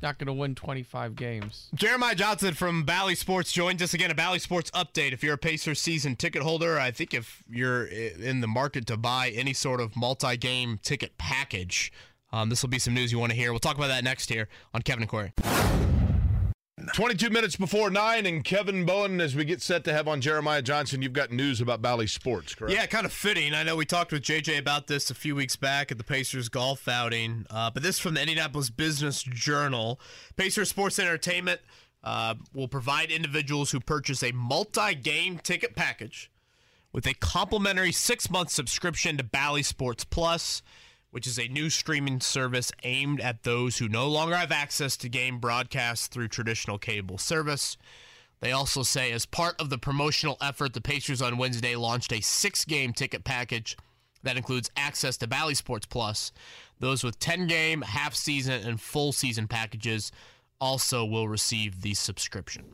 Not 0.00 0.18
gonna 0.18 0.32
win 0.34 0.54
25 0.54 1.16
games. 1.16 1.68
Jeremiah 1.74 2.14
Johnson 2.14 2.54
from 2.54 2.84
Bally 2.84 3.16
Sports 3.16 3.50
joins 3.50 3.82
us 3.82 3.94
again. 3.94 4.12
A 4.12 4.14
Bally 4.14 4.38
Sports 4.38 4.70
update. 4.70 5.12
If 5.12 5.24
you're 5.24 5.34
a 5.34 5.38
Pacers 5.38 5.80
season 5.80 6.14
ticket 6.14 6.42
holder, 6.42 6.78
I 6.78 6.92
think 6.92 7.12
if 7.14 7.42
you're 7.48 7.84
in 7.86 8.40
the 8.40 8.46
market 8.46 8.86
to 8.88 8.96
buy 8.96 9.30
any 9.30 9.52
sort 9.52 9.80
of 9.80 9.96
multi-game 9.96 10.78
ticket 10.84 11.18
package, 11.18 11.90
um, 12.32 12.48
this 12.48 12.62
will 12.62 12.68
be 12.68 12.78
some 12.78 12.94
news 12.94 13.12
you 13.12 13.18
want 13.18 13.30
to 13.30 13.36
hear. 13.36 13.52
We'll 13.52 13.60
talk 13.60 13.76
about 13.76 13.88
that 13.88 14.04
next 14.04 14.28
here 14.28 14.48
on 14.74 14.82
Kevin 14.82 15.02
and 15.02 15.10
Corey. 15.10 15.32
22 16.94 17.30
minutes 17.30 17.56
before 17.56 17.90
nine, 17.90 18.24
and 18.26 18.44
Kevin 18.44 18.84
Bowen, 18.84 19.20
as 19.20 19.34
we 19.34 19.44
get 19.44 19.60
set 19.60 19.84
to 19.84 19.92
have 19.92 20.08
on 20.08 20.20
Jeremiah 20.20 20.62
Johnson, 20.62 21.02
you've 21.02 21.12
got 21.12 21.30
news 21.30 21.60
about 21.60 21.82
Bally 21.82 22.06
Sports, 22.06 22.54
correct? 22.54 22.72
Yeah, 22.72 22.86
kind 22.86 23.04
of 23.04 23.12
fitting. 23.12 23.54
I 23.54 23.62
know 23.62 23.76
we 23.76 23.84
talked 23.84 24.12
with 24.12 24.22
JJ 24.22 24.58
about 24.58 24.86
this 24.86 25.10
a 25.10 25.14
few 25.14 25.34
weeks 25.34 25.56
back 25.56 25.90
at 25.90 25.98
the 25.98 26.04
Pacers 26.04 26.48
golf 26.48 26.88
outing, 26.88 27.46
uh, 27.50 27.70
but 27.70 27.82
this 27.82 27.98
from 27.98 28.14
the 28.14 28.20
Indianapolis 28.20 28.70
Business 28.70 29.22
Journal. 29.22 30.00
Pacers 30.36 30.70
Sports 30.70 30.98
Entertainment 30.98 31.60
uh, 32.04 32.34
will 32.54 32.68
provide 32.68 33.10
individuals 33.10 33.70
who 33.70 33.80
purchase 33.80 34.22
a 34.22 34.32
multi-game 34.32 35.38
ticket 35.38 35.74
package 35.74 36.30
with 36.92 37.06
a 37.06 37.14
complimentary 37.14 37.92
six-month 37.92 38.50
subscription 38.50 39.16
to 39.16 39.24
Bally 39.24 39.62
Sports 39.62 40.04
Plus, 40.04 40.62
which 41.10 41.26
is 41.26 41.38
a 41.38 41.48
new 41.48 41.70
streaming 41.70 42.20
service 42.20 42.70
aimed 42.82 43.20
at 43.20 43.42
those 43.42 43.78
who 43.78 43.88
no 43.88 44.08
longer 44.08 44.36
have 44.36 44.52
access 44.52 44.96
to 44.96 45.08
game 45.08 45.38
broadcasts 45.38 46.06
through 46.06 46.28
traditional 46.28 46.78
cable 46.78 47.18
service. 47.18 47.76
They 48.40 48.52
also 48.52 48.82
say, 48.82 49.10
as 49.12 49.26
part 49.26 49.60
of 49.60 49.70
the 49.70 49.78
promotional 49.78 50.36
effort, 50.40 50.74
the 50.74 50.80
Pacers 50.80 51.20
on 51.22 51.38
Wednesday 51.38 51.74
launched 51.74 52.12
a 52.12 52.20
six 52.20 52.64
game 52.64 52.92
ticket 52.92 53.24
package 53.24 53.76
that 54.22 54.36
includes 54.36 54.70
access 54.76 55.16
to 55.18 55.26
Bally 55.26 55.54
Sports 55.54 55.86
Plus. 55.86 56.32
Those 56.78 57.02
with 57.02 57.18
10 57.18 57.46
game, 57.46 57.82
half 57.82 58.14
season, 58.14 58.66
and 58.66 58.80
full 58.80 59.12
season 59.12 59.48
packages 59.48 60.12
also 60.60 61.04
will 61.04 61.28
receive 61.28 61.82
the 61.82 61.94
subscription. 61.94 62.64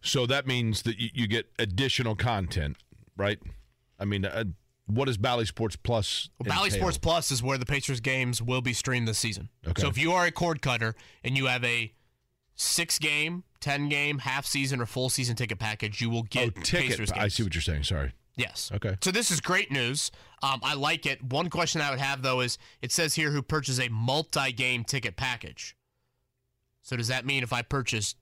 So 0.00 0.26
that 0.26 0.46
means 0.46 0.82
that 0.82 0.98
you, 0.98 1.26
get 1.26 1.46
additional 1.58 2.14
content, 2.14 2.76
right? 3.16 3.38
I 3.98 4.04
mean, 4.04 4.26
uh, 4.26 4.44
what 4.86 5.06
does 5.06 5.16
Bally 5.16 5.44
Sports 5.46 5.76
Plus? 5.76 6.28
Well, 6.38 6.48
Bally 6.54 6.66
entail? 6.68 6.80
Sports 6.80 6.98
Plus 6.98 7.30
is 7.30 7.42
where 7.42 7.58
the 7.58 7.66
Pacers 7.66 8.00
games 8.00 8.42
will 8.42 8.60
be 8.60 8.72
streamed 8.72 9.08
this 9.08 9.18
season. 9.18 9.48
Okay. 9.66 9.80
So 9.82 9.88
if 9.88 9.96
you 9.98 10.12
are 10.12 10.26
a 10.26 10.30
cord 10.32 10.60
cutter 10.62 10.94
and 11.22 11.36
you 11.36 11.46
have 11.46 11.64
a 11.64 11.92
six 12.54 12.98
game, 12.98 13.44
10 13.60 13.88
game, 13.88 14.18
half 14.18 14.44
season, 14.46 14.80
or 14.80 14.86
full 14.86 15.08
season 15.08 15.36
ticket 15.36 15.58
package, 15.58 16.00
you 16.00 16.10
will 16.10 16.20
Oh, 16.20 16.22
get 16.30 16.54
ticket. 16.56 16.90
Pacers 16.90 17.10
games. 17.10 17.24
I 17.24 17.28
see 17.28 17.42
what 17.42 17.54
you're 17.54 17.62
saying. 17.62 17.84
Sorry. 17.84 18.12
Yes. 18.36 18.70
Okay. 18.74 18.96
So 19.00 19.10
this 19.10 19.30
is 19.30 19.40
great 19.40 19.70
news. 19.70 20.10
Um, 20.42 20.60
I 20.62 20.74
like 20.74 21.06
it. 21.06 21.22
One 21.22 21.48
question 21.50 21.80
I 21.80 21.90
would 21.90 22.00
have 22.00 22.22
though 22.22 22.40
is 22.40 22.58
it 22.82 22.92
says 22.92 23.14
here 23.14 23.30
who 23.30 23.42
purchase 23.42 23.78
a 23.80 23.88
multi-game 23.88 24.84
ticket 24.84 25.16
package. 25.16 25.76
So 26.82 26.96
does 26.96 27.08
that 27.08 27.24
mean 27.24 27.42
if 27.42 27.52
I 27.52 27.62
purchase 27.62 28.16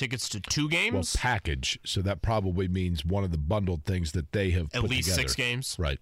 tickets 0.00 0.28
to 0.30 0.40
two 0.40 0.62
Well, 0.62 0.68
games, 0.70 1.14
package. 1.16 1.78
So 1.84 2.00
that 2.02 2.22
probably 2.22 2.66
means 2.68 3.04
one 3.04 3.22
of 3.22 3.30
the 3.30 3.38
bundled 3.38 3.84
things 3.84 4.12
that 4.12 4.32
they 4.32 4.50
have 4.50 4.66
at 4.74 4.80
put 4.80 4.90
least 4.90 5.08
together. 5.10 5.22
six 5.22 5.34
games? 5.36 5.76
Right. 5.78 5.98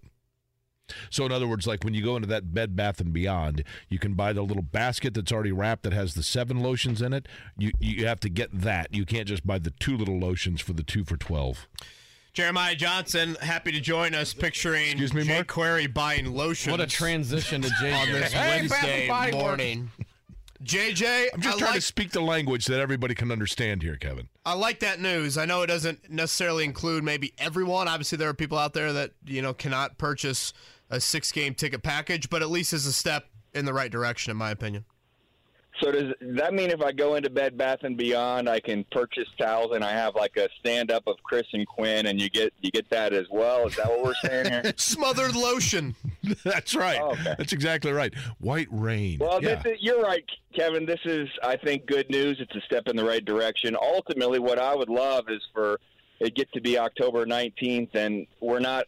So 1.10 1.26
in 1.26 1.32
other 1.32 1.46
words, 1.46 1.66
like 1.66 1.84
when 1.84 1.92
you 1.92 2.02
go 2.02 2.16
into 2.16 2.28
that 2.28 2.54
Bed 2.54 2.74
Bath 2.74 2.98
and 2.98 3.12
Beyond, 3.12 3.62
you 3.90 3.98
can 3.98 4.14
buy 4.14 4.32
the 4.32 4.40
little 4.42 4.62
basket 4.62 5.12
that's 5.12 5.30
already 5.30 5.52
wrapped 5.52 5.82
that 5.82 5.92
has 5.92 6.14
the 6.14 6.22
seven 6.22 6.60
lotions 6.62 7.02
in 7.02 7.12
it. 7.12 7.26
You 7.58 7.72
you 7.78 8.06
have 8.06 8.20
to 8.20 8.30
get 8.30 8.48
that. 8.62 8.94
You 8.94 9.04
can't 9.04 9.28
just 9.28 9.46
buy 9.46 9.58
the 9.58 9.72
two 9.72 9.98
little 9.98 10.18
lotions 10.18 10.62
for 10.62 10.72
the 10.72 10.82
two 10.82 11.04
for 11.04 11.18
twelve. 11.18 11.68
Jeremiah 12.32 12.74
Johnson, 12.76 13.36
happy 13.42 13.72
to 13.72 13.80
join 13.80 14.14
us. 14.14 14.32
Picturing 14.32 14.92
Excuse 14.92 15.12
me, 15.12 15.24
Jay 15.24 15.34
Mark? 15.34 15.48
Query 15.48 15.88
buying 15.88 16.32
lotions. 16.32 16.70
What 16.70 16.80
a 16.80 16.86
transition 16.86 17.60
to 17.62 17.68
JJ. 17.68 17.94
on 18.00 18.12
this 18.12 18.32
Hey, 18.32 18.60
Wednesday 18.60 19.08
and 19.08 19.34
Works. 19.34 19.34
morning. 19.44 19.90
JJ, 20.62 21.28
I'm 21.32 21.40
just 21.40 21.56
I 21.56 21.58
trying 21.58 21.70
like, 21.70 21.80
to 21.80 21.86
speak 21.86 22.10
the 22.10 22.20
language 22.20 22.66
that 22.66 22.80
everybody 22.80 23.14
can 23.14 23.30
understand 23.30 23.82
here, 23.82 23.96
Kevin. 23.96 24.28
I 24.44 24.54
like 24.54 24.80
that 24.80 25.00
news. 25.00 25.38
I 25.38 25.44
know 25.44 25.62
it 25.62 25.68
doesn't 25.68 26.10
necessarily 26.10 26.64
include 26.64 27.04
maybe 27.04 27.32
everyone. 27.38 27.86
Obviously, 27.86 28.18
there 28.18 28.28
are 28.28 28.34
people 28.34 28.58
out 28.58 28.74
there 28.74 28.92
that 28.92 29.12
you 29.24 29.40
know 29.40 29.54
cannot 29.54 29.98
purchase 29.98 30.52
a 30.90 31.00
six-game 31.00 31.54
ticket 31.54 31.82
package, 31.82 32.28
but 32.28 32.42
at 32.42 32.50
least 32.50 32.72
is 32.72 32.86
a 32.86 32.92
step 32.92 33.26
in 33.54 33.66
the 33.66 33.72
right 33.72 33.90
direction, 33.90 34.30
in 34.30 34.36
my 34.36 34.50
opinion. 34.50 34.84
So 35.80 35.92
does 35.92 36.12
that 36.20 36.54
mean 36.54 36.70
if 36.70 36.82
I 36.82 36.92
go 36.92 37.14
into 37.14 37.30
Bed 37.30 37.56
Bath 37.56 37.80
and 37.82 37.96
Beyond, 37.96 38.48
I 38.48 38.58
can 38.60 38.84
purchase 38.90 39.28
towels 39.38 39.74
and 39.74 39.84
I 39.84 39.92
have 39.92 40.14
like 40.14 40.36
a 40.36 40.48
stand 40.58 40.90
up 40.90 41.06
of 41.06 41.16
Chris 41.22 41.46
and 41.52 41.66
Quinn, 41.66 42.06
and 42.06 42.20
you 42.20 42.28
get 42.28 42.52
you 42.60 42.70
get 42.70 42.88
that 42.90 43.12
as 43.12 43.26
well? 43.30 43.66
Is 43.66 43.76
that 43.76 43.88
what 43.88 44.02
we're 44.02 44.14
saying 44.14 44.50
here? 44.50 44.72
Smothered 44.76 45.36
lotion. 45.36 45.94
That's 46.44 46.74
right. 46.74 47.00
Oh, 47.00 47.12
okay. 47.12 47.34
That's 47.38 47.52
exactly 47.52 47.92
right. 47.92 48.12
White 48.40 48.68
rain. 48.70 49.18
Well, 49.20 49.42
yeah. 49.42 49.62
is, 49.64 49.78
you're 49.80 50.02
right, 50.02 50.24
Kevin. 50.54 50.84
This 50.84 51.00
is, 51.04 51.28
I 51.42 51.56
think, 51.56 51.86
good 51.86 52.10
news. 52.10 52.38
It's 52.40 52.54
a 52.56 52.60
step 52.62 52.88
in 52.88 52.96
the 52.96 53.04
right 53.04 53.24
direction. 53.24 53.76
Ultimately, 53.80 54.40
what 54.40 54.58
I 54.58 54.74
would 54.74 54.90
love 54.90 55.26
is 55.28 55.42
for 55.54 55.78
it 56.20 56.34
get 56.34 56.52
to 56.52 56.60
be 56.60 56.78
October 56.78 57.24
19th, 57.24 57.94
and 57.94 58.26
we're 58.40 58.58
not 58.58 58.86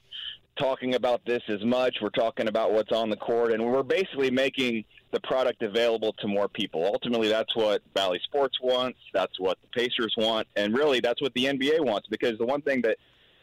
talking 0.58 0.94
about 0.94 1.24
this 1.24 1.42
as 1.48 1.64
much. 1.64 1.98
We're 2.02 2.10
talking 2.10 2.48
about 2.48 2.72
what's 2.72 2.92
on 2.92 3.10
the 3.10 3.16
court, 3.16 3.52
and 3.52 3.64
we're 3.64 3.82
basically 3.82 4.30
making 4.30 4.84
the 5.12 5.20
product 5.20 5.62
available 5.62 6.12
to 6.20 6.28
more 6.28 6.48
people. 6.48 6.84
Ultimately, 6.84 7.28
that's 7.28 7.54
what 7.56 7.82
Bally 7.94 8.20
Sports 8.24 8.58
wants. 8.62 8.98
That's 9.12 9.38
what 9.40 9.58
the 9.60 9.68
Pacers 9.68 10.14
want, 10.16 10.46
and 10.56 10.74
really, 10.74 11.00
that's 11.00 11.20
what 11.20 11.34
the 11.34 11.46
NBA 11.46 11.84
wants. 11.84 12.08
Because 12.08 12.38
the 12.38 12.46
one 12.46 12.62
thing 12.62 12.82
that 12.82 12.96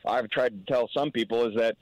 I've 0.06 0.30
tried 0.30 0.65
to 0.65 0.72
tell 0.72 0.89
some 0.95 1.11
people 1.11 1.45
is 1.45 1.56
that 1.57 1.76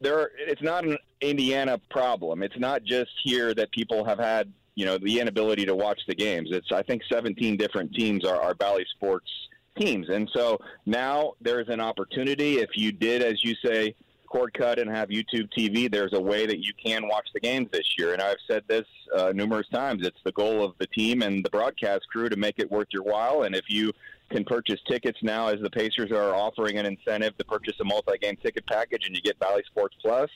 there 0.00 0.30
it's 0.38 0.62
not 0.62 0.84
an 0.84 0.98
Indiana 1.20 1.80
problem. 1.90 2.42
It's 2.42 2.58
not 2.58 2.84
just 2.84 3.10
here 3.24 3.54
that 3.54 3.70
people 3.72 4.04
have 4.04 4.18
had 4.18 4.52
you 4.74 4.84
know 4.84 4.98
the 4.98 5.20
inability 5.20 5.64
to 5.66 5.74
watch 5.74 6.00
the 6.06 6.14
games. 6.14 6.50
It's 6.52 6.70
I 6.70 6.82
think 6.82 7.02
17 7.10 7.56
different 7.56 7.94
teams 7.94 8.24
are, 8.24 8.40
are 8.40 8.54
Bally 8.54 8.86
Sports 8.96 9.30
teams, 9.78 10.08
and 10.08 10.30
so 10.34 10.58
now 10.84 11.32
there's 11.40 11.68
an 11.68 11.80
opportunity. 11.80 12.58
If 12.58 12.70
you 12.74 12.92
did, 12.92 13.22
as 13.22 13.42
you 13.42 13.54
say, 13.64 13.94
cord 14.26 14.52
cut 14.54 14.78
and 14.78 14.90
have 14.90 15.08
YouTube 15.08 15.48
TV, 15.56 15.90
there's 15.90 16.12
a 16.12 16.20
way 16.20 16.46
that 16.46 16.58
you 16.58 16.72
can 16.82 17.08
watch 17.08 17.28
the 17.32 17.40
games 17.40 17.68
this 17.72 17.94
year. 17.98 18.12
And 18.12 18.22
I've 18.22 18.36
said 18.48 18.64
this 18.68 18.86
uh, 19.16 19.32
numerous 19.34 19.68
times. 19.68 20.06
It's 20.06 20.20
the 20.24 20.32
goal 20.32 20.64
of 20.64 20.74
the 20.78 20.86
team 20.88 21.22
and 21.22 21.44
the 21.44 21.50
broadcast 21.50 22.02
crew 22.10 22.28
to 22.28 22.36
make 22.36 22.58
it 22.58 22.70
worth 22.70 22.88
your 22.92 23.02
while. 23.02 23.42
And 23.42 23.54
if 23.54 23.64
you 23.68 23.92
can 24.30 24.44
purchase 24.44 24.80
tickets 24.88 25.18
now, 25.22 25.48
as 25.48 25.60
the 25.60 25.70
Pacers 25.70 26.10
are 26.10 26.34
offering 26.34 26.78
an 26.78 26.86
incentive 26.86 27.36
to 27.38 27.44
purchase 27.44 27.74
a 27.80 27.84
multi-game 27.84 28.36
ticket 28.36 28.66
package, 28.66 29.06
and 29.06 29.14
you 29.14 29.22
get 29.22 29.38
Bally 29.38 29.62
Sports 29.70 29.96
Plus. 30.02 30.30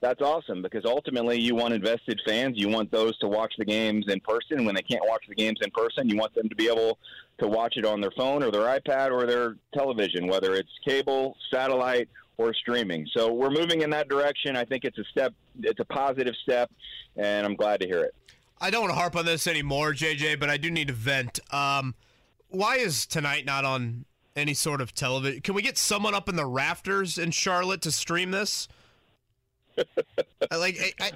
That's 0.00 0.20
awesome 0.20 0.62
because 0.62 0.84
ultimately 0.84 1.38
you 1.40 1.54
want 1.54 1.74
invested 1.74 2.20
fans. 2.26 2.54
You 2.58 2.68
want 2.68 2.90
those 2.90 3.16
to 3.18 3.28
watch 3.28 3.54
the 3.56 3.64
games 3.64 4.06
in 4.08 4.18
person. 4.18 4.64
When 4.64 4.74
they 4.74 4.82
can't 4.82 5.04
watch 5.06 5.22
the 5.28 5.34
games 5.36 5.60
in 5.62 5.70
person, 5.70 6.08
you 6.08 6.16
want 6.16 6.34
them 6.34 6.48
to 6.48 6.56
be 6.56 6.66
able 6.66 6.98
to 7.38 7.46
watch 7.46 7.76
it 7.76 7.84
on 7.84 8.00
their 8.00 8.10
phone 8.10 8.42
or 8.42 8.50
their 8.50 8.62
iPad 8.80 9.12
or 9.12 9.26
their 9.26 9.56
television, 9.72 10.26
whether 10.26 10.54
it's 10.54 10.70
cable, 10.84 11.36
satellite, 11.52 12.08
or 12.38 12.54
streaming. 12.54 13.06
So 13.14 13.32
we're 13.32 13.50
moving 13.50 13.82
in 13.82 13.90
that 13.90 14.08
direction. 14.08 14.56
I 14.56 14.64
think 14.64 14.84
it's 14.84 14.98
a 14.98 15.04
step. 15.04 15.34
It's 15.60 15.80
a 15.80 15.84
positive 15.84 16.34
step, 16.42 16.70
and 17.16 17.46
I'm 17.46 17.56
glad 17.56 17.80
to 17.80 17.86
hear 17.86 18.02
it. 18.02 18.14
I 18.60 18.70
don't 18.70 18.82
want 18.82 18.92
to 18.92 18.98
harp 18.98 19.16
on 19.16 19.26
this 19.26 19.46
anymore, 19.46 19.92
JJ, 19.92 20.38
but 20.38 20.48
I 20.48 20.56
do 20.56 20.70
need 20.70 20.88
to 20.88 20.94
vent. 20.94 21.40
Um, 21.52 21.94
why 22.48 22.76
is 22.76 23.06
tonight 23.06 23.44
not 23.44 23.64
on 23.64 24.04
any 24.36 24.54
sort 24.54 24.80
of 24.80 24.94
television? 24.94 25.40
Can 25.40 25.54
we 25.54 25.62
get 25.62 25.76
someone 25.76 26.14
up 26.14 26.28
in 26.28 26.36
the 26.36 26.46
rafters 26.46 27.18
in 27.18 27.32
Charlotte 27.32 27.82
to 27.82 27.92
stream 27.92 28.30
this? 28.30 28.68
I 30.50 30.56
like 30.56 30.78
I, 31.00 31.06
I, 31.06 31.10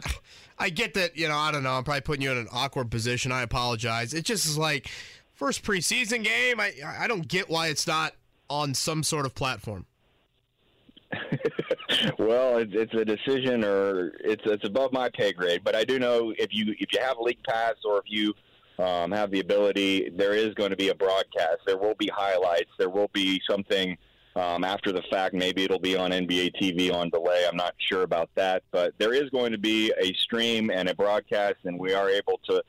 I 0.59 0.71
get 0.71 0.95
that 0.95 1.17
you 1.17 1.29
know 1.29 1.37
I 1.37 1.53
don't 1.53 1.63
know 1.63 1.73
I'm 1.73 1.85
probably 1.85 2.01
putting 2.01 2.23
you 2.23 2.33
in 2.33 2.39
an 2.39 2.49
awkward 2.53 2.91
position. 2.91 3.31
I 3.31 3.43
apologize. 3.43 4.15
It 4.15 4.25
just 4.25 4.47
is 4.47 4.57
like 4.57 4.89
first 5.35 5.63
preseason 5.63 6.25
game. 6.25 6.59
I 6.59 6.73
I 6.99 7.07
don't 7.07 7.29
get 7.29 7.51
why 7.51 7.69
it's 7.69 7.87
not 7.87 8.15
on 8.49 8.75
some 8.75 9.03
sort 9.03 9.27
of 9.27 9.35
platform. 9.35 9.87
well, 12.19 12.59
it's, 12.59 12.73
it's 12.75 12.95
a 12.95 13.05
decision, 13.05 13.65
or 13.65 14.13
it's 14.21 14.43
it's 14.47 14.65
above 14.65 14.93
my 14.93 15.09
pay 15.11 15.33
grade. 15.33 15.63
But 15.65 15.75
I 15.75 15.85
do 15.85 15.99
know 15.99 16.33
if 16.39 16.49
you 16.53 16.75
if 16.79 16.93
you 16.93 17.01
have 17.01 17.19
a 17.19 17.23
league 17.23 17.43
pass 17.47 17.75
or 17.85 17.99
if 17.99 18.05
you 18.07 18.35
um, 18.79 19.11
have 19.13 19.31
the 19.31 19.41
ability, 19.41 20.11
there 20.17 20.33
is 20.33 20.55
going 20.55 20.71
to 20.71 20.77
be 20.77 20.89
a 20.89 20.95
broadcast. 20.95 21.59
There 21.67 21.79
will 21.79 21.95
be 21.95 22.11
highlights. 22.15 22.71
There 22.79 22.91
will 22.91 23.11
be 23.13 23.41
something 23.49 23.97
um, 24.35 24.65
after 24.65 24.93
the 24.93 25.03
fact. 25.11 25.35
Maybe 25.35 25.65
it'll 25.65 25.79
be 25.79 25.97
on 25.97 26.11
NBA 26.11 26.61
TV 26.61 26.93
on 26.93 27.11
delay. 27.11 27.47
I'm 27.49 27.57
not 27.57 27.75
sure 27.79 28.03
about 28.03 28.31
that, 28.35 28.63
but 28.71 28.95
there 28.99 29.15
is 29.15 29.31
going 29.31 29.53
to 29.53 29.59
be 29.59 29.93
a 30.01 30.13
stream 30.15 30.71
and 30.71 30.89
a 30.89 30.95
broadcast, 30.95 31.57
and 31.65 31.79
we 31.79 31.95
are 31.95 32.09
able 32.09 32.41
to 32.51 32.63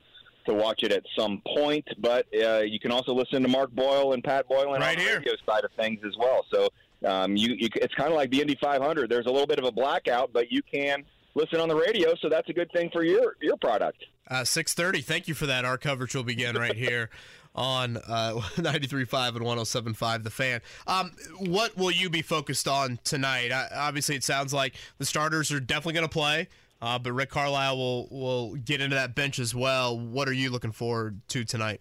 to 0.48 0.54
watch 0.54 0.84
it 0.84 0.94
at 0.94 1.04
some 1.18 1.42
point. 1.56 1.86
But 2.00 2.26
uh, 2.34 2.60
you 2.60 2.80
can 2.80 2.92
also 2.92 3.14
listen 3.14 3.42
to 3.44 3.50
Mark 3.50 3.72
Boyle 3.72 4.14
and 4.14 4.24
Pat 4.24 4.50
Boylen 4.50 4.80
right 4.80 4.98
on 4.98 5.04
the 5.04 5.12
radio 5.18 5.34
side 5.46 5.66
of 5.66 5.72
things 5.78 6.00
as 6.06 6.16
well. 6.18 6.46
So 6.54 6.70
um, 7.06 7.36
you, 7.36 7.54
you, 7.54 7.70
it's 7.76 7.94
kind 7.96 8.10
of 8.10 8.16
like 8.16 8.32
the 8.32 8.42
Indy 8.42 8.58
500. 8.62 9.10
There's 9.10 9.26
a 9.26 9.32
little 9.32 9.48
bit 9.48 9.60
of 9.60 9.66
a 9.66 9.72
blackout, 9.72 10.32
but 10.34 10.52
you 10.52 10.62
can 10.64 11.04
listen 11.36 11.60
on 11.60 11.70
the 11.70 11.76
radio, 11.76 12.16
so 12.16 12.30
that's 12.30 12.50
a 12.50 12.54
good 12.54 12.72
thing 12.72 12.90
for 12.92 13.04
your 13.04 13.36
your 13.42 13.58
product. 13.58 14.04
Uh, 14.30 14.42
6.30, 14.42 15.04
thank 15.04 15.28
you 15.28 15.34
for 15.34 15.46
that. 15.46 15.64
Our 15.64 15.78
coverage 15.78 16.14
will 16.14 16.24
begin 16.24 16.56
right 16.58 16.76
here 16.76 17.10
on 17.56 17.98
uh, 17.98 18.34
93.5 18.56 19.36
and 19.36 19.46
107.5 19.46 20.24
The 20.24 20.30
Fan. 20.30 20.62
Um, 20.86 21.12
what 21.40 21.78
will 21.78 21.92
you 21.92 22.10
be 22.10 22.22
focused 22.22 22.68
on 22.68 23.00
tonight? 23.04 23.52
Uh, 23.52 23.68
obviously, 23.74 24.16
it 24.16 24.24
sounds 24.24 24.54
like 24.54 24.76
the 24.98 25.06
starters 25.06 25.52
are 25.52 25.62
definitely 25.62 25.94
going 25.94 26.08
to 26.08 26.14
play, 26.14 26.50
uh, 26.82 27.00
but 27.00 27.14
Rick 27.14 27.30
Carlisle 27.30 27.78
will, 27.78 28.08
will 28.10 28.56
get 28.56 28.82
into 28.82 28.96
that 28.96 29.16
bench 29.16 29.40
as 29.40 29.56
well. 29.56 29.98
What 29.98 30.28
are 30.28 30.34
you 30.34 30.50
looking 30.50 30.74
forward 30.74 31.22
to 31.30 31.46
tonight? 31.46 31.80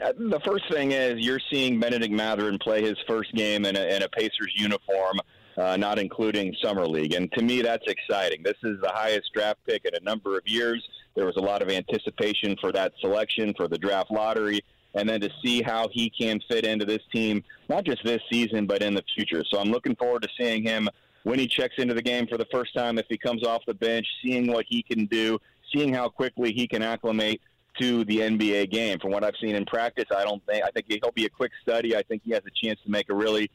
The 0.00 0.40
first 0.46 0.64
thing 0.72 0.92
is 0.92 1.18
you're 1.18 1.40
seeing 1.52 1.78
Bennedict 1.78 2.12
Mathurin 2.12 2.58
play 2.58 2.82
his 2.82 2.96
first 3.06 3.34
game 3.34 3.66
in 3.66 3.76
a, 3.76 3.96
in 3.96 4.02
a 4.02 4.08
Pacers 4.08 4.52
uniform, 4.56 5.20
uh, 5.58 5.76
not 5.76 5.98
including 5.98 6.54
Summer 6.62 6.86
League. 6.86 7.12
And 7.12 7.30
to 7.32 7.42
me, 7.42 7.60
that's 7.60 7.84
exciting. 7.86 8.42
This 8.42 8.56
is 8.62 8.80
the 8.80 8.90
highest 8.90 9.30
draft 9.34 9.58
pick 9.66 9.84
in 9.84 9.94
a 9.94 10.00
number 10.00 10.38
of 10.38 10.42
years. 10.46 10.82
There 11.16 11.26
was 11.26 11.36
a 11.36 11.40
lot 11.40 11.60
of 11.60 11.68
anticipation 11.68 12.56
for 12.60 12.72
that 12.72 12.92
selection 13.00 13.52
for 13.56 13.68
the 13.68 13.76
draft 13.76 14.10
lottery. 14.10 14.64
And 14.94 15.08
then 15.08 15.20
to 15.20 15.30
see 15.44 15.62
how 15.62 15.88
he 15.92 16.10
can 16.10 16.40
fit 16.48 16.64
into 16.64 16.84
this 16.84 17.02
team, 17.12 17.44
not 17.68 17.84
just 17.84 18.02
this 18.02 18.22
season, 18.32 18.66
but 18.66 18.82
in 18.82 18.94
the 18.94 19.04
future. 19.14 19.44
So 19.52 19.60
I'm 19.60 19.70
looking 19.70 19.96
forward 19.96 20.22
to 20.22 20.28
seeing 20.38 20.62
him 20.62 20.88
when 21.24 21.38
he 21.38 21.46
checks 21.46 21.74
into 21.78 21.94
the 21.94 22.02
game 22.02 22.26
for 22.26 22.38
the 22.38 22.46
first 22.50 22.74
time, 22.74 22.98
if 22.98 23.06
he 23.08 23.18
comes 23.18 23.46
off 23.46 23.62
the 23.66 23.74
bench, 23.74 24.06
seeing 24.22 24.50
what 24.50 24.64
he 24.68 24.82
can 24.82 25.06
do, 25.06 25.38
seeing 25.72 25.92
how 25.92 26.08
quickly 26.08 26.52
he 26.52 26.66
can 26.66 26.82
acclimate 26.82 27.40
to 27.80 28.04
the 28.04 28.18
NBA 28.18 28.70
game. 28.70 28.98
From 28.98 29.10
what 29.10 29.24
I've 29.24 29.36
seen 29.40 29.54
in 29.54 29.64
practice, 29.64 30.06
I 30.14 30.24
don't 30.24 30.44
think 30.46 30.64
I 30.64 30.70
think 30.70 30.86
he'll 30.88 31.12
be 31.12 31.26
a 31.26 31.30
quick 31.30 31.52
study. 31.62 31.96
I 31.96 32.02
think 32.02 32.22
he 32.24 32.32
has 32.32 32.42
a 32.46 32.66
chance 32.66 32.80
to 32.84 32.90
make 32.90 33.10
a 33.10 33.14
really 33.14 33.50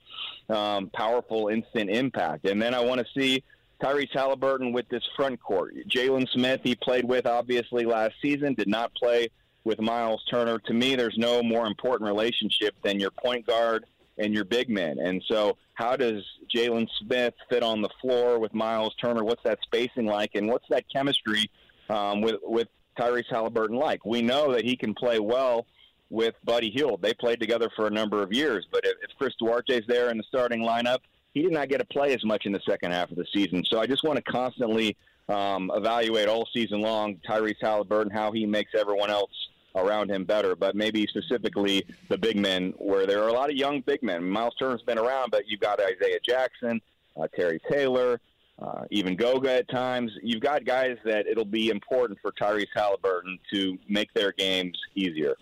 um, 0.49 0.89
powerful 0.93 1.49
instant 1.49 1.89
impact. 1.89 2.47
And 2.47 2.61
then 2.61 2.73
I 2.73 2.79
want 2.79 3.01
to 3.01 3.19
see 3.19 3.43
Tyrese 3.81 4.13
Halliburton 4.13 4.71
with 4.71 4.87
this 4.89 5.03
front 5.15 5.41
court. 5.41 5.75
Jalen 5.89 6.29
Smith, 6.29 6.61
he 6.63 6.75
played 6.75 7.05
with 7.05 7.25
obviously 7.25 7.85
last 7.85 8.15
season, 8.21 8.53
did 8.53 8.67
not 8.67 8.93
play 8.95 9.29
with 9.63 9.81
Miles 9.81 10.23
Turner. 10.29 10.59
To 10.59 10.73
me, 10.73 10.95
there's 10.95 11.17
no 11.17 11.43
more 11.43 11.67
important 11.67 12.07
relationship 12.07 12.75
than 12.83 12.99
your 12.99 13.11
point 13.11 13.45
guard 13.45 13.85
and 14.17 14.33
your 14.33 14.45
big 14.45 14.69
man. 14.69 14.99
And 14.99 15.21
so, 15.27 15.57
how 15.73 15.97
does 15.97 16.23
Jalen 16.55 16.87
Smith 16.99 17.33
fit 17.49 17.63
on 17.63 17.81
the 17.81 17.89
floor 18.01 18.39
with 18.39 18.53
Miles 18.53 18.95
Turner? 18.95 19.23
What's 19.23 19.43
that 19.43 19.59
spacing 19.63 20.05
like, 20.05 20.31
and 20.35 20.47
what's 20.47 20.67
that 20.69 20.85
chemistry 20.91 21.49
um, 21.89 22.21
with 22.21 22.35
with 22.43 22.69
Tyrese 22.95 23.29
Halliburton 23.29 23.77
like? 23.77 24.05
We 24.05 24.21
know 24.21 24.51
that 24.53 24.63
he 24.63 24.75
can 24.75 24.93
play 24.93 25.19
well 25.19 25.65
with 26.09 26.35
Buddy 26.43 26.69
Hield. 26.69 27.01
They 27.01 27.13
played 27.13 27.39
together 27.39 27.69
for 27.75 27.87
a 27.87 27.89
number 27.89 28.21
of 28.21 28.31
years, 28.31 28.65
but 28.71 28.85
if, 28.85 28.93
if 29.01 29.17
Chris 29.17 29.33
Duarte's 29.41 29.85
there 29.87 30.09
in 30.09 30.17
the 30.17 30.23
starting 30.23 30.61
lineup, 30.61 30.99
he 31.33 31.41
did 31.41 31.51
not 31.51 31.67
get 31.67 31.79
to 31.79 31.85
play 31.85 32.13
as 32.13 32.23
much 32.23 32.45
in 32.45 32.51
the 32.51 32.61
second 32.65 32.91
half 32.91 33.11
of 33.11 33.17
the 33.17 33.25
season. 33.33 33.63
So 33.65 33.79
I 33.79 33.87
just 33.87 34.03
want 34.03 34.17
to 34.17 34.23
constantly 34.23 34.95
um, 35.27 35.71
evaluate 35.75 36.27
all 36.27 36.47
season 36.53 36.81
long 36.81 37.17
Tyrese 37.27 37.61
Halliburton, 37.61 38.11
how 38.11 38.31
he 38.31 38.45
makes 38.45 38.73
everyone 38.73 39.09
else 39.09 39.49
around 39.75 40.09
him 40.09 40.23
better, 40.23 40.55
but 40.55 40.75
maybe 40.75 41.05
specifically 41.07 41.85
the 42.07 42.17
big 42.17 42.37
men, 42.37 42.73
where 42.77 43.05
there 43.05 43.21
are 43.23 43.27
a 43.27 43.33
lot 43.33 43.49
of 43.49 43.57
young 43.57 43.81
big 43.81 44.01
men. 44.01 44.23
Miles 44.23 44.55
Turner's 44.55 44.81
been 44.83 44.97
around, 44.97 45.31
but 45.31 45.47
you've 45.47 45.59
got 45.59 45.81
Isaiah 45.81 46.19
Jackson, 46.23 46.81
uh, 47.17 47.27
Terry 47.35 47.59
Taylor, 47.69 48.21
uh, 48.61 48.83
even 48.89 49.15
Goga 49.15 49.51
at 49.51 49.69
times. 49.69 50.11
You've 50.21 50.41
got 50.41 50.65
guys 50.65 50.97
that 51.03 51.27
it'll 51.27 51.45
be 51.45 51.69
important 51.69 52.19
for 52.21 52.31
Tyrese 52.31 52.67
Halliburton 52.75 53.37
to 53.53 53.77
make 53.89 54.13
their 54.13 54.31
games 54.31 54.77
easier. 54.95 55.35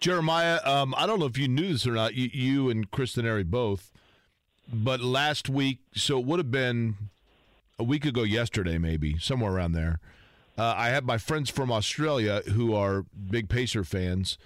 Jeremiah, 0.00 0.60
um, 0.64 0.94
I 0.96 1.06
don't 1.06 1.20
know 1.20 1.26
if 1.26 1.36
you 1.36 1.46
knew 1.46 1.72
this 1.72 1.86
or 1.86 1.92
not, 1.92 2.14
you, 2.14 2.30
you 2.32 2.70
and 2.70 2.90
Kristen 2.90 3.26
Airy 3.26 3.44
both, 3.44 3.92
but 4.72 5.00
last 5.00 5.48
week, 5.48 5.78
so 5.94 6.18
it 6.18 6.24
would 6.24 6.38
have 6.38 6.50
been 6.50 6.96
a 7.78 7.84
week 7.84 8.04
ago 8.04 8.22
yesterday, 8.22 8.78
maybe, 8.78 9.18
somewhere 9.18 9.52
around 9.52 9.72
there. 9.72 10.00
Uh, 10.56 10.74
I 10.76 10.88
had 10.88 11.04
my 11.04 11.18
friends 11.18 11.50
from 11.50 11.70
Australia 11.70 12.42
who 12.52 12.74
are 12.74 13.04
big 13.30 13.48
Pacer 13.48 13.84
fans 13.84 14.38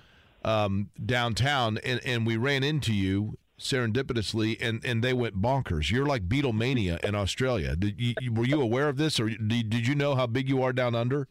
um, 0.44 0.90
downtown, 1.04 1.78
and, 1.84 2.00
and 2.04 2.26
we 2.26 2.36
ran 2.36 2.62
into 2.62 2.92
you 2.92 3.38
serendipitously, 3.58 4.56
and, 4.60 4.84
and 4.84 5.02
they 5.02 5.12
went 5.12 5.40
bonkers. 5.40 5.90
You're 5.90 6.06
like 6.06 6.28
Beatlemania 6.28 7.02
in 7.04 7.14
Australia. 7.14 7.76
Did 7.76 8.00
you, 8.00 8.32
were 8.32 8.46
you 8.46 8.60
aware 8.60 8.88
of 8.88 8.96
this, 8.96 9.20
or 9.20 9.28
did, 9.28 9.70
did 9.70 9.86
you 9.86 9.94
know 9.94 10.14
how 10.14 10.26
big 10.26 10.48
you 10.48 10.62
are 10.62 10.72
down 10.72 10.94
under? 10.94 11.28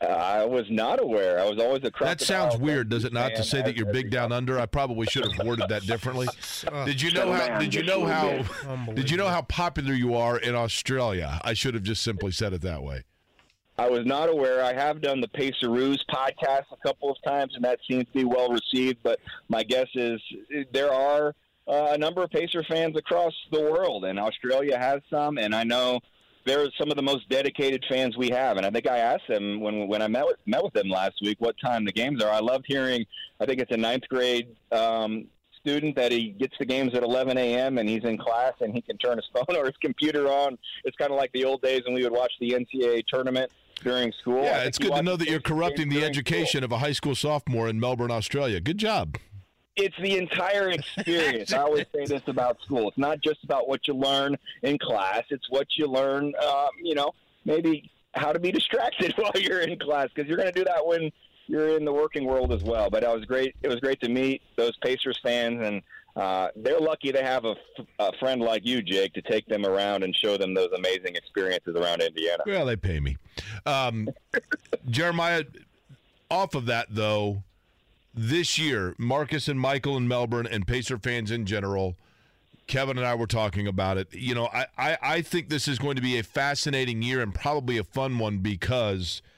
Uh, 0.00 0.06
I 0.06 0.44
was 0.44 0.70
not 0.70 1.02
aware. 1.02 1.40
I 1.40 1.48
was 1.48 1.58
always 1.58 1.82
a 1.82 1.90
That 2.00 2.20
sounds 2.20 2.56
weird, 2.56 2.88
does 2.88 3.04
it 3.04 3.12
not, 3.12 3.34
to 3.34 3.42
say 3.42 3.62
that 3.62 3.76
you're 3.76 3.92
big 3.92 4.10
down 4.10 4.30
under? 4.30 4.58
I 4.58 4.66
probably 4.66 5.06
should 5.06 5.24
have 5.30 5.44
worded 5.44 5.68
that 5.70 5.82
differently. 5.82 6.28
Did 6.84 7.02
you 7.02 7.10
know 7.10 7.32
how? 7.32 7.58
Did 7.58 7.74
you 7.74 7.82
know 7.82 8.06
how? 8.06 8.44
Did 8.94 9.10
you 9.10 9.16
know 9.16 9.28
how 9.28 9.42
popular 9.42 9.94
you 9.94 10.14
are 10.14 10.38
in 10.38 10.54
Australia? 10.54 11.40
I 11.42 11.52
should 11.54 11.74
have 11.74 11.82
just 11.82 12.02
simply 12.04 12.30
said 12.30 12.52
it 12.52 12.60
that 12.60 12.82
way. 12.82 13.02
I 13.78 13.88
was 13.88 14.04
not 14.04 14.28
aware. 14.28 14.62
I 14.62 14.72
have 14.72 15.00
done 15.00 15.20
the 15.20 15.28
Paceroos 15.28 16.04
podcast 16.12 16.64
a 16.72 16.76
couple 16.82 17.10
of 17.10 17.16
times, 17.24 17.54
and 17.54 17.64
that 17.64 17.78
seems 17.88 18.06
to 18.06 18.12
be 18.12 18.24
well 18.24 18.50
received. 18.50 18.98
But 19.04 19.20
my 19.48 19.62
guess 19.62 19.86
is 19.94 20.20
there 20.72 20.92
are 20.92 21.32
uh, 21.68 21.90
a 21.92 21.98
number 21.98 22.24
of 22.24 22.30
Pacer 22.30 22.64
fans 22.64 22.96
across 22.96 23.32
the 23.52 23.60
world, 23.60 24.04
and 24.04 24.18
Australia 24.18 24.76
has 24.76 25.00
some. 25.08 25.38
And 25.38 25.54
I 25.54 25.62
know 25.62 26.00
they're 26.44 26.66
some 26.76 26.90
of 26.90 26.96
the 26.96 27.02
most 27.02 27.28
dedicated 27.28 27.84
fans 27.88 28.16
we 28.16 28.30
have. 28.30 28.56
And 28.56 28.66
I 28.66 28.70
think 28.70 28.88
I 28.88 28.98
asked 28.98 29.28
them 29.28 29.60
when 29.60 29.86
when 29.86 30.02
I 30.02 30.08
met 30.08 30.26
with 30.26 30.38
met 30.46 30.64
with 30.64 30.72
them 30.72 30.88
last 30.88 31.14
week 31.22 31.40
what 31.40 31.54
time 31.64 31.84
the 31.84 31.92
games 31.92 32.20
are. 32.22 32.32
I 32.32 32.40
loved 32.40 32.64
hearing. 32.66 33.06
I 33.38 33.46
think 33.46 33.60
it's 33.60 33.72
a 33.72 33.76
ninth 33.76 34.08
grade 34.08 34.56
um, 34.72 35.26
student 35.60 35.94
that 35.94 36.10
he 36.10 36.30
gets 36.30 36.54
the 36.58 36.64
games 36.64 36.94
at 36.94 37.04
11 37.04 37.38
a.m. 37.38 37.78
and 37.78 37.88
he's 37.88 38.02
in 38.02 38.18
class 38.18 38.54
and 38.60 38.74
he 38.74 38.80
can 38.80 38.98
turn 38.98 39.18
his 39.18 39.26
phone 39.34 39.56
or 39.56 39.66
his 39.66 39.76
computer 39.80 40.26
on. 40.26 40.58
It's 40.82 40.96
kind 40.96 41.12
of 41.12 41.16
like 41.16 41.30
the 41.32 41.44
old 41.44 41.62
days 41.62 41.82
when 41.84 41.94
we 41.94 42.02
would 42.02 42.12
watch 42.12 42.32
the 42.40 42.50
NCAA 42.50 43.04
tournament 43.06 43.52
during 43.82 44.12
school. 44.12 44.42
Yeah, 44.42 44.64
it's 44.64 44.78
good 44.78 44.94
to 44.94 45.02
know 45.02 45.16
that 45.16 45.28
you're 45.28 45.40
corrupting 45.40 45.88
the 45.88 46.04
education 46.04 46.64
of 46.64 46.72
a 46.72 46.78
high 46.78 46.92
school 46.92 47.14
sophomore 47.14 47.68
in 47.68 47.80
Melbourne, 47.80 48.10
Australia. 48.10 48.60
Good 48.60 48.78
job. 48.78 49.16
It's 49.76 49.96
the 50.02 50.16
entire 50.16 50.70
experience. 50.70 51.52
I 51.52 51.58
always 51.58 51.86
say 51.94 52.04
this 52.04 52.22
about 52.26 52.60
school. 52.62 52.88
It's 52.88 52.98
not 52.98 53.20
just 53.22 53.44
about 53.44 53.68
what 53.68 53.86
you 53.86 53.94
learn 53.94 54.36
in 54.62 54.76
class. 54.78 55.22
It's 55.30 55.48
what 55.50 55.68
you 55.76 55.86
learn, 55.86 56.32
um, 56.44 56.68
you 56.82 56.96
know, 56.96 57.12
maybe 57.44 57.88
how 58.14 58.32
to 58.32 58.40
be 58.40 58.50
distracted 58.50 59.14
while 59.16 59.32
you're 59.36 59.60
in 59.60 59.78
class 59.78 60.08
because 60.14 60.28
you're 60.28 60.36
going 60.36 60.52
to 60.52 60.58
do 60.58 60.64
that 60.64 60.84
when 60.84 61.12
you're 61.46 61.76
in 61.76 61.84
the 61.84 61.92
working 61.92 62.24
world 62.24 62.52
as 62.52 62.62
well. 62.64 62.90
But 62.90 63.04
it 63.04 63.08
was 63.08 63.24
great. 63.24 63.54
It 63.62 63.68
was 63.68 63.76
great 63.76 64.00
to 64.00 64.08
meet 64.08 64.42
those 64.56 64.76
Pacers 64.78 65.18
fans, 65.22 65.60
and 65.64 65.82
uh, 66.18 66.48
they're 66.56 66.80
lucky 66.80 67.12
to 67.12 67.22
have 67.22 67.44
a, 67.44 67.54
a, 67.98 68.12
friend 68.18 68.40
like 68.40 68.66
you, 68.66 68.82
Jake, 68.82 69.12
to 69.14 69.22
take 69.22 69.46
them 69.46 69.64
around 69.64 70.02
and 70.02 70.14
show 70.14 70.36
them 70.36 70.54
those 70.54 70.70
amazing 70.76 71.14
experiences 71.14 71.76
around 71.76 72.02
Indiana. 72.02 72.42
Well, 72.46 72.66
they 72.66 72.76
pay 72.76 73.00
me. 73.00 73.16
Um, 73.64 74.08
Jeremiah, 74.90 75.44
off 76.30 76.54
of 76.54 76.66
that 76.66 76.88
though, 76.90 77.44
this 78.14 78.58
year, 78.58 78.94
Marcus 78.98 79.48
and 79.48 79.60
Michael 79.60 79.96
in 79.96 80.08
Melbourne 80.08 80.48
and 80.50 80.66
Pacer 80.66 80.98
fans 80.98 81.30
in 81.30 81.46
general. 81.46 81.96
Kevin 82.66 82.98
and 82.98 83.06
I 83.06 83.14
were 83.14 83.26
talking 83.26 83.66
about 83.66 83.96
it. 83.96 84.12
You 84.12 84.34
know, 84.34 84.48
I, 84.52 84.66
I, 84.76 84.98
I 85.00 85.22
think 85.22 85.48
this 85.48 85.68
is 85.68 85.78
going 85.78 85.96
to 85.96 86.02
be 86.02 86.18
a 86.18 86.22
fascinating 86.22 87.00
year 87.00 87.22
and 87.22 87.34
probably 87.34 87.78
a 87.78 87.84
fun 87.84 88.18
one 88.18 88.38
because– 88.38 89.22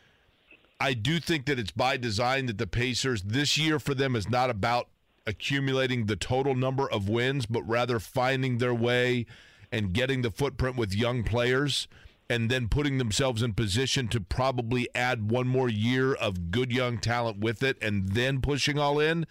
I 0.80 0.94
do 0.94 1.20
think 1.20 1.44
that 1.44 1.58
it's 1.58 1.70
by 1.70 1.98
design 1.98 2.46
that 2.46 2.56
the 2.56 2.66
Pacers 2.66 3.22
this 3.22 3.58
year 3.58 3.78
for 3.78 3.94
them 3.94 4.16
is 4.16 4.30
not 4.30 4.48
about 4.48 4.88
accumulating 5.26 6.06
the 6.06 6.16
total 6.16 6.54
number 6.54 6.90
of 6.90 7.08
wins, 7.08 7.46
but 7.46 7.62
rather 7.62 7.98
finding 7.98 8.58
their 8.58 8.74
way 8.74 9.26
and 9.72 9.92
getting 9.92 10.22
the 10.22 10.30
footprint 10.30 10.76
with 10.76 10.94
young 10.94 11.22
players 11.22 11.86
and 12.28 12.50
then 12.50 12.68
putting 12.68 12.98
themselves 12.98 13.42
in 13.42 13.52
position 13.52 14.08
to 14.08 14.20
probably 14.20 14.88
add 14.94 15.30
one 15.30 15.46
more 15.48 15.68
year 15.68 16.14
of 16.14 16.50
good 16.50 16.70
young 16.72 16.98
talent 16.98 17.38
with 17.40 17.62
it 17.62 17.76
and 17.82 18.10
then 18.10 18.40
pushing 18.40 18.78
all 18.78 18.98
in. 19.00 19.26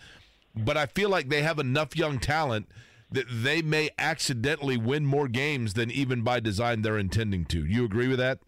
but 0.56 0.76
I 0.76 0.86
feel 0.88 1.10
like 1.10 1.30
they 1.30 1.42
have 1.44 1.60
enough 1.60 1.96
young 1.96 2.20
talent 2.20 2.68
that 3.12 3.26
they 3.30 3.62
may 3.62 3.90
accidentally 3.98 4.78
win 4.78 5.06
more 5.06 5.28
games 5.28 5.74
than 5.76 5.90
even 5.92 6.22
by 6.22 6.40
design 6.40 6.82
they're 6.82 6.98
intending 6.98 7.46
to. 7.46 7.66
You 7.66 7.86
agree 7.86 8.08
with 8.08 8.18
that? 8.20 8.40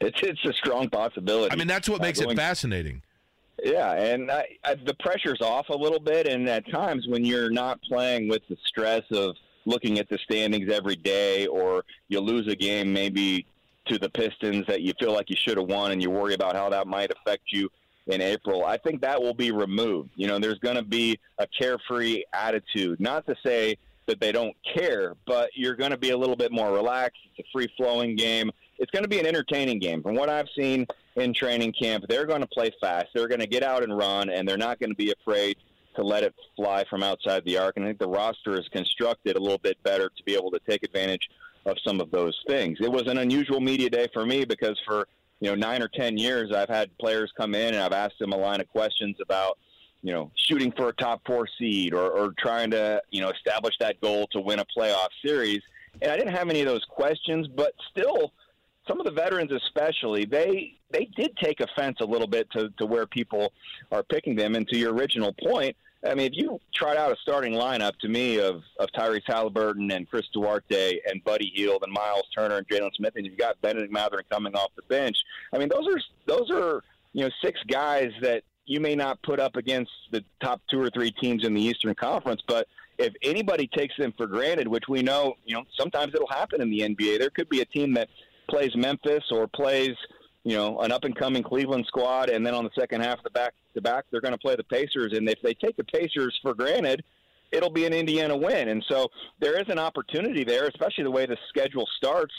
It's 0.00 0.20
it's 0.22 0.44
a 0.44 0.52
strong 0.52 0.88
possibility. 0.88 1.52
I 1.52 1.56
mean, 1.56 1.66
that's 1.66 1.88
what 1.88 2.00
Uh, 2.00 2.04
makes 2.04 2.20
it 2.20 2.34
fascinating. 2.36 3.02
Yeah, 3.64 3.92
and 3.94 4.30
I, 4.30 4.46
I, 4.64 4.74
the 4.74 4.94
pressure's 5.00 5.40
off 5.40 5.68
a 5.68 5.76
little 5.76 5.98
bit, 5.98 6.26
and 6.26 6.48
at 6.48 6.70
times 6.70 7.06
when 7.08 7.24
you're 7.24 7.50
not 7.50 7.80
playing 7.82 8.28
with 8.28 8.42
the 8.48 8.56
stress 8.66 9.02
of 9.10 9.34
looking 9.66 9.98
at 9.98 10.08
the 10.08 10.18
standings 10.18 10.72
every 10.72 10.96
day, 10.96 11.46
or 11.46 11.84
you 12.08 12.20
lose 12.20 12.46
a 12.46 12.56
game 12.56 12.92
maybe 12.92 13.46
to 13.86 13.98
the 13.98 14.08
Pistons 14.10 14.64
that 14.66 14.82
you 14.82 14.92
feel 15.00 15.12
like 15.12 15.28
you 15.28 15.36
should 15.36 15.58
have 15.58 15.66
won, 15.66 15.92
and 15.92 16.02
you 16.02 16.10
worry 16.10 16.34
about 16.34 16.54
how 16.54 16.68
that 16.70 16.86
might 16.86 17.10
affect 17.10 17.42
you 17.52 17.68
in 18.06 18.20
April. 18.20 18.64
I 18.64 18.76
think 18.78 19.00
that 19.02 19.20
will 19.20 19.34
be 19.34 19.50
removed. 19.50 20.10
You 20.16 20.28
know, 20.28 20.38
there's 20.38 20.58
going 20.58 20.76
to 20.76 20.82
be 20.82 21.18
a 21.38 21.46
carefree 21.46 22.22
attitude. 22.32 23.00
Not 23.00 23.26
to 23.26 23.34
say 23.44 23.76
that 24.06 24.20
they 24.20 24.32
don't 24.32 24.56
care, 24.74 25.14
but 25.26 25.50
you're 25.54 25.76
going 25.76 25.90
to 25.90 25.98
be 25.98 26.10
a 26.10 26.16
little 26.16 26.36
bit 26.36 26.50
more 26.50 26.72
relaxed. 26.72 27.20
It's 27.36 27.46
a 27.46 27.50
free 27.52 27.68
flowing 27.76 28.16
game. 28.16 28.50
It's 28.78 28.90
going 28.90 29.02
to 29.02 29.08
be 29.08 29.18
an 29.18 29.26
entertaining 29.26 29.78
game. 29.78 30.02
From 30.02 30.14
what 30.14 30.30
I've 30.30 30.48
seen 30.56 30.86
in 31.20 31.32
training 31.32 31.72
camp, 31.72 32.04
they're 32.08 32.26
going 32.26 32.40
to 32.40 32.46
play 32.46 32.70
fast. 32.80 33.08
They're 33.14 33.28
going 33.28 33.40
to 33.40 33.46
get 33.46 33.62
out 33.62 33.82
and 33.82 33.96
run, 33.96 34.30
and 34.30 34.48
they're 34.48 34.56
not 34.56 34.78
going 34.78 34.90
to 34.90 34.96
be 34.96 35.12
afraid 35.12 35.56
to 35.96 36.02
let 36.04 36.22
it 36.22 36.34
fly 36.56 36.84
from 36.88 37.02
outside 37.02 37.44
the 37.44 37.58
arc. 37.58 37.76
And 37.76 37.84
I 37.84 37.88
think 37.88 37.98
the 37.98 38.08
roster 38.08 38.58
is 38.58 38.68
constructed 38.68 39.36
a 39.36 39.40
little 39.40 39.58
bit 39.58 39.82
better 39.82 40.08
to 40.08 40.22
be 40.24 40.34
able 40.34 40.50
to 40.52 40.60
take 40.68 40.84
advantage 40.84 41.28
of 41.66 41.76
some 41.84 42.00
of 42.00 42.10
those 42.10 42.38
things. 42.46 42.78
It 42.80 42.90
was 42.90 43.06
an 43.08 43.18
unusual 43.18 43.60
media 43.60 43.90
day 43.90 44.08
for 44.12 44.24
me 44.24 44.44
because 44.44 44.80
for 44.86 45.08
you 45.40 45.50
know 45.50 45.54
nine 45.54 45.82
or 45.82 45.88
ten 45.88 46.16
years 46.16 46.52
I've 46.52 46.68
had 46.68 46.96
players 46.98 47.32
come 47.36 47.54
in 47.54 47.74
and 47.74 47.82
I've 47.82 47.92
asked 47.92 48.18
them 48.18 48.32
a 48.32 48.36
line 48.36 48.60
of 48.60 48.68
questions 48.68 49.16
about 49.20 49.58
you 50.02 50.12
know 50.12 50.30
shooting 50.36 50.72
for 50.72 50.88
a 50.88 50.92
top 50.94 51.20
four 51.26 51.46
seed 51.58 51.92
or, 51.94 52.10
or 52.10 52.32
trying 52.38 52.70
to 52.70 53.02
you 53.10 53.20
know 53.20 53.30
establish 53.30 53.74
that 53.80 54.00
goal 54.00 54.26
to 54.32 54.40
win 54.40 54.60
a 54.60 54.66
playoff 54.76 55.08
series. 55.24 55.60
And 56.00 56.12
I 56.12 56.16
didn't 56.16 56.34
have 56.34 56.48
any 56.48 56.60
of 56.60 56.66
those 56.66 56.84
questions, 56.84 57.48
but 57.48 57.72
still 57.90 58.32
some 58.88 58.98
of 59.00 59.06
the 59.06 59.12
veterans 59.12 59.52
especially 59.52 60.24
they 60.24 60.74
they 60.90 61.08
did 61.16 61.36
take 61.36 61.60
offense 61.60 61.98
a 62.00 62.04
little 62.04 62.26
bit 62.26 62.50
to, 62.50 62.70
to 62.78 62.86
where 62.86 63.06
people 63.06 63.52
are 63.92 64.02
picking 64.02 64.34
them 64.34 64.54
and 64.54 64.66
to 64.68 64.78
your 64.78 64.92
original 64.92 65.32
point 65.44 65.76
i 66.08 66.14
mean 66.14 66.26
if 66.26 66.32
you 66.34 66.60
tried 66.74 66.96
out 66.96 67.12
a 67.12 67.16
starting 67.22 67.52
lineup 67.52 67.96
to 67.98 68.08
me 68.08 68.38
of, 68.38 68.62
of 68.78 68.88
tyrese 68.96 69.22
halliburton 69.26 69.90
and 69.92 70.08
chris 70.08 70.26
duarte 70.32 70.98
and 71.08 71.22
buddy 71.24 71.52
Hield 71.54 71.82
and 71.82 71.92
miles 71.92 72.24
turner 72.34 72.56
and 72.56 72.68
jalen 72.68 72.94
smith 72.94 73.12
and 73.16 73.26
you've 73.26 73.38
got 73.38 73.60
bennedict 73.60 73.92
mathurin 73.92 74.24
coming 74.30 74.54
off 74.54 74.70
the 74.76 74.82
bench 74.82 75.16
i 75.52 75.58
mean 75.58 75.68
those 75.68 75.86
are 75.86 76.00
those 76.26 76.50
are 76.50 76.82
you 77.12 77.24
know 77.24 77.30
six 77.44 77.60
guys 77.68 78.10
that 78.22 78.42
you 78.64 78.80
may 78.80 78.94
not 78.94 79.20
put 79.22 79.40
up 79.40 79.56
against 79.56 79.90
the 80.10 80.22
top 80.42 80.60
two 80.70 80.80
or 80.80 80.90
three 80.90 81.10
teams 81.10 81.44
in 81.44 81.54
the 81.54 81.62
eastern 81.62 81.94
conference 81.94 82.40
but 82.46 82.66
if 82.98 83.14
anybody 83.22 83.68
takes 83.68 83.96
them 83.96 84.12
for 84.16 84.26
granted, 84.26 84.66
which 84.66 84.88
we 84.88 85.02
know, 85.02 85.34
you 85.46 85.54
know, 85.54 85.62
sometimes 85.78 86.12
it'll 86.14 86.26
happen 86.26 86.60
in 86.60 86.68
the 86.68 86.80
NBA. 86.80 87.18
There 87.20 87.30
could 87.30 87.48
be 87.48 87.60
a 87.60 87.64
team 87.64 87.94
that 87.94 88.08
plays 88.48 88.74
Memphis 88.74 89.24
or 89.30 89.46
plays, 89.46 89.94
you 90.44 90.56
know, 90.56 90.78
an 90.80 90.92
up 90.92 91.04
and 91.04 91.16
coming 91.16 91.42
Cleveland 91.42 91.86
squad, 91.86 92.30
and 92.30 92.46
then 92.46 92.54
on 92.54 92.64
the 92.64 92.70
second 92.78 93.02
half 93.02 93.18
of 93.18 93.24
the 93.24 93.30
back 93.30 93.54
to 93.74 93.80
back, 93.80 94.04
they're 94.10 94.20
going 94.20 94.32
to 94.32 94.38
play 94.38 94.56
the 94.56 94.64
Pacers. 94.64 95.12
And 95.16 95.28
if 95.28 95.40
they 95.42 95.54
take 95.54 95.76
the 95.76 95.84
Pacers 95.84 96.38
for 96.42 96.54
granted, 96.54 97.04
it'll 97.52 97.70
be 97.70 97.86
an 97.86 97.92
Indiana 97.92 98.36
win. 98.36 98.68
And 98.68 98.84
so 98.88 99.08
there 99.40 99.60
is 99.60 99.68
an 99.68 99.78
opportunity 99.78 100.44
there, 100.44 100.66
especially 100.66 101.04
the 101.04 101.10
way 101.10 101.26
the 101.26 101.38
schedule 101.48 101.86
starts. 101.96 102.34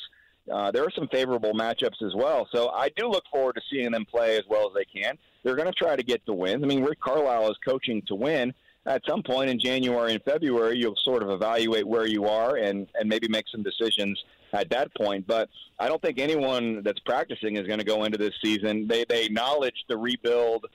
Uh, 0.52 0.72
there 0.72 0.84
are 0.84 0.92
some 0.92 1.08
favorable 1.10 1.54
matchups 1.54 2.02
as 2.02 2.16
well. 2.16 2.48
So 2.54 2.70
I 2.70 2.90
do 2.96 3.08
look 3.08 3.24
forward 3.32 3.54
to 3.56 3.62
seeing 3.72 3.92
them 3.92 4.06
play 4.06 4.38
as 4.38 4.44
well 4.50 4.68
as 4.68 4.74
they 4.74 4.86
can. 4.86 5.18
They're 5.44 5.56
going 5.56 5.68
to 5.68 5.74
try 5.74 5.96
to 5.96 6.04
get 6.04 6.26
the 6.26 6.34
wins. 6.34 6.64
I 6.64 6.68
mean, 6.68 6.84
Rick 6.84 7.00
Carlisle 7.00 7.52
is 7.52 7.58
coaching 7.64 8.02
to 8.08 8.16
win. 8.16 8.54
At 8.90 9.04
some 9.08 9.22
point 9.22 9.52
in 9.52 9.60
January 9.60 10.14
and 10.14 10.24
February, 10.24 10.78
you'll 10.78 10.98
sort 11.06 11.22
of 11.22 11.30
evaluate 11.30 11.88
where 11.88 12.08
you 12.08 12.26
are 12.26 12.56
and, 12.56 12.88
and 12.96 13.08
maybe 13.08 13.28
make 13.28 13.46
some 13.52 13.62
decisions 13.62 14.22
at 14.52 14.70
that 14.72 14.94
point. 14.96 15.28
But 15.28 15.48
I 15.80 15.88
don't 15.88 16.02
think 16.02 16.20
anyone 16.20 16.82
that's 16.84 17.00
practicing 17.02 17.56
is 17.56 17.68
going 17.68 17.80
to 17.80 17.86
go 17.86 18.04
into 18.04 18.18
this 18.18 18.34
season. 18.44 18.88
They 18.88 19.06
they 19.08 19.26
acknowledge 19.26 19.86
the 19.88 19.96
rebuild 19.96 20.66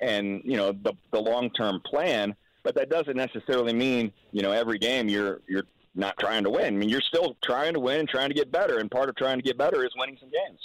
and 0.00 0.40
you 0.44 0.56
know 0.56 0.72
the 0.72 0.92
the 1.12 1.20
long 1.20 1.50
term 1.50 1.80
plan, 1.84 2.36
but 2.62 2.74
that 2.76 2.90
doesn't 2.90 3.16
necessarily 3.16 3.72
mean 3.72 4.12
you 4.30 4.42
know 4.42 4.52
every 4.52 4.78
game 4.78 5.08
you're 5.08 5.40
you're 5.48 5.64
not 5.96 6.16
trying 6.18 6.44
to 6.44 6.50
win. 6.50 6.66
I 6.74 6.76
mean, 6.76 6.88
you're 6.88 7.00
still 7.00 7.36
trying 7.42 7.74
to 7.74 7.80
win 7.80 8.00
and 8.00 8.08
trying 8.08 8.28
to 8.28 8.34
get 8.34 8.50
better, 8.50 8.78
and 8.78 8.90
part 8.90 9.08
of 9.08 9.16
trying 9.16 9.38
to 9.38 9.42
get 9.42 9.58
better 9.58 9.84
is 9.84 9.90
winning 9.96 10.16
some 10.20 10.30
games. 10.30 10.60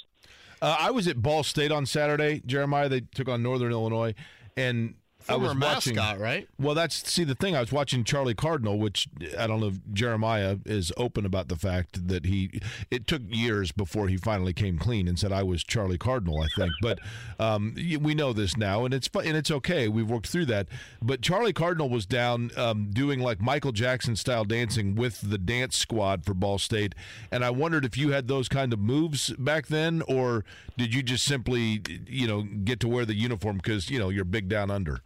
Uh, 0.62 0.76
I 0.80 0.92
was 0.92 1.08
at 1.08 1.22
Ball 1.22 1.44
State 1.44 1.72
on 1.72 1.86
Saturday, 1.86 2.42
Jeremiah. 2.46 2.90
They 2.90 3.02
took 3.02 3.30
on 3.30 3.42
Northern 3.42 3.72
Illinois, 3.72 4.14
and 4.58 4.96
I 5.30 5.36
was 5.36 5.56
watching. 5.56 5.96
mascot, 5.96 6.20
right? 6.20 6.48
Well, 6.60 6.76
that's 6.76 7.10
see 7.10 7.24
the 7.24 7.36
thing. 7.36 7.56
I 7.56 7.60
was 7.60 7.72
watching 7.72 8.04
Charlie 8.04 8.34
Cardinal, 8.34 8.80
which 8.80 9.08
I 9.38 9.48
don't 9.48 9.60
know 9.60 9.68
if 9.68 9.80
Jeremiah 9.94 10.58
is 10.66 10.92
open 10.98 11.26
about 11.26 11.48
the 11.48 11.56
fact 11.56 12.08
that 12.08 12.26
he. 12.26 12.62
It 12.92 13.08
took 13.08 13.22
years 13.30 13.72
before 13.72 14.08
he 14.08 14.18
finally 14.18 14.54
came 14.54 14.78
clean 14.78 15.08
and 15.08 15.18
said 15.18 15.32
I 15.32 15.44
was 15.44 15.64
Charlie 15.64 15.98
Cardinal. 15.98 16.42
I 16.42 16.48
think, 16.58 16.72
but 16.82 17.00
um, 17.40 17.76
we 18.02 18.14
know 18.14 18.34
this 18.34 18.58
now, 18.58 18.86
and 18.86 18.94
it's 18.94 19.10
and 19.14 19.38
it's 19.38 19.52
okay. 19.52 19.88
We've 19.88 20.10
worked 20.10 20.28
through 20.28 20.46
that. 20.48 20.68
But 21.02 21.22
Charlie 21.22 21.54
Cardinal 21.54 21.90
was 21.90 22.06
down 22.06 22.52
um, 22.58 22.90
doing 22.92 23.20
like 23.20 23.42
Michael 23.42 23.72
Jackson 23.72 24.16
style 24.16 24.46
dancing 24.46 24.96
with 24.96 25.30
the 25.30 25.38
dance 25.38 25.78
squad 25.78 26.26
for 26.26 26.34
Ball 26.34 26.58
State, 26.58 26.96
and 27.32 27.46
I 27.46 27.50
wondered 27.50 27.86
if 27.86 27.98
you 27.98 28.12
had 28.12 28.28
those 28.28 28.50
kind 28.50 28.74
of 28.74 28.80
moves 28.80 29.32
back 29.38 29.68
then, 29.68 30.02
or 30.08 30.44
did 30.78 30.94
you 30.94 31.04
just 31.04 31.26
simply 31.26 31.82
you 32.08 32.28
know 32.28 32.44
get 32.44 32.80
to 32.82 32.88
wear 32.88 33.06
the 33.06 33.16
uniform 33.16 33.58
because 33.58 33.90
you 33.90 34.00
know 34.00 34.10
you're 34.10 34.26
big 34.26 34.50
down 34.50 34.72
under. 34.72 35.02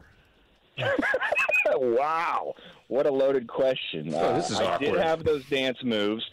wow, 1.76 2.54
what 2.88 3.06
a 3.06 3.12
loaded 3.12 3.48
question. 3.48 4.14
Oh, 4.14 4.34
this 4.36 4.50
is 4.50 4.60
uh, 4.60 4.68
I 4.68 4.78
did 4.78 4.96
have 4.96 5.24
those 5.24 5.46
dance 5.46 5.78
moves. 5.84 6.24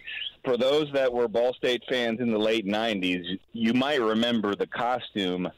For 0.44 0.56
those 0.56 0.90
that 0.94 1.12
were 1.12 1.28
Ball 1.28 1.52
State 1.54 1.82
fans 1.88 2.20
in 2.20 2.30
the 2.30 2.38
late 2.38 2.66
'90s, 2.66 3.38
you 3.52 3.74
might 3.74 4.00
remember 4.00 4.54
the 4.54 4.66
costume 4.66 5.48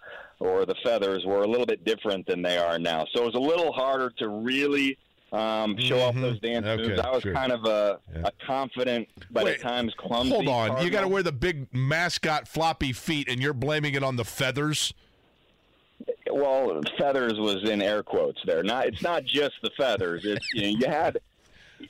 or 0.41 0.67
the 0.67 0.75
feathers 0.83 1.25
were 1.25 1.43
a 1.43 1.47
little 1.47 1.67
bit 1.67 1.85
different 1.85 2.27
than 2.27 2.43
they 2.43 2.59
are 2.59 2.79
now. 2.79 3.07
So 3.15 3.23
it 3.23 3.27
was 3.27 3.35
a 3.37 3.39
little 3.39 3.71
harder 3.73 4.11
to 4.19 4.29
really 4.29 4.99
um, 5.33 5.79
show 5.79 6.01
off 6.01 6.17
those 6.17 6.41
dance 6.41 6.67
Mm-hmm. 6.67 6.81
Okay, 6.81 6.89
moves. 6.89 7.01
I 7.01 7.11
was 7.13 7.23
sure. 7.23 7.33
kind 7.33 7.53
of 7.53 7.65
a, 7.65 8.01
Yeah. 8.13 8.23
a 8.25 8.45
confident, 8.45 9.09
but 9.31 9.45
Wait, 9.45 9.55
at 9.55 9.61
times 9.61 9.95
clumsy. 9.97 10.31
Hold 10.35 10.49
on, 10.49 10.83
you 10.85 10.91
got 10.91 11.03
to 11.03 11.09
wear 11.09 11.23
the 11.23 11.31
big 11.33 11.73
mascot 11.73 12.49
floppy 12.49 12.93
feet, 12.93 13.29
and 13.31 13.41
you're 13.41 13.55
blaming 13.55 13.95
it 13.95 14.03
on 14.03 14.17
the 14.17 14.25
feathers. 14.25 14.93
Well, 16.35 16.81
feathers 16.99 17.35
was 17.39 17.69
in 17.69 17.83
air 17.83 18.03
quotes 18.03 18.41
there. 18.45 18.63
Not 18.63 18.87
it's 18.87 19.03
not 19.03 19.25
just 19.25 19.55
the 19.63 19.71
feathers. 19.77 20.25
It's 20.25 20.47
you 20.55 20.63
know 20.63 20.79
you 20.79 20.87
had 20.87 21.19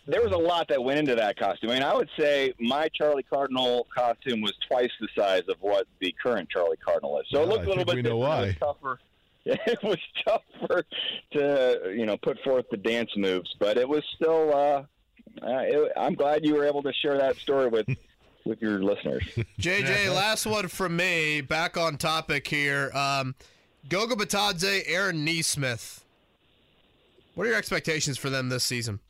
there 0.07 0.23
was 0.23 0.33
a 0.33 0.39
lot 0.39 0.69
that 0.69 0.83
went 0.83 0.99
into 0.99 1.15
that 1.15 1.39
costume. 1.39 1.71
I 1.71 1.75
mean, 1.75 1.83
I 1.83 1.95
would 1.95 2.09
say 2.19 2.53
my 2.59 2.89
Charlie 2.89 3.23
Cardinal 3.23 3.87
costume 3.95 4.41
was 4.41 4.55
twice 4.69 4.91
the 5.01 5.09
size 5.17 5.43
of 5.49 5.57
what 5.61 5.87
the 6.01 6.15
current 6.23 6.49
Charlie 6.51 6.79
Cardinal 6.79 7.19
is. 7.21 7.27
So 7.31 7.39
Yeah, 7.39 7.45
it 7.45 7.49
looked 7.49 7.63
I 7.63 7.65
a 7.65 7.69
little 7.69 7.85
bit 7.85 7.95
we 7.97 8.03
know 8.03 8.21
different. 8.21 8.43
It 8.43 8.61
was 8.61 8.77
tougher. 8.77 9.01
It 9.45 9.83
was 9.83 9.99
tougher 10.25 10.85
to 11.33 11.93
you 11.97 12.07
know 12.07 12.17
put 12.17 12.39
forth 12.45 12.65
the 12.71 12.77
dance 12.77 13.11
moves, 13.17 13.53
but 13.59 13.77
it 13.77 13.89
was 13.89 14.05
still. 14.15 14.55
Uh, 14.55 14.85
uh, 15.43 15.63
it, 15.65 15.93
I'm 15.97 16.15
glad 16.15 16.45
you 16.45 16.55
were 16.55 16.65
able 16.65 16.83
to 16.85 16.93
share 16.93 17.19
that 17.19 17.37
story 17.39 17.67
with 17.67 17.89
with 18.45 18.63
your 18.63 18.83
listeners. 18.83 19.25
JJ, 19.61 20.15
last 20.15 20.47
one 20.47 20.69
from 20.69 20.97
me. 20.97 21.41
Back 21.41 21.77
on 21.77 21.97
topic 21.97 22.47
here. 22.47 22.93
Um, 22.95 23.35
Goga 23.89 24.15
Bitadze, 24.15 24.83
Aaron 24.87 25.25
Nesmith. 25.25 26.05
What 27.35 27.47
are 27.47 27.51
your 27.51 27.59
expectations 27.59 28.19
for 28.19 28.31
them 28.31 28.49
this 28.49 28.65
season? 28.65 29.01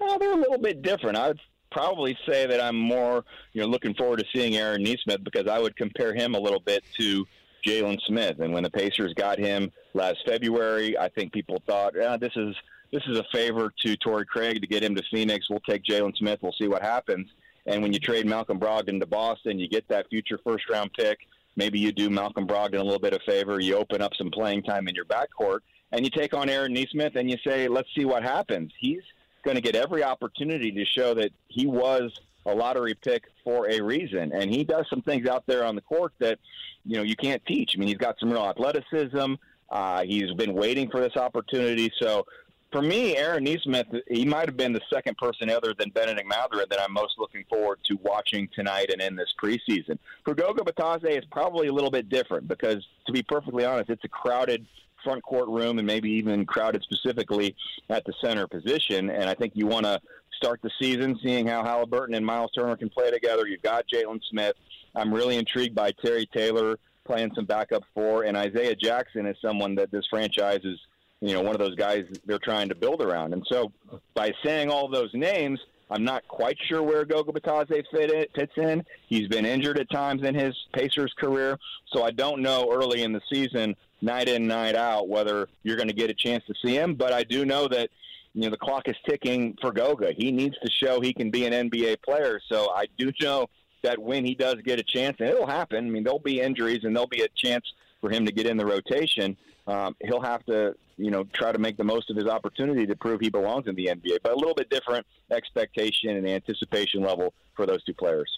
Uh, 0.00 0.18
they're 0.18 0.32
a 0.32 0.36
little 0.36 0.58
bit 0.58 0.82
different. 0.82 1.16
I 1.16 1.28
would 1.28 1.40
probably 1.70 2.16
say 2.28 2.46
that 2.46 2.60
I'm 2.60 2.76
more, 2.78 3.24
you 3.52 3.62
know, 3.62 3.68
looking 3.68 3.94
forward 3.94 4.18
to 4.18 4.24
seeing 4.34 4.56
Aaron 4.56 4.82
Nesmith 4.82 5.24
because 5.24 5.48
I 5.48 5.58
would 5.58 5.76
compare 5.76 6.14
him 6.14 6.34
a 6.34 6.38
little 6.38 6.60
bit 6.60 6.84
to 6.98 7.26
Jalen 7.66 7.98
Smith. 8.06 8.38
And 8.40 8.52
when 8.52 8.62
the 8.62 8.70
Pacers 8.70 9.14
got 9.14 9.38
him 9.38 9.72
last 9.94 10.18
February, 10.26 10.96
I 10.98 11.08
think 11.08 11.32
people 11.32 11.62
thought, 11.66 11.94
ah, 11.98 12.16
this 12.16 12.32
is 12.36 12.54
this 12.92 13.02
is 13.08 13.18
a 13.18 13.24
favor 13.32 13.72
to 13.84 13.96
Torrey 13.96 14.24
Craig 14.24 14.60
to 14.60 14.66
get 14.66 14.82
him 14.82 14.94
to 14.94 15.02
Phoenix. 15.10 15.50
We'll 15.50 15.60
take 15.68 15.82
Jalen 15.82 16.16
Smith. 16.16 16.38
We'll 16.40 16.52
see 16.52 16.68
what 16.68 16.82
happens. 16.82 17.28
And 17.66 17.82
when 17.82 17.92
you 17.92 17.98
trade 17.98 18.26
Malcolm 18.26 18.60
Brogdon 18.60 19.00
to 19.00 19.06
Boston, 19.06 19.58
you 19.58 19.68
get 19.68 19.88
that 19.88 20.08
future 20.08 20.38
first 20.44 20.68
round 20.70 20.92
pick. 20.92 21.18
Maybe 21.56 21.78
you 21.78 21.92
do 21.92 22.10
Malcolm 22.10 22.46
Brogdon 22.46 22.80
a 22.80 22.84
little 22.84 22.98
bit 22.98 23.14
of 23.14 23.22
favor. 23.22 23.60
You 23.60 23.76
open 23.76 24.02
up 24.02 24.12
some 24.16 24.30
playing 24.30 24.62
time 24.62 24.88
in 24.88 24.94
your 24.94 25.06
backcourt, 25.06 25.60
and 25.92 26.04
you 26.04 26.10
take 26.10 26.34
on 26.34 26.48
Aaron 26.48 26.72
Nesmith, 26.72 27.16
and 27.16 27.30
you 27.30 27.38
say, 27.46 27.66
let's 27.68 27.88
see 27.94 28.04
what 28.04 28.22
happens. 28.22 28.72
He's 28.78 29.02
going 29.44 29.54
to 29.54 29.62
get 29.62 29.74
every 29.74 30.04
opportunity 30.04 30.70
to 30.72 30.84
show 30.84 31.14
that 31.14 31.30
he 31.48 31.66
was 31.66 32.12
a 32.44 32.54
lottery 32.54 32.94
pick 32.94 33.24
for 33.42 33.68
a 33.70 33.80
reason, 33.80 34.32
and 34.32 34.50
he 34.50 34.64
does 34.64 34.86
some 34.88 35.02
things 35.02 35.26
out 35.26 35.44
there 35.46 35.64
on 35.64 35.74
the 35.74 35.80
court 35.80 36.12
that 36.18 36.38
you 36.84 36.96
know 36.96 37.02
you 37.02 37.16
can't 37.16 37.44
teach. 37.46 37.72
I 37.74 37.78
mean, 37.78 37.88
he's 37.88 37.96
got 37.96 38.18
some 38.20 38.30
real 38.30 38.44
athleticism. 38.44 39.34
Uh, 39.68 40.04
he's 40.04 40.32
been 40.34 40.54
waiting 40.54 40.88
for 40.88 41.00
this 41.00 41.16
opportunity. 41.16 41.90
So, 42.00 42.24
for 42.72 42.82
me, 42.82 43.16
Aaron 43.16 43.44
Nesmith, 43.44 43.86
he 44.08 44.24
might 44.24 44.46
have 44.46 44.56
been 44.56 44.72
the 44.72 44.80
second 44.92 45.16
person 45.16 45.50
other 45.50 45.74
than 45.78 45.90
Bennedict 45.90 46.26
Mathurin 46.26 46.66
that 46.70 46.80
I'm 46.80 46.92
most 46.92 47.14
looking 47.18 47.44
forward 47.48 47.78
to 47.86 47.98
watching 48.02 48.48
tonight 48.54 48.90
and 48.90 49.00
in 49.00 49.16
this 49.16 49.32
preseason. 49.42 49.98
For 50.24 50.34
Goga 50.34 50.62
Bitadze, 50.62 51.04
it's 51.04 51.26
probably 51.30 51.68
a 51.68 51.72
little 51.72 51.90
bit 51.90 52.08
different 52.08 52.48
because, 52.48 52.84
to 53.06 53.12
be 53.12 53.22
perfectly 53.22 53.64
honest, 53.64 53.90
it's 53.90 54.04
a 54.04 54.08
crowded 54.08 54.66
front 55.04 55.22
court 55.22 55.48
room 55.48 55.78
and 55.78 55.86
maybe 55.86 56.10
even 56.10 56.44
crowded 56.44 56.82
specifically 56.82 57.54
at 57.88 58.04
the 58.04 58.12
center 58.20 58.46
position. 58.46 59.10
And 59.10 59.30
I 59.30 59.34
think 59.34 59.52
you 59.54 59.66
want 59.66 59.86
to 59.86 60.00
start 60.36 60.60
the 60.62 60.70
season 60.80 61.18
seeing 61.22 61.46
how 61.46 61.64
Halliburton 61.64 62.14
and 62.14 62.26
Miles 62.26 62.50
Turner 62.52 62.76
can 62.76 62.90
play 62.90 63.10
together. 63.10 63.46
You've 63.46 63.62
got 63.62 63.84
Jalen 63.92 64.20
Smith. 64.30 64.54
I'm 64.94 65.14
really 65.14 65.36
intrigued 65.36 65.74
by 65.74 65.92
Terry 65.92 66.28
Taylor 66.34 66.78
playing 67.04 67.30
some 67.34 67.44
backup 67.44 67.84
four, 67.94 68.24
and 68.24 68.36
Isaiah 68.36 68.74
Jackson 68.74 69.26
is 69.26 69.36
someone 69.40 69.76
that 69.76 69.90
this 69.92 70.04
franchise 70.10 70.60
is, 70.64 70.78
you 71.20 71.32
know, 71.32 71.40
one 71.40 71.54
of 71.54 71.58
those 71.58 71.74
guys 71.74 72.04
they're 72.26 72.38
trying 72.38 72.68
to 72.68 72.74
build 72.74 73.02
around. 73.02 73.32
And 73.32 73.44
so 73.50 73.72
by 74.14 74.32
saying 74.44 74.70
all 74.70 74.88
those 74.88 75.10
names, 75.14 75.60
I'm 75.90 76.04
not 76.04 76.26
quite 76.26 76.58
sure 76.66 76.82
where 76.82 77.04
Goga 77.04 77.32
Bitadze 77.32 77.84
fit 77.92 78.10
in, 78.10 78.26
fits 78.34 78.52
in. 78.56 78.84
He's 79.08 79.28
been 79.28 79.46
injured 79.46 79.78
at 79.78 79.88
times 79.90 80.24
in 80.24 80.34
his 80.34 80.54
Pacers 80.74 81.14
career, 81.16 81.58
so 81.92 82.02
I 82.02 82.10
don't 82.10 82.42
know 82.42 82.72
early 82.72 83.02
in 83.02 83.12
the 83.12 83.20
season, 83.32 83.76
night 84.02 84.28
in, 84.28 84.48
night 84.48 84.74
out, 84.74 85.08
whether 85.08 85.48
you're 85.62 85.76
going 85.76 85.88
to 85.88 85.94
get 85.94 86.10
a 86.10 86.14
chance 86.14 86.44
to 86.46 86.54
see 86.64 86.74
him. 86.74 86.94
But 86.94 87.12
I 87.12 87.22
do 87.22 87.44
know 87.44 87.68
that 87.68 87.90
you 88.34 88.42
know 88.42 88.50
the 88.50 88.56
clock 88.56 88.88
is 88.88 88.96
ticking 89.08 89.56
for 89.60 89.72
Goga. 89.72 90.12
He 90.12 90.32
needs 90.32 90.56
to 90.64 90.70
show 90.70 91.00
he 91.00 91.14
can 91.14 91.30
be 91.30 91.46
an 91.46 91.70
NBA 91.70 92.02
player. 92.02 92.40
So 92.48 92.70
I 92.74 92.86
do 92.98 93.12
know 93.20 93.48
that 93.82 93.98
when 93.98 94.24
he 94.24 94.34
does 94.34 94.56
get 94.64 94.80
a 94.80 94.82
chance, 94.82 95.16
and 95.20 95.28
it'll 95.28 95.46
happen. 95.46 95.86
I 95.86 95.88
mean, 95.88 96.02
there'll 96.02 96.18
be 96.18 96.40
injuries, 96.40 96.80
and 96.82 96.94
there'll 96.94 97.08
be 97.08 97.22
a 97.22 97.28
chance 97.36 97.64
for 98.00 98.10
him 98.10 98.26
to 98.26 98.32
get 98.32 98.46
in 98.46 98.56
the 98.56 98.66
rotation. 98.66 99.36
Um, 99.66 99.96
he'll 100.00 100.22
have 100.22 100.44
to, 100.46 100.74
you 100.96 101.10
know, 101.10 101.24
try 101.32 101.52
to 101.52 101.58
make 101.58 101.76
the 101.76 101.84
most 101.84 102.10
of 102.10 102.16
his 102.16 102.26
opportunity 102.26 102.86
to 102.86 102.96
prove 102.96 103.20
he 103.20 103.30
belongs 103.30 103.66
in 103.66 103.74
the 103.74 103.86
NBA. 103.86 104.18
But 104.22 104.32
a 104.32 104.36
little 104.36 104.54
bit 104.54 104.70
different 104.70 105.06
expectation 105.30 106.10
and 106.10 106.28
anticipation 106.28 107.02
level 107.02 107.34
for 107.54 107.66
those 107.66 107.82
two 107.84 107.94
players. 107.94 108.30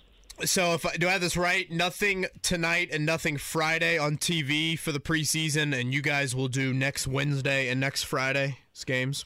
So, 0.44 0.74
if 0.74 0.86
I, 0.86 0.96
do 0.96 1.08
I 1.08 1.12
have 1.12 1.20
this 1.20 1.36
right? 1.36 1.68
Nothing 1.70 2.26
tonight 2.42 2.90
and 2.92 3.04
nothing 3.04 3.38
Friday 3.38 3.98
on 3.98 4.18
TV 4.18 4.78
for 4.78 4.92
the 4.92 5.00
preseason, 5.00 5.78
and 5.78 5.92
you 5.92 6.00
guys 6.00 6.34
will 6.34 6.46
do 6.46 6.72
next 6.72 7.08
Wednesday 7.08 7.68
and 7.68 7.80
next 7.80 8.04
Friday's 8.04 8.54
games. 8.86 9.24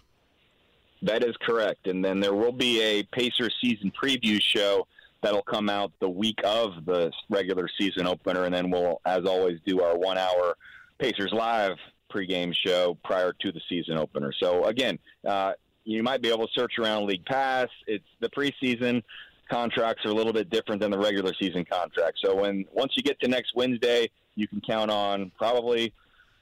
That 1.03 1.23
is 1.23 1.37
correct, 1.43 1.87
and 1.87 2.03
then 2.03 2.21
there 2.21 2.35
will 2.35 2.53
be 2.53 2.81
a 2.81 3.03
Pacers 3.03 3.55
season 3.61 3.93
preview 4.03 4.41
show 4.41 4.87
that'll 5.21 5.43
come 5.43 5.69
out 5.69 5.93
the 6.01 6.09
week 6.09 6.39
of 6.45 6.85
the 6.87 7.13
regular 7.29 7.69
season 7.79 8.07
opener, 8.07 8.45
and 8.45 8.55
then 8.55 8.71
we'll, 8.71 9.01
as 9.05 9.27
always, 9.27 9.59
do 9.67 9.83
our 9.83 9.99
one-hour 9.99 10.57
Pacers 10.99 11.33
live 11.33 11.77
pregame 12.13 12.55
show 12.67 12.97
prior 13.05 13.33
to 13.41 13.53
the 13.53 13.61
season 13.69 13.97
opener. 13.97 14.33
So 14.41 14.65
again, 14.65 14.99
uh, 15.27 15.53
you 15.85 16.03
might 16.03 16.23
be 16.23 16.29
able 16.29 16.47
to 16.47 16.53
search 16.55 16.79
around 16.79 17.07
League 17.07 17.25
Pass. 17.25 17.69
It's 17.87 18.05
the 18.21 18.29
preseason 18.29 19.03
contracts 19.51 20.05
are 20.05 20.11
a 20.11 20.15
little 20.15 20.33
bit 20.33 20.49
different 20.51 20.81
than 20.81 20.91
the 20.91 20.99
regular 20.99 21.33
season 21.41 21.65
contracts. 21.65 22.21
So 22.25 22.35
when 22.35 22.65
once 22.73 22.93
you 22.97 23.03
get 23.03 23.21
to 23.21 23.29
next 23.29 23.55
Wednesday, 23.55 24.11
you 24.35 24.49
can 24.49 24.61
count 24.61 24.91
on 24.91 25.31
probably 25.37 25.93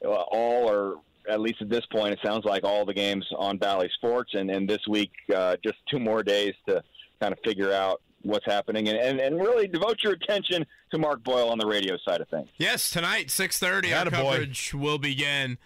uh, 0.03 0.09
all 0.09 0.69
or 0.69 0.97
at 1.29 1.39
least 1.39 1.61
at 1.61 1.69
this 1.69 1.85
point, 1.91 2.13
it 2.13 2.19
sounds 2.23 2.45
like 2.45 2.63
all 2.63 2.85
the 2.85 2.93
games 2.93 3.25
on 3.37 3.57
Bally 3.57 3.89
Sports, 3.95 4.31
and, 4.33 4.49
and 4.49 4.67
this 4.67 4.87
week 4.87 5.11
uh, 5.35 5.55
just 5.63 5.77
two 5.89 5.99
more 5.99 6.23
days 6.23 6.53
to 6.67 6.83
kind 7.19 7.31
of 7.31 7.39
figure 7.45 7.71
out 7.71 8.01
what's 8.23 8.45
happening 8.45 8.87
and, 8.89 8.97
and, 8.97 9.19
and 9.19 9.39
really 9.39 9.67
devote 9.67 10.03
your 10.03 10.13
attention 10.13 10.65
to 10.91 10.97
Mark 10.97 11.23
Boyle 11.23 11.49
on 11.49 11.57
the 11.57 11.65
radio 11.65 11.97
side 12.05 12.21
of 12.21 12.27
things. 12.29 12.49
Yes, 12.57 12.89
tonight, 12.89 13.27
6.30, 13.27 13.97
our 13.97 14.09
coverage 14.09 14.73
will 14.73 14.97
begin 14.97 15.57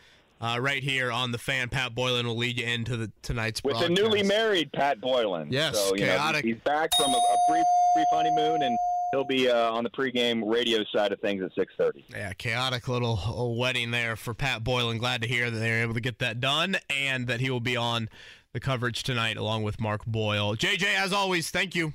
uh, 0.41 0.57
right 0.59 0.83
here 0.83 1.11
on 1.11 1.31
the 1.31 1.37
fan. 1.37 1.69
Pat 1.69 1.95
Boylen 1.95 2.25
will 2.25 2.37
lead 2.37 2.59
you 2.59 2.65
into 2.65 2.97
the 2.97 3.11
tonight's 3.21 3.63
With 3.63 3.73
broadcast. 3.73 3.95
the 3.95 4.01
newly 4.01 4.23
married 4.23 4.71
Pat 4.73 4.99
Boylen. 4.99 5.47
Yes, 5.49 5.77
so, 5.77 5.95
you 5.95 6.01
chaotic. 6.01 6.45
Know, 6.45 6.51
he's 6.53 6.61
back 6.63 6.89
from 6.97 7.13
a, 7.13 7.17
a 7.17 7.37
brief, 7.49 7.65
brief 7.95 8.07
honeymoon, 8.11 8.61
and 8.63 8.77
he'll 9.11 9.23
be 9.23 9.49
uh, 9.49 9.71
on 9.71 9.83
the 9.83 9.89
pregame 9.89 10.43
radio 10.45 10.83
side 10.93 11.11
of 11.11 11.19
things 11.21 11.41
at 11.43 11.55
6.30. 11.55 12.03
Yeah, 12.09 12.33
chaotic 12.33 12.87
little 12.87 13.17
uh, 13.17 13.45
wedding 13.45 13.91
there 13.91 14.15
for 14.15 14.33
Pat 14.33 14.63
Boylen. 14.63 14.99
Glad 14.99 15.21
to 15.21 15.27
hear 15.27 15.49
that 15.49 15.57
they 15.57 15.71
were 15.71 15.81
able 15.81 15.93
to 15.93 16.01
get 16.01 16.19
that 16.19 16.39
done 16.39 16.77
and 16.89 17.27
that 17.27 17.39
he 17.39 17.49
will 17.49 17.59
be 17.59 17.77
on 17.77 18.09
the 18.53 18.59
coverage 18.59 19.03
tonight 19.03 19.37
along 19.37 19.63
with 19.63 19.79
Mark 19.79 20.05
Boyle. 20.05 20.55
JJ, 20.55 20.95
as 20.97 21.11
always, 21.11 21.49
thank 21.49 21.75
you. 21.75 21.93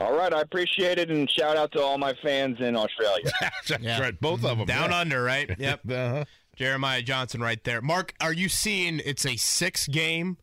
All 0.00 0.16
right, 0.16 0.32
I 0.32 0.40
appreciate 0.40 0.98
it, 0.98 1.10
and 1.10 1.30
shout 1.30 1.56
out 1.56 1.72
to 1.72 1.82
all 1.82 1.98
my 1.98 2.14
fans 2.22 2.56
in 2.60 2.74
Australia. 2.74 3.30
That's 3.68 3.82
Yeah. 3.82 4.00
right. 4.00 4.18
Both 4.20 4.44
of 4.44 4.58
them. 4.58 4.66
Down 4.66 4.90
yeah. 4.90 4.98
under, 4.98 5.22
right? 5.22 5.50
Yep. 5.58 5.80
Uh-huh. 5.90 6.24
Jeremiah 6.56 7.02
Johnson 7.02 7.40
right 7.40 7.62
there. 7.64 7.80
Mark, 7.82 8.14
are 8.20 8.32
you 8.32 8.48
seeing 8.48 9.00
it's 9.04 9.24
a 9.26 9.36
six 9.36 9.86
game 9.86 10.36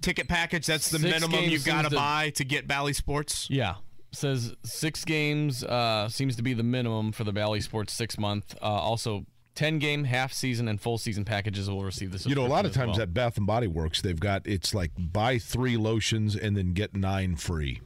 ticket 0.00 0.28
package? 0.28 0.66
That's 0.66 0.90
the 0.90 0.98
Six 0.98 1.10
minimum 1.12 1.44
you've 1.50 1.64
got 1.64 1.88
to 1.88 1.94
buy 1.94 2.30
to 2.36 2.44
get 2.44 2.66
Bally 2.66 2.92
Sports? 2.92 3.46
Yeah. 3.50 3.76
Says 4.12 4.54
six 4.64 5.04
games 5.04 5.62
uh, 5.64 6.08
seems 6.08 6.36
to 6.36 6.42
be 6.42 6.54
the 6.54 6.62
minimum 6.62 7.12
for 7.12 7.24
the 7.24 7.32
Bally 7.32 7.60
Sports 7.60 7.92
six 7.92 8.18
month. 8.18 8.54
Uh, 8.62 8.66
also, 8.66 9.26
10 9.56 9.78
game, 9.78 10.04
half 10.04 10.32
season, 10.32 10.68
and 10.68 10.80
full 10.80 10.98
season 10.98 11.24
packages 11.24 11.68
will 11.68 11.82
receive 11.84 12.12
this. 12.12 12.26
You 12.26 12.34
know, 12.34 12.46
a 12.46 12.48
lot 12.48 12.66
of 12.66 12.72
times 12.72 12.96
as 12.98 13.02
at 13.02 13.14
Bath 13.14 13.36
and 13.36 13.46
Body 13.46 13.66
Works, 13.66 14.00
they've 14.02 14.18
got 14.18 14.46
it's 14.46 14.74
like 14.74 14.92
buy 14.98 15.38
three 15.38 15.76
lotions 15.76 16.36
and 16.36 16.56
then 16.56 16.72
get 16.72 16.94
nine 16.94 17.36
free. 17.36 17.80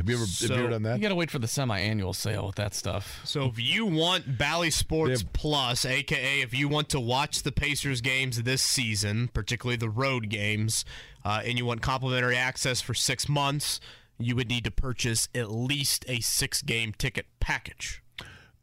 Have 0.00 0.08
you 0.08 0.16
ever 0.16 0.24
have 0.24 0.40
you 0.40 0.46
So- 0.48 0.54
ever 0.54 0.68
done 0.70 0.82
that? 0.84 0.96
You 0.96 1.02
got 1.02 1.10
to 1.10 1.14
wait 1.14 1.30
for 1.30 1.38
the 1.38 1.46
semi 1.46 1.78
annual 1.78 2.14
sale 2.14 2.46
with 2.46 2.56
that 2.56 2.74
stuff. 2.74 3.20
So 3.24 3.44
if 3.46 3.58
you 3.58 3.84
want 3.84 4.38
Bally 4.38 4.70
Sports 4.70 5.20
have- 5.20 5.32
Plus, 5.34 5.84
aka 5.84 6.40
if 6.40 6.54
you 6.54 6.68
want 6.68 6.88
to 6.90 7.00
watch 7.00 7.42
the 7.42 7.52
Pacers 7.52 8.00
games 8.00 8.42
this 8.42 8.62
season, 8.62 9.28
particularly 9.28 9.76
the 9.76 9.90
road 9.90 10.30
games, 10.30 10.84
uh, 11.24 11.42
and 11.44 11.58
you 11.58 11.66
want 11.66 11.82
complimentary 11.82 12.36
access 12.36 12.80
for 12.80 12.94
six 12.94 13.28
months, 13.28 13.78
you 14.18 14.34
would 14.36 14.48
need 14.48 14.64
to 14.64 14.70
purchase 14.70 15.28
at 15.34 15.50
least 15.50 16.04
a 16.08 16.20
six-game 16.20 16.92
ticket 16.96 17.26
package. 17.40 18.02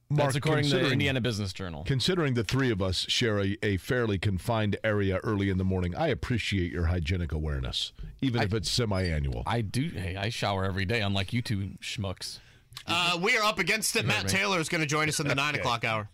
That's 0.09 0.35
according 0.35 0.69
to 0.69 0.77
the 0.77 0.91
Indiana 0.91 1.19
Business 1.19 1.51
Journal. 1.51 1.83
Considering 1.85 2.33
the 2.33 2.43
three 2.43 2.71
of 2.71 2.81
us 2.81 3.05
share 3.09 3.39
a, 3.39 3.57
a 3.61 3.77
fairly 3.77 4.17
confined 4.17 4.77
area 4.83 5.17
early 5.23 5.49
in 5.49 5.57
the 5.57 5.65
morning, 5.65 5.93
I 5.95 6.07
appreciate 6.07 6.71
your 6.71 6.85
hygienic 6.85 7.33
awareness, 7.33 7.91
even 8.21 8.41
if 8.41 8.53
it's 8.53 8.69
semi-annual. 8.69 9.43
I 9.45 9.61
do. 9.61 9.89
Hey, 9.89 10.15
I 10.15 10.29
shower 10.29 10.63
every 10.63 10.85
day, 10.85 11.01
unlike 11.01 11.33
you 11.33 11.41
two 11.41 11.71
schmucks. 11.81 12.39
Uh, 12.85 13.17
we 13.21 13.35
are 13.37 13.43
up 13.43 13.59
against 13.59 13.95
it. 13.97 14.05
Matt 14.05 14.23
me. 14.25 14.29
Taylor 14.29 14.59
is 14.59 14.69
going 14.69 14.81
to 14.81 14.87
join 14.87 15.09
us 15.09 15.19
in 15.19 15.27
the 15.27 15.35
nine 15.43 15.55
o'clock 15.55 15.83
hour. 15.83 16.07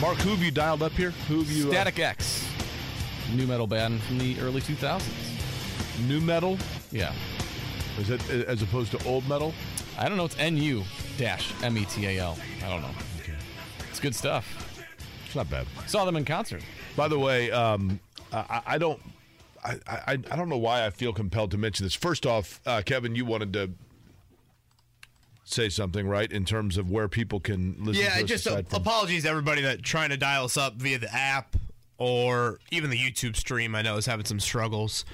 Mark, 0.00 0.16
who 0.18 0.30
have 0.30 0.42
you 0.42 0.50
dialed 0.50 0.82
up 0.82 0.92
here? 0.92 1.10
Who 1.28 1.38
have 1.40 1.50
you? 1.50 1.68
uh, 1.68 1.72
Static 1.72 1.98
X, 1.98 2.48
new 3.34 3.46
metal 3.46 3.66
band 3.66 4.00
from 4.02 4.18
the 4.18 4.38
early 4.40 4.62
2000s. 4.62 5.02
new 6.08 6.20
metal? 6.20 6.58
Yeah. 6.90 7.12
Is 7.98 8.08
it 8.10 8.28
as 8.30 8.62
opposed 8.62 8.92
to 8.92 9.04
old 9.06 9.28
metal? 9.28 9.52
I 10.00 10.08
don't 10.08 10.16
know. 10.16 10.24
It's 10.24 10.38
NU 10.38 10.82
dash 11.18 11.52
M 11.62 11.76
E 11.76 11.84
T 11.84 12.06
A 12.06 12.18
L. 12.18 12.38
I 12.64 12.68
don't 12.70 12.80
know. 12.80 12.90
It's 13.90 14.00
good 14.00 14.14
stuff. 14.14 14.82
It's 15.26 15.36
not 15.36 15.50
bad. 15.50 15.66
Saw 15.86 16.04
them 16.06 16.16
in 16.16 16.24
concert. 16.24 16.62
By 16.96 17.06
the 17.06 17.18
way, 17.18 17.50
um, 17.52 18.00
I, 18.32 18.62
I 18.66 18.78
don't, 18.78 19.00
I, 19.62 19.76
I, 19.86 20.12
I 20.12 20.16
don't 20.16 20.48
know 20.48 20.58
why 20.58 20.86
I 20.86 20.90
feel 20.90 21.12
compelled 21.12 21.50
to 21.52 21.58
mention 21.58 21.84
this. 21.84 21.94
First 21.94 22.24
off, 22.26 22.60
uh, 22.66 22.82
Kevin, 22.84 23.14
you 23.14 23.24
wanted 23.24 23.52
to 23.52 23.70
say 25.44 25.68
something, 25.68 26.08
right, 26.08 26.30
in 26.32 26.44
terms 26.44 26.76
of 26.78 26.90
where 26.90 27.06
people 27.08 27.38
can 27.38 27.76
listen. 27.78 28.02
Yeah, 28.02 28.16
to 28.16 28.24
us 28.24 28.28
just 28.28 28.46
uh, 28.46 28.50
aside 28.50 28.68
from- 28.68 28.80
apologies 28.80 29.24
to 29.24 29.28
everybody 29.28 29.60
that 29.62 29.82
trying 29.82 30.10
to 30.10 30.16
dial 30.16 30.46
us 30.46 30.56
up 30.56 30.74
via 30.76 30.98
the 30.98 31.14
app 31.14 31.56
or 31.98 32.58
even 32.70 32.88
the 32.90 32.98
YouTube 32.98 33.36
stream. 33.36 33.74
I 33.74 33.82
know 33.82 33.98
is 33.98 34.06
having 34.06 34.24
some 34.24 34.40
struggles 34.40 35.04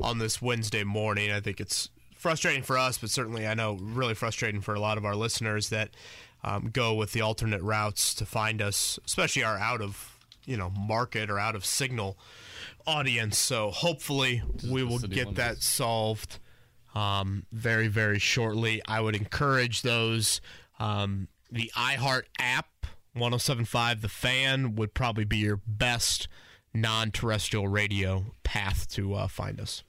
on 0.00 0.18
this 0.18 0.40
Wednesday 0.40 0.84
morning. 0.84 1.32
I 1.32 1.40
think 1.40 1.60
it's 1.60 1.90
frustrating 2.16 2.62
for 2.62 2.78
us, 2.78 2.98
but 2.98 3.10
certainly 3.10 3.46
I 3.46 3.54
know 3.54 3.78
really 3.80 4.14
frustrating 4.14 4.60
for 4.60 4.74
a 4.74 4.80
lot 4.80 4.98
of 4.98 5.04
our 5.04 5.14
listeners 5.14 5.68
that 5.70 5.90
um, 6.42 6.70
go 6.72 6.94
with 6.94 7.12
the 7.12 7.20
alternate 7.20 7.62
routes 7.62 8.14
to 8.14 8.26
find 8.26 8.62
us, 8.62 8.98
especially 9.04 9.42
our 9.42 9.58
out 9.58 9.80
of 9.80 10.18
you 10.44 10.56
know 10.56 10.70
market 10.70 11.30
or 11.30 11.38
out 11.38 11.54
of 11.54 11.64
signal 11.64 12.18
audience. 12.86 13.36
So 13.38 13.70
hopefully 13.70 14.42
we 14.68 14.82
will 14.82 14.98
city 14.98 15.14
get 15.14 15.34
that 15.36 15.62
solved 15.62 16.38
um, 16.94 17.44
very, 17.52 17.88
very 17.88 18.18
shortly. 18.18 18.80
I 18.88 19.00
would 19.00 19.14
encourage 19.14 19.82
those. 19.82 20.40
Um, 20.78 21.28
the 21.50 21.70
iHeart 21.76 22.24
app, 22.38 22.86
1075 23.12 24.02
The 24.02 24.08
Fan, 24.08 24.74
would 24.76 24.94
probably 24.94 25.24
be 25.24 25.38
your 25.38 25.60
best 25.66 26.28
non 26.72 27.10
terrestrial 27.10 27.68
radio 27.68 28.26
path 28.44 28.88
to 28.90 29.14
uh, 29.14 29.28
find 29.28 29.60
us. 29.60 29.82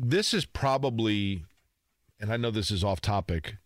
This 0.00 0.32
is 0.32 0.44
probably, 0.44 1.44
and 2.20 2.32
I 2.32 2.36
know 2.36 2.50
this 2.50 2.70
is 2.70 2.84
off 2.84 3.00
topic 3.00 3.56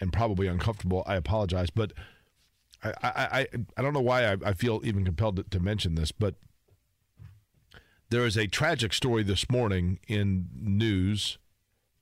and 0.00 0.12
probably 0.12 0.46
uncomfortable. 0.46 1.02
I 1.06 1.16
apologize, 1.16 1.70
but 1.70 1.92
I 2.82 2.92
I, 3.02 3.12
I, 3.12 3.46
I 3.76 3.82
don't 3.82 3.92
know 3.92 4.00
why 4.00 4.24
I, 4.24 4.36
I 4.44 4.52
feel 4.52 4.80
even 4.84 5.04
compelled 5.04 5.36
to, 5.36 5.42
to 5.44 5.60
mention 5.60 5.96
this, 5.96 6.12
but 6.12 6.36
there 8.10 8.24
is 8.24 8.36
a 8.36 8.46
tragic 8.46 8.92
story 8.92 9.22
this 9.22 9.50
morning 9.50 9.98
in 10.06 10.48
news 10.60 11.38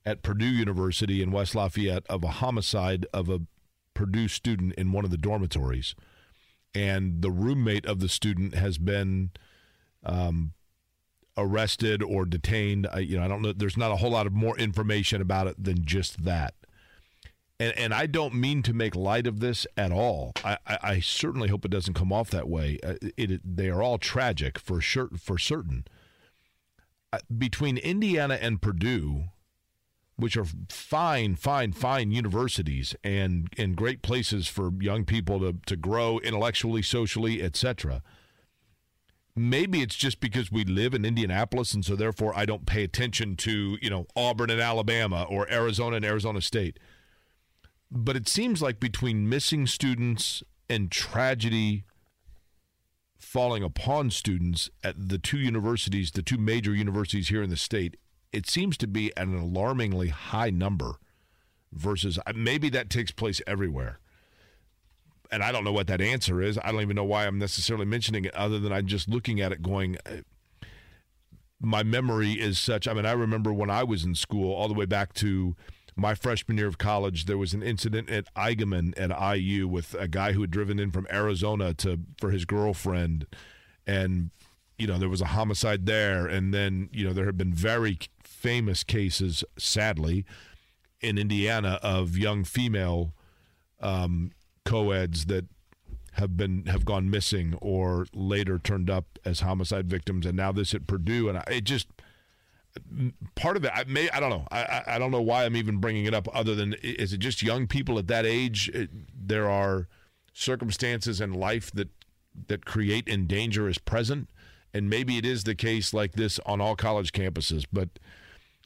at 0.05 0.23
Purdue 0.23 0.45
University 0.45 1.21
in 1.23 1.31
West 1.31 1.55
Lafayette 1.55 2.05
of 2.07 2.23
a 2.23 2.31
homicide 2.31 3.05
of 3.13 3.29
a 3.29 3.41
Purdue 3.93 4.27
student 4.27 4.73
in 4.73 4.91
one 4.91 5.05
of 5.05 5.11
the 5.11 5.17
dormitories. 5.17 5.95
And 6.73 7.21
the 7.21 7.31
roommate 7.31 7.85
of 7.85 7.99
the 7.99 8.09
student 8.09 8.55
has 8.55 8.77
been 8.77 9.31
um, 10.03 10.53
arrested 11.37 12.03
or 12.03 12.25
detained. 12.25 12.87
I, 12.91 12.99
you 12.99 13.17
know, 13.17 13.25
I 13.25 13.27
don't 13.27 13.41
know. 13.41 13.53
There's 13.53 13.77
not 13.77 13.91
a 13.91 13.97
whole 13.97 14.11
lot 14.11 14.27
of 14.27 14.33
more 14.33 14.57
information 14.57 15.21
about 15.21 15.47
it 15.47 15.63
than 15.63 15.85
just 15.85 16.23
that. 16.25 16.53
and, 17.59 17.77
and 17.77 17.93
I 17.93 18.07
don't 18.07 18.33
mean 18.33 18.63
to 18.63 18.73
make 18.73 18.95
light 18.95 19.27
of 19.27 19.39
this 19.39 19.67
at 19.77 19.91
all. 19.91 20.33
I, 20.43 20.57
I, 20.65 20.77
I 20.83 20.99
certainly 20.99 21.49
hope 21.49 21.63
it 21.63 21.71
doesn't 21.71 21.93
come 21.93 22.11
off 22.11 22.31
that 22.31 22.49
way. 22.49 22.79
Uh, 22.83 22.95
it, 23.17 23.31
it, 23.31 23.41
they 23.57 23.69
are 23.69 23.83
all 23.83 23.97
tragic 23.99 24.57
for 24.57 24.81
sure, 24.81 25.09
for 25.17 25.37
certain. 25.37 25.85
Uh, 27.13 27.19
between 27.37 27.77
Indiana 27.77 28.37
and 28.41 28.61
Purdue, 28.61 29.25
which 30.15 30.35
are 30.37 30.45
fine, 30.69 31.35
fine, 31.35 31.71
fine 31.71 32.11
universities 32.11 32.95
and 33.03 33.49
and 33.57 33.75
great 33.75 34.01
places 34.01 34.47
for 34.47 34.71
young 34.79 35.03
people 35.05 35.39
to 35.39 35.55
to 35.65 35.75
grow 35.75 36.19
intellectually, 36.19 36.81
socially, 36.81 37.41
etc. 37.43 38.01
Maybe 39.35 39.81
it's 39.81 39.95
just 39.95 40.19
because 40.19 40.51
we 40.51 40.65
live 40.65 40.93
in 40.93 41.05
Indianapolis, 41.05 41.73
and 41.73 41.85
so 41.85 41.95
therefore 41.95 42.33
I 42.35 42.45
don't 42.45 42.65
pay 42.65 42.83
attention 42.83 43.35
to 43.37 43.77
you 43.81 43.89
know 43.89 44.05
Auburn 44.15 44.49
and 44.49 44.61
Alabama 44.61 45.25
or 45.29 45.49
Arizona 45.51 45.95
and 45.95 46.05
Arizona 46.05 46.41
State 46.41 46.77
but 47.91 48.15
it 48.15 48.27
seems 48.27 48.61
like 48.61 48.79
between 48.79 49.27
missing 49.27 49.67
students 49.67 50.41
and 50.69 50.89
tragedy 50.89 51.83
falling 53.19 53.63
upon 53.63 54.09
students 54.09 54.69
at 54.83 55.09
the 55.09 55.17
two 55.17 55.37
universities, 55.37 56.11
the 56.11 56.23
two 56.23 56.37
major 56.37 56.73
universities 56.73 57.27
here 57.27 57.43
in 57.43 57.49
the 57.49 57.57
state, 57.57 57.97
it 58.31 58.47
seems 58.47 58.77
to 58.77 58.87
be 58.87 59.11
an 59.17 59.35
alarmingly 59.35 60.07
high 60.07 60.49
number 60.49 60.93
versus 61.73 62.17
uh, 62.25 62.31
maybe 62.33 62.69
that 62.69 62.89
takes 62.89 63.11
place 63.11 63.41
everywhere. 63.45 63.99
And 65.31 65.41
I 65.41 65.51
don't 65.51 65.63
know 65.63 65.71
what 65.71 65.87
that 65.87 66.01
answer 66.01 66.41
is. 66.41 66.59
I 66.61 66.71
don't 66.71 66.81
even 66.81 66.95
know 66.95 67.05
why 67.05 67.25
I'm 67.25 67.39
necessarily 67.39 67.85
mentioning 67.85 68.25
it 68.25 68.35
other 68.35 68.59
than 68.59 68.73
I'm 68.73 68.85
just 68.85 69.07
looking 69.07 69.39
at 69.39 69.51
it 69.51 69.61
going 69.61 69.97
uh, 70.05 70.17
my 71.61 71.83
memory 71.83 72.33
is 72.33 72.59
such. 72.59 72.87
I 72.87 72.93
mean, 72.93 73.05
I 73.05 73.11
remember 73.11 73.53
when 73.53 73.69
I 73.69 73.83
was 73.83 74.03
in 74.03 74.15
school 74.15 74.53
all 74.53 74.67
the 74.67 74.73
way 74.73 74.85
back 74.85 75.13
to 75.15 75.55
my 75.95 76.15
freshman 76.15 76.57
year 76.57 76.67
of 76.67 76.77
college, 76.77 77.25
there 77.25 77.37
was 77.37 77.53
an 77.53 77.61
incident 77.61 78.09
at 78.09 78.33
Eigenmann 78.33 78.93
at 78.97 79.37
IU 79.37 79.67
with 79.67 79.93
a 79.99 80.07
guy 80.07 80.31
who 80.31 80.41
had 80.41 80.51
driven 80.51 80.79
in 80.79 80.91
from 80.91 81.07
Arizona 81.11 81.73
to 81.75 81.99
for 82.19 82.31
his 82.31 82.45
girlfriend, 82.45 83.27
and 83.85 84.31
you 84.77 84.87
know 84.87 84.97
there 84.97 85.09
was 85.09 85.21
a 85.21 85.27
homicide 85.27 85.85
there, 85.85 86.25
and 86.25 86.53
then 86.53 86.89
you 86.91 87.05
know 87.05 87.13
there 87.13 87.25
have 87.25 87.37
been 87.37 87.53
very 87.53 87.99
famous 88.23 88.83
cases, 88.83 89.43
sadly, 89.57 90.25
in 91.01 91.17
Indiana 91.17 91.79
of 91.83 92.17
young 92.17 92.43
female 92.43 93.13
um, 93.79 94.31
co-eds 94.65 95.25
that 95.25 95.45
have 96.13 96.35
been 96.35 96.65
have 96.65 96.83
gone 96.83 97.09
missing 97.09 97.57
or 97.61 98.05
later 98.13 98.59
turned 98.59 98.89
up 98.89 99.17
as 99.23 99.41
homicide 99.41 99.89
victims, 99.89 100.25
and 100.25 100.35
now 100.35 100.51
this 100.51 100.73
at 100.73 100.87
Purdue, 100.87 101.29
and 101.29 101.37
I, 101.37 101.43
it 101.47 101.63
just 101.63 101.87
part 103.35 103.57
of 103.57 103.65
it 103.65 103.71
i 103.73 103.83
may 103.85 104.09
i 104.11 104.19
don't 104.19 104.29
know. 104.29 104.47
I 104.51 104.83
i 104.87 104.97
don't 104.97 105.11
know 105.11 105.21
why 105.21 105.45
i'm 105.45 105.55
even 105.55 105.77
bringing 105.77 106.05
it 106.05 106.13
up 106.13 106.27
other 106.33 106.55
than 106.55 106.73
is 106.81 107.11
it 107.13 107.17
just 107.17 107.41
young 107.41 107.67
people 107.67 107.99
at 107.99 108.07
that 108.07 108.25
age? 108.25 108.69
It, 108.69 108.89
there 109.27 109.49
are 109.49 109.87
circumstances 110.33 111.19
in 111.19 111.33
life 111.33 111.71
that 111.71 111.89
that 112.47 112.65
create 112.65 113.09
and 113.09 113.27
danger 113.27 113.67
is 113.67 113.77
present 113.77 114.29
and 114.73 114.89
maybe 114.89 115.17
it 115.17 115.25
is 115.25 115.43
the 115.43 115.55
case 115.55 115.93
like 115.93 116.13
this 116.13 116.39
on 116.45 116.61
all 116.61 116.75
college 116.75 117.11
campuses 117.11 117.65
but 117.71 117.89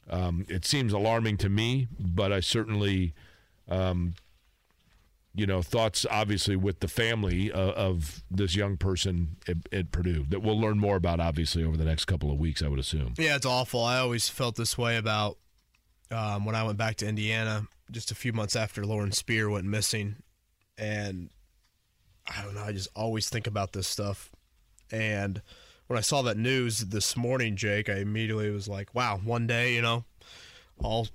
um, 0.08 0.46
it 0.48 0.64
seems 0.64 0.92
alarming 0.92 1.36
to 1.36 1.48
me 1.48 1.88
but 1.98 2.32
i 2.32 2.38
certainly 2.38 3.12
um, 3.68 4.14
you 5.36 5.46
know, 5.46 5.60
thoughts 5.60 6.06
obviously 6.10 6.56
with 6.56 6.80
the 6.80 6.88
family 6.88 7.52
uh, 7.52 7.72
of 7.72 8.24
this 8.30 8.56
young 8.56 8.76
person 8.78 9.36
at, 9.46 9.56
at, 9.70 9.92
Purdue 9.92 10.24
that 10.30 10.40
we'll 10.40 10.58
learn 10.58 10.78
more 10.78 10.96
about 10.96 11.20
obviously 11.20 11.62
over 11.62 11.76
the 11.76 11.84
next 11.84 12.06
couple 12.06 12.30
of 12.30 12.38
weeks, 12.38 12.62
I 12.62 12.68
would 12.68 12.78
assume. 12.78 13.14
Yeah, 13.18 13.36
it's 13.36 13.44
awful. 13.44 13.84
I 13.84 13.98
always 13.98 14.30
felt 14.30 14.56
this 14.56 14.78
way 14.78 14.96
about 14.96 15.36
um, 16.10 16.46
when 16.46 16.54
I 16.54 16.62
went 16.64 16.78
back 16.78 16.96
to 16.96 17.06
Indiana 17.06 17.68
just 17.90 18.10
a 18.10 18.14
few 18.14 18.32
months 18.32 18.56
after 18.56 18.84
Lauren 18.86 19.12
Spierer 19.12 19.50
went 19.50 19.66
missing. 19.66 20.16
And 20.78 21.28
I 22.26 22.42
don't 22.42 22.54
know, 22.54 22.64
I 22.64 22.72
just 22.72 22.88
always 22.96 23.28
think 23.28 23.46
about 23.46 23.72
this 23.72 23.86
stuff. 23.86 24.30
And 24.90 25.42
when 25.86 25.98
I 25.98 26.02
saw 26.02 26.22
that 26.22 26.38
news 26.38 26.80
this 26.80 27.14
morning, 27.14 27.56
Jake, 27.56 27.88
I 27.88 27.98
immediately 27.98 28.50
was 28.50 28.68
like, 28.68 28.94
wow, 28.94 29.20
one 29.22 29.46
day, 29.46 29.74
you 29.74 29.82
know, 29.82 30.04
I'll 30.82 31.08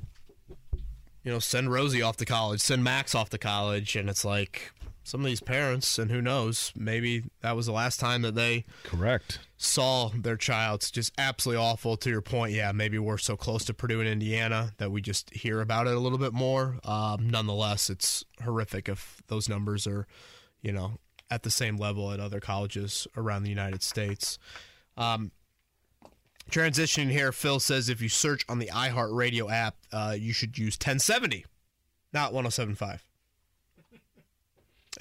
you 1.23 1.31
know, 1.31 1.39
send 1.39 1.72
Rosie 1.72 2.02
off 2.02 2.18
to 2.18 2.26
college, 2.26 2.61
send 2.61 2.84
Max 2.84 3.14
off 3.15 3.30
to 3.30 3.38
college, 3.38 3.95
and 3.95 4.10
it's 4.10 4.26
like 4.26 4.72
some 5.03 5.22
of 5.22 5.26
these 5.26 5.41
parents, 5.41 5.98
and 5.98 6.11
who 6.11 6.22
knows, 6.22 6.72
maybe 6.76 7.23
that 7.41 7.56
was 7.56 7.65
the 7.65 7.72
last 7.72 7.99
time 7.99 8.22
that 8.22 8.35
they 8.35 8.65
correct 8.84 9.39
saw 9.61 10.10
their 10.10 10.38
child. 10.38 10.81
It's 10.81 10.89
just 10.91 11.14
absolutely 11.18 11.64
awful. 11.64 11.95
To 11.98 12.10
your 12.10 12.22
point, 12.22 12.53
yeah, 12.53 12.72
maybe 12.72 12.98
we're 12.98 13.19
so 13.19 13.38
close 13.38 13.64
to 13.65 13.73
Purdue 13.73 13.99
and 13.99 14.10
Indiana 14.10 14.73
that 14.77 14.91
we 14.91 15.02
just 15.02 15.31
hear 15.34 15.61
about 15.61 15.88
it 15.88 15.93
a 15.93 15.99
little 15.99 16.18
bit 16.18 16.34
more. 16.34 16.80
Um, 16.84 17.30
nonetheless, 17.30 17.89
it's 17.89 18.26
horrific 18.43 18.89
if 18.89 19.22
those 19.27 19.48
numbers 19.48 19.85
are, 19.85 20.07
you 20.61 20.72
know, 20.72 20.98
at 21.30 21.43
the 21.43 21.52
same 21.52 21.77
level 21.77 22.11
at 22.11 22.19
other 22.19 22.39
colleges 22.39 23.07
around 23.15 23.43
the 23.43 23.49
United 23.49 23.84
States. 23.84 24.39
Um, 24.98 25.31
Transitioning 26.52 27.10
here, 27.10 27.32
Phil 27.32 27.61
says 27.61 27.88
if 27.88 28.02
you 28.02 28.10
search 28.10 28.44
on 28.49 28.60
the 28.60 28.68
iHeartRadio 28.68 29.49
app, 29.49 29.78
uh, 29.94 30.15
you 30.19 30.34
should 30.34 30.57
use 30.57 30.76
1070, 30.76 31.45
not 32.14 32.34
1075. 32.34 33.06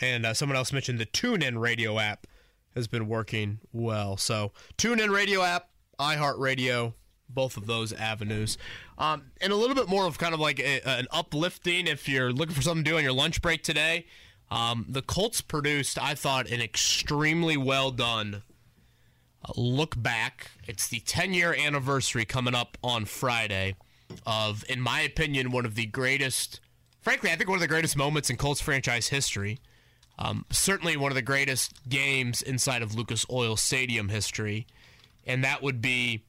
And 0.00 0.24
uh, 0.24 0.32
someone 0.32 0.56
else 0.56 0.72
mentioned 0.72 1.00
the 1.00 1.06
TuneIn 1.06 1.60
Radio 1.60 1.98
app 1.98 2.28
has 2.76 2.86
been 2.86 3.08
working 3.08 3.58
well. 3.72 4.16
So, 4.16 4.52
TuneIn 4.78 5.12
Radio 5.12 5.42
app, 5.42 5.70
iHeartRadio, 5.98 6.94
both 7.28 7.56
of 7.56 7.66
those 7.66 7.92
avenues. 7.92 8.56
Um, 8.96 9.32
and 9.40 9.52
a 9.52 9.56
little 9.56 9.74
bit 9.74 9.88
more 9.88 10.06
of 10.06 10.18
kind 10.18 10.34
of 10.34 10.38
like 10.38 10.60
a, 10.60 10.86
an 10.88 11.08
uplifting 11.10 11.88
if 11.88 12.08
you're 12.08 12.32
looking 12.32 12.54
for 12.54 12.62
something 12.62 12.84
to 12.84 12.90
do 12.90 12.96
on 12.96 13.02
your 13.02 13.12
lunch 13.12 13.42
break 13.42 13.64
today. 13.64 14.06
Um, 14.52 14.86
the 14.88 15.02
Colts 15.02 15.40
produced, 15.40 16.00
I 16.00 16.14
thought, 16.14 16.48
an 16.48 16.60
extremely 16.60 17.56
well 17.56 17.90
done 17.90 18.42
look 19.56 20.00
back. 20.00 20.50
It's 20.66 20.88
the 20.88 21.00
10 21.00 21.34
year 21.34 21.54
anniversary 21.54 22.24
coming 22.24 22.54
up 22.54 22.76
on 22.82 23.04
Friday 23.04 23.76
of, 24.26 24.64
in 24.68 24.80
my 24.80 25.00
opinion, 25.00 25.50
one 25.50 25.64
of 25.64 25.74
the 25.74 25.86
greatest, 25.86 26.60
frankly, 27.00 27.30
I 27.30 27.36
think 27.36 27.48
one 27.48 27.56
of 27.56 27.62
the 27.62 27.68
greatest 27.68 27.96
moments 27.96 28.30
in 28.30 28.36
Colts 28.36 28.60
franchise 28.60 29.08
history. 29.08 29.58
Um, 30.18 30.44
certainly 30.50 30.96
one 30.96 31.10
of 31.10 31.16
the 31.16 31.22
greatest 31.22 31.88
games 31.88 32.42
inside 32.42 32.82
of 32.82 32.94
Lucas 32.94 33.24
Oil 33.30 33.56
Stadium 33.56 34.10
history. 34.10 34.66
And 35.26 35.42
that 35.44 35.62
would 35.62 35.80
be 35.80 36.22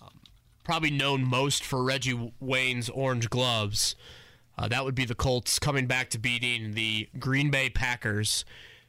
um, 0.00 0.20
probably 0.62 0.90
known 0.90 1.24
most 1.24 1.64
for 1.64 1.82
Reggie 1.82 2.32
Wayne's 2.38 2.88
orange 2.88 3.28
gloves. 3.28 3.96
Uh, 4.56 4.68
that 4.68 4.84
would 4.84 4.94
be 4.94 5.04
the 5.04 5.14
Colts 5.14 5.58
coming 5.58 5.86
back 5.86 6.10
to 6.10 6.18
beating 6.18 6.74
the 6.74 7.08
Green 7.18 7.50
Bay 7.50 7.70
Packers 7.70 8.44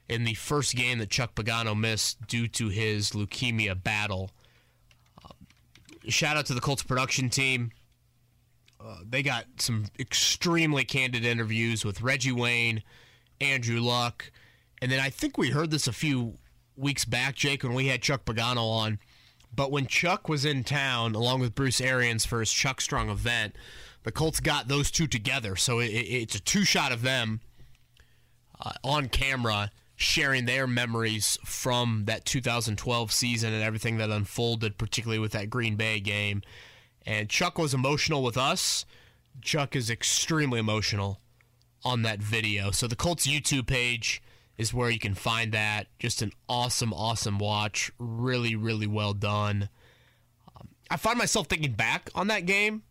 in 0.09 0.23
the 0.23 0.33
first 0.33 0.75
game 0.75 0.99
that 0.99 1.09
Chuck 1.09 1.35
Pagano 1.35 1.77
missed 1.77 2.25
due 2.27 2.47
to 2.49 2.69
his 2.69 3.11
leukemia 3.11 3.81
battle. 3.81 4.31
Uh, 5.23 5.29
shout 6.09 6.37
out 6.37 6.45
to 6.47 6.53
the 6.53 6.61
Colts 6.61 6.83
production 6.83 7.29
team. 7.29 7.71
Uh, 8.79 8.97
they 9.07 9.23
got 9.23 9.45
some 9.57 9.85
extremely 9.97 10.83
candid 10.83 11.23
interviews 11.23 11.85
with 11.85 12.01
Reggie 12.01 12.33
Wayne, 12.33 12.83
Andrew 13.39 13.79
Luck, 13.79 14.31
and 14.81 14.91
then 14.91 14.99
I 14.99 15.09
think 15.09 15.37
we 15.37 15.51
heard 15.51 15.71
this 15.71 15.87
a 15.87 15.93
few 15.93 16.37
weeks 16.75 17.05
back, 17.05 17.35
Jake, 17.35 17.63
when 17.63 17.73
we 17.73 17.87
had 17.87 18.01
Chuck 18.01 18.25
Pagano 18.25 18.69
on. 18.69 18.99
But 19.55 19.71
when 19.71 19.87
Chuck 19.87 20.27
was 20.27 20.43
in 20.43 20.63
town, 20.63 21.15
along 21.15 21.39
with 21.39 21.55
Bruce 21.55 21.79
Arians 21.79 22.25
for 22.25 22.39
his 22.39 22.51
Chuck 22.51 22.81
Strong 22.81 23.09
event, 23.09 23.55
the 24.03 24.11
Colts 24.11 24.39
got 24.39 24.67
those 24.67 24.91
two 24.91 25.07
together. 25.07 25.55
So 25.55 25.79
it, 25.79 25.87
it's 25.87 26.35
a 26.35 26.41
two 26.41 26.65
shot 26.65 26.91
of 26.91 27.03
them 27.03 27.39
uh, 28.59 28.73
on 28.83 29.07
camera 29.07 29.71
sharing 29.95 30.45
their 30.45 30.67
memories 30.67 31.37
from 31.45 32.03
that 32.05 32.25
2012 32.25 33.11
season 33.11 33.53
and 33.53 33.63
everything 33.63 33.97
that 33.97 34.09
unfolded, 34.09 34.77
particularly 34.77 35.19
with 35.19 35.31
that 35.33 35.49
Green 35.49 35.75
Bay 35.75 35.99
game. 35.99 36.41
And 37.05 37.29
Chuck 37.29 37.57
was 37.57 37.73
emotional 37.73 38.23
with 38.23 38.37
us. 38.37 38.85
Chuck 39.41 39.75
is 39.75 39.89
extremely 39.89 40.59
emotional 40.59 41.19
on 41.83 42.01
that 42.03 42.19
video. 42.19 42.71
So 42.71 42.87
the 42.87 42.95
Colts 42.95 43.27
YouTube 43.27 43.67
page 43.67 44.21
is 44.57 44.73
where 44.73 44.89
you 44.89 44.99
can 44.99 45.13
find 45.13 45.51
that. 45.51 45.87
Just 45.99 46.21
an 46.21 46.31
awesome, 46.47 46.93
awesome 46.93 47.39
watch. 47.39 47.91
Really, 47.97 48.55
really 48.55 48.87
well 48.87 49.13
done. 49.13 49.69
Um, 50.55 50.69
I 50.89 50.97
find 50.97 51.17
myself 51.17 51.47
thinking 51.47 51.73
back 51.73 52.09
on 52.15 52.27
that 52.27 52.45
game. 52.45 52.83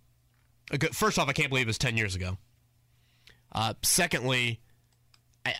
First 0.92 1.18
off, 1.18 1.28
I 1.28 1.32
can't 1.32 1.48
believe 1.48 1.66
it 1.66 1.68
was 1.68 1.78
10 1.78 1.96
years 1.96 2.14
ago. 2.14 2.38
Uh, 3.52 3.74
secondly, 3.82 4.60
I, 5.44 5.54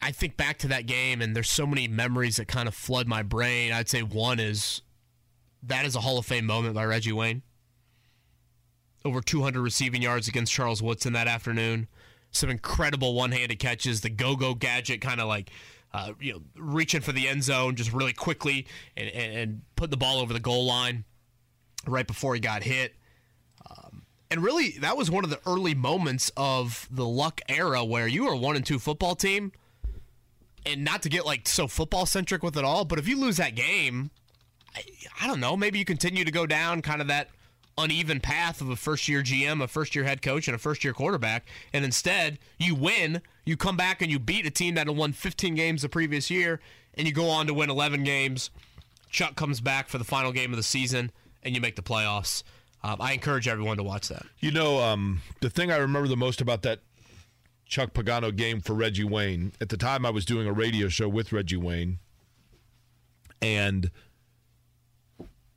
I 0.00 0.12
think 0.12 0.36
back 0.36 0.58
to 0.58 0.68
that 0.68 0.86
game, 0.86 1.20
and 1.20 1.34
there's 1.34 1.50
so 1.50 1.66
many 1.66 1.88
memories 1.88 2.36
that 2.36 2.46
kind 2.46 2.68
of 2.68 2.74
flood 2.74 3.08
my 3.08 3.22
brain. 3.22 3.72
I'd 3.72 3.88
say 3.88 4.02
one 4.02 4.38
is 4.38 4.82
that 5.62 5.84
is 5.84 5.96
a 5.96 6.00
Hall 6.00 6.18
of 6.18 6.26
Fame 6.26 6.46
moment 6.46 6.74
by 6.74 6.84
Reggie 6.84 7.12
Wayne. 7.12 7.42
Over 9.04 9.20
200 9.20 9.60
receiving 9.60 10.02
yards 10.02 10.28
against 10.28 10.52
Charles 10.52 10.82
Woodson 10.82 11.12
that 11.14 11.26
afternoon. 11.26 11.88
Some 12.30 12.50
incredible 12.50 13.14
one-handed 13.14 13.58
catches. 13.58 14.02
The 14.02 14.10
go-go 14.10 14.54
gadget, 14.54 15.00
kind 15.00 15.20
of 15.20 15.28
like 15.28 15.50
uh, 15.92 16.12
you 16.20 16.32
know, 16.32 16.40
reaching 16.56 17.00
for 17.00 17.12
the 17.12 17.26
end 17.28 17.42
zone 17.42 17.74
just 17.74 17.92
really 17.92 18.12
quickly 18.12 18.66
and, 18.96 19.08
and, 19.08 19.36
and 19.36 19.62
put 19.76 19.90
the 19.90 19.96
ball 19.96 20.18
over 20.18 20.32
the 20.32 20.40
goal 20.40 20.66
line 20.66 21.04
right 21.86 22.06
before 22.06 22.34
he 22.34 22.40
got 22.40 22.62
hit. 22.62 22.94
Um, 23.70 24.02
And 24.30 24.42
really, 24.42 24.72
that 24.80 24.96
was 24.96 25.10
one 25.10 25.24
of 25.24 25.30
the 25.30 25.40
early 25.46 25.74
moments 25.74 26.30
of 26.36 26.86
the 26.90 27.06
luck 27.06 27.40
era 27.48 27.84
where 27.84 28.06
you 28.06 28.26
were 28.26 28.36
one 28.36 28.56
and 28.56 28.66
two 28.66 28.78
football 28.78 29.14
team. 29.14 29.52
And 30.66 30.84
not 30.84 31.02
to 31.02 31.08
get 31.08 31.24
like 31.24 31.48
so 31.48 31.66
football 31.66 32.06
centric 32.06 32.42
with 32.42 32.56
it 32.56 32.64
all, 32.64 32.84
but 32.84 32.98
if 32.98 33.08
you 33.08 33.18
lose 33.18 33.36
that 33.38 33.54
game, 33.54 34.10
I, 34.74 34.82
I 35.22 35.26
don't 35.26 35.40
know, 35.40 35.56
maybe 35.56 35.78
you 35.78 35.84
continue 35.84 36.24
to 36.24 36.30
go 36.30 36.46
down 36.46 36.82
kind 36.82 37.00
of 37.00 37.08
that 37.08 37.28
uneven 37.78 38.20
path 38.20 38.60
of 38.60 38.68
a 38.68 38.76
first 38.76 39.08
year 39.08 39.22
GM, 39.22 39.62
a 39.62 39.68
first 39.68 39.94
year 39.94 40.04
head 40.04 40.20
coach, 40.20 40.48
and 40.48 40.54
a 40.54 40.58
first 40.58 40.84
year 40.84 40.92
quarterback. 40.92 41.46
And 41.72 41.84
instead, 41.84 42.38
you 42.58 42.74
win, 42.74 43.22
you 43.44 43.56
come 43.56 43.76
back 43.76 44.02
and 44.02 44.10
you 44.10 44.18
beat 44.18 44.44
a 44.46 44.50
team 44.50 44.74
that 44.74 44.88
had 44.88 44.96
won 44.96 45.12
15 45.12 45.54
games 45.54 45.82
the 45.82 45.88
previous 45.88 46.30
year, 46.30 46.60
and 46.94 47.06
you 47.06 47.12
go 47.12 47.28
on 47.28 47.46
to 47.46 47.54
win 47.54 47.70
11 47.70 48.04
games. 48.04 48.50
Chuck 49.10 49.36
comes 49.36 49.60
back 49.60 49.88
for 49.88 49.96
the 49.96 50.04
final 50.04 50.32
game 50.32 50.52
of 50.52 50.56
the 50.56 50.62
season, 50.62 51.10
and 51.42 51.54
you 51.54 51.60
make 51.60 51.76
the 51.76 51.82
playoffs. 51.82 52.42
Um, 52.82 52.96
I 53.00 53.12
encourage 53.12 53.48
everyone 53.48 53.76
to 53.78 53.82
watch 53.82 54.08
that. 54.08 54.26
You 54.38 54.50
know, 54.50 54.80
um, 54.80 55.22
the 55.40 55.50
thing 55.50 55.72
I 55.72 55.78
remember 55.78 56.08
the 56.08 56.16
most 56.16 56.40
about 56.40 56.62
that 56.62 56.80
Chuck 57.68 57.92
Pagano 57.92 58.34
game 58.34 58.60
for 58.60 58.74
Reggie 58.74 59.04
Wayne, 59.04 59.52
at 59.60 59.68
the 59.68 59.76
time 59.76 60.04
I 60.04 60.10
was 60.10 60.24
doing 60.24 60.46
a 60.46 60.52
radio 60.52 60.88
show 60.88 61.08
with 61.08 61.32
Reggie 61.32 61.56
Wayne, 61.56 61.98
and 63.40 63.90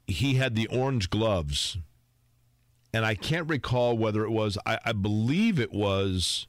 he 0.06 0.36
had 0.36 0.56
the 0.56 0.68
orange 0.68 1.10
gloves. 1.10 1.78
And 2.94 3.06
I 3.06 3.16
can't 3.16 3.48
recall 3.48 3.98
whether 3.98 4.26
it 4.26 4.32
was, 4.32 4.58
I, 4.66 4.78
I 4.84 4.92
believe 4.92 5.58
it 5.58 5.72
was 5.72 6.48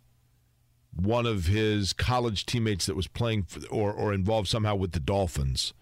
one 0.94 1.24
of 1.24 1.46
his 1.46 1.92
college 1.92 2.44
teammates 2.44 2.86
that 2.86 2.96
was 2.96 3.06
playing 3.06 3.44
for, 3.44 3.60
or, 3.68 3.92
or 3.92 4.12
involved 4.12 4.48
somehow 4.48 4.74
with 4.74 4.90
the 4.90 5.00
Dolphins. 5.00 5.72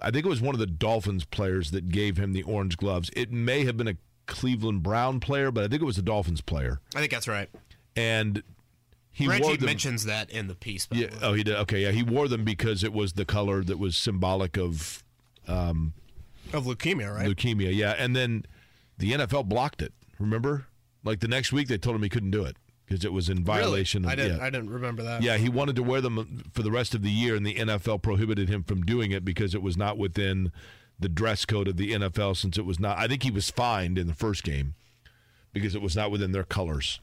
I 0.00 0.10
think 0.10 0.24
it 0.24 0.30
was 0.30 0.40
one 0.40 0.54
of 0.54 0.58
the 0.58 0.66
Dolphins 0.66 1.26
players 1.26 1.70
that 1.72 1.90
gave 1.90 2.16
him 2.16 2.32
the 2.32 2.42
orange 2.42 2.78
gloves. 2.78 3.10
It 3.14 3.30
may 3.30 3.66
have 3.66 3.76
been 3.76 3.88
a 3.88 3.96
Cleveland 4.26 4.82
Brown 4.82 5.20
player, 5.20 5.50
but 5.50 5.64
I 5.64 5.68
think 5.68 5.82
it 5.82 5.84
was 5.84 5.98
a 5.98 6.02
Dolphins 6.02 6.40
player. 6.40 6.80
I 6.96 7.00
think 7.00 7.12
that's 7.12 7.28
right. 7.28 7.50
And 7.94 8.42
he 9.12 9.28
Reggie 9.28 9.58
mentions 9.58 10.04
that 10.06 10.30
in 10.30 10.48
the 10.48 10.54
piece. 10.54 10.86
by 10.86 10.96
yeah. 10.96 11.06
the. 11.08 11.26
Oh, 11.26 11.32
he 11.34 11.44
did. 11.44 11.54
Okay. 11.56 11.82
Yeah. 11.82 11.90
He 11.90 12.02
wore 12.02 12.28
them 12.28 12.44
because 12.44 12.82
it 12.82 12.92
was 12.92 13.12
the 13.12 13.24
color 13.24 13.62
that 13.62 13.78
was 13.78 13.96
symbolic 13.96 14.56
of 14.56 15.04
um, 15.46 15.92
Of 16.52 16.64
leukemia, 16.64 17.14
right? 17.14 17.28
leukemia. 17.28 17.74
Yeah. 17.74 17.94
And 17.98 18.16
then 18.16 18.46
the 18.98 19.12
NFL 19.12 19.48
blocked 19.48 19.82
it. 19.82 19.92
Remember? 20.18 20.66
Like 21.04 21.20
the 21.20 21.28
next 21.28 21.52
week, 21.52 21.68
they 21.68 21.78
told 21.78 21.96
him 21.96 22.02
he 22.02 22.08
couldn't 22.08 22.30
do 22.30 22.44
it 22.44 22.56
because 22.86 23.04
it 23.04 23.12
was 23.12 23.28
in 23.28 23.44
violation. 23.44 24.02
Really? 24.02 24.10
I 24.10 24.12
of, 24.12 24.18
didn't. 24.18 24.38
yeah. 24.38 24.44
I 24.44 24.50
didn't 24.50 24.70
remember 24.70 25.02
that. 25.02 25.22
Yeah, 25.22 25.36
he 25.36 25.48
wanted 25.48 25.76
to 25.76 25.82
wear 25.82 26.00
them 26.00 26.44
for 26.52 26.62
the 26.62 26.70
rest 26.70 26.94
of 26.94 27.02
the 27.02 27.10
year, 27.10 27.34
and 27.34 27.44
the 27.44 27.54
NFL 27.54 28.02
prohibited 28.02 28.48
him 28.48 28.62
from 28.62 28.82
doing 28.82 29.10
it 29.12 29.24
because 29.24 29.54
it 29.54 29.62
was 29.62 29.76
not 29.76 29.98
within 29.98 30.52
the 30.98 31.08
dress 31.08 31.44
code 31.44 31.68
of 31.68 31.76
the 31.76 31.92
NFL. 31.92 32.36
Since 32.36 32.56
it 32.56 32.64
was 32.64 32.78
not, 32.78 32.98
I 32.98 33.08
think 33.08 33.22
he 33.22 33.30
was 33.30 33.50
fined 33.50 33.98
in 33.98 34.06
the 34.06 34.14
first 34.14 34.42
game 34.44 34.74
because 35.52 35.74
it 35.74 35.82
was 35.82 35.96
not 35.96 36.10
within 36.10 36.32
their 36.32 36.44
colors, 36.44 37.00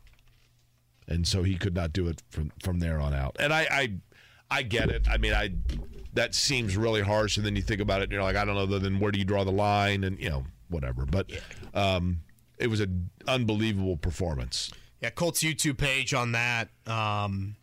and 1.09 1.27
so 1.27 1.43
he 1.43 1.55
could 1.55 1.75
not 1.75 1.91
do 1.91 2.07
it 2.07 2.21
from 2.29 2.51
from 2.63 2.79
there 2.79 2.99
on 2.99 3.13
out. 3.13 3.35
And 3.39 3.51
I, 3.51 3.67
I, 3.69 3.93
I 4.49 4.61
get 4.61 4.89
it. 4.89 5.07
I 5.09 5.17
mean, 5.17 5.33
I 5.33 5.53
that 6.13 6.33
seems 6.33 6.77
really 6.77 7.01
harsh, 7.01 7.35
and 7.35 7.45
then 7.45 7.55
you 7.55 7.61
think 7.61 7.81
about 7.81 8.01
it, 8.01 8.03
and 8.05 8.11
you're 8.13 8.23
like, 8.23 8.35
I 8.35 8.45
don't 8.45 8.55
know. 8.55 8.65
Then 8.65 8.99
where 8.99 9.11
do 9.11 9.19
you 9.19 9.25
draw 9.25 9.43
the 9.43 9.51
line? 9.51 10.03
And 10.03 10.19
you 10.19 10.29
know, 10.29 10.45
whatever. 10.69 11.05
But 11.05 11.31
um, 11.73 12.21
it 12.57 12.67
was 12.67 12.79
an 12.79 13.09
unbelievable 13.27 13.97
performance. 13.97 14.71
Yeah, 15.01 15.09
Colts 15.09 15.41
YouTube 15.41 15.77
page 15.77 16.13
on 16.13 16.31
that. 16.33 16.69
Um, 16.85 17.55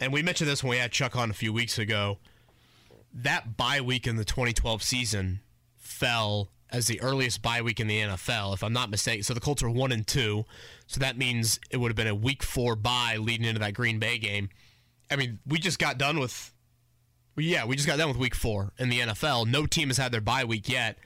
and 0.00 0.12
we 0.12 0.22
mentioned 0.22 0.48
this 0.48 0.62
when 0.62 0.70
we 0.70 0.76
had 0.78 0.92
Chuck 0.92 1.16
on 1.16 1.30
a 1.30 1.34
few 1.34 1.52
weeks 1.52 1.78
ago. 1.78 2.18
That 3.12 3.56
bye 3.56 3.80
week 3.80 4.06
in 4.06 4.16
the 4.16 4.24
2012 4.24 4.82
season 4.82 5.40
fell 5.76 6.50
as 6.70 6.86
the 6.86 7.00
earliest 7.00 7.42
bye 7.42 7.62
week 7.62 7.80
in 7.80 7.86
the 7.86 8.00
NFL, 8.00 8.54
if 8.54 8.62
I'm 8.62 8.72
not 8.72 8.90
mistaken. 8.90 9.22
So 9.22 9.34
the 9.34 9.40
Colts 9.40 9.62
are 9.62 9.70
one 9.70 9.90
and 9.90 10.06
two. 10.06 10.44
So 10.88 11.00
that 11.00 11.18
means 11.18 11.60
it 11.70 11.76
would 11.76 11.90
have 11.90 11.96
been 11.96 12.06
a 12.06 12.14
week 12.14 12.42
four 12.42 12.74
bye 12.74 13.18
leading 13.20 13.46
into 13.46 13.60
that 13.60 13.74
Green 13.74 13.98
Bay 13.98 14.16
game. 14.18 14.48
I 15.10 15.16
mean, 15.16 15.38
we 15.46 15.58
just 15.58 15.78
got 15.78 15.98
done 15.98 16.18
with. 16.18 16.52
Yeah, 17.36 17.66
we 17.66 17.76
just 17.76 17.86
got 17.86 17.98
done 17.98 18.08
with 18.08 18.16
week 18.16 18.34
four 18.34 18.72
in 18.78 18.88
the 18.88 18.98
NFL. 19.00 19.46
No 19.46 19.66
team 19.66 19.88
has 19.88 19.98
had 19.98 20.10
their 20.10 20.22
bye 20.22 20.44
week 20.44 20.68
yet. 20.68 20.98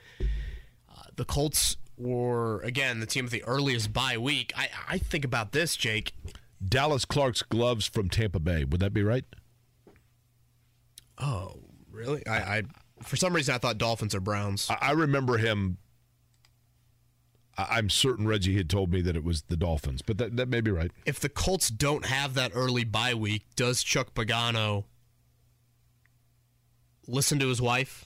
Uh, 0.89 1.03
the 1.15 1.25
Colts 1.25 1.77
were, 1.97 2.61
again, 2.61 3.01
the 3.01 3.05
team 3.05 3.25
with 3.25 3.33
the 3.33 3.43
earliest 3.43 3.93
bye 3.93 4.17
week. 4.17 4.51
I, 4.55 4.69
I 4.89 4.97
think 4.97 5.25
about 5.25 5.51
this, 5.51 5.75
Jake. 5.75 6.13
Dallas 6.65 7.05
Clark's 7.05 7.43
gloves 7.43 7.85
from 7.85 8.09
Tampa 8.09 8.39
Bay. 8.39 8.63
Would 8.63 8.79
that 8.79 8.93
be 8.93 9.03
right? 9.03 9.25
Oh, 11.19 11.59
really? 11.91 12.25
I, 12.25 12.57
I 12.57 12.63
for 13.03 13.17
some 13.17 13.33
reason 13.35 13.53
I 13.53 13.57
thought 13.57 13.77
Dolphins 13.77 14.15
or 14.15 14.21
Browns. 14.21 14.67
I 14.69 14.77
I 14.81 14.91
remember 14.91 15.37
him. 15.37 15.77
I'm 17.57 17.89
certain 17.89 18.27
Reggie 18.27 18.57
had 18.57 18.69
told 18.69 18.91
me 18.91 19.01
that 19.01 19.15
it 19.15 19.23
was 19.23 19.43
the 19.43 19.55
Dolphins, 19.57 20.01
but 20.01 20.17
that, 20.17 20.37
that 20.37 20.49
may 20.49 20.59
be 20.61 20.71
right. 20.71 20.91
If 21.05 21.19
the 21.19 21.29
Colts 21.29 21.69
don't 21.69 22.05
have 22.05 22.33
that 22.33 22.51
early 22.55 22.83
bye 22.83 23.13
week, 23.13 23.43
does 23.55 23.83
Chuck 23.83 24.13
Pagano 24.15 24.85
listen 27.07 27.39
to 27.39 27.47
his 27.49 27.61
wife? 27.61 28.05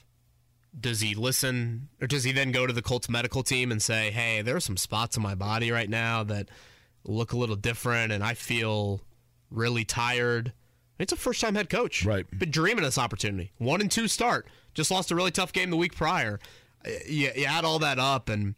Does 0.78 1.00
he 1.00 1.14
listen, 1.14 1.88
or 2.00 2.06
does 2.06 2.24
he 2.24 2.32
then 2.32 2.52
go 2.52 2.66
to 2.66 2.72
the 2.72 2.82
Colts 2.82 3.08
medical 3.08 3.42
team 3.42 3.72
and 3.72 3.80
say, 3.82 4.10
"Hey, 4.10 4.42
there 4.42 4.54
are 4.56 4.60
some 4.60 4.76
spots 4.76 5.16
on 5.16 5.22
my 5.22 5.34
body 5.34 5.70
right 5.70 5.88
now 5.88 6.22
that 6.24 6.48
look 7.04 7.32
a 7.32 7.38
little 7.38 7.56
different, 7.56 8.12
and 8.12 8.22
I 8.22 8.34
feel 8.34 9.00
really 9.50 9.84
tired." 9.84 10.52
It's 10.98 11.12
a 11.12 11.16
first-time 11.16 11.54
head 11.54 11.70
coach, 11.70 12.04
Right. 12.04 12.26
Been 12.38 12.50
dreaming 12.50 12.84
of 12.84 12.88
this 12.88 12.98
opportunity. 12.98 13.52
One 13.58 13.80
and 13.80 13.90
two 13.90 14.08
start. 14.08 14.48
Just 14.74 14.90
lost 14.90 15.10
a 15.10 15.14
really 15.14 15.30
tough 15.30 15.52
game 15.52 15.70
the 15.70 15.76
week 15.76 15.94
prior. 15.94 16.38
Uh, 16.84 16.90
You, 17.08 17.30
you 17.34 17.44
add 17.46 17.64
all 17.64 17.78
that 17.78 17.98
up, 17.98 18.28
and 18.28 18.54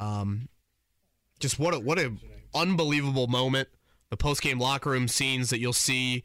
um, 0.00 0.48
just 1.38 1.58
what 1.58 1.74
a, 1.74 1.78
what 1.78 1.98
a 1.98 2.12
unbelievable 2.54 3.28
moment. 3.28 3.68
The 4.10 4.16
post 4.16 4.42
game 4.42 4.58
locker 4.58 4.90
room 4.90 5.06
scenes 5.06 5.50
that 5.50 5.60
you'll 5.60 5.72
see 5.72 6.24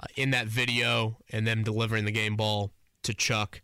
uh, 0.00 0.06
in 0.16 0.30
that 0.30 0.48
video, 0.48 1.18
and 1.30 1.46
them 1.46 1.62
delivering 1.62 2.04
the 2.06 2.10
game 2.10 2.34
ball 2.34 2.72
to 3.04 3.14
Chuck, 3.14 3.62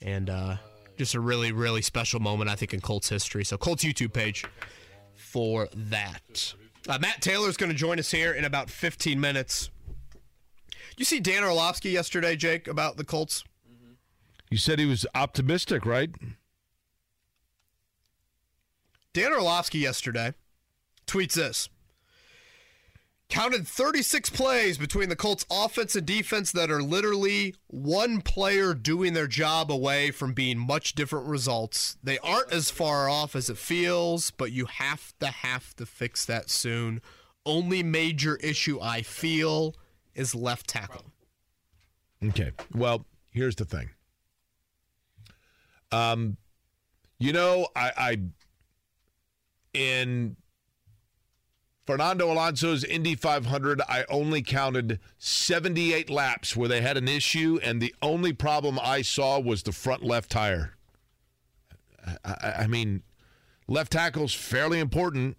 and 0.00 0.28
uh, 0.28 0.56
just 0.98 1.14
a 1.14 1.20
really 1.20 1.52
really 1.52 1.82
special 1.82 2.18
moment 2.18 2.50
I 2.50 2.56
think 2.56 2.74
in 2.74 2.80
Colts 2.80 3.08
history. 3.08 3.44
So 3.44 3.56
Colts 3.56 3.84
YouTube 3.84 4.12
page 4.12 4.44
for 5.14 5.68
that. 5.74 6.54
Uh, 6.88 6.98
Matt 7.00 7.20
Taylor's 7.20 7.56
going 7.56 7.70
to 7.70 7.78
join 7.78 8.00
us 8.00 8.10
here 8.10 8.32
in 8.32 8.44
about 8.44 8.68
15 8.68 9.20
minutes. 9.20 9.70
You 10.96 11.04
see 11.04 11.20
Dan 11.20 11.44
Orlovsky 11.44 11.90
yesterday, 11.90 12.34
Jake, 12.34 12.66
about 12.66 12.96
the 12.96 13.04
Colts. 13.04 13.44
You 14.50 14.58
said 14.58 14.78
he 14.78 14.86
was 14.86 15.06
optimistic, 15.14 15.86
right? 15.86 16.10
Dan 19.12 19.32
Orlovsky 19.32 19.78
yesterday 19.78 20.34
tweets 21.06 21.34
this. 21.34 21.68
Counted 23.28 23.66
36 23.66 24.28
plays 24.28 24.76
between 24.76 25.08
the 25.08 25.16
Colts 25.16 25.46
offense 25.50 25.96
and 25.96 26.06
defense 26.06 26.52
that 26.52 26.70
are 26.70 26.82
literally 26.82 27.54
one 27.66 28.20
player 28.20 28.74
doing 28.74 29.14
their 29.14 29.26
job 29.26 29.72
away 29.72 30.10
from 30.10 30.34
being 30.34 30.58
much 30.58 30.94
different 30.94 31.26
results. 31.26 31.96
They 32.02 32.18
aren't 32.18 32.52
as 32.52 32.70
far 32.70 33.08
off 33.08 33.34
as 33.34 33.48
it 33.48 33.56
feels, 33.56 34.30
but 34.30 34.52
you 34.52 34.66
have 34.66 35.14
to 35.20 35.28
have 35.28 35.74
to 35.76 35.86
fix 35.86 36.26
that 36.26 36.50
soon. 36.50 37.00
Only 37.46 37.82
major 37.82 38.36
issue 38.36 38.78
I 38.82 39.00
feel 39.00 39.76
is 40.14 40.34
left 40.34 40.66
tackle. 40.66 41.06
Okay. 42.22 42.52
Well, 42.74 43.06
here's 43.30 43.56
the 43.56 43.64
thing. 43.64 43.88
Um, 45.90 46.36
you 47.18 47.32
know, 47.32 47.68
I, 47.74 47.92
I 47.96 48.16
in 49.74 50.36
Fernando 51.86 52.30
Alonso's 52.30 52.84
Indy 52.84 53.14
500, 53.16 53.80
I 53.88 54.04
only 54.08 54.42
counted 54.42 55.00
78 55.18 56.08
laps 56.08 56.56
where 56.56 56.68
they 56.68 56.80
had 56.80 56.96
an 56.96 57.08
issue, 57.08 57.58
and 57.62 57.80
the 57.80 57.94
only 58.00 58.32
problem 58.32 58.78
I 58.80 59.02
saw 59.02 59.40
was 59.40 59.62
the 59.62 59.72
front 59.72 60.04
left 60.04 60.30
tire. 60.30 60.74
I, 62.24 62.54
I, 62.60 62.66
mean, 62.66 63.02
left 63.66 63.92
tackle's 63.92 64.34
fairly 64.34 64.78
important. 64.78 65.36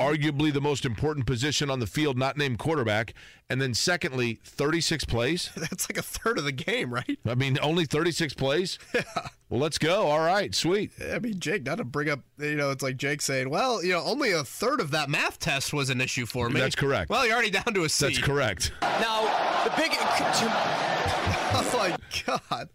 Arguably 0.00 0.52
the 0.52 0.60
most 0.60 0.84
important 0.84 1.26
position 1.26 1.70
on 1.70 1.80
the 1.80 1.86
field, 1.86 2.16
not 2.16 2.36
named 2.36 2.58
quarterback. 2.58 3.14
And 3.50 3.60
then, 3.60 3.74
secondly, 3.74 4.40
36 4.44 5.04
plays. 5.04 5.50
That's 5.56 5.88
like 5.90 5.98
a 5.98 6.02
third 6.02 6.38
of 6.38 6.44
the 6.44 6.52
game, 6.52 6.92
right? 6.92 7.18
I 7.26 7.34
mean, 7.34 7.58
only 7.62 7.84
36 7.84 8.34
plays? 8.34 8.78
Yeah. 8.94 9.28
Well, 9.48 9.60
let's 9.60 9.76
go. 9.76 10.06
All 10.06 10.20
right, 10.20 10.54
sweet. 10.54 10.92
I 11.12 11.18
mean, 11.18 11.38
Jake, 11.38 11.64
not 11.64 11.74
to 11.76 11.84
bring 11.84 12.08
up, 12.08 12.20
you 12.38 12.54
know, 12.54 12.70
it's 12.70 12.82
like 12.82 12.96
Jake 12.96 13.20
saying, 13.20 13.50
well, 13.50 13.84
you 13.84 13.92
know, 13.92 14.02
only 14.02 14.32
a 14.32 14.44
third 14.44 14.80
of 14.80 14.92
that 14.92 15.10
math 15.10 15.38
test 15.38 15.74
was 15.74 15.90
an 15.90 16.00
issue 16.00 16.24
for 16.24 16.48
me. 16.48 16.58
That's 16.58 16.74
correct. 16.74 17.10
Well, 17.10 17.26
you're 17.26 17.34
already 17.34 17.50
down 17.50 17.74
to 17.74 17.84
a 17.84 17.88
C. 17.90 18.06
That's 18.06 18.18
correct. 18.18 18.72
Now, 18.80 19.24
the 19.64 19.70
big. 19.76 19.90
I 19.92 21.62
was 21.62 21.74
like, 21.74 22.00
God. 22.26 22.68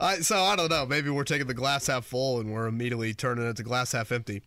I, 0.00 0.16
so 0.20 0.42
I 0.42 0.56
don't 0.56 0.70
know. 0.70 0.86
Maybe 0.86 1.10
we're 1.10 1.24
taking 1.24 1.46
the 1.46 1.54
glass 1.54 1.86
half 1.86 2.04
full 2.04 2.40
and 2.40 2.52
we're 2.52 2.66
immediately 2.66 3.14
turning 3.14 3.46
it 3.46 3.56
to 3.56 3.62
glass 3.62 3.92
half 3.92 4.10
empty. 4.12 4.42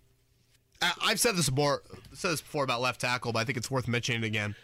I've 0.81 1.19
said 1.19 1.35
this 1.35 1.49
before, 1.49 1.83
said 2.13 2.31
this 2.31 2.41
before 2.41 2.63
about 2.63 2.81
left 2.81 3.01
tackle, 3.01 3.31
but 3.31 3.39
I 3.39 3.43
think 3.45 3.57
it's 3.57 3.71
worth 3.71 3.87
mentioning 3.87 4.23
again. 4.23 4.55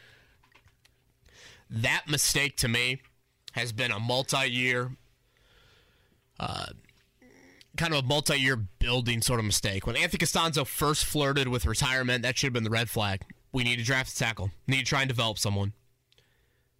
That 1.70 2.04
mistake 2.08 2.58
to 2.58 2.68
me 2.68 3.02
has 3.54 3.72
been 3.72 3.92
a 3.92 4.00
multi-year 4.00 4.92
uh, 6.40 6.66
kind 7.78 7.94
of 7.94 8.04
a 8.04 8.08
multi-year 8.08 8.58
building 8.58 9.22
sort 9.22 9.40
of 9.40 9.46
mistake. 9.46 9.88
When 9.88 9.96
Anthony 9.96 10.26
Castonzo 10.26 10.66
first 10.66 11.06
flirted 11.06 11.48
with 11.48 11.66
retirement, 11.66 12.24
that 12.24 12.38
should 12.38 12.48
have 12.48 12.54
been 12.54 12.64
the 12.64 12.70
red 12.70 12.90
flag. 12.90 13.24
We 13.54 13.64
need 13.64 13.78
to 13.78 13.86
draft 13.86 14.12
a 14.12 14.18
tackle. 14.18 14.52
Need 14.68 14.80
to 14.80 14.86
try 14.86 15.02
and 15.02 15.10
develop 15.10 15.38
someone. 15.38 15.74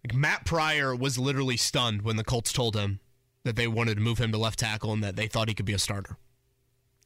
Like 0.04 0.14
Matt 0.14 0.44
Pryor 0.44 0.94
was 0.94 1.18
literally 1.18 1.56
stunned 1.56 2.02
when 2.02 2.16
the 2.16 2.24
Colts 2.24 2.52
told 2.52 2.74
him 2.74 3.00
that 3.44 3.56
they 3.56 3.68
wanted 3.68 3.96
to 3.96 4.00
move 4.00 4.18
him 4.18 4.32
to 4.32 4.38
left 4.38 4.58
tackle 4.58 4.92
and 4.92 5.02
that 5.02 5.16
they 5.16 5.28
thought 5.28 5.48
he 5.48 5.54
could 5.54 5.66
be 5.66 5.72
a 5.72 5.78
starter. 5.78 6.16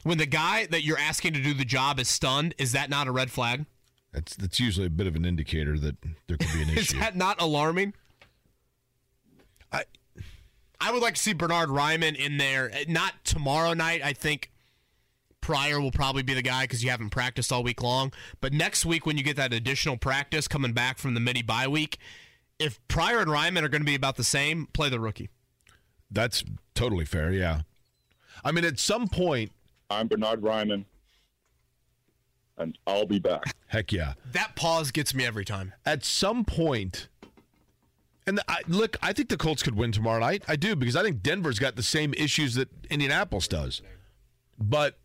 When 0.06 0.18
the 0.18 0.26
guy 0.26 0.66
that 0.66 0.84
you're 0.84 1.00
asking 1.00 1.32
to 1.32 1.42
do 1.42 1.52
the 1.52 1.64
job 1.64 1.98
is 1.98 2.08
stunned, 2.08 2.54
is 2.58 2.70
that 2.70 2.88
not 2.88 3.08
a 3.08 3.10
red 3.10 3.28
flag? 3.28 3.66
That's 4.12 4.36
that's 4.36 4.60
usually 4.60 4.86
a 4.86 4.90
bit 4.90 5.08
of 5.08 5.16
an 5.16 5.24
indicator 5.24 5.76
that 5.80 5.96
there 6.28 6.36
could 6.36 6.52
be 6.52 6.62
an 6.62 6.70
issue. 6.70 6.78
Is 6.78 6.88
that 6.90 7.16
not 7.16 7.42
alarming? 7.42 7.92
I 9.72 9.82
I 10.80 10.92
would 10.92 11.02
like 11.02 11.14
to 11.14 11.20
see 11.20 11.32
Bernhard 11.32 11.70
Raimann 11.70 12.14
in 12.14 12.36
there. 12.38 12.70
Uh, 12.72 12.84
Not 12.86 13.14
tomorrow 13.24 13.74
night. 13.74 14.00
I 14.04 14.12
think 14.12 14.52
Pryor 15.40 15.80
will 15.80 15.90
probably 15.90 16.22
be 16.22 16.34
the 16.34 16.42
guy 16.42 16.62
because 16.62 16.84
you 16.84 16.90
haven't 16.90 17.10
practiced 17.10 17.52
all 17.52 17.64
week 17.64 17.82
long. 17.82 18.12
But 18.40 18.52
next 18.52 18.86
week, 18.86 19.06
when 19.06 19.18
you 19.18 19.24
get 19.24 19.34
that 19.34 19.52
additional 19.52 19.96
practice 19.96 20.46
coming 20.46 20.72
back 20.72 20.98
from 20.98 21.14
the 21.14 21.20
mini 21.20 21.42
bye 21.42 21.66
week, 21.66 21.98
if 22.60 22.78
Pryor 22.86 23.18
and 23.18 23.28
Raimann 23.28 23.64
are 23.64 23.68
going 23.68 23.82
to 23.82 23.86
be 23.86 23.96
about 23.96 24.14
the 24.14 24.22
same, 24.24 24.68
play 24.72 24.88
the 24.88 25.00
rookie. 25.00 25.30
that's 26.12 26.44
totally 26.76 27.06
fair. 27.06 27.32
Yeah. 27.32 27.62
I 28.44 28.52
mean, 28.52 28.64
at 28.64 28.78
some 28.78 29.08
point, 29.08 29.50
I'm 29.90 30.08
Bernhard 30.08 30.42
Raimann, 30.42 30.84
and 32.58 32.78
I'll 32.86 33.06
be 33.06 33.18
back. 33.18 33.54
heck 33.68 33.92
yeah. 33.92 34.14
That 34.32 34.56
pause 34.56 34.90
gets 34.90 35.14
me 35.14 35.24
every 35.24 35.44
time. 35.44 35.72
At 35.84 36.04
some 36.04 36.44
point, 36.44 37.08
and 38.26 38.40
I, 38.48 38.60
look, 38.66 38.96
I 39.02 39.12
think 39.12 39.28
the 39.28 39.36
Colts 39.36 39.62
could 39.62 39.76
win 39.76 39.92
tomorrow 39.92 40.20
night. 40.20 40.42
I 40.48 40.56
do 40.56 40.74
because 40.74 40.96
I 40.96 41.02
think 41.02 41.22
Denver's 41.22 41.58
got 41.58 41.76
the 41.76 41.82
same 41.82 42.14
issues 42.14 42.54
that 42.54 42.68
Indianapolis 42.90 43.46
does. 43.46 43.82
But 44.58 44.98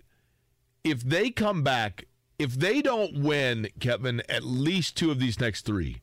if 0.84 1.02
they 1.02 1.30
come 1.30 1.64
back, 1.64 2.06
if 2.40 2.56
they 2.56 2.82
don't 2.82 3.22
win, 3.22 3.68
Kevin, 3.80 4.24
at 4.28 4.44
least 4.44 4.98
two 4.98 5.12
of 5.12 5.20
these 5.20 5.40
next 5.40 5.66
three 5.66 6.02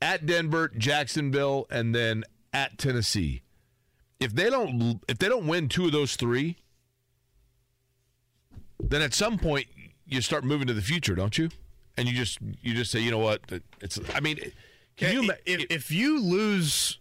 at 0.00 0.26
Denver, 0.26 0.70
Jacksonville, 0.76 1.66
and 1.70 1.94
then 1.94 2.24
at 2.52 2.78
Tennessee. 2.78 3.42
If 4.20 4.34
they 4.34 4.48
don't 4.48 5.00
if 5.08 5.18
they 5.18 5.28
don't 5.28 5.46
win 5.46 5.68
two 5.68 5.86
of 5.86 5.92
those 5.92 6.16
three, 6.16 6.58
then 8.90 9.02
at 9.02 9.14
some 9.14 9.38
point 9.38 9.66
you 10.06 10.20
start 10.20 10.44
moving 10.44 10.66
to 10.66 10.74
the 10.74 10.82
future, 10.82 11.14
don't 11.14 11.36
you? 11.38 11.48
And 11.96 12.08
you 12.08 12.14
just 12.14 12.38
you 12.62 12.74
just 12.74 12.90
say, 12.90 13.00
you 13.00 13.10
know 13.10 13.18
what? 13.18 13.40
It's 13.80 13.98
I 14.14 14.20
mean, 14.20 14.38
can 14.96 15.12
you 15.12 15.30
if, 15.46 15.66
if 15.70 15.90
you 15.90 16.20
lose, 16.20 16.98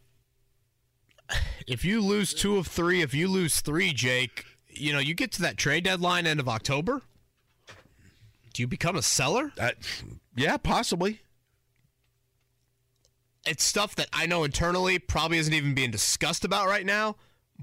if 1.67 1.83
you 1.83 2.01
lose 2.01 2.33
two 2.33 2.57
of 2.57 2.67
three, 2.67 3.01
if 3.01 3.13
you 3.13 3.27
lose 3.27 3.59
three, 3.59 3.91
Jake, 3.91 4.45
you 4.69 4.93
know 4.93 4.99
you 4.99 5.13
get 5.13 5.31
to 5.33 5.41
that 5.41 5.57
trade 5.57 5.83
deadline 5.83 6.27
end 6.27 6.39
of 6.39 6.47
October. 6.47 7.01
Do 8.53 8.61
you 8.61 8.67
become 8.67 8.95
a 8.95 9.01
seller? 9.01 9.51
uh, 9.59 9.71
yeah, 10.35 10.57
possibly. 10.57 11.21
it's 13.47 13.63
stuff 13.63 13.95
that 13.95 14.07
I 14.13 14.25
know 14.27 14.43
internally 14.43 14.99
probably 14.99 15.39
isn't 15.39 15.53
even 15.53 15.73
being 15.73 15.91
discussed 15.91 16.45
about 16.45 16.67
right 16.67 16.85
now, 16.85 17.15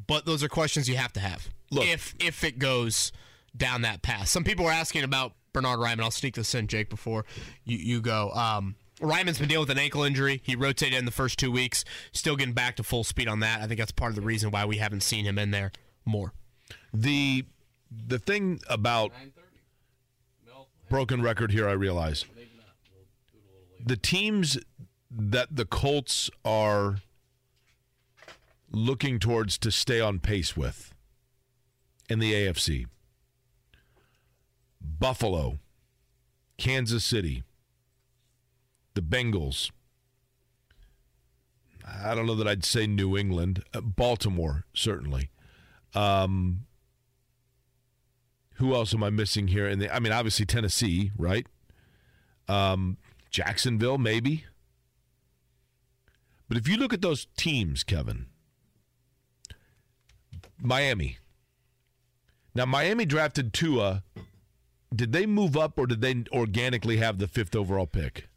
but 0.07 0.27
those 0.27 0.43
are 0.43 0.49
questions 0.49 0.89
you 0.89 0.97
have 0.97 1.13
to 1.15 1.21
have. 1.21 1.49
Look. 1.71 1.87
if 1.87 2.15
if 2.19 2.43
it 2.43 2.59
goes 2.59 3.13
down 3.57 3.83
that 3.83 4.03
path. 4.03 4.29
Some 4.29 4.45
people 4.45 4.65
were 4.65 4.71
asking 4.71 5.05
about 5.05 5.33
Bernhard 5.53 5.79
Raimann. 5.79 6.03
I'll 6.03 6.11
sneak 6.11 6.35
this 6.35 6.55
in, 6.55 6.67
Jake, 6.67 6.91
before 6.91 7.25
you, 7.65 7.77
you 7.77 8.01
go. 8.01 8.31
Um, 8.31 8.77
Raimann's 9.01 9.39
been 9.39 9.49
dealing 9.49 9.67
with 9.67 9.71
an 9.71 9.79
ankle 9.79 10.03
injury. 10.03 10.41
He 10.45 10.55
rotated 10.55 10.99
in 10.99 11.05
the 11.05 11.11
first 11.11 11.39
two 11.39 11.51
weeks. 11.51 11.85
Still 12.13 12.37
getting 12.37 12.55
back 12.55 12.77
to 12.77 12.83
full 12.83 13.05
speed 13.05 13.29
on 13.29 13.41
that. 13.41 13.61
I 13.61 13.67
think 13.67 13.79
that's 13.79 13.93
part 13.93 14.11
of 14.11 14.17
the 14.17 14.23
reason 14.23 14.51
why 14.51 14.65
we 14.65 14.77
haven't 14.77 15.03
seen 15.03 15.25
him 15.25 15.39
in 15.39 15.51
there 15.51 15.73
more. 16.05 16.33
The 16.93 17.45
the 17.91 18.19
thing 18.19 18.61
about 18.69 19.13
broken 20.89 21.23
record 21.23 21.51
here, 21.51 21.69
I 21.69 21.73
realize 21.73 22.25
the 23.85 23.97
teams 23.97 24.59
that 25.11 25.49
the 25.57 25.65
Colts 25.65 26.31
are 26.45 26.99
looking 28.71 29.19
towards 29.19 29.59
to 29.59 29.73
stay 29.73 30.01
on 30.01 30.21
pace 30.21 30.57
with 30.57 30.95
in 32.09 32.19
the 32.19 32.33
AFC 32.33 32.87
Buffalo, 35.01 35.59
Kansas 36.59 37.03
City, 37.03 37.43
the 38.95 39.01
Bengals. 39.01 39.71
I 41.85 42.15
don't 42.15 42.27
know 42.27 42.37
that 42.37 42.47
I'd 42.47 42.65
say 42.65 42.87
New 42.87 43.17
England, 43.17 43.65
uh, 43.75 43.81
Baltimore, 43.81 44.67
certainly. 44.75 45.31
Um, 45.95 46.67
who 48.57 48.75
else 48.75 48.95
am 48.95 49.03
I 49.03 49.09
missing 49.11 49.49
here? 49.49 49.67
And 49.67 49.89
I 49.91 49.99
mean, 49.99 50.13
obviously 50.13 50.45
Tennessee, 50.45 51.11
right? 51.17 51.47
Um, 52.47 52.99
Jacksonville, 53.31 53.97
maybe. 53.97 54.45
But 56.47 56.59
if 56.59 56.69
you 56.69 56.77
look 56.77 56.93
at 56.93 57.01
those 57.01 57.27
teams, 57.39 57.83
Kevin, 57.83 58.27
Miami. 60.59 61.17
Now, 62.55 62.67
Miami 62.67 63.07
drafted 63.07 63.55
Tua. 63.55 64.03
Did 64.95 65.13
they 65.13 65.27
move 65.27 65.57
up 65.57 65.79
or 65.79 65.87
did 65.87 66.01
they 66.01 66.25
organically 66.33 66.97
have 66.97 67.19
the 67.19 67.29
fifth 67.29 67.55
overall 67.55 67.87
pick? 67.87 68.29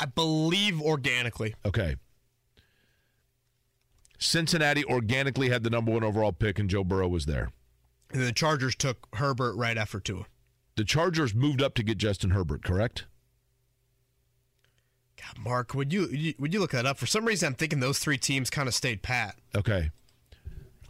I 0.00 0.06
believe 0.06 0.80
organically. 0.82 1.54
Okay. 1.64 1.96
Cincinnati 4.18 4.84
organically 4.84 5.50
had 5.50 5.62
the 5.62 5.70
number 5.70 5.92
one 5.92 6.02
overall 6.04 6.32
pick, 6.32 6.58
and 6.58 6.70
Joe 6.70 6.84
Burrow 6.84 7.08
was 7.08 7.26
there. 7.26 7.50
And 8.10 8.22
the 8.22 8.32
Chargers 8.32 8.74
took 8.74 9.08
Herbert 9.16 9.54
right 9.56 9.76
after 9.76 10.00
Tua. 10.00 10.24
The 10.76 10.84
Chargers 10.84 11.34
moved 11.34 11.60
up 11.62 11.74
to 11.74 11.82
get 11.82 11.98
Justin 11.98 12.30
Herbert, 12.30 12.62
correct? 12.64 13.06
God, 15.16 15.38
Mark, 15.38 15.74
would 15.74 15.92
you 15.92 16.06
you- 16.08 16.34
would 16.38 16.52
you 16.52 16.60
look 16.60 16.72
that 16.72 16.86
up? 16.86 16.98
For 16.98 17.06
some 17.06 17.24
reason, 17.24 17.46
I'm 17.48 17.54
thinking 17.54 17.80
those 17.80 17.98
three 17.98 18.18
teams 18.18 18.50
kind 18.50 18.68
of 18.68 18.74
stayed 18.74 19.02
pat. 19.02 19.36
Okay. 19.54 19.90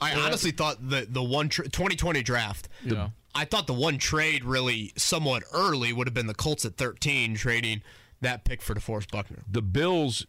I 0.00 0.14
honestly 0.14 0.50
thought 0.50 0.88
the 0.90 1.06
the 1.08 1.22
one 1.22 1.48
tra- 1.48 1.68
2020 1.68 2.22
draft. 2.22 2.68
Yeah. 2.82 3.10
I 3.34 3.44
thought 3.44 3.66
the 3.66 3.74
one 3.74 3.98
trade 3.98 4.44
really 4.44 4.92
somewhat 4.96 5.42
early 5.52 5.92
would 5.92 6.06
have 6.06 6.14
been 6.14 6.26
the 6.26 6.34
Colts 6.34 6.64
at 6.64 6.76
13 6.76 7.34
trading 7.34 7.82
that 8.24 8.44
pick 8.44 8.62
for 8.62 8.74
DeForest 8.74 9.10
Buckner. 9.10 9.42
The 9.50 9.62
Bills 9.62 10.26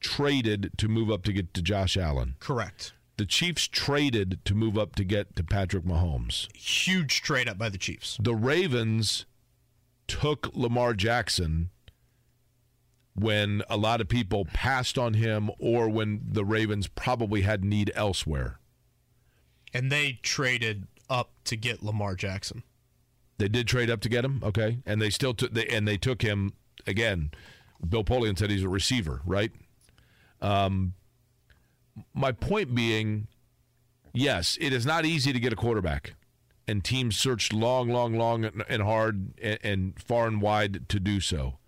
traded 0.00 0.72
to 0.78 0.88
move 0.88 1.10
up 1.10 1.22
to 1.24 1.32
get 1.32 1.54
to 1.54 1.62
Josh 1.62 1.96
Allen. 1.96 2.36
Correct. 2.40 2.92
The 3.16 3.24
Chiefs 3.24 3.66
traded 3.66 4.44
to 4.44 4.54
move 4.54 4.76
up 4.76 4.94
to 4.96 5.04
get 5.04 5.36
to 5.36 5.44
Patrick 5.44 5.84
Mahomes. 5.84 6.54
Huge 6.54 7.22
trade 7.22 7.48
up 7.48 7.56
by 7.56 7.70
the 7.70 7.78
Chiefs. 7.78 8.18
The 8.20 8.34
Ravens 8.34 9.24
took 10.06 10.50
Lamar 10.54 10.92
Jackson 10.92 11.70
when 13.14 13.62
a 13.70 13.78
lot 13.78 14.02
of 14.02 14.08
people 14.08 14.44
passed 14.44 14.98
on 14.98 15.14
him 15.14 15.50
or 15.58 15.88
when 15.88 16.20
the 16.30 16.44
Ravens 16.44 16.88
probably 16.88 17.40
had 17.40 17.64
need 17.64 17.90
elsewhere. 17.94 18.60
And 19.72 19.90
they 19.90 20.18
traded 20.22 20.86
up 21.08 21.30
to 21.44 21.56
get 21.56 21.82
Lamar 21.82 22.14
Jackson. 22.14 22.62
They 23.38 23.48
did 23.48 23.66
trade 23.68 23.90
up 23.90 24.00
to 24.00 24.08
get 24.08 24.24
him, 24.24 24.40
okay, 24.42 24.78
and 24.86 25.00
they 25.00 25.10
still 25.10 25.34
took 25.34 25.52
they 25.52 25.66
and 25.66 25.86
they 25.86 25.98
took 25.98 26.22
him 26.22 26.52
again. 26.86 27.30
Bill 27.86 28.04
Polian 28.04 28.38
said 28.38 28.50
he's 28.50 28.64
a 28.64 28.68
receiver, 28.68 29.20
right? 29.26 29.52
Um, 30.40 30.94
my 32.14 32.32
point 32.32 32.74
being, 32.74 33.26
yes, 34.12 34.56
it 34.60 34.72
is 34.72 34.86
not 34.86 35.04
easy 35.04 35.32
to 35.32 35.40
get 35.40 35.52
a 35.52 35.56
quarterback, 35.56 36.14
and 36.66 36.82
teams 36.82 37.16
searched 37.16 37.52
long, 37.52 37.90
long, 37.90 38.16
long, 38.16 38.44
and- 38.44 38.82
hard 38.82 39.34
and, 39.42 39.58
and 39.62 40.02
far 40.02 40.26
and 40.26 40.40
wide 40.40 40.88
to 40.88 40.98
do 40.98 41.20
so. 41.20 41.58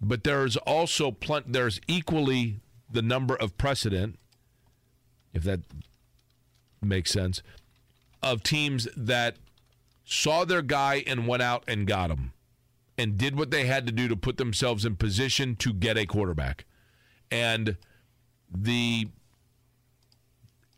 But 0.00 0.24
there's 0.24 0.56
also 0.58 1.10
plen- 1.10 1.44
there's 1.46 1.80
equally 1.88 2.60
the 2.90 3.02
number 3.02 3.34
of 3.34 3.56
precedent, 3.56 4.18
if 5.32 5.42
that 5.44 5.60
makes 6.82 7.10
sense, 7.10 7.42
of 8.32 8.42
teams 8.42 8.88
that 8.96 9.36
saw 10.04 10.44
their 10.44 10.62
guy 10.62 11.02
and 11.06 11.26
went 11.26 11.42
out 11.42 11.64
and 11.66 11.86
got 11.86 12.10
him 12.10 12.32
and 12.98 13.18
did 13.18 13.36
what 13.36 13.50
they 13.50 13.66
had 13.66 13.86
to 13.86 13.92
do 13.92 14.08
to 14.08 14.16
put 14.16 14.36
themselves 14.36 14.84
in 14.84 14.96
position 14.96 15.56
to 15.56 15.72
get 15.72 15.98
a 15.98 16.06
quarterback. 16.06 16.64
And 17.30 17.76
the 18.50 19.08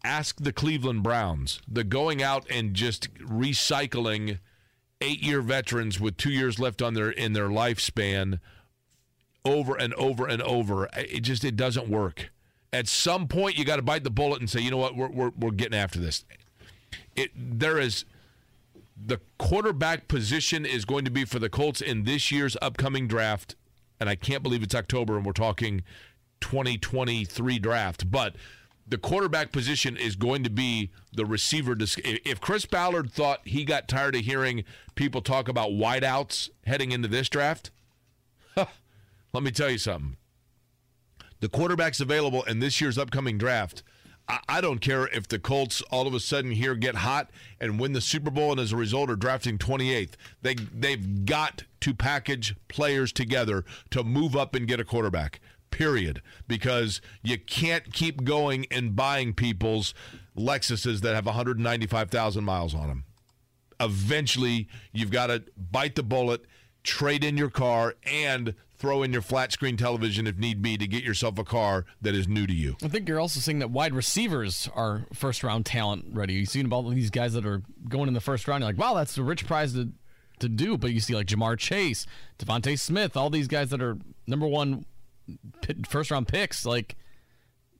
ask 0.03 0.41
the 0.41 0.53
Cleveland 0.53 1.03
Browns, 1.03 1.61
the 1.69 1.85
going 1.85 2.23
out 2.23 2.47
and 2.51 2.75
just 2.75 3.13
recycling 3.15 4.39
eight-year 5.01 5.43
veterans 5.43 6.01
with 6.01 6.17
2 6.17 6.31
years 6.31 6.59
left 6.59 6.83
on 6.83 6.95
their 6.95 7.11
in 7.11 7.33
their 7.35 7.49
lifespan 7.49 8.41
over 9.45 9.77
and 9.77 9.95
over 9.95 10.27
and 10.27 10.43
over. 10.43 10.89
It 10.97 11.21
just 11.21 11.45
it 11.45 11.57
doesn't 11.57 11.89
work. 11.89 12.31
At 12.73 12.89
some 12.89 13.29
point 13.29 13.57
you 13.57 13.65
got 13.65 13.77
to 13.77 13.83
bite 13.83 14.05
the 14.05 14.11
bullet 14.11 14.41
and 14.41 14.51
say, 14.51 14.61
"You 14.61 14.71
know 14.71 14.77
what? 14.79 14.97
We're 14.97 15.11
we're, 15.11 15.33
we're 15.39 15.51
getting 15.51 15.79
after 15.79 16.01
this." 16.01 16.25
It 17.19 17.33
there 17.35 17.79
is 17.79 18.05
the 18.97 19.21
quarterback 19.39 20.09
position 20.09 20.65
is 20.65 20.85
going 20.85 21.05
to 21.05 21.11
be 21.11 21.25
for 21.25 21.39
the 21.39 21.49
Colts 21.49 21.81
in 21.81 22.05
this 22.05 22.31
year's 22.31 22.57
upcoming 22.63 23.09
draft, 23.09 23.57
and 24.01 24.09
I 24.09 24.15
can't 24.15 24.43
believe 24.43 24.63
it's 24.63 24.75
October 24.75 25.17
and 25.17 25.27
we're 25.27 25.33
talking 25.33 25.83
2023 26.41 27.59
draft, 27.59 28.11
but 28.11 28.37
the 28.87 28.99
quarterback 28.99 29.53
position 29.53 29.97
is 29.97 30.17
going 30.17 30.45
to 30.45 30.51
be 30.51 30.91
the 31.13 31.27
receiver. 31.27 31.77
If 31.79 32.41
Chris 32.41 32.65
Ballard 32.65 33.13
thought 33.13 33.41
he 33.45 33.65
got 33.65 33.89
tired 33.89 34.15
of 34.15 34.23
hearing 34.23 34.65
people 34.95 35.21
talk 35.21 35.49
about 35.49 35.71
wideouts 35.71 36.49
heading 36.67 36.93
into 36.93 37.09
this 37.09 37.29
draft, 37.29 37.71
let 38.57 39.43
me 39.43 39.51
tell 39.51 39.71
you 39.71 39.79
something. 39.79 40.17
The 41.41 41.49
quarterbacks 41.49 42.01
available 42.01 42.43
in 42.45 42.61
this 42.61 42.81
year's 42.81 42.99
upcoming 42.99 43.39
draft. 43.39 43.83
I, 44.29 44.61
don't 44.61 44.81
care 44.81 45.07
if 45.07 45.27
the 45.27 45.39
Colts 45.39 45.81
all 45.91 46.07
of 46.07 46.13
a 46.13 46.21
sudden 46.21 46.51
here 46.51 46.75
get 46.75 46.97
hot 46.97 47.31
and 47.61 47.81
win 47.81 47.93
the 47.93 48.01
Super 48.01 48.31
Bowl, 48.31 48.51
and 48.53 48.61
as 48.61 48.73
a 48.73 48.77
result 48.77 49.11
are 49.11 49.17
drafting 49.17 49.57
28th. 49.57 50.13
They 50.43 50.55
they've 50.55 51.25
got 51.25 51.65
to 51.81 51.95
package 51.95 52.55
players 52.69 53.13
together 53.13 53.65
to 53.91 54.05
move 54.05 54.37
up 54.37 54.55
and 54.55 54.69
get 54.69 54.81
a 54.81 54.85
quarterback. 54.85 55.41
Period. 55.71 56.23
Because 56.47 57.01
you 57.23 57.39
can't 57.39 57.93
keep 57.93 58.25
going 58.25 58.67
and 58.71 58.95
buying 58.95 59.33
people's 59.33 59.95
Lexuses 60.37 61.01
that 61.01 61.15
have 61.15 61.27
195,000 61.27 62.45
miles 62.45 62.75
on 62.75 62.89
them. 62.89 63.05
Eventually, 63.81 64.69
you've 64.93 65.11
got 65.11 65.29
to 65.29 65.45
bite 65.57 65.95
the 65.95 66.03
bullet, 66.03 66.45
trade 66.83 67.25
in 67.25 67.37
your 67.37 67.51
car, 67.51 67.95
and 68.05 68.55
throw 68.79 69.03
in 69.03 69.13
your 69.13 69.23
flat 69.23 69.53
screen 69.53 69.77
television 69.77 70.27
if 70.27 70.37
need 70.37 70.63
be 70.63 70.77
to 70.77 70.87
get 70.87 71.03
yourself 71.03 71.39
a 71.39 71.45
car 71.45 71.85
that 72.01 72.15
is 72.15 72.29
new 72.29 72.47
to 72.47 72.53
you. 72.53 72.77
I 72.83 72.89
think 72.89 73.09
you're 73.09 73.21
also 73.21 73.41
seeing 73.41 73.59
that 73.59 73.71
wide 73.71 73.93
receivers 73.93 74.69
are 74.75 75.07
first 75.13 75.43
round 75.43 75.67
talent 75.67 76.07
ready. 76.13 76.35
You've 76.35 76.49
seen 76.49 76.67
about 76.67 76.89
these 76.91 77.11
guys 77.11 77.33
that 77.35 77.45
are 77.45 77.63
going 77.89 78.09
in 78.09 78.15
the 78.15 78.21
first 78.21 78.47
round. 78.47 78.63
You're 78.63 78.71
like, 78.71 78.79
wow, 78.79 78.95
that's 78.95 79.19
a 79.19 79.23
rich 79.23 79.47
prize 79.47 79.73
to 79.75 79.91
to 80.41 80.49
do. 80.49 80.79
But 80.79 80.93
you 80.93 81.01
see 81.01 81.15
like 81.15 81.27
Ja'Marr 81.27 81.59
Chase, 81.59 82.07
DeVonta 82.39 82.79
Smith, 82.79 83.17
all 83.17 83.31
these 83.31 83.49
guys 83.49 83.71
that 83.71 83.83
are 83.83 83.99
number 84.27 84.47
one 84.47 84.85
first 85.89 86.11
round 86.11 86.29
picks. 86.29 86.65
Like, 86.65 86.97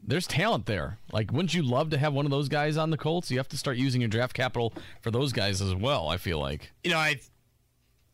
there's 0.03 0.27
talent 0.27 0.67
there. 0.67 0.99
Like, 1.13 1.33
wouldn't 1.33 1.55
you 1.55 1.63
love 1.63 1.91
to 1.91 1.99
have 1.99 2.13
one 2.13 2.25
of 2.25 2.31
those 2.31 2.49
guys 2.49 2.77
on 2.77 2.91
the 2.91 2.97
Colts? 2.97 3.31
You 3.31 3.39
have 3.39 3.49
to 3.49 3.59
start 3.59 3.77
using 3.77 4.01
your 4.01 4.09
draft 4.09 4.35
capital 4.35 4.73
for 5.01 5.11
those 5.11 5.33
guys 5.33 5.61
as 5.63 5.75
well. 5.75 6.09
I 6.09 6.17
feel 6.17 6.41
like. 6.41 6.73
You 6.83 6.91
know, 6.91 6.99
I 6.99 7.21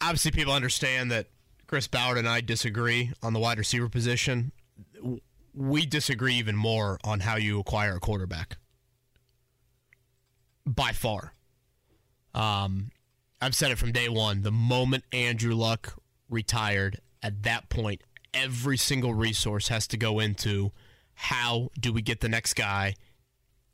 obviously 0.01 0.31
people 0.31 0.53
understand 0.53 1.11
that 1.11 1.29
Chris 1.67 1.89
Ballard 1.89 2.19
and 2.19 2.29
I 2.29 2.41
disagree 2.41 3.13
on 3.23 3.33
the 3.33 3.39
wide 3.39 3.59
receiver 3.59 3.89
position. 3.89 4.53
We 5.55 5.87
disagree 5.87 6.35
even 6.35 6.57
more 6.57 6.99
on 7.05 7.21
how 7.21 7.37
you 7.37 7.59
acquire 7.61 7.97
a 7.97 8.01
quarterback. 8.01 8.57
By 10.67 10.93
far. 10.93 11.35
Um, 12.35 12.91
I've 13.41 13.55
said 13.55 13.71
it 13.71 13.79
from 13.79 13.93
day 13.93 14.09
one. 14.09 14.43
The 14.43 14.51
moment 14.51 15.05
Andrew 15.13 15.55
Luck 15.55 15.95
retired, 16.29 17.01
at 17.23 17.43
that 17.45 17.69
point, 17.69 18.03
every 18.33 18.77
single 18.77 19.15
resource 19.15 19.69
has 19.69 19.87
to 19.89 19.97
go 19.97 20.19
into 20.19 20.73
how 21.15 21.71
do 21.79 21.93
we 21.93 22.03
get 22.03 22.21
the 22.21 22.29
next 22.29 22.55
guy? 22.55 22.95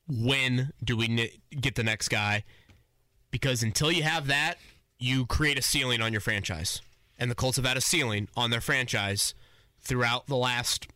When 0.07 0.73
do 0.83 0.97
we 0.97 1.41
get 1.61 1.77
the 1.77 1.85
next 1.85 2.09
guy? 2.09 2.45
Because 3.31 3.63
until 3.63 3.91
you 3.91 4.03
have 4.03 4.27
that, 4.27 4.59
you 4.99 5.25
create 5.25 5.59
a 5.59 5.63
ceiling 5.63 6.03
on 6.03 6.13
your 6.13 6.21
franchise 6.21 6.83
and 7.21 7.31
the 7.31 7.35
Colts 7.35 7.57
have 7.57 7.67
had 7.67 7.77
a 7.77 7.83
ceiling 7.83 8.29
on 8.35 8.51
their 8.51 8.63
franchise 8.63 9.35
throughout 9.79 10.27
the 10.27 10.37
last, 10.37 10.89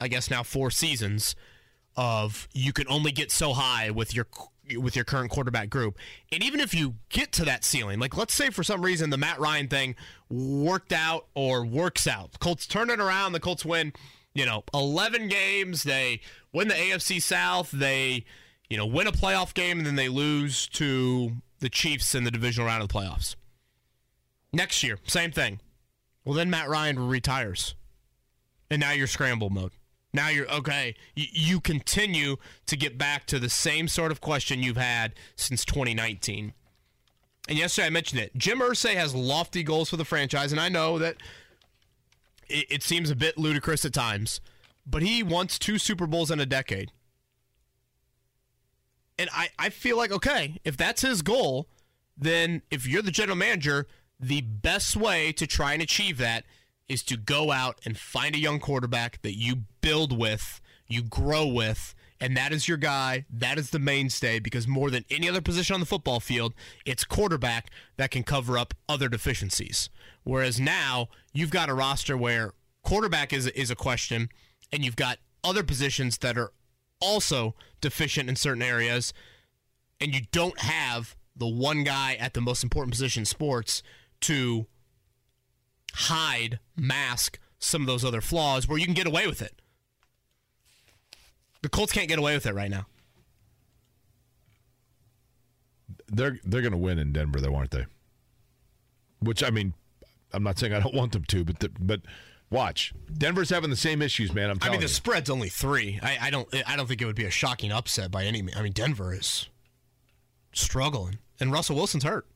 I 0.00 0.08
guess 0.08 0.30
now 0.30 0.42
four 0.42 0.70
seasons 0.70 1.34
of 1.96 2.46
you 2.52 2.72
can 2.72 2.86
only 2.88 3.10
get 3.10 3.32
so 3.32 3.54
high 3.54 3.90
with 3.90 4.14
your 4.14 4.26
with 4.76 4.94
your 4.94 5.04
current 5.04 5.32
quarterback 5.32 5.68
group. 5.68 5.98
And 6.30 6.44
even 6.44 6.60
if 6.60 6.72
you 6.72 6.94
get 7.08 7.32
to 7.32 7.44
that 7.44 7.64
ceiling, 7.64 7.98
like 7.98 8.16
let's 8.16 8.34
say 8.34 8.50
for 8.50 8.62
some 8.62 8.82
reason 8.82 9.10
the 9.10 9.16
Matt 9.16 9.40
Ryan 9.40 9.66
thing 9.66 9.96
worked 10.28 10.92
out 10.92 11.26
or 11.34 11.64
works 11.64 12.06
out. 12.06 12.32
The 12.32 12.38
Colts 12.38 12.68
turn 12.68 12.90
it 12.90 13.00
around, 13.00 13.32
the 13.32 13.40
Colts 13.40 13.64
win, 13.64 13.92
you 14.32 14.46
know, 14.46 14.62
11 14.72 15.26
games, 15.26 15.82
they 15.82 16.20
win 16.52 16.68
the 16.68 16.74
AFC 16.74 17.20
South, 17.20 17.72
they, 17.72 18.24
you 18.68 18.76
know, 18.76 18.86
win 18.86 19.08
a 19.08 19.12
playoff 19.12 19.54
game 19.54 19.78
and 19.78 19.86
then 19.86 19.96
they 19.96 20.08
lose 20.08 20.68
to 20.68 21.32
the 21.58 21.68
Chiefs 21.68 22.14
in 22.14 22.22
the 22.22 22.30
divisional 22.30 22.68
round 22.68 22.82
of 22.82 22.88
the 22.88 22.94
playoffs. 22.94 23.34
Next 24.52 24.82
year, 24.84 24.98
same 25.06 25.32
thing. 25.32 25.58
Well, 26.30 26.36
then 26.36 26.48
Matt 26.48 26.68
Ryan 26.68 27.08
retires. 27.08 27.74
And 28.70 28.78
now 28.78 28.92
you're 28.92 29.08
scramble 29.08 29.50
mode. 29.50 29.72
Now 30.12 30.28
you're 30.28 30.48
okay. 30.48 30.94
You, 31.16 31.58
continue 31.58 32.36
to 32.66 32.76
get 32.76 32.96
back 32.96 33.26
to 33.26 33.40
the 33.40 33.50
same 33.50 33.88
sort 33.88 34.12
of 34.12 34.20
question 34.20 34.62
you've 34.62 34.76
had 34.76 35.14
since 35.34 35.64
2019. 35.64 36.52
And 37.48 37.58
yesterday 37.58 37.88
I 37.88 37.90
mentioned 37.90 38.20
it. 38.20 38.36
Jim 38.36 38.60
Irsay 38.60 38.94
has 38.94 39.12
lofty 39.12 39.64
goals 39.64 39.90
for 39.90 39.96
the 39.96 40.04
franchise, 40.04 40.52
and 40.52 40.60
I 40.60 40.68
know 40.68 41.00
that 41.00 41.16
it, 42.48 42.66
it 42.70 42.82
seems 42.84 43.10
a 43.10 43.16
bit 43.16 43.36
ludicrous 43.36 43.84
at 43.84 43.92
times, 43.92 44.40
but 44.86 45.02
he 45.02 45.24
wants 45.24 45.58
two 45.58 45.78
Super 45.78 46.06
Bowls 46.06 46.30
in 46.30 46.38
a 46.38 46.46
decade. 46.46 46.92
And 49.18 49.28
I, 49.34 49.48
I 49.58 49.70
feel 49.70 49.96
like, 49.96 50.12
okay, 50.12 50.60
if 50.64 50.76
that's 50.76 51.02
his 51.02 51.22
goal, 51.22 51.66
then 52.16 52.62
if 52.70 52.86
you're 52.86 53.02
the 53.02 53.10
general 53.10 53.36
manager, 53.36 53.88
the 54.20 54.42
best 54.42 54.96
way 54.96 55.32
to 55.32 55.46
try 55.46 55.72
and 55.72 55.82
achieve 55.82 56.18
that 56.18 56.44
is 56.88 57.02
to 57.04 57.16
go 57.16 57.52
out 57.52 57.80
and 57.84 57.96
find 57.96 58.34
a 58.34 58.38
young 58.38 58.58
quarterback 58.58 59.22
that 59.22 59.38
you 59.38 59.56
build 59.80 60.16
with, 60.16 60.60
you 60.86 61.02
grow 61.02 61.46
with, 61.46 61.94
and 62.20 62.36
that 62.36 62.52
is 62.52 62.68
your 62.68 62.76
guy. 62.76 63.24
That 63.30 63.58
is 63.58 63.70
the 63.70 63.78
mainstay 63.78 64.40
because 64.40 64.68
more 64.68 64.90
than 64.90 65.04
any 65.10 65.28
other 65.28 65.40
position 65.40 65.74
on 65.74 65.80
the 65.80 65.86
football 65.86 66.20
field, 66.20 66.52
it's 66.84 67.04
quarterback 67.04 67.70
that 67.96 68.10
can 68.10 68.24
cover 68.24 68.58
up 68.58 68.74
other 68.88 69.08
deficiencies. 69.08 69.88
Whereas 70.24 70.60
now 70.60 71.08
you've 71.32 71.50
got 71.50 71.70
a 71.70 71.74
roster 71.74 72.16
where 72.16 72.52
quarterback 72.82 73.32
is 73.32 73.46
is 73.48 73.70
a 73.70 73.76
question, 73.76 74.28
and 74.70 74.84
you've 74.84 74.96
got 74.96 75.18
other 75.42 75.62
positions 75.62 76.18
that 76.18 76.36
are 76.36 76.52
also 77.00 77.54
deficient 77.80 78.28
in 78.28 78.36
certain 78.36 78.62
areas, 78.62 79.14
and 79.98 80.14
you 80.14 80.22
don't 80.30 80.58
have 80.60 81.16
the 81.34 81.48
one 81.48 81.84
guy 81.84 82.14
at 82.14 82.34
the 82.34 82.40
most 82.40 82.62
important 82.62 82.92
position 82.92 83.22
in 83.22 83.26
sports 83.26 83.82
to 84.22 84.66
hide, 85.92 86.58
mask 86.76 87.38
some 87.58 87.82
of 87.82 87.86
those 87.86 88.04
other 88.04 88.20
flaws 88.20 88.66
where 88.66 88.78
you 88.78 88.84
can 88.84 88.94
get 88.94 89.06
away 89.06 89.26
with 89.26 89.42
it. 89.42 89.60
The 91.62 91.68
Colts 91.68 91.92
can't 91.92 92.08
get 92.08 92.18
away 92.18 92.34
with 92.34 92.46
it 92.46 92.54
right 92.54 92.70
now. 92.70 92.86
They're 96.08 96.38
they're 96.42 96.62
going 96.62 96.72
to 96.72 96.78
win 96.78 96.98
in 96.98 97.12
Denver, 97.12 97.40
though, 97.40 97.54
aren't 97.54 97.70
they? 97.70 97.86
Which 99.20 99.44
I 99.44 99.50
mean, 99.50 99.74
I'm 100.32 100.42
not 100.42 100.58
saying 100.58 100.72
I 100.72 100.80
don't 100.80 100.94
want 100.94 101.12
them 101.12 101.24
to, 101.24 101.44
but 101.44 101.60
the, 101.60 101.68
but 101.78 102.00
watch, 102.50 102.92
Denver's 103.12 103.50
having 103.50 103.70
the 103.70 103.76
same 103.76 104.02
issues, 104.02 104.32
man. 104.32 104.50
I'm. 104.50 104.58
I 104.62 104.70
mean, 104.70 104.80
the 104.80 104.86
you. 104.86 104.88
spread's 104.88 105.30
only 105.30 105.48
three. 105.48 106.00
I, 106.02 106.18
I 106.22 106.30
don't 106.30 106.48
I 106.66 106.76
don't 106.76 106.86
think 106.86 107.02
it 107.02 107.04
would 107.04 107.14
be 107.14 107.26
a 107.26 107.30
shocking 107.30 107.70
upset 107.70 108.10
by 108.10 108.24
any. 108.24 108.42
I 108.56 108.62
mean, 108.62 108.72
Denver 108.72 109.14
is 109.14 109.48
struggling, 110.52 111.18
and 111.38 111.52
Russell 111.52 111.76
Wilson's 111.76 112.04
hurt 112.04 112.26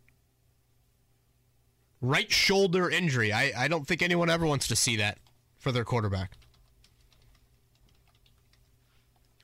right 2.05 2.31
shoulder 2.31 2.91
injury. 2.91 3.33
I, 3.33 3.53
I 3.57 3.69
don't 3.69 3.87
think 3.87 4.03
anyone 4.03 4.31
ever 4.31 4.47
wants 4.47 4.69
to 4.69 4.77
see 4.77 4.97
that 4.97 5.19
for 5.59 5.73
their 5.73 5.85
quarterback. 5.85 6.33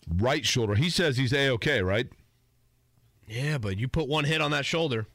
Right 0.09 0.45
shoulder. 0.45 0.74
He 0.74 0.91
says 0.91 1.16
he's 1.16 1.32
a 1.32 1.51
okay, 1.51 1.82
right? 1.82 2.09
Yeah, 3.27 3.59
but 3.59 3.78
you 3.78 3.87
put 3.87 4.09
one 4.09 4.24
hit 4.24 4.41
on 4.41 4.51
that 4.51 4.66
shoulder. 4.66 5.07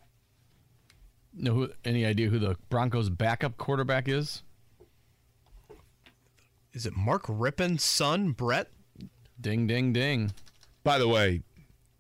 No, 1.33 1.53
who, 1.53 1.69
any 1.83 2.05
idea 2.05 2.29
who 2.29 2.39
the 2.39 2.55
Broncos' 2.69 3.09
backup 3.09 3.57
quarterback 3.57 4.07
is? 4.07 4.41
Is 6.73 6.85
it 6.85 6.95
Mark 6.95 7.23
Rypien's 7.27 7.83
son, 7.83 8.31
Brett? 8.31 8.69
Ding, 9.39 9.67
ding, 9.67 9.91
ding. 9.91 10.33
By 10.83 10.97
the 10.97 11.09
way, 11.09 11.41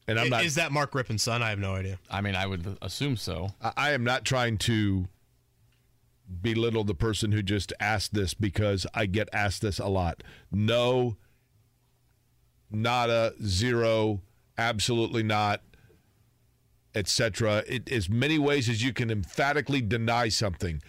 and 0.07 0.17
I'm 0.17 0.25
is, 0.25 0.31
not. 0.31 0.45
Is 0.45 0.55
that 0.55 0.71
Mark 0.71 0.93
Rypien's 0.93 1.23
son? 1.23 1.43
I 1.43 1.49
have 1.49 1.59
no 1.59 1.75
idea. 1.75 1.99
I 2.09 2.21
mean, 2.21 2.35
I 2.35 2.45
would 2.45 2.77
assume 2.81 3.17
so. 3.17 3.49
I, 3.61 3.73
I 3.75 3.91
am 3.91 4.03
not 4.03 4.23
trying 4.23 4.57
to 4.59 5.07
belittle 6.41 6.83
the 6.83 6.95
person 6.95 7.31
who 7.31 7.41
just 7.41 7.73
asked 7.79 8.13
this 8.13 8.33
because 8.33 8.85
I 8.93 9.05
get 9.05 9.29
asked 9.33 9.61
this 9.61 9.79
a 9.79 9.87
lot. 9.87 10.23
No, 10.51 11.17
nada, 12.71 13.33
zero, 13.43 14.21
absolutely 14.57 15.23
not, 15.23 15.61
etc. 16.93 17.63
As 17.91 18.09
many 18.09 18.39
ways 18.39 18.69
as 18.69 18.83
you 18.83 18.93
can 18.93 19.11
emphatically 19.11 19.81
deny 19.81 20.29
something. 20.29 20.81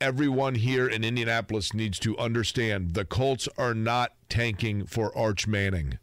Everyone 0.00 0.54
here 0.54 0.88
in 0.88 1.04
Indianapolis 1.04 1.74
needs 1.74 1.98
to 1.98 2.16
understand 2.16 2.94
the 2.94 3.04
Colts 3.04 3.48
are 3.58 3.74
not 3.74 4.12
tanking 4.30 4.86
for 4.86 5.16
Arch 5.16 5.46
Manning. 5.46 5.98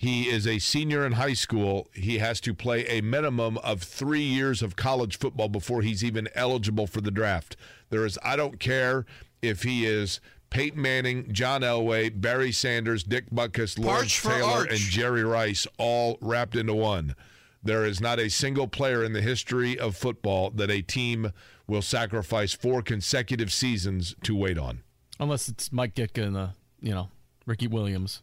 He 0.00 0.30
is 0.30 0.46
a 0.46 0.58
senior 0.58 1.04
in 1.04 1.12
high 1.12 1.34
school. 1.34 1.90
He 1.92 2.16
has 2.20 2.40
to 2.40 2.54
play 2.54 2.86
a 2.86 3.02
minimum 3.02 3.58
of 3.58 3.82
three 3.82 4.22
years 4.22 4.62
of 4.62 4.74
college 4.74 5.18
football 5.18 5.50
before 5.50 5.82
he's 5.82 6.02
even 6.02 6.26
eligible 6.34 6.86
for 6.86 7.02
the 7.02 7.10
draft. 7.10 7.54
There 7.90 8.06
is, 8.06 8.18
I 8.24 8.34
don't 8.36 8.58
care 8.58 9.04
if 9.42 9.62
he 9.62 9.84
is 9.84 10.18
Peyton 10.48 10.80
Manning, 10.80 11.30
John 11.34 11.60
Elway, 11.60 12.18
Barry 12.18 12.50
Sanders, 12.50 13.02
Dick 13.02 13.28
Butkus, 13.30 13.78
Lawrence 13.78 14.22
Taylor, 14.22 14.64
and 14.64 14.78
Jerry 14.78 15.22
Rice 15.22 15.66
all 15.76 16.16
wrapped 16.22 16.56
into 16.56 16.72
one. 16.72 17.14
There 17.62 17.84
is 17.84 18.00
not 18.00 18.18
a 18.18 18.30
single 18.30 18.68
player 18.68 19.04
in 19.04 19.12
the 19.12 19.20
history 19.20 19.78
of 19.78 19.98
football 19.98 20.48
that 20.52 20.70
a 20.70 20.80
team 20.80 21.30
will 21.66 21.82
sacrifice 21.82 22.54
four 22.54 22.80
consecutive 22.80 23.52
seasons 23.52 24.14
to 24.22 24.34
wait 24.34 24.56
on. 24.56 24.80
Unless 25.18 25.50
it's 25.50 25.70
Mike 25.70 25.94
Ditka 25.94 26.24
and 26.24 26.36
the, 26.36 26.50
you 26.80 26.94
know, 26.94 27.10
Ricky 27.44 27.66
Williams. 27.66 28.22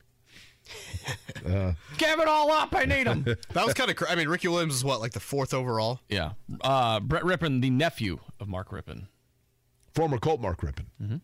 Give 1.98 2.19
it 2.19 2.27
all 2.27 2.52
up. 2.52 2.73
I 2.76 2.85
need 2.85 3.07
him. 3.07 3.23
That 3.53 3.65
was 3.65 3.73
kind 3.73 3.89
of. 3.89 3.95
Cr- 3.95 4.07
I 4.10 4.15
mean, 4.15 4.27
Ricky 4.27 4.48
Williams 4.48 4.76
is 4.76 4.84
what, 4.84 4.99
like 4.99 5.14
the 5.14 5.19
fourth 5.19 5.53
overall. 5.53 6.02
yeah. 6.10 6.31
Uh, 6.61 6.99
Brett 6.99 7.23
Rypien, 7.23 7.61
the 7.61 7.69
nephew 7.69 8.19
of 8.39 8.48
Mark 8.48 8.69
Rypien. 8.69 9.07
Former 9.94 10.18
Colt 10.18 10.39
Mark 10.41 10.61
Rypien. 10.61 11.22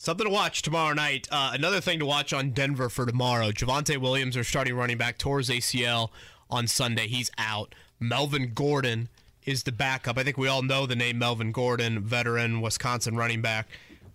Something 0.00 0.26
to 0.26 0.32
watch 0.32 0.62
tomorrow 0.62 0.94
night. 0.94 1.26
Uh, 1.30 1.50
another 1.52 1.80
thing 1.80 1.98
to 1.98 2.06
watch 2.06 2.32
on 2.32 2.50
Denver 2.50 2.88
for 2.88 3.04
tomorrow. 3.04 3.50
Javonte 3.50 3.98
Williams, 3.98 4.36
our 4.36 4.44
starting 4.44 4.74
running 4.74 4.96
back, 4.96 5.18
tore 5.18 5.38
his 5.38 5.50
ACL 5.50 6.10
on 6.48 6.68
Sunday. 6.68 7.08
He's 7.08 7.30
out. 7.36 7.74
Melvin 7.98 8.52
Gordon 8.54 9.08
is 9.44 9.64
the 9.64 9.72
backup. 9.72 10.16
I 10.16 10.22
think 10.22 10.38
we 10.38 10.46
all 10.46 10.62
know 10.62 10.86
the 10.86 10.94
name 10.94 11.18
Melvin 11.18 11.50
Gordon, 11.50 11.98
veteran 12.00 12.60
Wisconsin 12.60 13.16
running 13.16 13.42
back. 13.42 13.66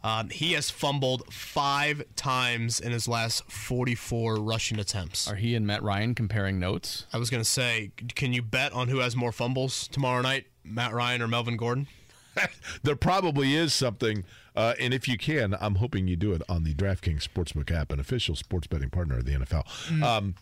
Um, 0.04 0.30
he 0.30 0.52
has 0.54 0.70
fumbled 0.70 1.34
five 1.34 2.04
times 2.16 2.80
in 2.80 2.92
his 2.92 3.08
last 3.08 3.50
44 3.50 4.36
rushing 4.36 4.80
attempts. 4.80 5.30
Are 5.30 5.36
he 5.36 5.56
and 5.56 5.66
Matt 5.66 5.82
Ryan 5.82 6.14
comparing 6.14 6.60
notes? 6.60 7.06
I 7.14 7.18
was 7.18 7.30
going 7.30 7.42
to 7.42 7.50
say, 7.50 7.92
can 8.16 8.34
you 8.34 8.42
bet 8.42 8.74
on 8.74 8.90
who 8.90 9.00
has 9.00 9.16
more 9.16 9.32
fumbles 9.32 9.88
tomorrow 9.88 10.22
night, 10.22 10.48
Matt 10.64 10.94
Ryan 10.94 11.22
or 11.22 11.28
Melvin 11.28 11.58
Gordon? 11.58 11.88
There 12.82 12.96
probably 12.96 13.56
is 13.56 13.74
something, 13.74 14.26
uh, 14.56 14.74
and 14.80 14.94
if 14.94 15.08
you 15.08 15.18
can, 15.18 15.56
I'm 15.62 15.76
hoping 15.76 16.08
you 16.08 16.16
do 16.16 16.34
it 16.34 16.42
on 16.50 16.64
the 16.64 16.74
DraftKings 16.74 17.28
Sportsbook 17.28 17.72
app, 17.72 17.92
an 17.92 18.00
official 18.00 18.36
sports 18.36 18.68
betting 18.68 18.90
partner 18.90 19.20
of 19.20 19.26
the 19.26 19.34
NFL. 19.34 19.66
Mm. 19.88 20.04
Um, 20.04 20.36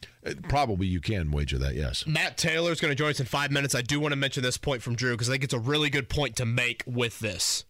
probably 0.43 0.87
you 0.87 1.01
can 1.01 1.31
wager 1.31 1.57
that, 1.57 1.75
yes. 1.75 2.07
Matt 2.07 2.37
Taylor 2.37 2.71
is 2.71 2.79
going 2.79 2.91
to 2.91 2.95
join 2.95 3.11
us 3.11 3.19
in 3.19 3.25
five 3.25 3.51
minutes. 3.51 3.75
I 3.75 3.81
do 3.81 3.99
want 3.99 4.13
to 4.13 4.15
mention 4.15 4.41
this 4.41 4.57
point 4.57 4.81
from 4.81 4.95
Drew 4.95 5.11
because 5.11 5.29
I 5.29 5.33
think 5.33 5.43
it's 5.43 5.53
a 5.53 5.59
really 5.59 5.89
good 5.89 6.09
point 6.09 6.35
to 6.37 6.45
make 6.45 6.83
with 6.87 7.19
this. 7.19 7.65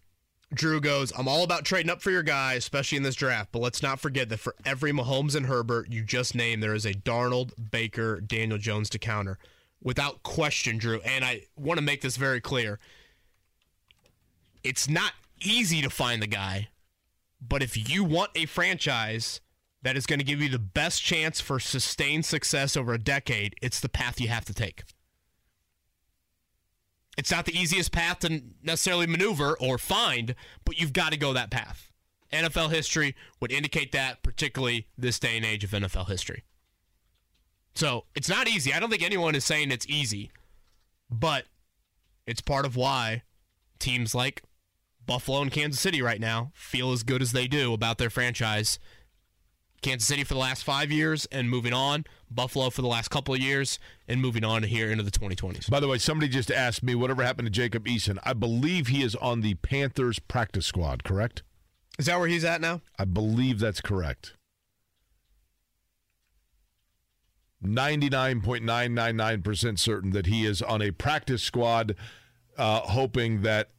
Drew 0.54 0.82
goes, 0.82 1.14
I'm 1.18 1.30
all 1.30 1.44
about 1.44 1.64
trading 1.64 1.90
up 1.90 2.02
for 2.02 2.12
your 2.12 2.24
guy, 2.24 2.54
especially 2.54 2.98
in 2.98 3.04
this 3.04 3.16
draft, 3.16 3.52
but 3.52 3.62
let's 3.62 3.82
not 3.82 4.02
forget 4.02 4.28
that 4.30 4.40
for 4.40 4.54
every 4.66 4.92
Mahomes 4.92 5.34
and 5.36 5.46
Herbert 5.46 5.90
you 5.90 6.04
just 6.04 6.36
named, 6.36 6.62
there 6.62 6.74
is 6.74 6.86
a 6.86 6.94
Darnold, 6.94 7.52
Baker, 7.72 8.20
Daniel 8.20 8.58
Jones 8.58 8.90
to 8.90 9.00
counter. 9.00 9.38
Without 9.82 10.24
question, 10.24 10.78
Drew. 10.78 11.00
And 11.02 11.24
I 11.24 11.44
want 11.56 11.78
to 11.78 11.84
make 11.84 12.02
this 12.02 12.18
very 12.18 12.42
clear. 12.42 12.80
It's 14.64 14.90
not 14.90 15.14
easy 15.42 15.82
to 15.82 15.90
find 15.90 16.22
the 16.22 16.28
guy, 16.28 16.68
but 17.42 17.64
if 17.64 17.90
you 17.90 18.04
want 18.04 18.32
a 18.36 18.46
franchise 18.46 19.40
that 19.82 19.98
is 19.98 20.06
going 20.06 20.20
to 20.20 20.26
give 20.26 20.42
you 20.42 20.50
the 20.50 20.60
best 20.60 21.02
chance 21.02 21.42
for 21.42 21.60
sustained 21.60 22.26
success 22.26 22.78
over 22.78 22.94
a 22.94 23.00
decade, 23.00 23.56
it's 23.62 23.80
the 23.80 23.90
path 23.90 24.20
you 24.22 24.28
have 24.28 24.46
to 24.46 24.54
take. 24.54 24.84
It's 27.22 27.30
not 27.30 27.46
the 27.46 27.56
easiest 27.56 27.92
path 27.92 28.18
to 28.22 28.42
necessarily 28.64 29.06
maneuver 29.06 29.56
or 29.60 29.78
find, 29.78 30.34
but 30.66 30.80
you've 30.80 30.92
got 30.92 31.12
to 31.12 31.20
go 31.20 31.34
that 31.34 31.52
path. 31.52 31.92
NFL 32.34 32.72
history 32.72 33.16
would 33.40 33.52
indicate 33.52 33.92
that, 33.92 34.24
particularly 34.24 34.88
this 34.98 35.20
day 35.20 35.38
and 35.38 35.46
age 35.46 35.64
of 35.64 35.70
NFL 35.70 36.10
history. 36.10 36.44
So 37.76 38.06
it's 38.16 38.28
not 38.28 38.48
easy. 38.48 38.74
I 38.74 38.80
don't 38.80 38.90
think 38.90 39.04
anyone 39.04 39.36
is 39.36 39.46
saying 39.46 39.70
it's 39.70 39.86
easy, 39.88 40.32
but 41.12 41.46
it's 42.26 42.42
part 42.42 42.66
of 42.66 42.76
why 42.76 43.22
teams 43.78 44.16
like 44.16 44.42
Buffalo 45.06 45.44
and 45.44 45.52
Kansas 45.52 45.80
City 45.80 46.02
right 46.02 46.20
now 46.20 46.52
feel 46.56 46.92
as 46.92 47.04
good 47.04 47.22
as 47.22 47.34
they 47.34 47.46
do 47.46 47.72
about 47.72 48.00
their 48.00 48.10
franchise. 48.10 48.80
Kansas 49.82 50.08
City 50.08 50.24
for 50.24 50.36
the 50.36 50.40
last 50.40 50.64
five 50.64 50.92
years 50.92 51.26
and 51.32 51.50
moving 51.50 51.74
on. 51.74 52.06
Buffalo 52.30 52.70
for 52.70 52.82
the 52.82 52.88
last 52.88 53.10
couple 53.10 53.34
of 53.34 53.40
years 53.40 53.80
and 54.08 54.22
moving 54.22 54.44
on 54.44 54.64
here 54.64 54.92
into 54.92 55.04
the 55.04 55.12
2020s. 55.12 55.70
By 55.70 55.80
the 55.80 55.88
way, 55.88 55.98
somebody 55.98 56.30
just 56.30 56.52
asked 56.52 56.84
me 56.84 56.96
whatever 56.96 57.24
happened 57.24 57.48
to 57.48 57.52
Jacob 57.52 57.86
Eason. 57.86 58.18
I 58.24 58.34
believe 58.34 58.88
he 58.88 59.04
is 59.04 59.16
on 59.16 59.42
the 59.42 59.56
Panthers 59.56 60.20
practice 60.20 60.68
squad, 60.68 61.04
correct? 61.04 61.44
Is 61.98 62.06
that 62.06 62.20
where 62.20 62.28
he's 62.28 62.46
at 62.46 62.62
now? 62.62 62.82
I 62.98 63.06
believe 63.06 63.60
that's 63.60 63.82
correct. 63.82 64.36
99.999% 67.64 69.80
certain 69.80 70.12
that 70.12 70.26
he 70.26 70.46
is 70.46 70.62
on 70.62 70.82
a 70.82 70.92
practice 70.92 71.44
squad, 71.44 71.96
uh, 72.58 72.80
hoping 72.80 73.44
that 73.44 73.70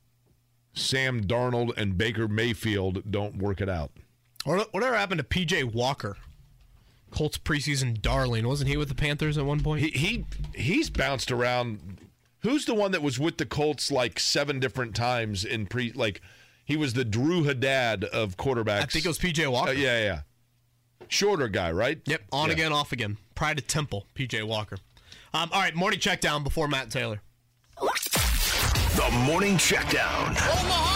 Sam 0.72 1.24
Darnold 1.24 1.76
and 1.76 1.98
Baker 1.98 2.28
Mayfield 2.28 3.10
don't 3.10 3.38
work 3.38 3.60
it 3.60 3.68
out. 3.68 3.90
Or 4.44 4.59
whatever 4.73 4.97
happened 4.97 5.19
to 5.19 5.24
PJ 5.24 5.73
Walker? 5.73 6.16
Colts 7.10 7.39
preseason 7.39 8.01
darling. 8.01 8.47
Wasn't 8.47 8.69
he 8.69 8.77
with 8.77 8.89
the 8.89 8.94
Panthers 8.94 9.36
at 9.36 9.44
one 9.44 9.60
point? 9.60 9.82
He, 9.82 9.90
he 9.90 10.24
he's 10.55 10.90
bounced 10.90 11.31
around. 11.31 11.98
Who's 12.40 12.64
the 12.64 12.74
one 12.74 12.90
that 12.93 13.02
was 13.02 13.19
with 13.20 13.36
the 13.39 13.47
Colts 13.47 13.93
like 13.93 14.19
seven 14.19 14.59
different 14.59 14.94
times 14.97 15.44
in 15.44 15.66
pre? 15.66 15.93
Like 15.93 16.20
he 16.64 16.77
was 16.77 16.94
the 16.94 17.05
Drew 17.05 17.44
Haddad 17.44 18.05
of 18.05 18.36
quarterbacks. 18.36 18.81
I 18.82 18.86
think 18.86 19.05
it 19.05 19.09
was 19.09 19.19
PJ 19.19 19.47
Walker. 19.51 19.70
Uh, 19.70 19.74
yeah, 19.74 20.01
yeah. 20.01 20.20
Shorter 21.09 21.48
guy, 21.48 21.70
right? 21.70 22.01
Yep, 22.06 22.23
on 22.32 22.47
Yeah. 22.48 22.55
again, 22.55 22.73
off 22.73 22.93
again. 22.93 23.19
Pride 23.35 23.59
of 23.59 23.66
Temple, 23.66 24.06
PJ 24.14 24.43
Walker. 24.47 24.78
Um, 25.35 25.51
all 25.52 25.60
right, 25.60 25.74
morning 25.74 26.01
check 26.01 26.20
down 26.20 26.43
before 26.43 26.69
Matt 26.69 26.90
Taylor. 26.90 27.20
The 27.78 29.10
Morning 29.24 29.56
check 29.59 29.86
Checkdown. 29.86 30.91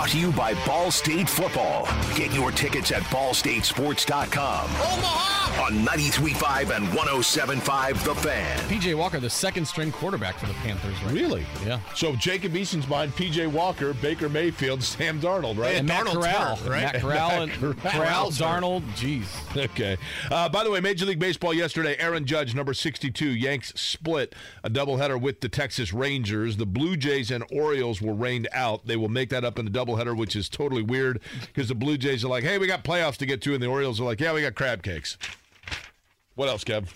Brought 0.00 0.12
to 0.12 0.18
you 0.18 0.32
by 0.32 0.54
Ball 0.64 0.90
State 0.90 1.28
Football. 1.28 1.86
Get 2.14 2.32
your 2.32 2.50
tickets 2.50 2.90
at 2.90 3.02
ballstatesports.com. 3.02 5.39
On 5.58 5.72
93.5 5.84 6.74
and 6.76 6.86
107.5 6.88 8.04
The 8.04 8.14
Fan. 8.14 8.58
PJ 8.68 8.94
Walker, 8.96 9.20
the 9.20 9.28
second 9.28 9.66
string 9.66 9.92
quarterback 9.92 10.38
for 10.38 10.46
the 10.46 10.52
Panthers, 10.54 11.00
right? 11.02 11.12
Really? 11.12 11.44
Yeah. 11.66 11.80
So 11.94 12.14
Jacob 12.16 12.56
Eason's 12.56 12.86
behind 12.86 13.14
P.J. 13.16 13.48
Walker, 13.48 13.92
Baker 13.94 14.28
Mayfield, 14.28 14.82
Sam 14.82 15.20
Darnold, 15.20 15.58
right? 15.58 15.76
And 15.76 15.86
Matt 15.88 16.06
Darnold's 16.06 16.16
Corral, 16.16 16.56
hurt, 16.56 16.68
right? 16.70 16.82
Matt 16.92 17.00
Corral, 17.02 17.30
and 17.42 17.50
Matt 17.50 17.60
Corral, 17.92 17.92
Corral's 17.92 18.38
hurt. 18.38 18.62
Darnold. 18.62 18.82
Jeez. 18.94 19.56
Okay. 19.56 19.96
Uh, 20.30 20.48
by 20.48 20.64
the 20.64 20.70
way, 20.70 20.80
Major 20.80 21.04
League 21.04 21.18
Baseball 21.18 21.52
yesterday, 21.52 21.96
Aaron 21.98 22.24
Judge, 22.24 22.54
number 22.54 22.72
62, 22.72 23.28
Yanks 23.28 23.72
split 23.76 24.34
a 24.64 24.70
doubleheader 24.70 25.20
with 25.20 25.40
the 25.40 25.48
Texas 25.48 25.92
Rangers. 25.92 26.56
The 26.56 26.66
Blue 26.66 26.96
Jays 26.96 27.30
and 27.30 27.44
Orioles 27.52 28.00
were 28.00 28.14
rained 28.14 28.48
out. 28.52 28.86
They 28.86 28.96
will 28.96 29.08
make 29.08 29.28
that 29.30 29.44
up 29.44 29.58
in 29.58 29.66
a 29.66 29.70
doubleheader, 29.70 30.16
which 30.16 30.36
is 30.36 30.48
totally 30.48 30.82
weird 30.82 31.20
because 31.46 31.68
the 31.68 31.74
Blue 31.74 31.98
Jays 31.98 32.24
are 32.24 32.28
like, 32.28 32.44
hey, 32.44 32.56
we 32.58 32.66
got 32.66 32.82
playoffs 32.84 33.16
to 33.18 33.26
get 33.26 33.42
to, 33.42 33.52
and 33.54 33.62
the 33.62 33.66
Orioles 33.66 34.00
are 34.00 34.04
like, 34.04 34.20
yeah, 34.20 34.32
we 34.32 34.42
got 34.42 34.54
crab 34.54 34.82
cakes. 34.82 35.18
What 36.40 36.48
else, 36.48 36.64
Kev? 36.64 36.88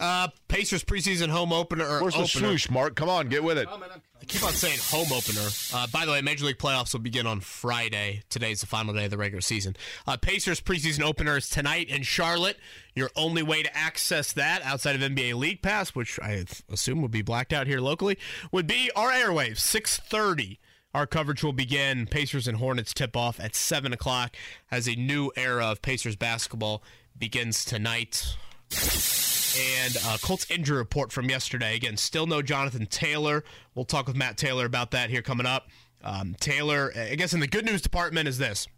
Uh, 0.00 0.26
Pacers 0.48 0.82
preseason 0.82 1.28
home 1.28 1.52
opener. 1.52 1.86
Or 1.86 2.02
Where's 2.02 2.16
the 2.16 2.26
swoosh, 2.26 2.68
Mark? 2.68 2.96
Come 2.96 3.08
on, 3.08 3.28
get 3.28 3.44
with 3.44 3.56
it. 3.56 3.68
I 3.68 4.24
keep 4.24 4.42
on 4.42 4.50
saying 4.50 4.80
home 4.82 5.06
opener. 5.12 5.48
Uh, 5.72 5.86
by 5.92 6.04
the 6.04 6.10
way, 6.10 6.22
Major 6.22 6.44
League 6.44 6.58
playoffs 6.58 6.92
will 6.92 6.98
begin 6.98 7.24
on 7.24 7.38
Friday. 7.38 8.24
Today's 8.28 8.60
the 8.60 8.66
final 8.66 8.92
day 8.92 9.04
of 9.04 9.12
the 9.12 9.16
regular 9.16 9.42
season. 9.42 9.76
Uh, 10.08 10.16
Pacers 10.16 10.60
preseason 10.60 11.02
opener 11.02 11.36
is 11.36 11.48
tonight 11.48 11.88
in 11.88 12.02
Charlotte. 12.02 12.56
Your 12.96 13.10
only 13.14 13.44
way 13.44 13.62
to 13.62 13.76
access 13.76 14.32
that 14.32 14.60
outside 14.62 15.00
of 15.00 15.02
NBA 15.02 15.34
League 15.34 15.62
Pass, 15.62 15.90
which 15.90 16.18
I 16.20 16.44
assume 16.68 17.00
will 17.00 17.06
be 17.06 17.22
blacked 17.22 17.52
out 17.52 17.68
here 17.68 17.78
locally, 17.78 18.18
would 18.50 18.66
be 18.66 18.90
our 18.96 19.12
airwaves. 19.12 19.58
Six 19.58 19.98
thirty. 19.98 20.58
Our 20.92 21.06
coverage 21.06 21.44
will 21.44 21.52
begin. 21.52 22.06
Pacers 22.06 22.48
and 22.48 22.56
Hornets 22.56 22.92
tip 22.92 23.16
off 23.16 23.38
at 23.38 23.54
seven 23.54 23.92
o'clock 23.92 24.34
as 24.68 24.88
a 24.88 24.96
new 24.96 25.30
era 25.36 25.66
of 25.66 25.80
Pacers 25.80 26.16
basketball 26.16 26.82
begins 27.16 27.64
tonight. 27.64 28.36
And 28.70 29.96
uh, 30.04 30.18
Colts 30.22 30.50
injury 30.50 30.76
report 30.76 31.10
from 31.10 31.30
yesterday. 31.30 31.74
Again, 31.74 31.96
still 31.96 32.26
no 32.26 32.42
Jonathan 32.42 32.86
Taylor. 32.86 33.44
We'll 33.74 33.84
talk 33.84 34.06
with 34.06 34.16
Matt 34.16 34.36
Taylor 34.36 34.66
about 34.66 34.90
that 34.92 35.10
here 35.10 35.22
coming 35.22 35.46
up. 35.46 35.68
Um, 36.04 36.36
Taylor, 36.38 36.92
I 36.94 37.16
guess 37.16 37.32
in 37.32 37.40
the 37.40 37.46
good 37.48 37.64
news 37.64 37.82
department 37.82 38.28
is 38.28 38.38
this 38.38 38.68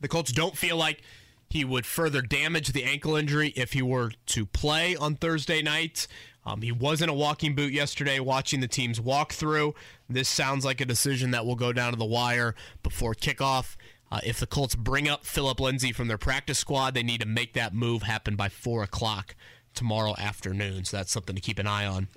the 0.00 0.08
Colts 0.08 0.32
don't 0.32 0.56
feel 0.56 0.76
like 0.76 1.02
he 1.50 1.64
would 1.64 1.84
further 1.84 2.22
damage 2.22 2.72
the 2.72 2.84
ankle 2.84 3.14
injury 3.14 3.52
if 3.56 3.74
he 3.74 3.82
were 3.82 4.12
to 4.26 4.46
play 4.46 4.96
on 4.96 5.16
Thursday 5.16 5.60
night. 5.60 6.06
Um, 6.44 6.62
he 6.62 6.72
was 6.72 7.02
in 7.02 7.08
a 7.08 7.14
walking 7.14 7.54
boot 7.54 7.72
yesterday 7.72 8.18
watching 8.18 8.60
the 8.60 8.68
team's 8.68 8.98
walkthrough. 8.98 9.74
This 10.08 10.28
sounds 10.28 10.64
like 10.64 10.80
a 10.80 10.84
decision 10.86 11.30
that 11.32 11.46
will 11.46 11.54
go 11.54 11.72
down 11.72 11.92
to 11.92 11.98
the 11.98 12.04
wire 12.04 12.54
before 12.82 13.14
kickoff. 13.14 13.76
Uh, 14.12 14.20
if 14.24 14.38
the 14.38 14.46
Colts 14.46 14.74
bring 14.74 15.08
up 15.08 15.24
Phillip 15.24 15.58
Lindsay 15.58 15.90
from 15.90 16.06
their 16.06 16.18
practice 16.18 16.58
squad, 16.58 16.92
they 16.92 17.02
need 17.02 17.22
to 17.22 17.26
make 17.26 17.54
that 17.54 17.72
move 17.72 18.02
happen 18.02 18.36
by 18.36 18.50
4 18.50 18.82
o'clock 18.82 19.34
tomorrow 19.72 20.14
afternoon. 20.18 20.84
So 20.84 20.98
that's 20.98 21.10
something 21.10 21.34
to 21.34 21.40
keep 21.40 21.58
an 21.58 21.66
eye 21.66 21.86
on 21.86 22.08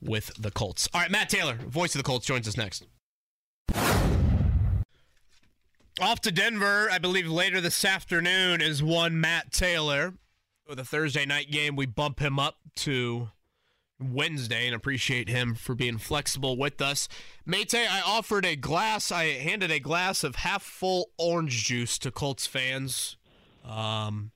with 0.00 0.30
the 0.38 0.52
Colts. 0.52 0.88
All 0.94 1.00
right, 1.00 1.10
Matt 1.10 1.28
Taylor, 1.28 1.54
voice 1.54 1.96
of 1.96 1.98
the 1.98 2.04
Colts, 2.04 2.26
joins 2.26 2.46
us 2.46 2.56
next. 2.56 2.86
Off 6.00 6.20
to 6.20 6.30
Denver, 6.30 6.88
I 6.92 6.98
believe 6.98 7.26
later 7.26 7.60
this 7.60 7.84
afternoon 7.84 8.60
is 8.60 8.80
one 8.80 9.20
Matt 9.20 9.50
Taylor. 9.50 10.14
With 10.68 10.78
a 10.78 10.84
Thursday 10.84 11.26
night 11.26 11.50
game, 11.50 11.74
we 11.74 11.86
bump 11.86 12.20
him 12.20 12.38
up 12.38 12.58
to 12.76 13.30
Wednesday 14.00 14.66
and 14.66 14.74
appreciate 14.74 15.28
him 15.28 15.54
for 15.54 15.74
being 15.74 15.98
flexible 15.98 16.56
with 16.56 16.80
us. 16.80 17.08
Mate, 17.44 17.74
I 17.74 18.00
offered 18.04 18.44
a 18.44 18.56
glass, 18.56 19.10
I 19.10 19.24
handed 19.24 19.70
a 19.70 19.80
glass 19.80 20.22
of 20.22 20.36
half 20.36 20.62
full 20.62 21.10
orange 21.18 21.64
juice 21.64 21.98
to 22.00 22.10
Colts 22.10 22.46
fans 22.46 23.16
um, 23.64 24.32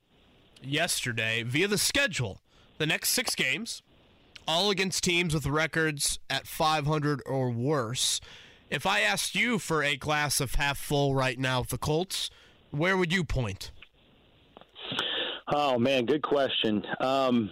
yesterday 0.63 1.43
via 1.43 1.69
the 1.69 1.79
schedule. 1.79 2.41
The 2.79 2.87
next 2.87 3.11
six 3.11 3.35
games, 3.35 3.83
all 4.49 4.71
against 4.71 5.05
teams 5.05 5.35
with 5.35 5.47
records 5.47 6.19
at 6.31 6.47
500 6.47 7.23
or 7.27 7.51
worse. 7.51 8.21
If 8.71 8.87
I 8.87 9.01
asked 9.01 9.35
you 9.35 9.59
for 9.59 9.83
a 9.83 9.97
glass 9.97 10.41
of 10.41 10.55
half 10.55 10.79
full 10.79 11.15
right 11.15 11.39
now 11.39 11.61
with 11.61 11.71
the 11.71 11.79
Colts, 11.79 12.31
where 12.71 12.97
would 12.97 13.13
you 13.13 13.25
point? 13.25 13.73
Oh 15.53 15.79
man, 15.79 16.07
good 16.07 16.23
question. 16.23 16.85
Um, 17.01 17.51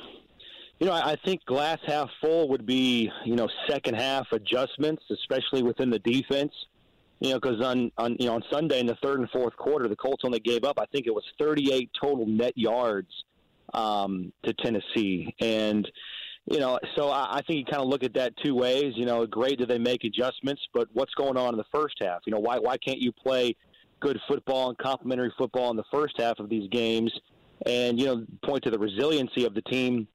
you 0.79 0.87
know, 0.87 0.93
I, 0.93 1.17
think 1.25 1.45
glass 1.45 1.79
half 1.87 2.09
full 2.21 2.49
would 2.51 2.65
be 2.65 3.11
you 3.25 3.35
know 3.35 3.49
second 3.69 3.95
half 3.95 4.31
adjustments, 4.33 5.03
especially 5.11 5.63
within 5.63 5.91
the 5.91 5.99
defense. 5.99 6.53
You 7.21 7.31
know, 7.31 7.41
because 7.41 7.61
on 7.61 7.91
on 7.99 8.17
you 8.19 8.27
know 8.27 8.35
on 8.35 8.45
Sunday 8.51 8.79
in 8.79 8.87
the 8.87 8.97
third 9.03 9.19
and 9.19 9.29
fourth 9.31 9.57
quarter, 9.57 9.89
the 9.89 9.97
Colts 9.97 10.23
only 10.25 10.39
gave 10.39 10.65
up 10.65 10.79
I 10.79 10.87
think 10.87 11.07
it 11.07 11.15
was 11.15 11.25
38 11.39 11.91
total 12.01 12.27
net 12.27 12.57
yards 12.57 13.09
um, 13.75 14.33
to 14.45 14.53
Tennessee, 14.53 15.35
and 15.41 15.91
you 16.51 16.61
know, 16.61 16.79
so 16.97 17.11
I, 17.11 17.39
I 17.39 17.43
think 17.43 17.59
you 17.59 17.65
kind 17.65 17.83
of 17.83 17.89
look 17.89 18.05
at 18.05 18.15
that 18.15 18.35
two 18.43 18.55
ways. 18.55 18.95
You 18.97 19.05
know, 19.05 19.27
great 19.27 19.59
that 19.59 19.69
they 19.69 19.79
make 19.79 20.05
adjustments, 20.05 20.63
but 20.73 20.89
what's 20.93 21.13
going 21.15 21.37
on 21.37 21.55
in 21.55 21.59
the 21.59 21.67
first 21.73 21.97
half? 22.01 22.21
You 22.25 22.33
know, 22.33 22.41
why 22.41 22.59
why 22.59 22.77
can't 22.79 23.01
you 23.01 23.11
play 23.11 23.57
good 24.01 24.19
football 24.29 24.69
and 24.69 24.79
complementary 24.79 25.33
football 25.37 25.71
in 25.71 25.77
the 25.77 25.85
first 25.91 26.15
half 26.19 26.39
of 26.39 26.49
these 26.49 26.69
games? 26.71 27.13
And 27.67 27.99
you 27.99 28.07
know, 28.07 28.25
point 28.45 28.63
to 28.63 28.71
the 28.71 28.79
resiliency 28.79 29.45
of 29.45 29.55
the 29.55 29.63
team. 29.63 30.07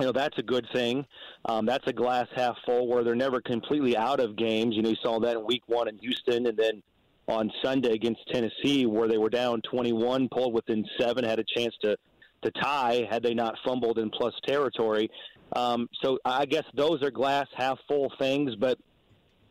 You 0.00 0.06
know, 0.06 0.12
that's 0.12 0.38
a 0.38 0.42
good 0.42 0.66
thing. 0.72 1.04
Um, 1.44 1.66
that's 1.66 1.86
a 1.86 1.92
glass 1.92 2.26
half 2.34 2.56
full 2.64 2.88
where 2.88 3.04
they're 3.04 3.14
never 3.14 3.40
completely 3.40 3.96
out 3.96 4.20
of 4.20 4.36
games. 4.36 4.74
You 4.74 4.82
know, 4.82 4.90
you 4.90 4.96
saw 5.02 5.20
that 5.20 5.36
in 5.36 5.46
Week 5.46 5.62
One 5.66 5.88
in 5.88 5.98
Houston, 5.98 6.46
and 6.46 6.56
then 6.56 6.82
on 7.28 7.52
Sunday 7.62 7.92
against 7.92 8.20
Tennessee, 8.32 8.86
where 8.86 9.08
they 9.08 9.18
were 9.18 9.30
down 9.30 9.60
21, 9.70 10.28
pulled 10.30 10.54
within 10.54 10.84
seven, 10.98 11.24
had 11.24 11.38
a 11.38 11.44
chance 11.44 11.74
to 11.82 11.96
to 12.42 12.50
tie 12.52 13.06
had 13.10 13.22
they 13.22 13.34
not 13.34 13.54
fumbled 13.64 13.98
in 13.98 14.08
plus 14.08 14.32
territory. 14.46 15.10
Um, 15.54 15.88
so 16.02 16.18
I 16.24 16.46
guess 16.46 16.64
those 16.74 17.02
are 17.02 17.10
glass 17.10 17.46
half 17.54 17.78
full 17.86 18.10
things, 18.18 18.54
but 18.56 18.78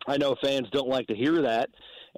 I 0.08 0.18
know 0.18 0.36
fans 0.42 0.68
don't 0.72 0.88
like 0.88 1.06
to 1.08 1.16
hear 1.16 1.44
that. 1.44 1.70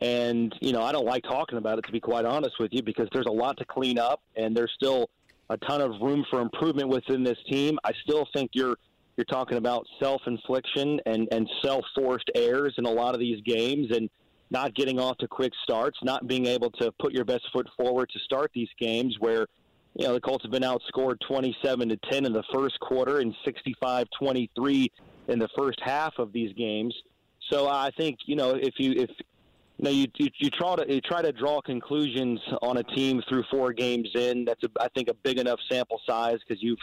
And, 0.02 0.56
you 0.62 0.72
know, 0.72 0.82
I 0.82 0.94
don't 0.94 1.06
like 1.06 1.24
talking 1.24 1.58
about 1.58 1.78
it, 1.78 1.86
to 1.88 1.92
be 1.92 2.00
quite 2.00 2.24
honest 2.24 2.56
with 2.58 2.72
you, 2.72 2.82
because 2.82 3.10
there's 3.12 3.26
a 3.26 3.32
lot 3.32 3.58
to 3.58 3.66
clean 3.66 4.00
up, 4.00 4.22
and 4.38 4.56
there's 4.56 4.72
still 4.74 5.10
a 5.52 5.58
ton 5.58 5.82
of 5.82 5.92
room 6.02 6.26
for 6.30 6.42
improvement 6.42 6.90
within 6.90 7.24
this 7.24 7.38
team. 7.50 7.78
I 7.84 7.92
still 8.04 8.28
think 8.34 8.52
you're 8.54 8.76
you're 9.18 9.26
talking 9.26 9.58
about 9.58 9.86
self-infliction 10.02 11.02
and, 11.06 11.28
and 11.32 11.48
self-forced 11.62 12.32
errors 12.34 12.74
in 12.78 12.86
a 12.86 12.90
lot 12.90 13.14
of 13.14 13.20
these 13.20 13.42
games 13.46 13.88
and 13.96 14.10
not 14.50 14.74
getting 14.74 15.00
off 15.00 15.18
to 15.18 15.28
quick 15.28 15.52
starts, 15.64 15.98
not 16.02 16.28
being 16.28 16.46
able 16.46 16.72
to 16.72 16.92
put 17.00 17.12
your 17.12 17.26
best 17.26 17.44
foot 17.52 17.68
forward 17.78 18.10
to 18.14 18.20
start 18.20 18.52
these 18.54 18.70
games 18.80 19.18
where– 19.20 19.46
you 19.96 20.08
know, 20.08 20.14
the 20.14 20.22
Colts 20.22 20.44
have 20.44 20.52
been 20.52 20.64
outscored 20.64 21.18
27 21.28 21.90
to 21.90 21.98
10 22.10 22.26
in 22.26 22.34
the 22.34 22.44
first 22.54 22.80
quarter 22.80 23.20
and 23.20 23.36
65-23 23.46 24.88
in 25.28 25.40
the 25.40 25.50
first 25.58 25.80
half 25.84 26.14
of 26.18 26.32
these 26.32 26.54
games. 26.54 26.96
So 27.52 27.68
I 27.68 27.90
think 27.98 28.20
you 28.26 28.36
know 28.36 28.52
if 28.52 28.76
you 28.78 28.94
if 28.94 29.10
you 29.82 29.86
know 29.86 29.92
you 29.92 30.08
you, 30.18 30.30
you 30.38 30.50
try 30.50 30.76
to 30.76 30.94
you 30.94 31.02
try 31.02 31.22
to 31.22 31.32
draw 31.32 31.60
conclusions 31.62 32.40
on 32.62 32.78
a 32.78 32.84
team 32.84 33.22
through 33.28 33.44
four 33.52 33.74
games 33.74 34.10
in. 34.16 34.46
That's 34.46 34.64
a, 34.64 34.70
I 34.80 34.88
think 34.90 35.10
a 35.10 35.14
big 35.14 35.40
enough 35.40 35.60
sample 35.70 36.00
size 36.08 36.38
because 36.48 36.64
you've 36.64 36.80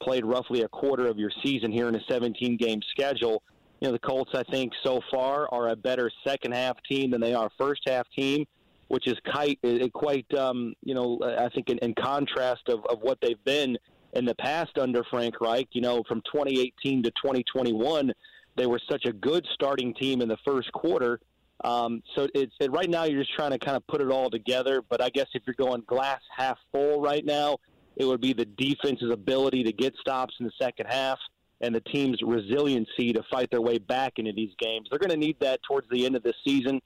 played 0.00 0.24
roughly 0.24 0.62
a 0.62 0.68
quarter 0.68 1.06
of 1.06 1.18
your 1.18 1.30
season 1.44 1.70
here 1.70 1.88
in 1.88 1.94
a 1.94 2.00
17 2.08 2.56
game 2.56 2.80
schedule. 2.90 3.42
You 3.80 3.88
know 3.88 3.92
the 3.92 3.98
Colts 3.98 4.32
I 4.34 4.42
think 4.44 4.72
so 4.82 5.00
far 5.10 5.48
are 5.52 5.68
a 5.68 5.76
better 5.76 6.10
second 6.26 6.54
half 6.54 6.76
team 6.88 7.10
than 7.10 7.20
they 7.20 7.34
are 7.34 7.50
first 7.58 7.82
half 7.86 8.06
team 8.16 8.46
which 8.88 9.06
is 9.06 9.16
quite, 9.30 9.58
quite 9.92 10.26
um, 10.34 10.74
you 10.82 10.94
know, 10.94 11.18
I 11.38 11.48
think 11.50 11.68
in, 11.68 11.78
in 11.78 11.94
contrast 11.94 12.62
of, 12.68 12.80
of 12.86 13.00
what 13.02 13.18
they've 13.20 13.42
been 13.44 13.76
in 14.14 14.24
the 14.24 14.34
past 14.34 14.78
under 14.78 15.04
Frank 15.04 15.40
Reich. 15.40 15.68
You 15.72 15.82
know, 15.82 16.02
from 16.08 16.22
2018 16.32 17.02
to 17.02 17.10
2021, 17.10 18.12
they 18.56 18.66
were 18.66 18.80
such 18.90 19.04
a 19.04 19.12
good 19.12 19.46
starting 19.54 19.94
team 19.94 20.20
in 20.20 20.28
the 20.28 20.38
first 20.44 20.72
quarter. 20.72 21.20
Um, 21.64 22.02
so 22.14 22.28
it's 22.34 22.54
it, 22.60 22.70
right 22.70 22.88
now 22.88 23.04
you're 23.04 23.22
just 23.22 23.34
trying 23.34 23.50
to 23.50 23.58
kind 23.58 23.76
of 23.76 23.86
put 23.86 24.00
it 24.00 24.10
all 24.10 24.30
together. 24.30 24.82
But 24.88 25.02
I 25.02 25.10
guess 25.10 25.26
if 25.34 25.42
you're 25.46 25.54
going 25.54 25.82
glass 25.86 26.20
half 26.36 26.58
full 26.72 27.00
right 27.00 27.24
now, 27.24 27.58
it 27.96 28.04
would 28.04 28.20
be 28.20 28.32
the 28.32 28.44
defense's 28.44 29.10
ability 29.10 29.64
to 29.64 29.72
get 29.72 29.94
stops 30.00 30.34
in 30.38 30.46
the 30.46 30.52
second 30.60 30.86
half 30.86 31.18
and 31.60 31.74
the 31.74 31.80
team's 31.80 32.20
resiliency 32.22 33.12
to 33.12 33.22
fight 33.30 33.50
their 33.50 33.60
way 33.60 33.78
back 33.78 34.14
into 34.16 34.32
these 34.32 34.52
games. 34.58 34.86
They're 34.90 35.00
going 35.00 35.10
to 35.10 35.16
need 35.16 35.36
that 35.40 35.60
towards 35.64 35.88
the 35.90 36.06
end 36.06 36.14
of 36.14 36.22
this 36.22 36.36
season 36.44 36.80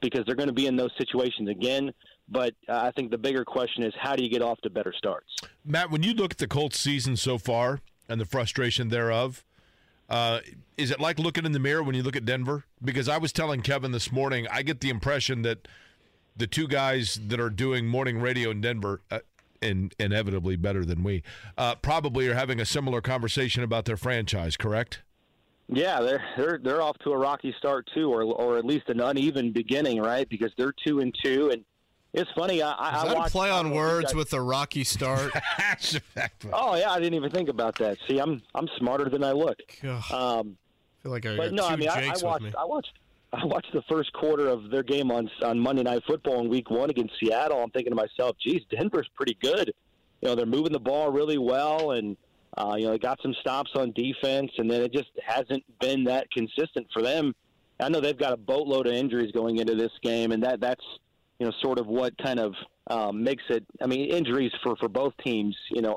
because 0.00 0.24
they're 0.26 0.34
going 0.34 0.48
to 0.48 0.54
be 0.54 0.66
in 0.66 0.76
those 0.76 0.90
situations 0.98 1.48
again. 1.48 1.92
But 2.28 2.54
uh, 2.68 2.78
I 2.78 2.90
think 2.92 3.10
the 3.10 3.18
bigger 3.18 3.44
question 3.44 3.82
is 3.82 3.92
how 3.98 4.16
do 4.16 4.22
you 4.22 4.30
get 4.30 4.40
off 4.40 4.58
to 4.62 4.70
better 4.70 4.94
starts? 4.96 5.28
Matt, 5.64 5.90
when 5.90 6.02
you 6.02 6.14
look 6.14 6.32
at 6.32 6.38
the 6.38 6.46
Colts 6.46 6.78
season 6.78 7.16
so 7.16 7.36
far 7.36 7.80
and 8.08 8.20
the 8.20 8.24
frustration 8.24 8.88
thereof, 8.88 9.44
uh, 10.08 10.40
is 10.76 10.90
it 10.90 11.00
like 11.00 11.18
looking 11.18 11.44
in 11.44 11.52
the 11.52 11.58
mirror 11.58 11.82
when 11.82 11.94
you 11.94 12.02
look 12.02 12.16
at 12.16 12.24
Denver? 12.24 12.64
Because 12.82 13.08
I 13.08 13.18
was 13.18 13.32
telling 13.32 13.62
Kevin 13.62 13.92
this 13.92 14.12
morning, 14.12 14.46
I 14.50 14.62
get 14.62 14.80
the 14.80 14.90
impression 14.90 15.42
that 15.42 15.66
the 16.36 16.46
two 16.46 16.66
guys 16.66 17.18
that 17.28 17.40
are 17.40 17.50
doing 17.50 17.86
morning 17.86 18.20
radio 18.20 18.50
in 18.50 18.60
Denver, 18.60 19.00
uh, 19.10 19.20
inevitably 19.62 20.56
better 20.56 20.84
than 20.84 21.02
we, 21.02 21.22
uh, 21.56 21.74
probably 21.76 22.28
are 22.28 22.34
having 22.34 22.60
a 22.60 22.66
similar 22.66 23.00
conversation 23.00 23.62
about 23.62 23.86
their 23.86 23.96
franchise. 23.96 24.56
Correct? 24.56 25.02
Yeah, 25.68 26.00
they're 26.00 26.22
they're 26.36 26.60
they're 26.62 26.82
off 26.82 26.98
to 26.98 27.12
a 27.12 27.16
rocky 27.16 27.54
start 27.56 27.88
too, 27.94 28.12
or 28.12 28.22
or 28.22 28.58
at 28.58 28.66
least 28.66 28.90
an 28.90 29.00
uneven 29.00 29.50
beginning, 29.50 30.00
right? 30.00 30.28
Because 30.28 30.52
they're 30.58 30.74
two 30.86 31.00
and 31.00 31.14
two, 31.24 31.50
and 31.50 31.64
it's 32.14 32.30
funny. 32.32 32.62
I, 32.62 32.70
Is 32.70 32.76
I 32.78 33.08
that 33.08 33.16
watched, 33.16 33.28
a 33.28 33.32
play 33.32 33.50
on 33.50 33.70
words 33.72 34.06
guys, 34.06 34.14
with 34.14 34.32
a 34.32 34.40
rocky 34.40 34.84
start? 34.84 35.32
oh 36.52 36.76
yeah, 36.76 36.90
I 36.90 36.98
didn't 37.00 37.14
even 37.14 37.30
think 37.30 37.48
about 37.48 37.76
that. 37.78 37.98
See, 38.08 38.18
I'm 38.18 38.40
I'm 38.54 38.68
smarter 38.78 39.08
than 39.10 39.24
I 39.24 39.32
look. 39.32 39.58
God. 39.82 40.10
Um, 40.12 40.56
I 40.56 41.02
feel 41.02 41.12
like 41.12 41.26
I 41.26 41.36
but 41.36 41.50
got 41.50 41.52
no, 41.52 41.68
two 41.68 41.72
I 41.74 41.76
mean, 41.76 41.88
I, 41.88 42.06
I 42.06 42.24
watched 42.24 42.44
me. 42.44 42.52
I 42.56 42.64
watched 42.64 42.92
I 43.32 43.44
watched 43.44 43.72
the 43.72 43.82
first 43.82 44.12
quarter 44.12 44.48
of 44.48 44.70
their 44.70 44.84
game 44.84 45.10
on 45.10 45.28
on 45.42 45.58
Monday 45.58 45.82
Night 45.82 46.02
Football 46.06 46.40
in 46.40 46.48
Week 46.48 46.70
One 46.70 46.88
against 46.88 47.14
Seattle. 47.18 47.62
I'm 47.62 47.70
thinking 47.70 47.90
to 47.90 47.96
myself, 47.96 48.36
geez, 48.40 48.62
Denver's 48.70 49.08
pretty 49.16 49.36
good. 49.42 49.72
You 50.20 50.28
know, 50.28 50.34
they're 50.36 50.46
moving 50.46 50.72
the 50.72 50.80
ball 50.80 51.10
really 51.10 51.38
well, 51.38 51.90
and 51.92 52.16
uh, 52.56 52.76
you 52.78 52.84
know, 52.84 52.92
they 52.92 52.98
got 52.98 53.20
some 53.22 53.34
stops 53.40 53.72
on 53.74 53.92
defense, 53.92 54.52
and 54.58 54.70
then 54.70 54.82
it 54.82 54.92
just 54.92 55.10
hasn't 55.26 55.64
been 55.80 56.04
that 56.04 56.30
consistent 56.30 56.86
for 56.92 57.02
them. 57.02 57.34
I 57.80 57.88
know 57.88 58.00
they've 58.00 58.16
got 58.16 58.32
a 58.32 58.36
boatload 58.36 58.86
of 58.86 58.92
injuries 58.92 59.32
going 59.32 59.58
into 59.58 59.74
this 59.74 59.90
game, 60.02 60.30
and 60.30 60.42
that 60.44 60.60
that's 60.60 60.84
you 61.38 61.46
know 61.46 61.52
sort 61.62 61.78
of 61.78 61.86
what 61.86 62.16
kind 62.18 62.38
of 62.38 62.54
um, 62.90 63.22
makes 63.22 63.42
it. 63.48 63.64
I 63.82 63.86
mean, 63.86 64.10
injuries 64.10 64.52
for 64.62 64.76
for 64.76 64.88
both 64.88 65.14
teams. 65.24 65.56
You 65.70 65.82
know, 65.82 65.94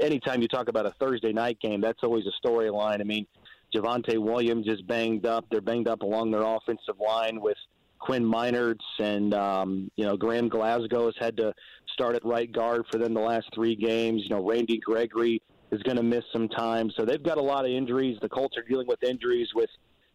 anytime 0.00 0.42
you 0.42 0.48
talk 0.48 0.68
about 0.68 0.86
a 0.86 0.94
Thursday 1.00 1.32
night 1.32 1.58
game, 1.60 1.80
that's 1.80 2.02
always 2.02 2.24
a 2.26 2.46
storyline. 2.46 3.00
I 3.00 3.04
mean, 3.04 3.26
Javonte 3.74 4.18
Williams 4.18 4.66
is 4.68 4.80
banged 4.82 5.26
up. 5.26 5.46
They're 5.50 5.60
banged 5.60 5.88
up 5.88 6.02
along 6.02 6.30
their 6.30 6.42
offensive 6.42 6.96
line 7.00 7.40
with 7.40 7.58
Quinn 7.98 8.24
Meinerz 8.24 8.78
and 8.98 9.34
um, 9.34 9.90
you 9.96 10.04
know 10.04 10.16
Graham 10.16 10.48
Glasgow 10.48 11.06
has 11.06 11.14
had 11.18 11.36
to 11.38 11.52
start 11.92 12.14
at 12.14 12.24
right 12.24 12.50
guard 12.50 12.84
for 12.90 12.98
them 12.98 13.14
the 13.14 13.20
last 13.20 13.46
three 13.54 13.74
games. 13.74 14.22
You 14.22 14.30
know, 14.30 14.46
Randy 14.46 14.78
Gregory 14.78 15.42
is 15.72 15.82
going 15.82 15.96
to 15.96 16.02
miss 16.02 16.24
some 16.32 16.48
time. 16.48 16.90
So 16.96 17.04
they've 17.04 17.22
got 17.22 17.38
a 17.38 17.42
lot 17.42 17.64
of 17.64 17.70
injuries. 17.70 18.18
The 18.22 18.28
Colts 18.28 18.56
are 18.56 18.62
dealing 18.62 18.86
with 18.86 19.02
injuries 19.02 19.48
with 19.54 19.70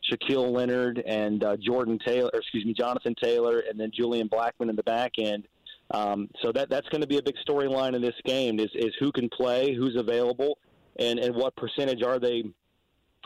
Shaquille 0.09 0.51
Leonard 0.51 1.03
and 1.05 1.43
uh, 1.43 1.57
Jordan 1.57 1.99
Taylor, 2.05 2.29
or 2.33 2.39
excuse 2.39 2.65
me, 2.65 2.73
Jonathan 2.73 3.15
Taylor, 3.21 3.63
and 3.69 3.79
then 3.79 3.91
Julian 3.93 4.29
Blackmon 4.29 4.69
in 4.69 4.75
the 4.75 4.83
back 4.83 5.13
end. 5.17 5.47
Um, 5.91 6.29
so 6.41 6.51
that 6.53 6.69
that's 6.69 6.87
going 6.89 7.01
to 7.01 7.07
be 7.07 7.17
a 7.17 7.23
big 7.23 7.35
storyline 7.47 7.95
in 7.95 8.01
this 8.01 8.15
game 8.25 8.59
is 8.59 8.69
is 8.75 8.93
who 8.99 9.11
can 9.11 9.29
play, 9.29 9.75
who's 9.75 9.95
available, 9.97 10.57
and 10.97 11.19
and 11.19 11.35
what 11.35 11.55
percentage 11.55 12.01
are 12.03 12.19
they 12.19 12.43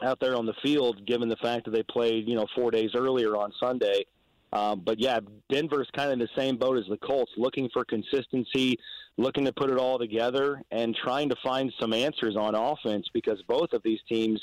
out 0.04 0.20
there 0.20 0.36
on 0.36 0.46
the 0.46 0.56
field, 0.64 1.06
given 1.06 1.30
the 1.30 1.38
fact 1.38 1.66
that 1.66 1.72
they 1.72 1.84
played 1.84 2.28
you 2.28 2.36
know 2.36 2.48
four 2.56 2.72
days 2.72 2.92
earlier 2.96 3.38
on 3.38 3.52
Sunday. 3.60 4.06
Um, 4.54 4.82
but 4.86 5.00
yeah, 5.00 5.20
Denver's 5.50 5.90
kind 5.96 6.08
of 6.10 6.14
in 6.14 6.20
the 6.20 6.30
same 6.36 6.58
boat 6.58 6.78
as 6.78 6.86
the 6.90 6.98
Colts, 6.98 7.32
looking 7.36 7.70
for 7.74 7.84
consistency, 7.84 8.80
looking 9.18 9.44
to 9.46 9.52
put 9.52 9.70
it 9.70 9.78
all 9.78 10.00
together, 10.00 10.62
and 10.72 10.96
trying 10.96 11.30
to 11.30 11.36
find 11.44 11.74
some 11.80 11.94
answers 11.94 12.36
on 12.38 12.56
offense 12.56 13.06
because 13.14 13.42
both 13.48 13.74
of 13.74 13.84
these 13.84 14.00
teams, 14.08 14.42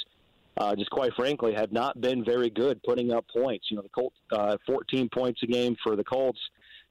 uh, 0.56 0.74
just 0.76 0.90
quite 0.90 1.12
frankly, 1.14 1.54
have 1.54 1.72
not 1.72 2.00
been 2.00 2.24
very 2.24 2.50
good 2.50 2.82
putting 2.82 3.12
up 3.12 3.24
points. 3.34 3.66
You 3.70 3.76
know, 3.76 3.82
the 3.82 3.88
Colts, 3.88 4.16
uh, 4.32 4.56
14 4.66 5.08
points 5.08 5.42
a 5.42 5.46
game 5.46 5.76
for 5.82 5.96
the 5.96 6.04
Colts, 6.04 6.40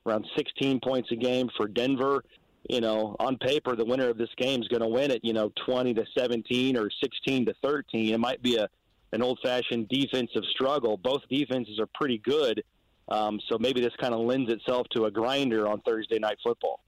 around 0.06 0.26
16 0.36 0.80
points 0.80 1.12
a 1.12 1.16
game 1.16 1.50
for 1.56 1.68
Denver. 1.68 2.24
You 2.70 2.82
know, 2.82 3.16
on 3.20 3.38
paper, 3.38 3.76
the 3.76 3.86
winner 3.86 4.10
of 4.10 4.18
this 4.18 4.30
game 4.38 4.62
is 4.62 4.68
going 4.68 4.82
to 4.82 4.88
win 4.88 5.12
it. 5.12 5.24
You 5.24 5.34
know, 5.34 5.52
20 5.66 5.94
to 5.96 6.06
17 6.18 6.78
or 6.78 6.90
16 7.04 7.46
to 7.48 7.54
13. 7.64 8.14
It 8.14 8.20
might 8.20 8.42
be 8.42 8.58
a 8.58 8.68
an 9.14 9.22
old-fashioned 9.22 9.90
defensive 9.90 10.44
struggle. 10.52 10.96
Both 10.96 11.24
defenses 11.30 11.80
are 11.80 11.88
pretty 11.94 12.18
good. 12.20 12.64
Um, 13.10 13.42
so 13.50 13.58
maybe 13.60 13.82
this 13.82 13.94
kind 14.00 14.14
of 14.14 14.22
lends 14.22 14.52
itself 14.52 14.88
to 14.96 15.04
a 15.04 15.12
grinder 15.12 15.68
on 15.68 15.82
Thursday 15.82 16.18
night 16.18 16.38
football. 16.42 16.80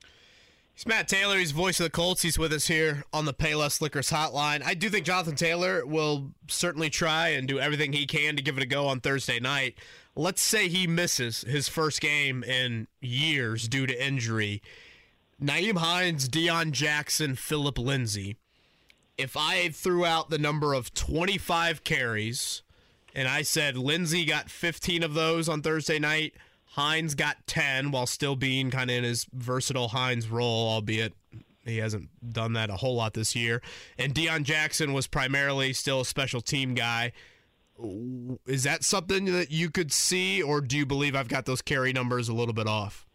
He's 0.74 0.88
Matt 0.88 1.08
Taylor. 1.08 1.38
He's 1.38 1.52
voice 1.52 1.80
of 1.80 1.84
the 1.84 1.92
Colts. 1.92 2.24
He's 2.24 2.40
with 2.40 2.52
us 2.52 2.66
here 2.66 3.04
on 3.14 3.26
the 3.26 3.34
Payless 3.34 3.80
Liquors 3.80 4.10
hotline. 4.10 4.64
I 4.66 4.74
do 4.74 4.90
think 4.90 5.06
Jonathan 5.06 5.36
Taylor 5.36 5.86
will 5.86 6.32
certainly 6.48 6.90
try 6.90 7.30
and 7.30 7.48
do 7.48 7.60
everything 7.60 7.94
he 7.94 8.08
can 8.08 8.36
to 8.36 8.42
give 8.42 8.58
it 8.58 8.64
a 8.64 8.66
go 8.66 8.88
on 8.88 9.00
Thursday 9.00 9.40
night. 9.40 9.78
Let's 10.16 10.42
say 10.42 10.68
he 10.68 10.88
misses 10.88 11.42
his 11.42 11.68
first 11.70 12.02
game 12.02 12.44
in 12.44 12.88
years 13.02 13.68
due 13.68 13.86
to 13.86 14.06
injury. 14.06 14.64
Nyheim 15.40 15.78
Hines, 15.78 16.28
Deon 16.28 16.72
Jackson, 16.72 17.36
Phillip 17.36 17.78
Lindsay. 17.78 18.38
If 19.16 19.38
I 19.38 19.70
threw 19.70 20.06
out 20.06 20.32
the 20.32 20.40
number 20.40 20.74
of 20.74 20.94
25 20.96 21.84
carries 21.84 22.64
and 23.14 23.28
I 23.28 23.44
said 23.44 23.78
Lindsay 23.78 24.26
got 24.26 24.50
15 24.50 25.04
of 25.04 25.14
those 25.14 25.48
on 25.48 25.62
Thursday 25.62 26.00
night, 26.00 26.34
Hines 26.74 27.14
got 27.14 27.38
10 27.46 27.92
while 27.92 28.08
still 28.08 28.36
being 28.36 28.72
kind 28.72 28.90
of 28.90 28.98
in 28.98 29.04
his 29.04 29.28
versatile 29.32 29.90
Hines 29.90 30.28
role, 30.28 30.70
albeit 30.70 31.14
he 31.64 31.78
hasn't 31.78 32.10
done 32.34 32.54
that 32.54 32.72
a 32.72 32.78
whole 32.78 32.96
lot 32.96 33.14
this 33.14 33.36
year. 33.36 33.62
And 34.00 34.14
Deon 34.14 34.42
Jackson 34.42 34.92
was 34.92 35.06
primarily 35.06 35.74
still 35.74 36.02
a 36.02 36.06
special 36.06 36.42
team 36.42 36.74
guy. 36.74 37.12
Is 38.48 38.64
that 38.64 38.84
something 38.84 39.26
that 39.26 39.52
you 39.52 39.70
could 39.70 39.92
see, 39.92 40.42
or 40.42 40.62
do 40.62 40.76
you 40.76 40.88
believe 40.88 41.16
I've 41.16 41.28
got 41.28 41.46
those 41.46 41.62
carry 41.62 41.94
numbers 41.94 42.28
a 42.28 42.34
little 42.34 42.56
bit 42.56 42.66
off? 42.66 43.06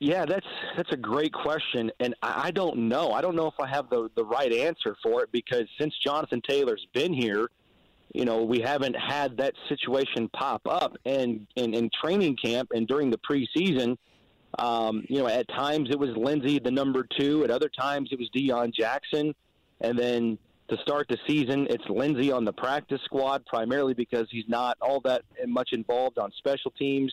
Yeah, 0.00 0.24
that's 0.24 0.46
that's 0.76 0.90
a 0.90 0.96
great 0.96 1.32
question, 1.32 1.92
and 2.00 2.14
I 2.22 2.50
don't 2.50 2.88
know. 2.88 3.12
I 3.12 3.20
don't 3.20 3.36
know 3.36 3.46
if 3.46 3.60
I 3.60 3.68
have 3.68 3.88
the 3.90 4.10
the 4.16 4.24
right 4.24 4.52
answer 4.52 4.96
for 5.00 5.22
it 5.22 5.30
because 5.30 5.66
since 5.78 5.94
Jonathan 6.02 6.40
Taylor's 6.48 6.86
been 6.92 7.12
here, 7.12 7.50
you 8.14 8.24
know, 8.24 8.42
we 8.42 8.60
haven't 8.60 8.96
had 8.96 9.36
that 9.38 9.54
situation 9.68 10.28
pop 10.28 10.62
up. 10.66 10.96
And 11.04 11.46
in, 11.56 11.74
in 11.74 11.90
training 12.02 12.36
camp 12.42 12.70
and 12.74 12.86
during 12.86 13.10
the 13.10 13.18
preseason, 13.18 13.96
um, 14.58 15.04
you 15.08 15.20
know, 15.20 15.28
at 15.28 15.48
times 15.48 15.90
it 15.90 15.98
was 15.98 16.10
Lindsay, 16.16 16.58
the 16.58 16.70
number 16.70 17.06
two. 17.18 17.44
At 17.44 17.50
other 17.50 17.68
times 17.68 18.08
it 18.12 18.18
was 18.18 18.28
Deon 18.34 18.74
Jackson, 18.74 19.34
and 19.80 19.98
then 19.98 20.38
to 20.68 20.76
start 20.78 21.06
the 21.08 21.18
season, 21.26 21.66
it's 21.70 21.88
Lindsay 21.88 22.32
on 22.32 22.44
the 22.44 22.52
practice 22.52 23.00
squad 23.04 23.44
primarily 23.46 23.94
because 23.94 24.26
he's 24.30 24.48
not 24.48 24.76
all 24.80 25.00
that 25.02 25.22
much 25.46 25.72
involved 25.72 26.18
on 26.18 26.32
special 26.32 26.72
teams. 26.72 27.12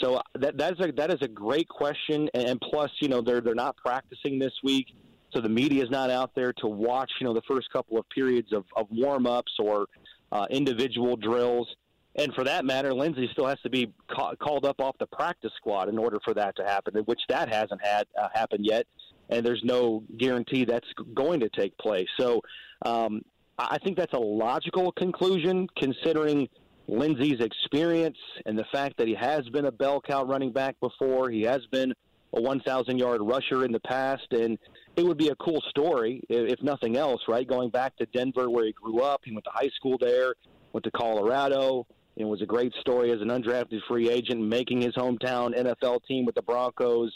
So 0.00 0.20
that 0.34 0.56
that 0.56 0.72
is 0.72 0.86
a 0.86 0.92
that 0.92 1.10
is 1.12 1.20
a 1.20 1.28
great 1.28 1.68
question, 1.68 2.28
and 2.34 2.60
plus, 2.60 2.90
you 3.00 3.08
know, 3.08 3.20
they're 3.20 3.40
they're 3.40 3.54
not 3.54 3.76
practicing 3.76 4.38
this 4.38 4.52
week, 4.62 4.88
so 5.34 5.40
the 5.40 5.48
media 5.48 5.82
is 5.82 5.90
not 5.90 6.10
out 6.10 6.34
there 6.34 6.52
to 6.54 6.66
watch, 6.66 7.10
you 7.20 7.26
know, 7.26 7.34
the 7.34 7.42
first 7.42 7.70
couple 7.72 7.98
of 7.98 8.08
periods 8.08 8.52
of, 8.52 8.64
of 8.76 8.86
warm 8.90 9.26
ups 9.26 9.52
or 9.58 9.86
uh, 10.32 10.46
individual 10.50 11.16
drills. 11.16 11.68
And 12.16 12.32
for 12.34 12.44
that 12.44 12.64
matter, 12.64 12.94
Lindsay 12.94 13.28
still 13.32 13.46
has 13.46 13.58
to 13.62 13.70
be 13.70 13.92
ca- 14.08 14.36
called 14.36 14.64
up 14.64 14.80
off 14.80 14.96
the 14.98 15.06
practice 15.06 15.50
squad 15.56 15.88
in 15.88 15.98
order 15.98 16.20
for 16.24 16.32
that 16.34 16.54
to 16.56 16.64
happen, 16.64 16.94
which 17.06 17.20
that 17.28 17.48
hasn't 17.52 17.84
had 17.84 18.06
uh, 18.20 18.28
happened 18.32 18.64
yet. 18.64 18.86
And 19.30 19.44
there's 19.44 19.62
no 19.64 20.04
guarantee 20.16 20.64
that's 20.64 20.86
going 21.14 21.40
to 21.40 21.48
take 21.48 21.76
place. 21.78 22.06
So 22.18 22.40
um, 22.84 23.22
I 23.58 23.78
think 23.78 23.96
that's 23.96 24.12
a 24.12 24.18
logical 24.18 24.92
conclusion 24.92 25.66
considering 25.76 26.48
Lindsay's 26.86 27.40
experience 27.40 28.18
and 28.46 28.58
the 28.58 28.66
fact 28.70 28.98
that 28.98 29.08
he 29.08 29.14
has 29.14 29.48
been 29.48 29.64
a 29.64 29.72
bell 29.72 30.00
cow 30.00 30.24
running 30.24 30.52
back 30.52 30.78
before. 30.80 31.30
He 31.30 31.42
has 31.42 31.62
been 31.70 31.94
a 32.34 32.40
1,000 32.40 32.98
yard 32.98 33.20
rusher 33.22 33.64
in 33.64 33.72
the 33.72 33.80
past. 33.80 34.26
And 34.32 34.58
it 34.96 35.04
would 35.04 35.18
be 35.18 35.28
a 35.28 35.36
cool 35.36 35.62
story, 35.70 36.22
if 36.28 36.62
nothing 36.62 36.96
else, 36.96 37.22
right? 37.28 37.46
Going 37.46 37.70
back 37.70 37.96
to 37.96 38.06
Denver 38.06 38.50
where 38.50 38.64
he 38.64 38.72
grew 38.72 39.00
up, 39.00 39.22
he 39.24 39.32
went 39.32 39.44
to 39.44 39.50
high 39.52 39.70
school 39.76 39.96
there, 39.98 40.34
went 40.72 40.84
to 40.84 40.90
Colorado. 40.90 41.86
It 42.16 42.24
was 42.24 42.42
a 42.42 42.46
great 42.46 42.72
story 42.80 43.10
as 43.10 43.20
an 43.20 43.28
undrafted 43.28 43.80
free 43.88 44.08
agent, 44.08 44.40
making 44.40 44.80
his 44.80 44.94
hometown 44.94 45.56
NFL 45.56 46.04
team 46.06 46.24
with 46.24 46.36
the 46.36 46.42
Broncos, 46.42 47.12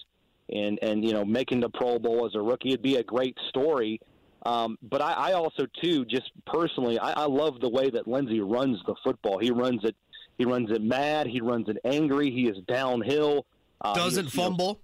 and 0.50 0.78
and 0.82 1.04
you 1.04 1.12
know 1.12 1.24
making 1.24 1.60
the 1.60 1.68
Pro 1.68 1.98
Bowl 1.98 2.26
as 2.26 2.34
a 2.34 2.40
rookie. 2.40 2.70
It'd 2.70 2.82
be 2.82 2.96
a 2.96 3.04
great 3.04 3.36
story. 3.48 4.00
Um, 4.44 4.78
but 4.82 5.00
I, 5.00 5.12
I 5.12 5.32
also 5.32 5.66
too, 5.82 6.04
just 6.04 6.30
personally, 6.46 6.98
I, 6.98 7.12
I 7.12 7.26
love 7.26 7.60
the 7.60 7.68
way 7.68 7.90
that 7.90 8.08
Lindsay 8.08 8.40
runs 8.40 8.78
the 8.86 8.94
football. 9.04 9.38
He 9.38 9.50
runs 9.50 9.84
it. 9.84 9.94
He 10.36 10.44
runs 10.44 10.70
it 10.70 10.82
mad. 10.82 11.26
He 11.26 11.40
runs 11.40 11.68
it 11.68 11.76
angry. 11.84 12.30
He 12.30 12.48
is 12.48 12.56
downhill. 12.66 13.46
Uh, 13.80 13.94
Doesn't 13.94 14.26
is, 14.26 14.32
fumble. 14.32 14.80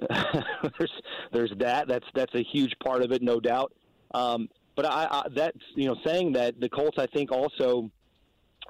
There's 0.78 0.92
there's 1.32 1.52
that. 1.58 1.88
That's 1.88 2.06
that's 2.14 2.34
a 2.34 2.42
huge 2.42 2.72
part 2.84 3.02
of 3.02 3.12
it, 3.12 3.22
no 3.22 3.40
doubt. 3.40 3.72
Um, 4.14 4.48
but 4.76 4.86
I, 4.86 5.08
I 5.10 5.22
that's 5.34 5.58
you 5.74 5.86
know 5.86 5.96
saying 6.04 6.32
that 6.34 6.60
the 6.60 6.68
Colts 6.68 6.98
I 6.98 7.06
think 7.06 7.32
also 7.32 7.90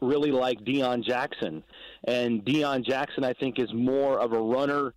really 0.00 0.30
like 0.30 0.60
Deon 0.60 1.04
Jackson, 1.04 1.62
and 2.06 2.44
Deon 2.44 2.84
Jackson 2.84 3.24
I 3.24 3.34
think 3.34 3.58
is 3.58 3.72
more 3.74 4.18
of 4.20 4.32
a 4.32 4.40
runner, 4.40 4.94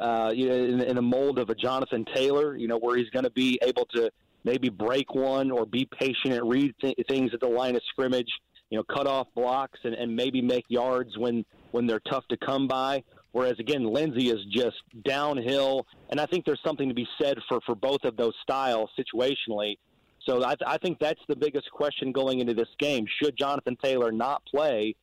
uh, 0.00 0.32
in, 0.34 0.80
in 0.80 0.96
the 0.96 1.02
mold 1.02 1.38
of 1.38 1.50
a 1.50 1.54
Jonathan 1.54 2.04
Taylor. 2.14 2.56
You 2.56 2.68
know 2.68 2.78
where 2.78 2.96
he's 2.96 3.10
going 3.10 3.24
to 3.24 3.30
be 3.30 3.58
able 3.62 3.86
to 3.94 4.10
maybe 4.44 4.68
break 4.68 5.14
one 5.14 5.50
or 5.50 5.66
be 5.66 5.86
patient 5.98 6.34
and 6.34 6.48
read 6.48 6.74
th- 6.80 6.96
things 7.08 7.32
at 7.34 7.40
the 7.40 7.48
line 7.48 7.76
of 7.76 7.82
scrimmage. 7.90 8.30
You 8.70 8.78
know, 8.78 8.84
cut 8.84 9.06
off 9.06 9.28
blocks 9.34 9.78
and, 9.84 9.94
and 9.94 10.16
maybe 10.16 10.40
make 10.40 10.64
yards 10.68 11.16
when 11.18 11.44
when 11.72 11.86
they're 11.86 12.00
tough 12.00 12.26
to 12.28 12.36
come 12.36 12.66
by. 12.66 13.04
Whereas 13.34 13.58
again, 13.58 13.82
Lindsay 13.82 14.30
is 14.30 14.38
just 14.48 14.76
downhill, 15.04 15.88
and 16.10 16.20
I 16.20 16.26
think 16.26 16.44
there's 16.44 16.60
something 16.64 16.88
to 16.88 16.94
be 16.94 17.08
said 17.20 17.36
for 17.48 17.60
for 17.66 17.74
both 17.74 18.04
of 18.04 18.16
those 18.16 18.32
styles 18.44 18.90
situationally. 18.96 19.76
So 20.24 20.44
I, 20.44 20.54
I 20.64 20.78
think 20.78 21.00
that's 21.00 21.20
the 21.26 21.34
biggest 21.34 21.68
question 21.72 22.12
going 22.12 22.38
into 22.38 22.54
this 22.54 22.68
game. 22.78 23.06
Should 23.20 23.36
Jonathan 23.36 23.76
Taylor 23.82 24.12
not 24.12 24.46
play? 24.46 24.94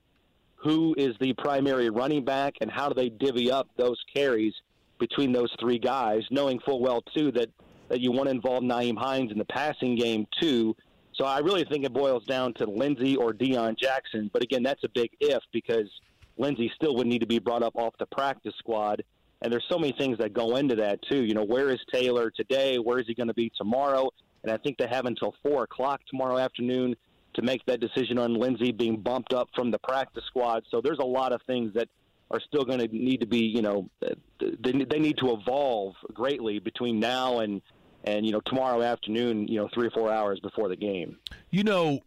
Who 0.63 0.95
is 0.97 1.13
the 1.19 1.33
primary 1.33 1.89
running 1.89 2.23
back, 2.23 2.53
and 2.61 2.71
how 2.71 2.87
do 2.87 2.95
they 2.95 3.09
divvy 3.09 3.51
up 3.51 3.67
those 3.75 3.97
carries 4.15 4.53
between 4.97 5.33
those 5.33 5.53
three 5.59 5.79
guys, 5.79 6.21
knowing 6.31 6.61
full 6.61 6.79
well 6.79 7.01
too 7.13 7.33
that 7.33 7.49
that 7.89 7.99
you 7.99 8.13
want 8.13 8.27
to 8.27 8.31
involve 8.31 8.63
Nyheim 8.63 8.97
Hines 8.97 9.33
in 9.33 9.39
the 9.39 9.45
passing 9.45 9.97
game 9.97 10.25
too. 10.39 10.73
So 11.15 11.25
I 11.25 11.39
really 11.39 11.65
think 11.65 11.83
it 11.83 11.91
boils 11.91 12.23
down 12.23 12.53
to 12.53 12.65
Lindsay 12.65 13.17
or 13.17 13.33
Deon 13.33 13.77
Jackson. 13.77 14.29
But 14.31 14.41
again, 14.41 14.63
that's 14.63 14.85
a 14.85 14.89
big 14.89 15.09
if 15.19 15.43
because 15.51 15.89
Lindsay 16.37 16.71
still 16.75 16.95
would 16.95 17.07
need 17.07 17.19
to 17.19 17.27
be 17.27 17.39
brought 17.39 17.63
up 17.63 17.75
off 17.75 17.93
the 17.99 18.05
practice 18.07 18.53
squad. 18.57 19.03
And 19.41 19.51
there's 19.51 19.65
so 19.69 19.79
many 19.79 19.93
things 19.97 20.17
that 20.19 20.33
go 20.33 20.57
into 20.57 20.75
that 20.75 20.99
too. 21.09 21.23
You 21.23 21.33
know, 21.33 21.43
where 21.43 21.69
is 21.69 21.79
Taylor 21.91 22.29
today? 22.29 22.77
Where 22.77 22.99
is 22.99 23.07
he 23.07 23.13
going 23.13 23.27
to 23.27 23.33
be 23.33 23.51
tomorrow? 23.57 24.09
And 24.43 24.51
I 24.51 24.57
think 24.57 24.77
they 24.77 24.87
have 24.87 25.05
until 25.05 25.33
four 25.43 25.63
o'clock 25.63 26.01
tomorrow 26.09 26.37
afternoon 26.37 26.95
to 27.33 27.41
make 27.41 27.65
that 27.65 27.79
decision 27.79 28.17
on 28.17 28.33
Lindsay 28.33 28.71
being 28.71 28.97
bumped 28.97 29.33
up 29.33 29.49
from 29.55 29.71
the 29.71 29.79
practice 29.79 30.23
squad. 30.27 30.63
So 30.69 30.81
there's 30.81 30.99
a 30.99 31.05
lot 31.05 31.31
of 31.31 31.41
things 31.47 31.73
that 31.73 31.87
are 32.29 32.39
still 32.47 32.63
going 32.63 32.79
to 32.79 32.87
need 32.87 33.21
to 33.21 33.27
be, 33.27 33.39
you 33.39 33.61
know, 33.61 33.89
they, 33.99 34.71
they 34.71 34.99
need 34.99 35.17
to 35.17 35.33
evolve 35.33 35.95
greatly 36.13 36.59
between 36.59 36.99
now 36.99 37.39
and 37.39 37.61
and 38.03 38.25
you 38.25 38.31
know 38.31 38.41
tomorrow 38.47 38.81
afternoon, 38.81 39.47
you 39.47 39.57
know, 39.57 39.69
three 39.73 39.87
or 39.87 39.91
four 39.91 40.11
hours 40.11 40.39
before 40.39 40.69
the 40.69 40.75
game. 40.75 41.17
You 41.51 41.63
know, 41.63 41.99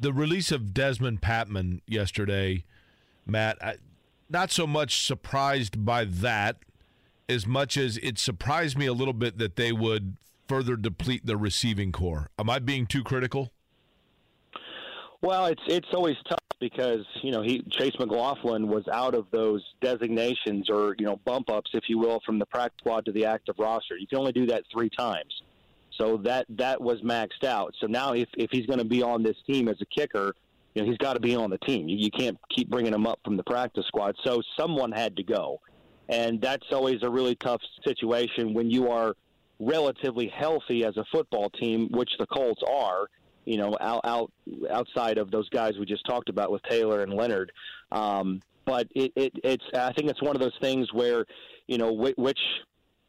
the 0.00 0.12
release 0.12 0.52
of 0.52 0.74
Dezmon 0.74 1.20
Patmon 1.20 1.80
yesterday 1.86 2.64
Matt. 3.26 3.62
I, 3.62 3.76
not 4.28 4.50
so 4.50 4.66
much 4.66 5.06
surprised 5.06 5.84
by 5.84 6.04
that 6.04 6.56
as 7.28 7.46
much 7.46 7.76
as 7.76 7.96
it 7.98 8.18
surprised 8.18 8.78
me 8.78 8.86
a 8.86 8.92
little 8.92 9.14
bit 9.14 9.38
that 9.38 9.56
they 9.56 9.72
would 9.72 10.16
further 10.48 10.76
deplete 10.76 11.26
the 11.26 11.36
receiving 11.36 11.92
core. 11.92 12.30
Am 12.38 12.48
I 12.48 12.58
being 12.58 12.86
too 12.86 13.02
critical? 13.02 13.52
Well, 15.22 15.46
it's 15.46 15.62
it's 15.66 15.88
always 15.92 16.16
tough 16.28 16.38
because 16.60 17.04
you 17.22 17.32
know 17.32 17.42
he 17.42 17.62
Chase 17.70 17.94
McLaughlin 17.98 18.68
was 18.68 18.86
out 18.92 19.14
of 19.14 19.26
those 19.32 19.64
designations 19.80 20.70
or 20.70 20.94
you 20.98 21.06
know 21.06 21.16
bump 21.24 21.50
ups, 21.50 21.70
if 21.74 21.84
you 21.88 21.98
will, 21.98 22.20
from 22.24 22.38
the 22.38 22.46
practice 22.46 22.78
squad 22.78 23.04
to 23.06 23.12
the 23.12 23.24
active 23.24 23.56
roster. 23.58 23.96
You 23.96 24.06
can 24.06 24.18
only 24.18 24.32
do 24.32 24.46
that 24.46 24.62
three 24.72 24.90
times, 24.90 25.42
so 25.96 26.18
that 26.18 26.46
that 26.50 26.80
was 26.80 27.00
maxed 27.00 27.44
out. 27.44 27.74
So 27.80 27.86
now, 27.86 28.12
if 28.12 28.28
if 28.36 28.50
he's 28.50 28.66
going 28.66 28.78
to 28.78 28.84
be 28.84 29.02
on 29.02 29.22
this 29.22 29.36
team 29.46 29.68
as 29.68 29.76
a 29.80 29.86
kicker, 29.86 30.34
you 30.76 30.82
know, 30.82 30.88
he's 30.88 30.98
got 30.98 31.14
to 31.14 31.20
be 31.20 31.34
on 31.34 31.48
the 31.48 31.56
team. 31.58 31.88
You, 31.88 31.96
you 31.96 32.10
can't 32.10 32.38
keep 32.54 32.68
bringing 32.68 32.92
him 32.92 33.06
up 33.06 33.18
from 33.24 33.38
the 33.38 33.42
practice 33.42 33.86
squad. 33.88 34.14
So 34.24 34.42
someone 34.60 34.92
had 34.92 35.16
to 35.16 35.22
go. 35.22 35.58
And 36.10 36.38
that's 36.38 36.66
always 36.70 36.98
a 37.02 37.08
really 37.08 37.34
tough 37.36 37.62
situation 37.82 38.52
when 38.52 38.70
you 38.70 38.90
are 38.90 39.14
relatively 39.58 40.28
healthy 40.28 40.84
as 40.84 40.98
a 40.98 41.04
football 41.10 41.48
team, 41.48 41.88
which 41.92 42.10
the 42.18 42.26
Colts 42.26 42.60
are, 42.68 43.06
you 43.46 43.56
know, 43.56 43.74
out, 43.80 44.02
out 44.04 44.30
outside 44.70 45.16
of 45.16 45.30
those 45.30 45.48
guys 45.48 45.78
we 45.80 45.86
just 45.86 46.04
talked 46.04 46.28
about 46.28 46.52
with 46.52 46.62
Taylor 46.64 47.02
and 47.02 47.14
Leonard. 47.14 47.52
Um, 47.90 48.42
but 48.66 48.86
it, 48.94 49.12
it, 49.16 49.32
it's 49.42 49.64
I 49.74 49.94
think 49.94 50.10
it's 50.10 50.22
one 50.22 50.36
of 50.36 50.42
those 50.42 50.56
things 50.60 50.92
where, 50.92 51.24
you 51.68 51.78
know, 51.78 51.90
which 51.90 52.40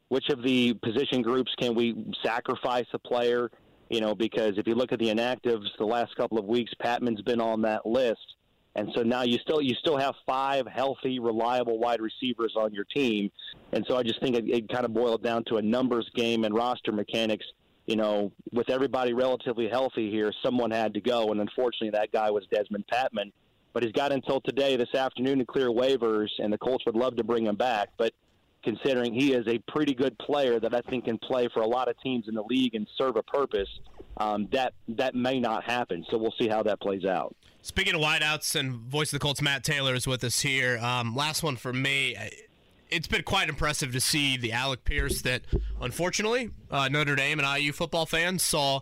which 0.08 0.30
of 0.30 0.42
the 0.42 0.74
position 0.76 1.22
groups 1.22 1.52
can 1.60 1.76
we 1.76 2.06
sacrifice 2.24 2.86
a 2.94 3.00
player? 3.00 3.52
You 3.90 4.02
know, 4.02 4.16
because 4.16 4.58
if 4.58 4.68
you 4.68 4.76
look 4.76 4.92
at 4.92 5.00
the 5.00 5.08
inactives 5.08 5.68
the 5.78 5.86
last 5.86 6.16
couple 6.16 6.38
of 6.38 6.46
weeks, 6.46 6.72
Patmon's 6.82 7.22
been 7.22 7.40
on 7.40 7.62
that 7.62 7.86
list. 7.86 8.36
And 8.78 8.92
so 8.96 9.02
now 9.02 9.24
you 9.24 9.40
still 9.40 9.60
you 9.60 9.74
still 9.74 9.98
have 9.98 10.14
five 10.28 10.68
healthy, 10.68 11.18
reliable 11.18 11.80
wide 11.80 12.00
receivers 12.00 12.54
on 12.56 12.74
your 12.74 12.84
team, 12.84 13.32
and 13.74 13.84
so 13.88 13.98
I 13.98 14.04
just 14.04 14.22
think 14.22 14.36
it, 14.36 14.48
it 14.48 14.70
kind 14.70 14.86
of 14.86 14.94
boiled 14.94 15.24
down 15.24 15.44
to 15.46 15.58
a 15.58 15.62
numbers 15.64 16.08
game 16.14 16.44
and 16.44 16.54
roster 16.54 16.92
mechanics. 16.92 17.46
You 17.88 17.96
know, 17.96 18.32
with 18.52 18.70
everybody 18.70 19.14
relatively 19.14 19.68
healthy 19.68 20.12
here, 20.12 20.32
someone 20.44 20.70
had 20.70 20.94
to 20.94 21.02
go, 21.02 21.32
and 21.32 21.42
unfortunately, 21.42 21.90
that 21.92 22.12
guy 22.12 22.30
was 22.30 22.46
Dezmon 22.54 22.84
Patmon. 22.92 23.32
But 23.74 23.84
he's 23.84 23.94
got 23.94 24.12
until 24.12 24.42
today, 24.42 24.76
this 24.76 24.94
afternoon, 24.94 25.40
to 25.40 25.46
clear 25.46 25.70
waivers, 25.70 26.30
and 26.38 26.54
the 26.54 26.58
Colts 26.58 26.86
would 26.86 26.96
love 26.96 27.16
to 27.16 27.24
bring 27.24 27.48
him 27.48 27.56
back. 27.56 27.90
But 27.98 28.14
considering 28.68 29.14
he 29.14 29.32
is 29.32 29.48
a 29.48 29.58
pretty 29.72 29.94
good 29.94 30.18
player 30.20 30.60
that 30.60 30.76
I 30.76 30.82
think 30.90 31.06
can 31.06 31.18
play 31.20 31.48
for 31.54 31.62
a 31.62 31.68
lot 31.68 31.88
of 31.88 31.98
teams 32.02 32.28
in 32.28 32.36
the 32.36 32.44
league 32.44 32.76
and 32.76 32.86
serve 32.98 33.16
a 33.16 33.24
purpose. 33.24 33.70
Um, 34.18 34.50
that 34.52 34.74
that 34.90 35.16
may 35.16 35.40
not 35.40 35.64
happen, 35.64 36.06
so 36.10 36.18
we'll 36.18 36.34
see 36.38 36.50
how 36.50 36.64
that 36.64 36.82
plays 36.82 37.06
out. 37.06 37.34
Speaking 37.62 37.96
of 37.96 38.02
wideouts 38.02 38.60
and 38.60 38.74
voice 38.74 39.14
of 39.14 39.20
the 39.20 39.24
Colts, 39.24 39.42
Matt 39.42 39.64
Taylor 39.64 39.94
is 39.94 40.06
with 40.06 40.22
us 40.24 40.42
here. 40.42 40.80
Um, 40.80 41.16
last 41.16 41.44
one 41.44 41.56
for 41.56 41.72
me. 41.72 42.18
It's 42.90 43.08
been 43.08 43.24
quite 43.24 43.48
impressive 43.48 43.94
to 43.94 44.02
see 44.02 44.36
the 44.38 44.52
Alec 44.52 44.84
Pierce 44.84 45.22
that, 45.22 45.44
unfortunately, 45.80 46.50
uh, 46.70 46.90
Notre 46.90 47.16
Dame 47.16 47.40
and 47.40 47.62
IU 47.62 47.72
football 47.72 48.06
fans 48.06 48.44
saw 48.44 48.82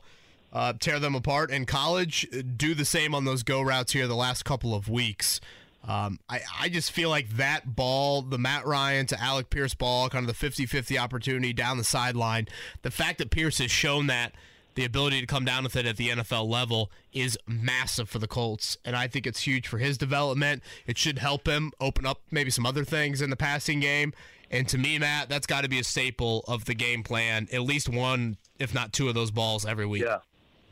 uh, 0.53 0.73
tear 0.79 0.99
them 0.99 1.15
apart 1.15 1.51
in 1.51 1.65
college. 1.65 2.27
Do 2.57 2.73
the 2.73 2.85
same 2.85 3.13
on 3.13 3.25
those 3.25 3.43
go 3.43 3.61
routes 3.61 3.91
here 3.91 4.07
the 4.07 4.15
last 4.15 4.45
couple 4.45 4.73
of 4.73 4.87
weeks. 4.87 5.41
Um, 5.87 6.19
I, 6.27 6.41
I 6.59 6.69
just 6.69 6.91
feel 6.91 7.09
like 7.09 7.29
that 7.37 7.75
ball, 7.75 8.21
the 8.21 8.37
Matt 8.37 8.65
Ryan 8.65 9.05
to 9.07 9.21
Alec 9.21 9.49
Pierce 9.49 9.73
ball, 9.73 10.09
kind 10.09 10.23
of 10.23 10.27
the 10.27 10.33
50 10.33 10.65
50 10.65 10.97
opportunity 10.97 11.53
down 11.53 11.77
the 11.77 11.83
sideline, 11.83 12.47
the 12.81 12.91
fact 12.91 13.19
that 13.19 13.29
Pierce 13.29 13.59
has 13.59 13.69
shown 13.69 14.07
that 14.07 14.33
the 14.75 14.83
ability 14.83 15.21
to 15.21 15.27
come 15.27 15.45
down 15.45 15.63
with 15.63 15.75
it 15.75 15.85
at 15.85 15.95
the 15.97 16.09
NFL 16.09 16.47
level 16.47 16.91
is 17.13 17.37
massive 17.47 18.09
for 18.09 18.19
the 18.19 18.27
Colts. 18.27 18.77
And 18.83 18.95
I 18.95 19.07
think 19.07 19.25
it's 19.25 19.41
huge 19.41 19.67
for 19.67 19.77
his 19.77 19.97
development. 19.97 20.61
It 20.85 20.97
should 20.97 21.19
help 21.19 21.47
him 21.47 21.71
open 21.79 22.05
up 22.05 22.21
maybe 22.29 22.51
some 22.51 22.65
other 22.65 22.83
things 22.83 23.21
in 23.21 23.29
the 23.29 23.37
passing 23.37 23.79
game. 23.79 24.13
And 24.51 24.67
to 24.69 24.77
me, 24.77 24.99
Matt, 24.99 25.29
that's 25.29 25.47
got 25.47 25.61
to 25.61 25.69
be 25.69 25.79
a 25.79 25.83
staple 25.83 26.43
of 26.47 26.65
the 26.65 26.75
game 26.75 27.03
plan. 27.03 27.47
At 27.51 27.61
least 27.61 27.89
one, 27.89 28.37
if 28.59 28.73
not 28.73 28.93
two, 28.93 29.07
of 29.07 29.15
those 29.15 29.31
balls 29.31 29.65
every 29.65 29.85
week. 29.85 30.03
Yeah. 30.03 30.19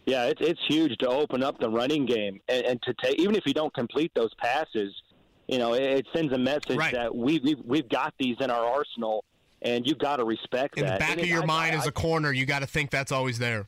Yeah, 0.05 0.25
it's 0.25 0.41
it's 0.41 0.59
huge 0.67 0.97
to 0.97 1.07
open 1.07 1.43
up 1.43 1.59
the 1.59 1.69
running 1.69 2.05
game 2.05 2.41
and, 2.49 2.65
and 2.65 2.81
to 2.83 2.93
take 3.01 3.19
even 3.19 3.35
if 3.35 3.45
you 3.45 3.53
don't 3.53 3.73
complete 3.73 4.11
those 4.13 4.33
passes, 4.33 4.93
you 5.47 5.57
know, 5.57 5.73
it, 5.73 5.83
it 5.83 6.07
sends 6.13 6.33
a 6.33 6.37
message 6.37 6.77
Right. 6.77 6.93
that 6.93 7.13
we 7.15 7.39
we've, 7.39 7.59
we've 7.65 7.89
got 7.89 8.13
these 8.19 8.37
in 8.39 8.49
our 8.49 8.65
arsenal, 8.65 9.23
and 9.61 9.85
you've 9.87 9.97
got 9.99 10.17
to 10.17 10.25
respect 10.25 10.77
In 10.77 10.85
that. 10.85 10.93
the 10.93 10.99
back 10.99 11.11
And 11.11 11.19
of 11.21 11.25
it- 11.25 11.29
your 11.29 11.43
I- 11.43 11.45
mind 11.45 11.75
I- 11.75 11.79
as 11.79 11.87
a 11.87 11.91
corner, 11.91 12.31
you 12.31 12.45
got 12.45 12.59
to 12.59 12.67
think 12.67 12.91
that's 12.91 13.11
always 13.11 13.39
there. 13.39 13.67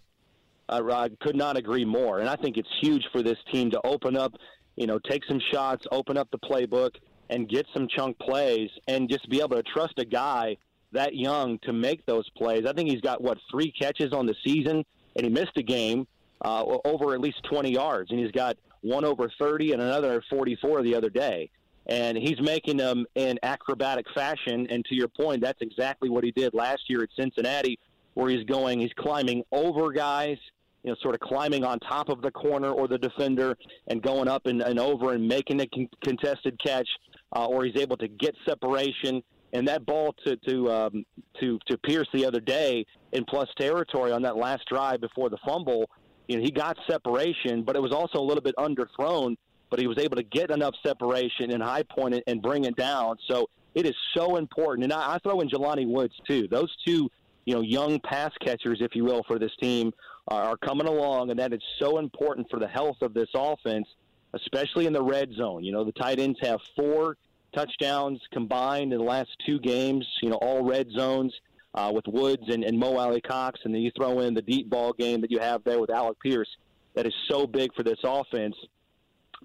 I, 0.69 0.79
I 0.79 1.09
could 1.21 1.35
not 1.35 1.57
agree 1.57 1.85
more. 1.85 2.19
And 2.19 2.29
I 2.29 2.35
think 2.35 2.57
it's 2.57 2.69
huge 2.81 3.03
for 3.11 3.21
this 3.21 3.37
team 3.51 3.69
to 3.71 3.81
open 3.85 4.17
up, 4.17 4.33
you 4.75 4.87
know, 4.87 4.97
take 4.99 5.23
some 5.25 5.39
shots, 5.53 5.85
open 5.91 6.17
up 6.17 6.29
the 6.31 6.39
playbook, 6.39 6.91
and 7.29 7.47
get 7.49 7.65
some 7.73 7.87
chunk 7.87 8.17
plays, 8.19 8.69
and 8.87 9.09
just 9.09 9.29
be 9.29 9.39
able 9.41 9.55
to 9.57 9.63
trust 9.63 9.93
a 9.97 10.05
guy 10.05 10.57
that 10.91 11.15
young 11.15 11.59
to 11.59 11.73
make 11.73 12.05
those 12.05 12.27
plays. 12.31 12.65
I 12.65 12.73
think 12.73 12.89
he's 12.89 13.01
got 13.01 13.21
what 13.21 13.37
three 13.51 13.71
catches 13.71 14.13
on 14.13 14.25
the 14.25 14.35
season, 14.45 14.83
and 15.15 15.25
he 15.25 15.29
missed 15.29 15.57
a 15.57 15.63
game 15.63 16.07
uh, 16.43 16.63
over 16.85 17.13
at 17.13 17.21
least 17.21 17.43
20 17.43 17.71
yards, 17.71 18.11
and 18.11 18.19
he's 18.19 18.31
got 18.31 18.55
one 18.81 19.03
over 19.05 19.31
30 19.39 19.71
and 19.73 19.81
another 19.81 20.23
44 20.29 20.83
the 20.83 20.93
other 20.95 21.09
day. 21.09 21.49
And 21.87 22.17
he's 22.17 22.39
making 22.41 22.77
them 22.77 23.05
in 23.15 23.37
acrobatic 23.43 24.05
fashion. 24.15 24.67
And 24.69 24.83
to 24.85 24.95
your 24.95 25.07
point, 25.07 25.41
that's 25.41 25.61
exactly 25.61 26.09
what 26.09 26.23
he 26.23 26.31
did 26.31 26.53
last 26.53 26.81
year 26.89 27.03
at 27.03 27.09
Cincinnati, 27.17 27.77
where 28.15 28.29
he's 28.29 28.43
going, 28.45 28.79
he's 28.79 28.93
climbing 28.97 29.43
over 29.51 29.91
guys, 29.91 30.37
you 30.83 30.91
know, 30.91 30.97
sort 31.01 31.15
of 31.15 31.21
climbing 31.21 31.63
on 31.63 31.79
top 31.79 32.09
of 32.09 32.21
the 32.21 32.31
corner 32.31 32.69
or 32.69 32.87
the 32.87 32.97
defender 32.97 33.57
and 33.87 34.01
going 34.01 34.27
up 34.27 34.45
and, 34.45 34.61
and 34.61 34.79
over 34.79 35.13
and 35.13 35.27
making 35.27 35.61
a 35.61 35.67
con- 35.67 35.89
contested 36.03 36.59
catch, 36.63 36.87
uh, 37.35 37.45
or 37.45 37.65
he's 37.65 37.75
able 37.77 37.97
to 37.97 38.07
get 38.07 38.35
separation. 38.47 39.21
And 39.53 39.67
that 39.67 39.85
ball 39.85 40.13
to 40.25 40.35
to 40.47 40.71
um, 40.71 41.05
to 41.39 41.59
to 41.67 41.77
Pierce 41.77 42.07
the 42.13 42.25
other 42.25 42.41
day 42.41 42.85
in 43.13 43.23
plus 43.25 43.47
territory 43.57 44.11
on 44.11 44.21
that 44.23 44.35
last 44.35 44.63
drive 44.67 44.99
before 45.01 45.29
the 45.29 45.37
fumble, 45.45 45.89
you 46.27 46.37
know, 46.37 46.43
he 46.43 46.51
got 46.51 46.77
separation, 46.89 47.63
but 47.63 47.75
it 47.75 47.81
was 47.81 47.93
also 47.93 48.19
a 48.19 48.25
little 48.25 48.41
bit 48.41 48.55
underthrown. 48.57 49.37
But 49.75 49.81
he 49.81 49.87
was 49.87 49.97
able 49.97 50.15
to 50.15 50.23
get 50.23 50.51
enough 50.51 50.73
separation 50.85 51.51
and 51.51 51.61
high 51.61 51.83
point 51.83 52.13
it 52.13 52.23
and 52.27 52.41
bring 52.41 52.63
it 52.63 52.77
down. 52.77 53.17
So 53.27 53.49
it 53.73 53.85
is 53.85 53.93
so 54.15 54.37
important. 54.37 54.85
And 54.85 54.93
I, 54.93 55.15
I 55.15 55.17
throw 55.17 55.41
in 55.41 55.49
Jelani 55.49 55.85
Woods 55.85 56.13
too. 56.25 56.47
Those 56.47 56.73
two, 56.87 57.11
you 57.43 57.55
know, 57.55 57.59
young 57.59 57.99
pass 57.99 58.31
catchers, 58.39 58.77
if 58.79 58.95
you 58.95 59.03
will, 59.03 59.23
for 59.27 59.37
this 59.37 59.51
team 59.59 59.91
are, 60.29 60.43
are 60.43 60.55
coming 60.55 60.87
along, 60.87 61.29
and 61.29 61.37
that 61.41 61.51
is 61.51 61.59
so 61.77 61.97
important 61.97 62.49
for 62.49 62.57
the 62.57 62.69
health 62.69 63.01
of 63.01 63.13
this 63.13 63.27
offense, 63.35 63.85
especially 64.31 64.85
in 64.85 64.93
the 64.93 65.03
red 65.03 65.33
zone. 65.33 65.65
You 65.65 65.73
know, 65.73 65.83
the 65.83 65.91
tight 65.91 66.19
ends 66.19 66.39
have 66.41 66.61
four 66.77 67.17
touchdowns 67.53 68.21
combined 68.31 68.93
in 68.93 68.99
the 68.99 69.03
last 69.03 69.31
two 69.45 69.59
games. 69.59 70.07
You 70.21 70.29
know, 70.29 70.37
all 70.37 70.63
red 70.63 70.87
zones 70.97 71.33
uh, 71.73 71.91
with 71.93 72.07
Woods 72.07 72.43
and, 72.47 72.63
and 72.63 72.79
Mo 72.79 72.95
Alie-Cox, 72.95 73.59
and 73.65 73.75
then 73.75 73.81
you 73.81 73.91
throw 73.93 74.21
in 74.21 74.35
the 74.35 74.41
deep 74.41 74.69
ball 74.69 74.93
game 74.93 75.19
that 75.19 75.31
you 75.31 75.39
have 75.39 75.65
there 75.65 75.81
with 75.81 75.89
Alec 75.89 76.17
Pierce. 76.21 76.47
That 76.93 77.05
is 77.05 77.13
so 77.29 77.45
big 77.45 77.75
for 77.75 77.83
this 77.83 77.99
offense. 78.05 78.55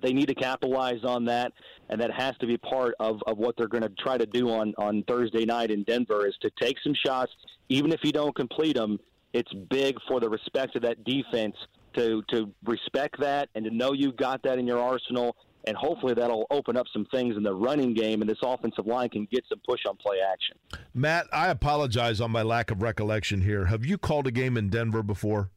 They 0.02 0.12
need 0.12 0.28
to 0.28 0.34
capitalize 0.34 1.04
on 1.04 1.24
that, 1.26 1.52
and 1.88 2.00
that 2.00 2.10
has 2.12 2.36
to 2.38 2.46
be 2.46 2.56
part 2.56 2.94
of, 3.00 3.20
of 3.26 3.38
what 3.38 3.56
they're 3.56 3.68
going 3.68 3.82
to 3.82 3.92
try 3.98 4.18
to 4.18 4.26
do 4.26 4.50
on, 4.50 4.74
on 4.78 5.04
Thursday 5.08 5.44
night 5.44 5.70
in 5.70 5.82
Denver 5.84 6.26
is 6.26 6.34
to 6.42 6.50
take 6.60 6.76
some 6.82 6.94
shots, 6.94 7.32
even 7.68 7.92
if 7.92 8.00
you 8.02 8.12
don't 8.12 8.34
complete 8.34 8.76
them. 8.76 8.98
It's 9.32 9.52
big 9.70 9.96
for 10.08 10.18
the 10.18 10.28
respect 10.28 10.74
of 10.76 10.82
that 10.82 11.04
defense 11.04 11.54
to 11.94 12.22
to 12.28 12.52
respect 12.64 13.20
that 13.20 13.48
and 13.54 13.64
to 13.64 13.70
know 13.70 13.92
you've 13.92 14.16
got 14.16 14.42
that 14.42 14.58
in 14.58 14.66
your 14.66 14.80
arsenal, 14.80 15.36
and 15.66 15.76
hopefully 15.76 16.14
that'll 16.14 16.46
open 16.50 16.76
up 16.76 16.86
some 16.92 17.06
things 17.12 17.36
in 17.36 17.42
the 17.42 17.54
running 17.54 17.94
game, 17.94 18.22
and 18.22 18.30
this 18.30 18.38
offensive 18.42 18.86
line 18.86 19.08
can 19.08 19.28
get 19.30 19.44
some 19.48 19.60
push 19.68 19.80
on 19.88 19.96
play 19.96 20.16
action. 20.20 20.56
Matt, 20.94 21.26
I 21.32 21.48
apologize 21.48 22.20
on 22.20 22.30
my 22.30 22.42
lack 22.42 22.70
of 22.70 22.82
recollection 22.82 23.42
here. 23.42 23.66
Have 23.66 23.84
you 23.84 23.98
called 23.98 24.26
a 24.26 24.32
game 24.32 24.56
in 24.56 24.68
Denver 24.68 25.02
before? 25.02 25.50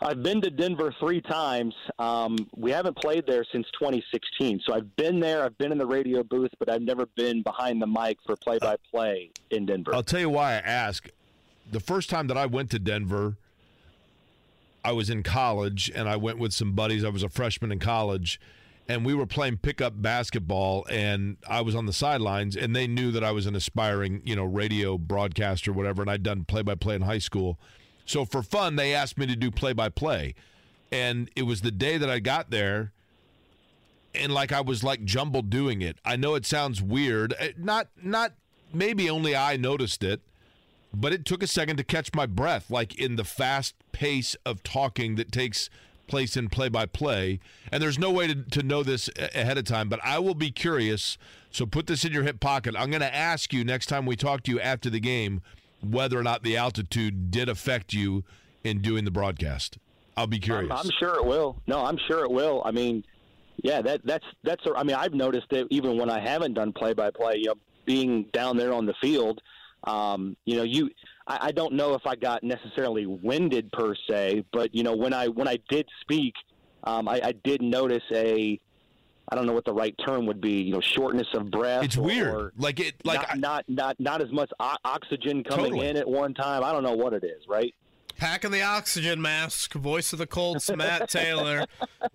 I've 0.00 0.22
been 0.22 0.40
to 0.42 0.50
Denver 0.50 0.94
three 1.00 1.20
times. 1.20 1.74
Um, 1.98 2.36
we 2.56 2.70
haven't 2.70 2.96
played 2.96 3.26
there 3.26 3.44
since 3.50 3.66
2016, 3.78 4.60
so 4.66 4.74
I've 4.74 4.94
been 4.96 5.20
there. 5.20 5.44
I've 5.44 5.56
been 5.58 5.72
in 5.72 5.78
the 5.78 5.86
radio 5.86 6.22
booth, 6.22 6.50
but 6.58 6.70
I've 6.70 6.82
never 6.82 7.06
been 7.16 7.42
behind 7.42 7.80
the 7.80 7.86
mic 7.86 8.18
for 8.26 8.36
play-by-play 8.36 9.30
in 9.50 9.66
Denver. 9.66 9.94
I'll 9.94 10.02
tell 10.02 10.20
you 10.20 10.30
why 10.30 10.54
I 10.54 10.58
ask. 10.58 11.08
The 11.70 11.80
first 11.80 12.10
time 12.10 12.26
that 12.28 12.36
I 12.36 12.46
went 12.46 12.70
to 12.70 12.78
Denver, 12.78 13.36
I 14.84 14.92
was 14.92 15.10
in 15.10 15.22
college 15.22 15.90
and 15.94 16.08
I 16.08 16.16
went 16.16 16.38
with 16.38 16.52
some 16.52 16.72
buddies. 16.72 17.02
I 17.04 17.08
was 17.08 17.22
a 17.22 17.28
freshman 17.28 17.72
in 17.72 17.78
college 17.78 18.40
and 18.88 19.04
we 19.04 19.14
were 19.14 19.26
playing 19.26 19.56
pickup 19.56 20.00
basketball 20.00 20.86
and 20.88 21.38
I 21.48 21.62
was 21.62 21.74
on 21.74 21.86
the 21.86 21.92
sidelines 21.92 22.54
and 22.54 22.76
they 22.76 22.86
knew 22.86 23.10
that 23.10 23.24
I 23.24 23.32
was 23.32 23.46
an 23.46 23.56
aspiring, 23.56 24.22
you 24.24 24.36
know, 24.36 24.44
radio 24.44 24.96
broadcaster 24.96 25.72
whatever 25.72 26.02
and 26.02 26.10
I'd 26.10 26.22
done 26.22 26.44
play-by-play 26.44 26.94
in 26.94 27.02
high 27.02 27.18
school. 27.18 27.58
So 28.06 28.24
for 28.24 28.42
fun, 28.42 28.76
they 28.76 28.94
asked 28.94 29.18
me 29.18 29.26
to 29.26 29.36
do 29.36 29.50
play-by-play. 29.50 30.34
And 30.90 31.30
it 31.36 31.42
was 31.42 31.60
the 31.60 31.70
day 31.70 31.98
that 31.98 32.08
I 32.08 32.20
got 32.20 32.50
there 32.50 32.92
and 34.14 34.32
like 34.32 34.52
I 34.52 34.60
was 34.60 34.82
like 34.82 35.04
jumbled 35.04 35.50
doing 35.50 35.82
it. 35.82 35.98
I 36.04 36.16
know 36.16 36.34
it 36.34 36.46
sounds 36.46 36.80
weird. 36.80 37.34
Eh, 37.38 37.52
Not 37.58 37.88
not 38.02 38.32
maybe 38.72 39.10
only 39.10 39.36
I 39.36 39.56
noticed 39.56 40.02
it, 40.02 40.20
but 40.94 41.12
it 41.12 41.24
took 41.24 41.42
a 41.42 41.46
second 41.46 41.76
to 41.76 41.84
catch 41.84 42.14
my 42.14 42.24
breath 42.26 42.70
like 42.70 42.98
in 42.98 43.16
the 43.16 43.24
fast 43.24 43.74
pace 43.92 44.36
of 44.46 44.62
talking 44.62 45.16
that 45.16 45.32
takes 45.32 45.68
place 46.06 46.36
in 46.36 46.48
play 46.48 46.68
by 46.68 46.86
play. 46.86 47.40
And 47.70 47.82
there's 47.82 47.98
no 47.98 48.10
way 48.10 48.28
to, 48.28 48.34
to 48.36 48.62
know 48.62 48.82
this 48.82 49.10
ahead 49.34 49.58
of 49.58 49.64
time, 49.64 49.88
but 49.88 50.00
I 50.04 50.18
will 50.18 50.34
be 50.34 50.50
curious. 50.50 51.18
So 51.50 51.66
put 51.66 51.86
this 51.88 52.04
in 52.04 52.12
your 52.12 52.22
hip 52.22 52.38
pocket. 52.38 52.74
I'm 52.78 52.90
going 52.90 53.00
to 53.00 53.14
ask 53.14 53.52
you 53.52 53.64
next 53.64 53.86
time 53.86 54.06
we 54.06 54.14
talk 54.16 54.44
to 54.44 54.52
you 54.52 54.60
after 54.60 54.88
the 54.88 55.00
game 55.00 55.42
whether 55.92 56.18
or 56.18 56.22
not 56.22 56.42
the 56.42 56.56
altitude 56.56 57.30
did 57.30 57.48
affect 57.48 57.92
you 57.92 58.24
in 58.64 58.80
doing 58.80 59.04
the 59.04 59.10
broadcast. 59.10 59.78
I'll 60.16 60.26
be 60.26 60.38
curious. 60.38 60.70
I'm, 60.70 60.78
I'm 60.78 60.90
sure 60.98 61.16
it 61.16 61.24
will. 61.24 61.60
No, 61.66 61.84
I'm 61.84 61.98
sure 62.08 62.24
it 62.24 62.30
will. 62.30 62.62
I 62.64 62.70
mean, 62.70 63.04
yeah, 63.62 63.82
that 63.82 64.00
that's 64.04 64.24
that's. 64.44 64.62
I 64.76 64.82
mean, 64.82 64.96
I've 64.96 65.14
noticed 65.14 65.52
it 65.52 65.66
even 65.70 65.98
when 65.98 66.10
I 66.10 66.20
haven't 66.20 66.54
done 66.54 66.72
play-by-play. 66.72 67.36
You 67.36 67.46
know, 67.46 67.54
being 67.84 68.24
down 68.32 68.56
there 68.56 68.72
on 68.72 68.86
the 68.86 68.94
field, 69.00 69.40
um, 69.84 70.36
you 70.44 70.56
know, 70.56 70.62
you. 70.62 70.90
I, 71.26 71.48
I 71.48 71.52
don't 71.52 71.74
know 71.74 71.94
if 71.94 72.06
I 72.06 72.16
got 72.16 72.42
necessarily 72.42 73.06
winded 73.06 73.70
per 73.72 73.94
se, 74.08 74.44
but 74.52 74.74
you 74.74 74.82
know, 74.82 74.94
when 74.94 75.12
I 75.12 75.28
when 75.28 75.48
I 75.48 75.58
did 75.68 75.86
speak, 76.00 76.34
um, 76.84 77.08
I, 77.08 77.20
I 77.22 77.32
did 77.32 77.62
notice 77.62 78.04
a. 78.12 78.60
I 79.28 79.34
don't 79.34 79.46
know 79.46 79.52
what 79.52 79.64
the 79.64 79.72
right 79.72 79.94
term 80.06 80.26
would 80.26 80.40
be. 80.40 80.62
You 80.62 80.72
know, 80.74 80.80
shortness 80.80 81.26
of 81.34 81.50
breath. 81.50 81.82
It's 81.84 81.96
or- 81.96 82.02
weird. 82.02 82.28
or 82.34 82.52
Like 82.56 82.78
it 82.80 82.94
like 83.04 83.20
not, 83.20 83.30
I- 83.30 83.36
not 83.36 83.64
not 83.68 84.00
not 84.00 84.22
as 84.22 84.30
much 84.32 84.50
o- 84.60 84.76
oxygen 84.84 85.42
coming 85.44 85.70
Totally. 85.72 85.88
in 85.88 85.96
at 85.96 86.08
one 86.08 86.32
time. 86.34 86.62
I 86.64 86.72
don't 86.72 86.82
know 86.84 86.94
what 86.94 87.12
it 87.12 87.24
is. 87.24 87.42
Right. 87.48 87.74
Packing 88.18 88.50
the 88.50 88.62
oxygen 88.62 89.20
mask, 89.20 89.74
voice 89.74 90.12
of 90.14 90.18
the 90.18 90.26
Colts, 90.26 90.70
Matt 90.74 91.08
Taylor. 91.10 91.66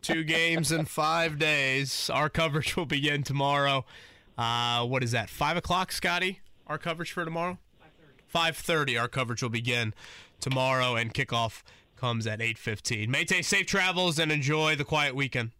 Two 0.02 0.24
games 0.24 0.72
in 0.72 0.86
five 0.86 1.38
days. 1.38 2.10
Our 2.10 2.28
coverage 2.28 2.76
will 2.76 2.88
begin 2.88 3.22
tomorrow. 3.24 3.86
Uh, 4.38 4.84
what 4.88 5.04
is 5.04 5.12
that? 5.12 5.30
Five 5.30 5.58
o'clock, 5.58 5.92
Scotty. 5.92 6.40
Our 6.66 6.78
coverage 6.80 7.12
for 7.12 7.24
tomorrow. 7.26 7.60
Five 8.26 8.56
thirty. 8.58 8.98
Our 8.98 9.08
coverage 9.10 9.44
will 9.44 9.50
begin 9.50 9.94
tomorrow, 10.40 10.96
and 10.96 11.14
kickoff 11.14 11.62
comes 11.98 12.26
at 12.26 12.42
eight 12.42 12.58
fifteen. 12.58 13.12
Mayte, 13.12 13.44
safe 13.44 13.66
travels 13.68 14.18
and 14.18 14.32
enjoy 14.32 14.76
the 14.78 14.86
quiet 14.86 15.14
weekend. 15.14 15.52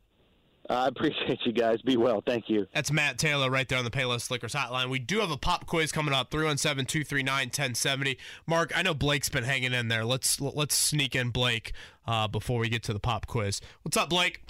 I 0.72 0.88
appreciate 0.88 1.40
you 1.46 1.52
guys. 1.52 1.82
Be 1.82 1.98
well. 1.98 2.24
Thank 2.26 2.46
you. 2.48 2.66
That's 2.74 2.92
Matt 2.92 3.18
Taylor 3.18 3.50
right 3.50 3.68
there 3.68 3.78
on 3.78 3.84
the 3.84 3.92
Payless 3.92 4.32
Liquors 4.32 4.54
hotline. 4.54 4.90
We 4.90 5.00
do 5.00 5.20
have 5.20 5.32
a 5.32 5.38
pop 5.38 5.66
quiz 5.66 5.92
coming 5.92 6.14
up 6.14 6.32
317 6.32 6.86
239 6.86 7.48
1070. 7.48 8.18
Mark, 8.48 8.72
I 8.76 8.82
know 8.82 8.94
Blake's 8.94 9.30
been 9.30 9.44
hanging 9.44 9.74
in 9.74 9.90
there. 9.90 10.06
Let's 10.06 10.40
let's 10.40 10.76
sneak 10.76 11.16
in 11.16 11.30
Blake 11.30 11.74
uh, 12.08 12.28
before 12.28 12.60
we 12.60 12.70
get 12.70 12.84
to 12.84 12.94
the 12.94 13.00
pop 13.00 13.28
quiz. 13.28 13.60
What's 13.82 13.98
up, 13.98 14.10
Blake? 14.10 14.42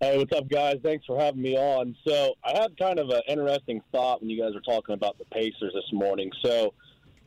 Hey, 0.00 0.18
what's 0.18 0.36
up, 0.36 0.48
guys? 0.48 0.78
Thanks 0.82 1.06
for 1.06 1.20
having 1.20 1.42
me 1.42 1.56
on. 1.56 1.94
So, 2.04 2.34
I 2.42 2.60
had 2.60 2.76
kind 2.76 2.98
of 2.98 3.10
an 3.10 3.22
interesting 3.28 3.80
thought 3.92 4.20
when 4.20 4.30
you 4.30 4.42
guys 4.42 4.52
were 4.52 4.60
talking 4.60 4.94
about 4.94 5.16
the 5.18 5.24
Pacers 5.26 5.72
this 5.74 5.92
morning. 5.92 6.28
So, 6.44 6.74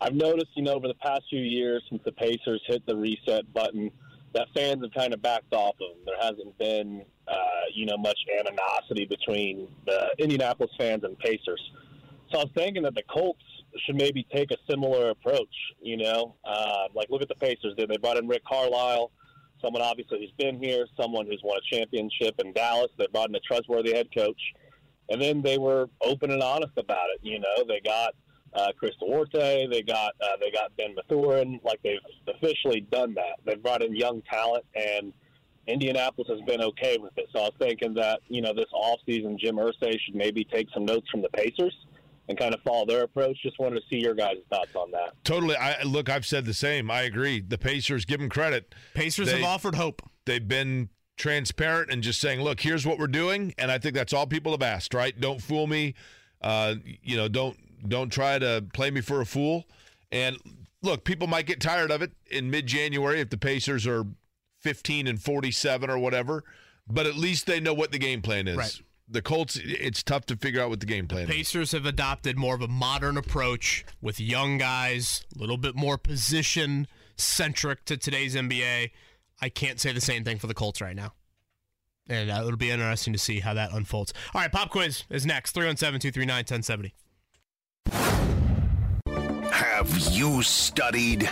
I've 0.02 0.14
noticed, 0.14 0.50
you 0.56 0.64
know, 0.64 0.74
over 0.74 0.90
the 0.90 0.96
past 0.96 1.22
few 1.30 1.40
years 1.40 1.84
since 1.90 2.02
the 2.04 2.12
Pacers 2.12 2.62
hit 2.68 2.86
the 2.86 2.98
reset 2.98 3.54
button, 3.54 3.92
that 4.36 4.48
fans 4.56 4.84
have 4.84 4.94
kind 4.94 5.14
of 5.14 5.22
backed 5.22 5.54
off 5.54 5.76
of. 5.82 6.06
There 6.06 6.16
hasn't 6.20 6.58
been, 6.58 7.04
uh, 7.28 7.66
you 7.74 7.86
know, 7.86 7.98
much 7.98 8.20
animosity 8.40 9.06
between 9.06 9.68
the 9.86 10.10
Indianapolis 10.20 10.72
fans 10.78 11.04
and 11.04 11.18
Pacers. 11.20 11.72
So, 12.32 12.40
I 12.40 12.44
was 12.44 12.52
thinking 12.56 12.84
that 12.84 12.96
the 12.96 13.04
Colts 13.04 13.44
should 13.86 13.96
maybe 13.96 14.26
take 14.34 14.52
a 14.52 14.58
similar 14.70 15.10
approach. 15.10 15.56
You 15.82 15.98
know, 15.98 16.36
uh, 16.44 16.88
like 16.94 17.10
look 17.10 17.22
at 17.22 17.30
the 17.30 17.36
Pacers. 17.36 17.74
They 17.78 17.86
brought 17.98 18.18
in 18.18 18.28
Rick 18.28 18.44
Carlisle 18.46 19.12
someone 19.66 19.82
obviously 19.82 20.20
who's 20.20 20.32
been 20.38 20.62
here, 20.62 20.86
someone 21.00 21.26
who's 21.26 21.42
won 21.44 21.58
a 21.58 21.76
championship 21.76 22.36
in 22.40 22.54
Dallas. 22.54 22.92
They 22.98 23.08
brought 23.08 23.30
in 23.30 23.36
a 23.36 23.40
trustworthy 23.40 23.94
head 23.94 24.08
coach, 24.16 24.40
and 25.10 25.22
then 25.22 25.42
they 25.42 25.58
were 25.58 25.90
open 26.02 26.32
and 26.32 26.42
honest 26.42 26.74
about 26.78 27.08
it. 27.14 27.20
You 27.24 27.40
know, 27.40 27.64
they 27.68 27.82
got 27.84 28.16
uh, 28.56 28.72
Chris 28.78 28.92
Duarte, 29.00 29.68
they 29.68 29.82
got 29.82 30.14
uh, 30.22 30.38
they 30.40 30.52
got 30.52 30.76
Ben 30.78 30.96
Mathurin. 30.96 31.60
Like 31.64 31.80
they've 31.84 32.00
officially 32.28 32.82
done 32.92 33.14
that. 33.16 33.40
They've 33.46 33.62
brought 33.62 33.82
in 33.84 33.96
young 33.96 34.22
talent, 34.30 34.66
and 34.76 35.14
Indianapolis 35.68 36.30
has 36.30 36.42
been 36.42 36.62
okay 36.62 36.98
with 36.98 37.18
it. 37.18 37.28
So 37.34 37.40
I 37.40 37.44
was 37.44 37.54
thinking 37.60 37.94
that 37.96 38.20
you 38.28 38.42
know 38.42 38.54
this 38.54 38.66
offseason, 38.74 39.38
Jim 39.40 39.56
Irsay 39.56 39.98
should 40.06 40.16
maybe 40.16 40.44
take 40.46 40.68
some 40.74 40.86
notes 40.86 41.10
from 41.10 41.22
the 41.22 41.30
Pacers 41.30 41.76
and 42.28 42.38
kind 42.38 42.54
of 42.54 42.62
follow 42.62 42.86
their 42.86 43.04
approach. 43.04 43.38
Just 43.44 43.60
wanted 43.60 43.76
to 43.82 43.86
see 43.90 44.00
your 44.02 44.16
guys' 44.16 44.38
thoughts 44.50 44.76
on 44.76 44.90
that. 44.92 45.14
Totally. 45.24 45.56
I 45.56 45.84
look. 45.84 46.10
I've 46.10 46.26
said 46.26 46.46
the 46.46 46.54
same. 46.54 46.90
I 46.90 47.02
agree. 47.04 47.42
The 47.42 47.58
Pacers 47.58 48.06
give 48.06 48.20
them 48.20 48.30
credit. 48.30 48.74
Pacers 48.94 49.28
They- 49.28 49.42
have 49.42 49.44
offered 49.50 49.76
hope. 49.76 50.02
They've 50.26 50.48
been 50.48 50.90
transparent 51.18 51.92
and 51.92 52.02
just 52.04 52.20
saying, 52.20 52.42
"Look, 52.42 52.62
here's 52.62 52.86
what 52.86 52.98
we're 53.00 53.08
doing," 53.08 53.54
and 53.58 53.72
I 53.72 53.78
think 53.78 53.96
that's 53.96 54.14
all 54.14 54.28
people 54.28 54.52
have 54.54 54.64
asked. 54.64 54.94
Right? 54.94 55.20
Don't 55.20 55.42
fool 55.42 55.68
me. 55.68 55.94
Uh, 56.42 56.76
you 57.02 57.16
know, 57.18 57.28
don't 57.28 57.58
don't 57.88 58.10
try 58.12 58.40
to 58.40 58.66
play 58.74 58.92
me 58.92 59.02
for 59.02 59.22
a 59.22 59.26
fool. 59.26 59.66
And 60.12 60.38
look, 60.82 61.04
people 61.04 61.28
might 61.28 61.46
get 61.46 61.60
tired 61.60 61.92
of 61.92 62.02
it 62.02 62.12
in 62.28 62.50
mid-January 62.50 63.20
if 63.20 63.30
the 63.30 63.38
Pacers 63.38 63.86
are 63.88 64.06
15 64.62 65.08
and 65.08 65.22
47 65.22 65.90
or 65.90 65.98
whatever. 65.98 66.44
But 66.88 67.06
at 67.08 67.16
least 67.16 67.48
they 67.48 67.60
know 67.60 67.74
what 67.74 67.92
the 67.92 67.98
game 67.98 68.22
plan 68.22 68.48
is. 68.48 68.58
Right. 68.58 68.82
The 69.08 69.22
Colts, 69.22 69.60
it's 69.64 70.02
tough 70.02 70.26
to 70.28 70.36
figure 70.36 70.62
out 70.62 70.70
what 70.70 70.80
the 70.80 70.86
game 70.86 71.08
plan 71.08 71.24
is. 71.24 71.30
Pacers 71.30 71.72
have 71.74 71.86
adopted 71.86 72.38
more 72.38 72.56
of 72.56 72.62
a 72.62 72.68
modern 72.68 73.18
approach 73.18 73.86
with 74.02 74.20
young 74.20 74.58
guys, 74.58 75.24
a 75.36 75.40
little 75.40 75.58
bit 75.58 75.76
more 75.76 75.98
position 75.98 76.88
centric 77.18 77.86
to 77.86 77.98
today's 77.98 78.36
NBA. 78.36 78.92
I 79.42 79.50
can't 79.50 79.80
say 79.80 79.92
the 79.92 80.02
same 80.02 80.24
thing 80.24 80.40
for 80.40 80.48
the 80.48 80.54
Colts 80.54 80.82
right 80.82 80.96
now. 80.96 81.14
And 82.08 82.32
uh, 82.32 82.44
it'll 82.46 82.58
be 82.58 82.72
interesting 82.72 83.14
to 83.14 83.20
see 83.20 83.40
how 83.40 83.54
that 83.56 83.72
unfolds. 83.72 84.14
All 84.34 84.42
right, 84.42 84.52
pop 84.52 84.70
quiz 84.70 85.04
is 85.10 85.26
next 85.26 85.52
317 85.54 86.00
239 86.12 86.36
1070. 86.38 86.94
Have 89.86 90.00
you 90.14 90.42
studied? 90.42 91.30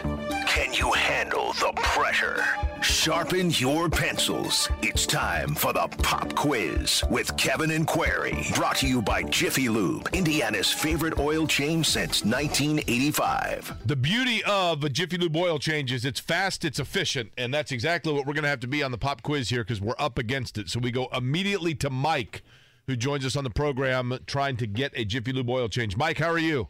Can 0.48 0.74
you 0.74 0.92
handle 0.92 1.54
the 1.54 1.72
pressure? 1.76 2.44
Sharpen 2.82 3.50
your 3.52 3.90
pencils. 3.90 4.70
It's 4.82 5.06
time 5.06 5.56
for 5.56 5.74
the 5.74 5.88
pop 6.04 6.36
quiz 6.36 7.04
with 7.10 7.36
Kevin 7.38 7.72
and 7.72 7.88
Query. 7.88 8.46
Brought 8.56 8.76
to 8.78 8.88
you 8.88 9.02
by 9.02 9.24
Jiffy 9.24 9.70
Lube, 9.70 10.08
Indiana's 10.14 10.72
favorite 10.72 11.18
oil 11.18 11.48
change 11.48 11.88
since 11.88 12.24
1985. 12.24 13.88
The 13.88 13.96
beauty 13.96 14.44
of 14.44 14.84
a 14.84 14.90
Jiffy 14.90 15.18
Lube 15.18 15.36
oil 15.36 15.58
change 15.58 15.92
is 15.92 16.06
it's 16.06 16.20
fast, 16.20 16.64
it's 16.64 16.80
efficient, 16.80 17.32
and 17.38 17.54
that's 17.54 17.72
exactly 17.72 18.14
what 18.14 18.28
we're 18.28 18.34
going 18.34 18.44
to 18.44 18.50
have 18.50 18.60
to 18.60 18.68
be 18.68 18.84
on 18.84 18.92
the 18.92 18.98
pop 19.00 19.24
quiz 19.24 19.50
here 19.50 19.64
because 19.64 19.82
we're 19.82 19.96
up 19.98 20.20
against 20.20 20.58
it. 20.58 20.70
So 20.70 20.80
we 20.80 20.92
go 20.92 21.08
immediately 21.12 21.74
to 21.76 21.90
Mike, 21.90 22.44
who 22.88 22.96
joins 22.96 23.26
us 23.26 23.36
on 23.36 23.44
the 23.44 23.50
program 23.50 24.18
trying 24.28 24.58
to 24.58 24.68
get 24.68 24.92
a 24.96 25.06
Jiffy 25.06 25.32
Lube 25.34 25.50
oil 25.50 25.70
change. 25.70 25.96
Mike, 25.98 26.18
how 26.18 26.30
are 26.30 26.40
you? 26.40 26.68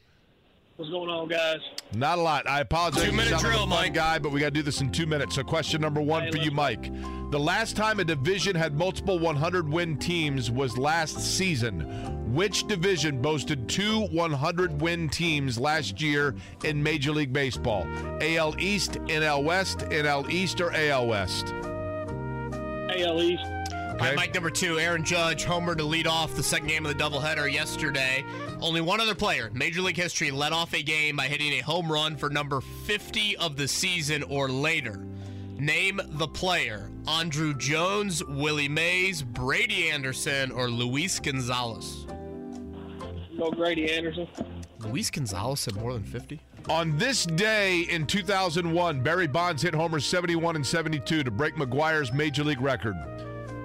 What's 0.76 0.90
going 0.90 1.10
on, 1.10 1.28
guys? 1.28 1.60
Not 1.94 2.18
a 2.18 2.22
lot. 2.22 2.48
I 2.50 2.62
apologize. 2.62 3.04
Two-minute 3.04 3.26
You 3.26 3.30
sound 3.38 3.44
like 3.44 3.52
a 3.54 3.56
drill, 3.56 3.60
fun 3.62 3.70
Mike. 3.70 3.94
guy, 3.94 4.18
but 4.18 4.32
we 4.32 4.40
got 4.40 4.48
to 4.48 4.52
do 4.52 4.64
this 4.64 4.82
in 4.82 4.92
two 4.92 5.06
minutes. 5.06 5.36
So, 5.36 5.44
question 5.44 5.80
number 5.82 6.02
one 6.02 6.24
Hey, 6.24 6.32
for 6.32 6.38
you, 6.38 6.50
Mike. 6.50 6.92
The 7.30 7.40
last 7.40 7.76
time 7.76 8.00
a 8.00 8.04
division 8.04 8.56
had 8.56 8.76
multiple 8.76 9.20
100 9.20 9.70
win 9.72 9.98
teams 10.00 10.50
was 10.50 10.76
last 10.76 11.20
season. 11.20 12.34
Which 12.34 12.66
division 12.68 13.22
boasted 13.22 13.70
two 13.70 14.08
100 14.08 14.82
win 14.82 15.10
teams 15.10 15.60
last 15.60 16.02
year 16.02 16.34
in 16.64 16.82
Major 16.82 17.12
League 17.12 17.32
Baseball? 17.34 17.86
AL 18.22 18.60
East, 18.60 18.94
NL 18.94 19.44
West, 19.44 19.80
NL 19.90 20.28
East, 20.32 20.60
or 20.60 20.72
AL 20.74 21.06
West? 21.08 21.54
AL 22.96 23.22
East. 23.22 23.44
All 23.94 24.00
right, 24.00 24.16
Mike 24.16 24.34
number 24.34 24.50
two, 24.50 24.80
Aaron 24.80 25.04
Judge, 25.04 25.44
homer 25.44 25.76
to 25.76 25.84
lead 25.84 26.08
off 26.08 26.36
the 26.36 26.42
second 26.42 26.68
game 26.68 26.84
of 26.84 26.98
the 26.98 27.02
doubleheader 27.02 27.52
yesterday. 27.52 28.26
Only 28.60 28.82
one 28.82 29.00
other 29.00 29.14
player, 29.14 29.52
Major 29.54 29.82
League 29.82 29.96
history, 29.96 30.32
led 30.32 30.52
off 30.52 30.74
a 30.74 30.82
game 30.82 31.16
by 31.16 31.28
hitting 31.28 31.54
a 31.54 31.60
home 31.60 31.92
run 31.92 32.18
for 32.18 32.30
number 32.32 32.60
50 32.60 33.38
of 33.38 33.56
the 33.56 33.68
season 33.68 34.24
or 34.24 34.50
later. 34.50 35.06
Name 35.60 36.02
the 36.14 36.28
player. 36.28 36.90
Andruw 37.04 37.56
Jones, 37.56 38.24
Willie 38.26 38.68
Mays, 38.68 39.22
Brady 39.22 39.92
Anderson, 39.92 40.52
or 40.52 40.70
Luis 40.70 41.20
Gonzalez. 41.20 42.08
Go 43.38 43.52
Grady 43.52 43.94
Anderson. 43.94 44.28
Luis 44.80 45.12
Gonzalez 45.12 45.66
had 45.66 45.76
more 45.76 45.94
than 45.94 46.04
50? 46.04 46.42
On 46.68 46.98
this 46.98 47.26
day 47.26 47.82
in 47.92 48.08
2001, 48.08 49.02
Barry 49.02 49.28
Bonds 49.28 49.62
hit 49.62 49.76
homers 49.76 50.04
71 50.04 50.56
and 50.56 50.66
72 50.66 51.24
to 51.24 51.32
break 51.32 51.56
McGwire's 51.56 52.12
Major 52.12 52.44
League 52.44 52.60
record. 52.60 52.96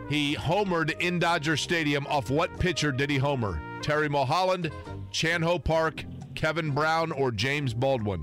He 0.09 0.35
homered 0.37 0.99
in 1.01 1.19
Dodger 1.19 1.57
Stadium. 1.57 2.07
Off 2.07 2.31
what 2.31 2.59
pitcher 2.59 2.93
did 2.93 3.11
he 3.11 3.19
homer? 3.19 3.61
Terry 3.83 4.09
Mulholland, 4.09 4.71
Chan-Ho 5.11 5.59
Park, 5.59 6.05
Kevin 6.35 6.71
Brown, 6.71 7.13
or 7.13 7.31
James 7.31 7.75
Baldwin? 7.75 8.21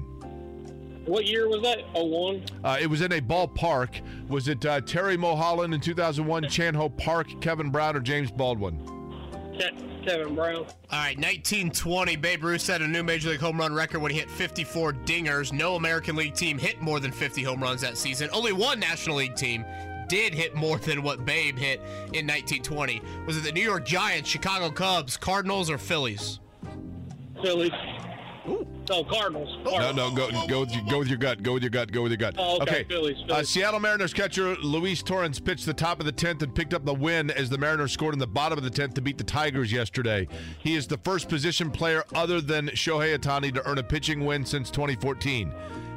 What 1.06 1.28
year 1.28 1.48
was 1.48 1.62
that? 1.62 1.80
01? 1.94 2.44
Uh, 2.64 2.78
it 2.82 2.88
was 2.88 3.02
in 3.02 3.12
a 3.12 3.22
ballpark. 3.22 4.02
Was 4.28 4.48
it 4.48 4.66
uh, 4.66 4.82
Terry 4.82 5.16
Mulholland 5.16 5.74
in 5.74 5.80
2001, 5.80 6.50
Chan-Ho 6.50 6.90
Park, 6.90 7.28
Kevin 7.42 7.70
Brown, 7.70 7.96
or 7.96 8.00
James 8.00 8.32
Baldwin? 8.32 8.80
Ke- 9.56 10.04
Kevin 10.04 10.34
Brown. 10.34 10.56
All 10.56 10.66
right, 10.92 11.16
1920, 11.18 12.16
Babe 12.16 12.44
Ruth 12.44 12.62
set 12.62 12.82
a 12.82 12.88
new 12.88 13.04
Major 13.04 13.30
League 13.30 13.40
home 13.40 13.60
run 13.60 13.74
record 13.74 14.00
when 14.00 14.12
he 14.12 14.18
hit 14.18 14.30
54 14.32 14.94
dingers. 14.94 15.54
No 15.54 15.76
American 15.76 16.16
League 16.16 16.34
team 16.34 16.58
hit 16.58 16.82
more 16.82 17.00
than 17.00 17.12
50 17.12 17.44
home 17.44 17.62
runs 17.62 17.82
that 17.82 17.98
season. 17.98 18.30
Only 18.34 18.54
one 18.54 18.80
National 18.80 19.18
League 19.18 19.36
team 19.36 19.64
did 20.08 20.34
hit 20.34 20.56
more 20.56 20.78
than 20.78 21.04
what 21.04 21.26
Babe 21.26 21.58
hit 21.58 21.80
in 22.14 22.26
1920. 22.28 23.02
Was 23.26 23.38
it 23.38 23.44
the 23.44 23.52
New 23.52 23.62
York 23.64 23.86
Giants, 23.86 24.30
Chicago 24.30 24.70
Cubs, 24.70 25.18
Cardinals, 25.18 25.70
or 25.70 25.78
Phillies? 25.78 26.40
Phillies. 27.42 27.72
No, 28.88 29.04
Cardinals. 29.04 29.58
No, 29.64 29.72
Cardinals. 29.72 29.96
no, 29.96 30.12
go 30.16 30.48
go 30.48 30.60
with 30.60 30.72
your, 30.72 30.84
go 30.88 31.00
with 31.00 31.08
your 31.08 31.18
gut. 31.18 31.42
Go 31.42 31.54
with 31.54 31.64
your 31.64 31.72
gut. 31.72 31.92
Go 31.92 32.04
with 32.04 32.12
your 32.12 32.18
gut. 32.18 32.36
Oh, 32.38 32.62
okay, 32.62 32.84
Phillies, 32.84 33.18
Uh, 33.24 33.28
Phillies. 33.28 33.50
Seattle 33.50 33.80
Mariners 33.80 34.14
catcher 34.14 34.56
Luis 34.58 35.02
Torrens 35.02 35.40
pitched 35.40 35.66
the 35.66 35.74
top 35.74 36.00
of 36.00 36.06
the 36.06 36.12
tenth 36.12 36.44
and 36.44 36.54
picked 36.54 36.72
up 36.76 36.86
the 36.86 36.94
win 36.94 37.32
as 37.32 37.50
the 37.50 37.58
Mariners 37.58 37.92
scored 37.92 38.14
in 38.14 38.20
the 38.20 38.28
bottom 38.28 38.60
of 38.60 38.64
the 38.64 38.70
tenth 38.70 38.94
to 38.94 39.02
beat 39.02 39.18
the 39.18 39.24
Tigers 39.24 39.72
yesterday. 39.72 40.28
He 40.60 40.76
is 40.76 40.86
the 40.86 41.00
first 41.00 41.28
position 41.28 41.72
player 41.72 42.04
other 42.14 42.40
than 42.40 42.68
Shohei 42.70 43.18
Ohtani 43.18 43.52
to 43.56 43.68
earn 43.68 43.80
a 43.80 43.84
pitching 43.84 44.24
win 44.24 44.46
since 44.46 44.70
2014. 44.70 45.52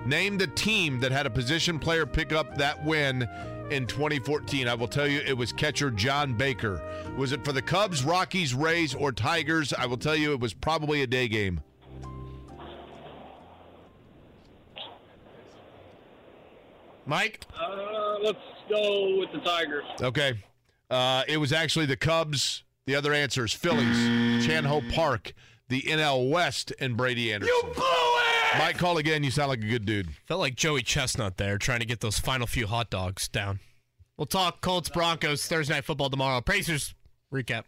Name 0.07 0.39
the 0.39 0.47
team 0.47 0.99
that 1.01 1.13
had 1.13 1.27
a 1.27 1.31
position 1.31 1.79
player 1.79 2.07
pick 2.07 2.33
up 2.33 2.57
that 2.57 2.83
win 2.83 3.29
in 3.71 3.87
2014. 3.87 4.69
I 4.69 4.75
will 4.75 4.89
tell 4.89 5.07
you, 5.07 5.21
it 5.21 5.37
was 5.37 5.53
catcher 5.53 5.91
John 5.91 6.35
Baker. 6.35 6.83
Was 7.17 7.33
it 7.33 7.45
for 7.45 7.53
the 7.53 7.63
Cubs, 7.63 8.05
Rockies, 8.05 8.55
Rays, 8.55 8.95
or 8.95 9.13
Tigers? 9.13 9.73
I 9.73 9.87
will 9.87 9.97
tell 9.97 10.17
you, 10.17 10.33
it 10.33 10.41
was 10.41 10.55
probably 10.55 11.03
a 11.03 11.07
day 11.07 11.29
game. 11.29 11.61
Mike? 17.07 17.47
Uh, 17.59 18.19
let's 18.23 18.39
go 18.69 19.19
with 19.19 19.33
the 19.33 19.41
Tigers. 19.41 19.85
Okay. 20.01 20.35
Uh, 20.91 21.25
it 21.27 21.39
was 21.39 21.53
actually 21.53 21.87
the 21.87 21.97
Cubs. 21.97 22.65
The 22.87 22.95
other 22.95 23.13
answer 23.13 23.45
is 23.45 23.53
Phillies, 23.53 24.47
Chan-Ho 24.47 24.83
Park, 24.93 25.35
the 25.69 25.83
NL 25.83 26.31
West, 26.31 26.73
and 26.81 26.97
Brady 26.97 27.33
Anderson. 27.33 27.55
You 27.55 27.75
blew 27.75 27.83
it! 27.83 28.38
Mike, 28.57 28.79
call 28.79 28.99
again. 28.99 29.23
You 29.23 29.31
sound 29.31 29.51
like 29.51 29.63
a 29.63 29.67
good 29.67 29.85
dude. 29.85 30.09
Felt 30.27 30.41
like 30.41 30.55
Joey 30.55 30.83
Chestnut 30.83 31.37
there 31.37 31.59
trying 31.59 31.81
to 31.81 31.87
get 31.87 32.01
those 32.01 32.19
final 32.19 32.47
few 32.47 32.67
hot 32.67 32.91
dogs 32.91 33.29
down. 33.29 33.61
We'll 34.17 34.27
talk 34.27 34.61
Colts 34.61 34.89
Broncos 34.89 35.47
Thursday 35.47 35.75
night 35.75 35.85
football 35.85 36.11
tomorrow. 36.11 36.41
Pacers 36.41 36.95
recap. 37.33 37.65